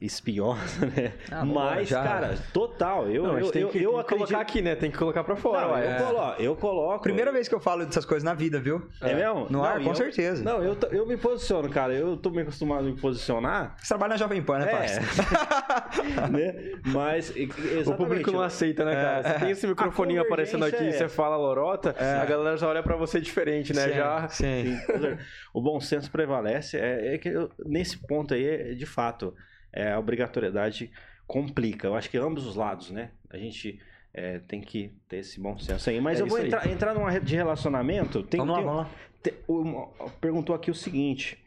espinhosa, 0.00 0.86
né? 0.96 1.12
Ah, 1.30 1.44
Mas, 1.44 1.88
já. 1.88 2.02
cara, 2.02 2.34
total, 2.52 3.08
eu, 3.08 3.22
Não, 3.24 3.38
eu, 3.38 3.50
tem 3.52 3.62
eu, 3.62 3.68
que, 3.68 3.78
eu 3.82 3.90
tem 3.92 4.00
acredito... 4.00 4.26
colocar 4.28 4.40
aqui, 4.40 4.60
né? 4.62 4.74
Tem 4.74 4.90
que 4.90 4.98
colocar 4.98 5.22
pra 5.22 5.36
fora, 5.36 5.66
Não, 5.66 5.72
ué. 5.74 5.86
eu, 6.00 6.06
coloco, 6.06 6.42
eu 6.42 6.56
coloco. 6.56 7.02
Primeira 7.02 7.30
vez 7.30 7.46
que 7.46 7.54
eu 7.54 7.60
falo 7.60 7.84
dessas 7.84 8.04
coisas 8.04 8.24
na 8.24 8.34
vida, 8.34 8.58
viu? 8.58 8.88
É 9.00 9.14
mesmo? 9.14 9.44
No 9.48 9.58
Não, 9.58 9.64
ar, 9.64 9.80
com 9.80 9.90
eu- 9.90 9.94
certeza. 9.94 10.42
Não, 10.42 10.62
eu, 10.62 10.76
eu 10.90 11.06
me 11.06 11.16
posiciono, 11.16 11.68
cara. 11.70 11.92
Eu 11.94 12.16
tô 12.16 12.30
meio 12.30 12.42
acostumado 12.42 12.80
a 12.80 12.82
me 12.90 12.96
posicionar. 12.96 13.76
Você 13.78 13.88
trabalha 13.88 14.10
na 14.10 14.16
Jovem 14.16 14.42
Pan, 14.42 14.58
né, 14.58 14.72
É. 14.72 14.98
né? 16.30 16.72
Mas, 16.86 17.30
exatamente. 17.36 17.88
O 17.90 17.94
público 17.94 18.32
não 18.32 18.40
aceita, 18.42 18.84
né, 18.84 18.94
cara? 18.94 19.22
Você 19.22 19.38
tem 19.40 19.50
esse 19.50 19.66
microfoninho 19.66 20.20
A 20.22 20.24
aparecendo 20.24 20.64
aqui 20.64 20.82
e 20.82 20.92
você 20.92 21.04
é 21.04 21.08
fala 21.08 21.36
lorota, 21.36 21.94
a 21.98 22.24
galera 22.24 22.56
já 22.56 22.66
olha 22.68 22.82
pra 22.82 22.96
você 22.96 23.20
diferente, 23.20 23.72
né? 23.74 23.82
Sim, 23.88 23.94
Já. 23.94 24.28
Sim. 24.28 24.78
o 25.54 25.60
bom 25.60 25.80
senso 25.80 26.10
prevalece. 26.10 26.76
É, 26.78 27.14
é 27.14 27.18
que 27.18 27.28
eu- 27.28 27.50
nesse 27.64 27.98
ponto 27.98 28.34
aí, 28.34 28.44
é, 28.46 28.74
de 28.74 28.86
fato, 28.86 29.34
é, 29.72 29.92
a 29.92 29.98
obrigatoriedade 29.98 30.90
complica. 31.26 31.86
Eu 31.86 31.94
acho 31.94 32.10
que 32.10 32.18
ambos 32.18 32.46
os 32.46 32.56
lados, 32.56 32.90
né? 32.90 33.10
A 33.30 33.36
gente 33.38 33.80
é, 34.12 34.38
tem 34.40 34.60
que 34.60 34.94
ter 35.08 35.18
esse 35.18 35.40
bom 35.40 35.58
senso 35.58 35.88
aí. 35.88 36.00
Mas 36.00 36.18
É 36.20 36.22
eu 36.22 36.26
vou 36.26 36.38
entrar, 36.38 36.66
entrar 36.68 36.94
numa 36.94 37.10
rede 37.10 37.26
de 37.26 37.36
relacionamento. 37.36 38.22
Tem, 38.22 38.38
vamos 38.38 38.64
lá, 38.64 38.88
tem- 39.22 39.34
vamos 39.46 39.72
lá. 39.74 39.90
tem- 40.06 40.12
perguntou 40.20 40.54
aqui 40.54 40.70
o 40.70 40.74
seguinte. 40.74 41.38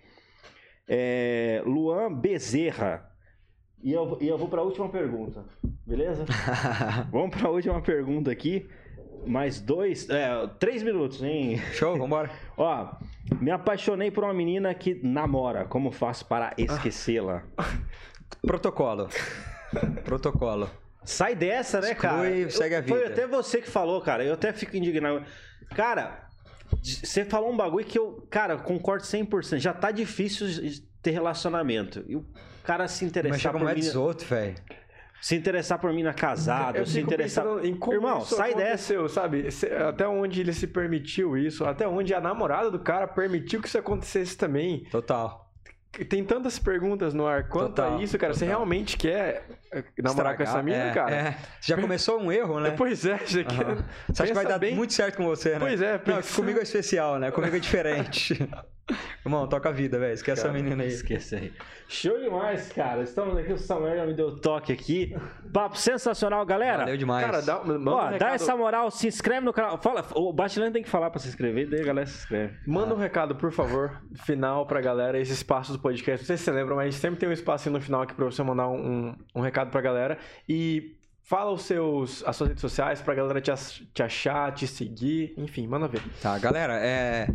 É, 0.88 1.62
Luan 1.66 2.14
Bezerra. 2.14 3.10
E 3.84 3.92
eu, 3.92 4.18
e 4.22 4.28
eu 4.28 4.38
vou 4.38 4.48
para 4.48 4.62
a 4.62 4.64
última 4.64 4.90
pergunta. 4.90 5.46
Beleza? 5.86 6.26
Vamos 7.12 7.36
para 7.36 7.48
a 7.48 7.52
última 7.52 7.80
pergunta 7.82 8.32
aqui. 8.32 8.68
Mais 9.28 9.62
dois, 9.62 10.10
é, 10.10 10.48
três 10.60 10.82
minutos, 10.82 11.22
hein? 11.22 11.58
Show, 11.74 11.96
vambora. 11.98 12.32
Ó, 12.58 12.96
me 13.40 13.52
apaixonei 13.52 14.10
por 14.10 14.24
uma 14.24 14.34
menina 14.34 14.74
que 14.74 14.96
namora. 15.04 15.66
Como 15.66 15.92
faço 15.92 16.26
para 16.26 16.54
esquecê-la? 16.58 17.44
Protocolo. 18.42 19.10
Protocolo. 20.04 20.70
Sai 21.04 21.36
dessa, 21.36 21.82
né, 21.82 21.94
cara? 21.94 22.28
Exclui, 22.30 22.52
segue 22.52 22.76
a 22.76 22.84
Foi 22.84 22.98
vida. 23.00 23.12
até 23.12 23.28
você 23.28 23.62
que 23.62 23.70
falou, 23.70 24.02
cara. 24.02 24.24
Eu 24.24 24.34
até 24.34 24.52
fico 24.52 24.76
indignado. 24.76 25.24
Cara, 25.76 26.28
você 26.82 27.24
falou 27.26 27.52
um 27.52 27.58
bagulho 27.58 27.86
que 27.86 27.98
eu, 27.98 28.26
cara, 28.30 28.58
concordo 28.58 29.04
100%. 29.04 29.58
Já 29.60 29.74
tá 29.74 29.92
difícil 29.92 30.48
de 30.48 30.82
ter 31.02 31.12
relacionamento. 31.12 32.04
E 32.08 32.16
o 32.16 32.26
cara 32.64 32.88
se 32.88 33.04
Mas 33.06 33.10
interessar 33.12 33.52
por 33.52 33.60
como 33.60 33.70
é 33.70 33.76
mim, 33.76 33.82
dos 33.82 33.96
outros, 33.96 34.28
velho. 34.28 34.56
se 35.22 35.36
interessar 35.36 35.78
por 35.80 35.94
mina 35.94 36.14
casado, 36.14 36.78
Eu 36.78 36.86
se 36.88 37.00
interessar 37.00 37.46
em 37.64 37.76
como 37.76 37.94
Irmão, 37.94 38.20
isso 38.24 38.36
sai 38.36 38.56
dessa. 38.56 39.08
sabe? 39.08 39.48
Até 39.88 40.08
onde 40.08 40.42
ele 40.42 40.54
se 40.54 40.66
permitiu 40.66 41.38
isso, 41.38 41.64
até 41.66 41.88
onde 41.88 42.14
a 42.16 42.20
namorada 42.22 42.72
do 42.72 42.80
cara 42.80 43.08
permitiu 43.08 43.62
que 43.62 43.68
isso 43.68 43.78
acontecesse 43.78 44.36
também. 44.36 44.86
Total. 44.90 45.45
Tem 46.04 46.24
tantas 46.26 46.60
perguntas 46.60 47.14
no 47.14 47.26
ar 47.26 47.48
quanto 47.48 47.70
Total, 47.76 47.98
a 47.98 48.04
isso, 48.04 48.18
cara. 48.18 48.34
Você 48.34 48.40
total. 48.46 48.58
realmente 48.60 48.98
quer 48.98 49.46
eh, 49.72 49.84
namorar 50.02 50.36
com 50.36 50.44
essa 50.44 50.60
Estragar, 50.60 50.64
mina, 50.64 50.90
é, 50.90 50.94
cara? 50.94 51.16
é. 51.16 51.38
Já 51.62 51.78
começou 51.78 52.20
um 52.20 52.32
erro, 52.32 52.60
né? 52.60 52.72
Pois 52.78 53.06
é, 53.06 53.18
você 53.18 53.44
quer... 53.44 53.66
Aham. 53.66 53.86
Você 54.10 54.24
acha 54.24 54.32
que 54.32 54.36
vai 54.36 54.46
dar 54.46 54.60
bem- 54.60 54.76
muito 54.76 54.92
certo 54.94 55.18
com 55.18 55.26
você, 55.26 55.52
né? 55.54 55.60
Pois 55.60 55.82
é, 55.82 55.94
Não, 55.94 56.00
pensa- 56.00 56.36
comigo 56.36 56.60
é 56.60 56.64
especial, 56.64 57.18
né? 57.20 57.32
Comigo 57.32 57.56
é 57.56 57.60
diferente. 57.60 58.38
Irmão, 59.26 59.48
toca 59.48 59.70
a 59.70 59.72
vida, 59.72 59.98
velho. 59.98 60.14
Esquece 60.14 60.42
Cara, 60.44 60.54
essa 60.54 60.64
menina 60.64 60.84
aí. 60.84 60.90
Esquece 60.90 61.36
aí. 61.36 61.54
Show 61.88 62.20
demais, 62.20 62.72
cara. 62.72 63.02
Estamos 63.02 63.36
aqui, 63.36 63.52
o 63.54 63.58
Samuel 63.58 63.96
já 63.98 64.06
me 64.06 64.14
deu 64.14 64.36
toque 64.40 64.72
aqui. 64.72 65.16
Papo 65.52 65.76
sensacional, 65.78 66.46
galera. 66.46 66.80
Valeu 66.80 66.96
demais. 66.98 67.26
Cara, 67.26 67.42
dá, 67.42 67.64
manda 67.64 67.90
Ó, 67.92 67.94
um 67.94 68.06
dá 68.06 68.10
recado, 68.12 68.34
essa 68.36 68.56
moral, 68.56 68.92
se 68.92 69.08
inscreve 69.08 69.44
no 69.44 69.52
canal. 69.52 69.80
Fala, 69.82 70.06
o 70.14 70.32
Batilando 70.32 70.74
tem 70.74 70.84
que 70.84 70.90
falar 70.90 71.10
pra 71.10 71.20
se 71.20 71.28
inscrever, 71.28 71.68
daí 71.68 71.82
a 71.82 71.86
galera 71.86 72.06
se 72.06 72.16
inscreve. 72.18 72.58
Manda 72.68 72.94
um 72.94 72.98
recado, 72.98 73.36
por 73.36 73.52
favor, 73.52 74.00
final 74.24 74.68
pra 74.68 74.80
galera, 74.82 75.20
esse 75.20 75.34
espaço 75.34 75.72
do 75.74 75.80
podcast. 75.80 76.22
Não 76.24 76.28
sei 76.28 76.38
se 76.38 76.44
você 76.44 76.52
lembra, 76.52 76.76
mas 76.76 76.88
a 76.88 76.90
gente 76.92 77.00
sempre 77.02 77.20
tem 77.20 77.28
um 77.28 77.34
espacinho 77.34 77.74
no 77.74 77.82
final 77.82 78.04
aqui 78.04 78.14
pra 78.14 78.26
você 78.26 78.44
mandar 78.44 78.68
um, 78.68 78.76
um, 79.08 79.16
um 79.36 79.42
recado 79.42 79.72
pra 79.72 79.82
galera. 79.82 80.18
E 80.48 80.96
fala 81.24 81.52
os 81.52 81.64
seus, 81.64 82.24
as 82.28 82.36
suas 82.36 82.50
redes 82.50 82.62
sociais 82.62 83.02
pra 83.02 83.16
galera 83.16 83.42
te, 83.42 83.50
ach- 83.52 83.82
te 83.94 84.04
achar, 84.04 84.52
te 84.54 84.68
seguir. 84.68 85.34
Enfim, 85.38 85.66
manda 85.66 85.88
ver. 85.88 86.04
Tá, 86.22 86.38
galera, 86.38 86.74
é. 86.80 87.28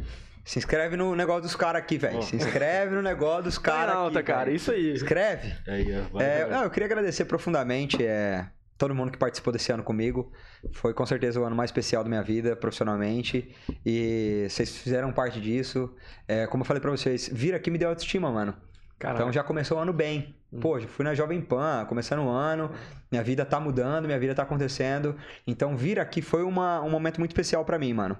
Se 0.44 0.58
inscreve 0.58 0.96
no 0.96 1.14
negócio 1.14 1.42
dos 1.42 1.54
caras 1.54 1.82
aqui, 1.82 1.98
velho. 1.98 2.22
Se 2.22 2.34
inscreve 2.36 2.94
no 2.94 3.02
negócio 3.02 3.44
dos 3.44 3.58
caras 3.58 3.80
Cara, 3.80 3.92
aqui. 3.92 4.00
alta, 4.00 4.22
cara, 4.22 4.50
isso 4.50 4.72
aí. 4.72 4.92
Inscreve. 4.92 5.54
Aí, 5.66 5.86
ó, 5.98 6.12
vai, 6.12 6.24
É, 6.26 6.46
não, 6.48 6.62
eu 6.64 6.70
queria 6.70 6.86
agradecer 6.86 7.24
profundamente 7.26 8.04
é, 8.04 8.46
todo 8.76 8.94
mundo 8.94 9.12
que 9.12 9.18
participou 9.18 9.52
desse 9.52 9.70
ano 9.70 9.82
comigo. 9.82 10.32
Foi 10.72 10.94
com 10.94 11.04
certeza 11.06 11.38
o 11.40 11.44
ano 11.44 11.54
mais 11.54 11.68
especial 11.68 12.02
da 12.02 12.08
minha 12.08 12.22
vida, 12.22 12.56
profissionalmente. 12.56 13.54
E 13.84 14.46
vocês 14.48 14.76
fizeram 14.76 15.12
parte 15.12 15.40
disso. 15.40 15.94
É, 16.26 16.46
como 16.46 16.62
eu 16.62 16.66
falei 16.66 16.80
pra 16.80 16.90
vocês, 16.90 17.28
vir 17.32 17.54
aqui 17.54 17.70
me 17.70 17.78
deu 17.78 17.90
autoestima, 17.90 18.30
mano. 18.30 18.54
Caraca. 18.98 19.20
Então 19.20 19.32
já 19.32 19.42
começou 19.42 19.78
o 19.78 19.80
ano 19.80 19.92
bem. 19.92 20.34
Pô, 20.60 20.78
já 20.80 20.88
fui 20.88 21.04
na 21.04 21.14
Jovem 21.14 21.40
Pan, 21.40 21.86
começando 21.88 22.24
o 22.24 22.28
ano, 22.28 22.70
minha 23.10 23.22
vida 23.22 23.44
tá 23.46 23.60
mudando, 23.60 24.04
minha 24.06 24.18
vida 24.18 24.34
tá 24.34 24.42
acontecendo. 24.42 25.16
Então 25.46 25.76
vir 25.76 26.00
aqui 26.00 26.20
foi 26.20 26.42
uma, 26.42 26.82
um 26.82 26.90
momento 26.90 27.18
muito 27.18 27.30
especial 27.30 27.64
pra 27.64 27.78
mim, 27.78 27.94
mano. 27.94 28.18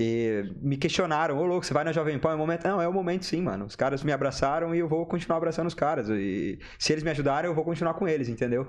E 0.00 0.44
me 0.62 0.76
questionaram, 0.76 1.36
ô 1.36 1.44
louco, 1.44 1.66
você 1.66 1.74
vai 1.74 1.82
na 1.82 1.90
Jovem 1.90 2.20
Pan, 2.20 2.30
é 2.30 2.34
o 2.34 2.38
momento? 2.38 2.68
Não, 2.68 2.80
é 2.80 2.86
o 2.86 2.92
momento 2.92 3.24
sim, 3.24 3.42
mano. 3.42 3.64
Os 3.64 3.74
caras 3.74 4.04
me 4.04 4.12
abraçaram 4.12 4.72
e 4.72 4.78
eu 4.78 4.86
vou 4.88 5.04
continuar 5.04 5.38
abraçando 5.38 5.66
os 5.66 5.74
caras. 5.74 6.08
E 6.08 6.56
se 6.78 6.92
eles 6.92 7.02
me 7.02 7.10
ajudarem, 7.10 7.50
eu 7.50 7.54
vou 7.54 7.64
continuar 7.64 7.94
com 7.94 8.06
eles, 8.06 8.28
entendeu? 8.28 8.64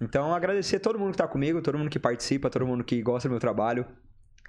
Então 0.00 0.34
agradecer 0.34 0.76
a 0.76 0.80
todo 0.80 0.98
mundo 0.98 1.10
que 1.10 1.18
tá 1.18 1.28
comigo, 1.28 1.60
todo 1.60 1.76
mundo 1.76 1.90
que 1.90 1.98
participa, 1.98 2.48
todo 2.48 2.66
mundo 2.66 2.82
que 2.82 3.02
gosta 3.02 3.28
do 3.28 3.32
meu 3.32 3.38
trabalho. 3.38 3.84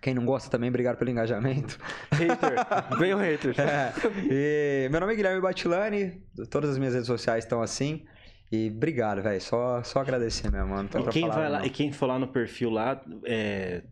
Quem 0.02 0.14
não 0.14 0.26
gosta 0.26 0.50
também, 0.50 0.70
obrigado 0.70 0.96
pelo 0.98 1.12
engajamento. 1.12 1.78
Hater. 2.12 2.98
Venham 2.98 3.20
haters. 3.20 3.58
É. 3.60 3.94
E 4.32 4.90
meu 4.90 5.02
nome 5.02 5.12
é 5.12 5.16
Guilherme 5.18 5.42
Batilani, 5.42 6.24
todas 6.50 6.72
as 6.72 6.78
minhas 6.78 6.94
redes 6.94 7.08
sociais 7.08 7.44
estão 7.44 7.62
assim. 7.62 8.06
E 8.52 8.72
obrigado, 8.74 9.22
velho. 9.22 9.40
Só, 9.42 9.84
só 9.84 10.00
agradecer 10.00 10.50
mesmo, 10.50 10.70
mano. 10.70 10.90
Não 10.94 11.02
E 11.02 11.08
quem, 11.10 11.22
palavra, 11.24 11.42
vai 11.44 11.52
lá, 11.52 11.60
não. 11.60 11.66
e 11.66 11.70
quem 11.70 11.92
for 11.92 12.06
lá 12.08 12.18
no 12.18 12.28
perfil 12.28 12.70
lá, 12.70 13.02
é, 13.26 13.84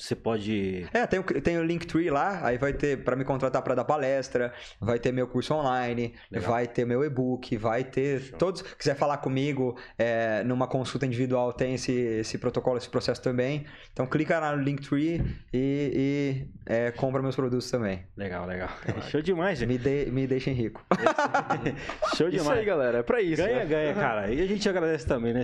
você 0.00 0.16
pode. 0.16 0.86
É, 0.92 1.06
tem 1.06 1.20
o, 1.20 1.22
tem 1.22 1.58
o 1.58 1.62
Linktree 1.64 2.10
lá, 2.10 2.40
aí 2.46 2.56
vai 2.58 2.72
ter 2.72 3.04
para 3.04 3.14
me 3.16 3.24
contratar 3.24 3.62
para 3.62 3.74
dar 3.74 3.84
palestra, 3.84 4.52
vai 4.80 4.98
ter 4.98 5.12
meu 5.12 5.26
curso 5.26 5.54
online, 5.54 6.14
Legal. 6.30 6.50
vai 6.50 6.66
ter 6.66 6.84
meu 6.84 7.04
e-book, 7.04 7.56
vai 7.56 7.84
ter 7.84 8.32
todos. 8.32 8.62
Quiser 8.62 8.94
falar 8.96 9.18
comigo 9.18 9.78
é, 9.98 10.42
numa 10.44 10.66
consulta 10.66 11.06
individual, 11.06 11.52
tem 11.52 11.74
esse, 11.74 11.92
esse 11.92 12.38
protocolo, 12.38 12.78
esse 12.78 12.88
processo 12.88 13.20
também. 13.22 13.66
Então 13.92 14.06
clica 14.06 14.38
lá 14.38 14.56
no 14.56 14.62
Linktree 14.62 15.22
e, 15.52 15.92
e 15.94 16.48
é, 16.66 16.90
compra 16.92 17.20
meus 17.22 17.36
produtos 17.36 17.70
também. 17.70 18.04
Legal, 18.16 18.46
legal. 18.46 18.70
Show 19.10 19.20
demais, 19.22 19.58
gente. 19.58 19.68
Me, 19.68 19.78
de, 19.78 20.10
me 20.10 20.26
deixem 20.26 20.54
rico. 20.54 20.84
Show 22.16 22.28
Isso 22.28 22.38
demais. 22.38 22.58
aí, 22.60 22.64
galera. 22.64 22.98
É 22.98 23.02
pra 23.02 23.20
isso. 23.20 23.42
Ganha, 23.42 23.58
né? 23.60 23.64
ganha, 23.66 23.94
cara. 23.94 24.30
E 24.32 24.40
a 24.40 24.46
gente 24.46 24.68
agradece 24.68 25.06
também, 25.06 25.32
né. 25.32 25.42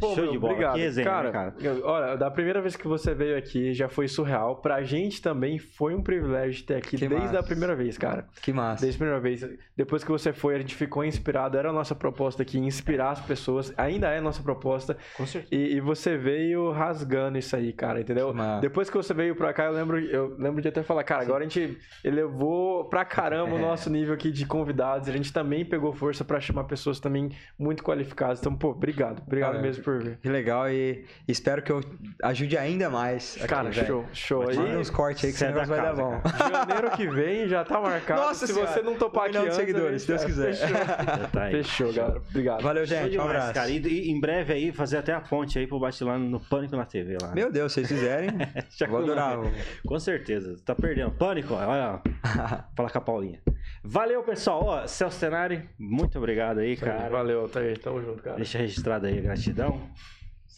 Pô, 0.00 0.14
Show 0.14 0.24
meu, 0.24 0.32
de 0.32 0.38
bola. 0.38 0.52
Obrigado. 0.52 0.74
Que 0.74 0.80
resenha, 0.80 1.06
cara, 1.08 1.26
né, 1.26 1.32
cara? 1.32 1.54
eu- 1.60 1.84
olha, 1.84 2.16
da 2.16 2.30
primeira 2.30 2.60
vez 2.60 2.76
que 2.76 2.86
você 2.86 3.14
veio 3.14 3.36
aqui 3.36 3.72
já 3.72 3.87
foi 3.88 4.08
surreal. 4.08 4.56
Pra 4.56 4.82
gente 4.82 5.20
também 5.22 5.58
foi 5.58 5.94
um 5.94 6.02
privilégio 6.02 6.64
ter 6.64 6.76
aqui 6.76 6.96
Que 6.96 7.08
desde 7.08 7.26
massa. 7.28 7.38
a 7.40 7.42
primeira 7.42 7.74
vez, 7.74 7.96
cara. 7.98 8.26
Que 8.42 8.52
massa. 8.52 8.82
Desde 8.82 8.96
a 8.96 8.98
primeira 8.98 9.20
vez. 9.20 9.48
Depois 9.76 10.02
que 10.04 10.10
você 10.10 10.32
foi, 10.32 10.54
a 10.54 10.58
gente 10.58 10.74
ficou 10.74 11.04
inspirado. 11.04 11.56
Era 11.56 11.70
a 11.70 11.72
nossa 11.72 11.94
proposta 11.94 12.42
aqui, 12.42 12.58
inspirar 12.58 13.10
as 13.10 13.20
pessoas. 13.20 13.72
Ainda 13.76 14.08
é 14.08 14.18
a 14.18 14.22
nossa 14.22 14.42
proposta. 14.42 14.96
Com 15.16 15.26
certeza. 15.26 15.54
E, 15.54 15.76
e 15.76 15.80
você 15.80 16.16
veio 16.16 16.70
rasgando 16.70 17.38
isso 17.38 17.54
aí, 17.56 17.72
cara, 17.72 18.00
entendeu? 18.00 18.32
Que. 18.32 18.60
Depois 18.60 18.90
que 18.90 18.96
você 18.96 19.12
veio 19.14 19.34
pra 19.36 19.52
cá, 19.52 19.64
eu 19.66 19.72
lembro, 19.72 19.98
eu 19.98 20.36
lembro 20.38 20.60
de 20.62 20.68
até 20.68 20.82
falar, 20.82 21.04
cara, 21.04 21.22
agora 21.22 21.44
a 21.44 21.48
gente 21.48 21.78
elevou 22.04 22.84
pra 22.88 23.04
caramba 23.04 23.54
o 23.54 23.58
É. 23.58 23.60
nosso 23.60 23.90
nível 23.90 24.14
aqui 24.14 24.30
de 24.30 24.46
convidados. 24.46 25.08
A 25.08 25.12
gente 25.12 25.32
também 25.32 25.64
pegou 25.64 25.92
força 25.92 26.24
pra 26.24 26.40
chamar 26.40 26.64
pessoas 26.64 26.98
também 27.00 27.30
muito 27.58 27.82
qualificadas. 27.82 28.40
Então, 28.40 28.54
pô, 28.54 28.70
obrigado. 28.70 29.22
Obrigado 29.26 29.52
Cara, 29.52 29.62
mesmo 29.62 29.84
por 29.84 30.02
vir. 30.02 30.18
Que 30.18 30.28
legal 30.28 30.68
e 30.70 31.04
espero 31.26 31.62
que 31.62 31.70
eu 31.72 31.80
ajude 32.22 32.56
ainda 32.56 32.88
mais. 32.90 33.36
aqui, 33.38 33.46
Cara, 33.48 33.70
velho. 33.80 34.04
show, 34.12 34.42
show. 34.42 34.48
Aí, 34.48 34.56
Manda 34.56 34.78
uns 34.78 34.90
cortes 34.90 35.24
aí 35.24 35.32
que 35.32 35.38
Cê 35.38 35.46
esse 35.46 35.58
é 35.60 35.64
vai 35.64 35.80
dar 35.82 35.94
bom. 35.94 36.20
janeiro 36.50 36.90
que 36.92 37.06
vem 37.08 37.48
já 37.48 37.64
tá 37.64 37.80
marcado. 37.80 38.20
Nossa 38.20 38.46
se 38.46 38.52
Senhora, 38.52 38.72
você 38.72 38.82
não 38.82 38.94
topar 38.94 39.24
um 39.24 39.26
aqui 39.28 39.38
antes, 39.38 39.56
seguidores, 39.56 40.02
se 40.02 40.08
Deus 40.08 40.22
é, 40.22 40.26
quiser. 40.26 40.54
Fechou, 40.54 40.68
Já 40.76 41.28
tá 41.32 41.42
aí. 41.42 41.52
fechou 41.52 41.92
galera. 41.92 42.22
Obrigado. 42.30 42.62
Valeu, 42.62 42.86
gente. 42.86 43.06
Um 43.06 43.10
demais, 43.10 43.30
abraço. 43.30 43.54
cara. 43.54 43.70
E, 43.70 43.78
e 43.78 44.10
em 44.10 44.20
breve 44.20 44.52
aí, 44.52 44.72
fazer 44.72 44.98
até 44.98 45.12
a 45.12 45.20
ponte 45.20 45.58
aí 45.58 45.66
pro 45.66 45.78
Batilano 45.78 46.28
no 46.28 46.40
Pânico 46.40 46.76
na 46.76 46.84
TV 46.84 47.16
lá. 47.20 47.28
né? 47.28 47.34
Meu 47.34 47.50
Deus, 47.52 47.72
se 47.72 47.80
vocês 47.84 47.88
fizerem, 47.88 48.30
Já 48.76 48.86
vou 48.86 48.98
adorar. 49.00 49.38
Com 49.86 49.98
certeza. 49.98 50.56
Tá 50.64 50.74
perdendo. 50.74 51.10
Pânico, 51.12 51.54
olha. 51.54 52.00
Fala 52.76 52.90
com 52.90 52.98
a 52.98 53.00
Paulinha. 53.00 53.40
Valeu, 53.82 54.22
pessoal. 54.22 54.62
Ó, 54.64 54.86
Celso 54.86 55.18
Tenari, 55.20 55.68
muito 55.78 56.18
obrigado 56.18 56.58
aí, 56.58 56.76
cara. 56.76 57.08
Valeu, 57.08 57.48
tá 57.48 57.60
aí, 57.60 57.76
tamo 57.76 58.02
junto, 58.02 58.22
cara. 58.22 58.36
Deixa 58.36 58.58
registrado 58.58 59.06
aí 59.06 59.18
a 59.18 59.22
gratidão. 59.22 59.80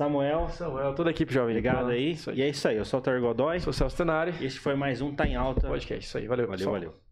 Samuel, 0.01 0.49
Samuel, 0.49 0.95
toda 0.95 1.11
a 1.11 1.13
equipe 1.13 1.31
Jovem 1.31 1.51
obrigado 1.55 1.89
Pan. 1.89 1.93
aí. 1.93 2.17
Aí. 2.29 2.39
E 2.39 2.41
é 2.41 2.49
isso 2.49 2.67
aí. 2.67 2.79
Eu 2.79 2.87
sou 2.87 2.97
o 2.97 3.01
Alter 3.01 3.21
Godoy. 3.21 3.61
Sou 3.61 3.71
o 3.71 3.75
Celso 3.75 3.99
Tenari. 3.99 4.33
Esse 4.41 4.59
foi 4.59 4.75
mais 4.75 5.03
um 5.03 5.15
Tá 5.15 5.27
em 5.27 5.37
Alta. 5.37 5.69
Podcast, 5.69 6.07
isso 6.07 6.17
aí. 6.17 6.27
Valeu, 6.27 6.47
Valeu, 6.47 6.57
pessoal. 6.57 6.73
valeu. 6.73 7.10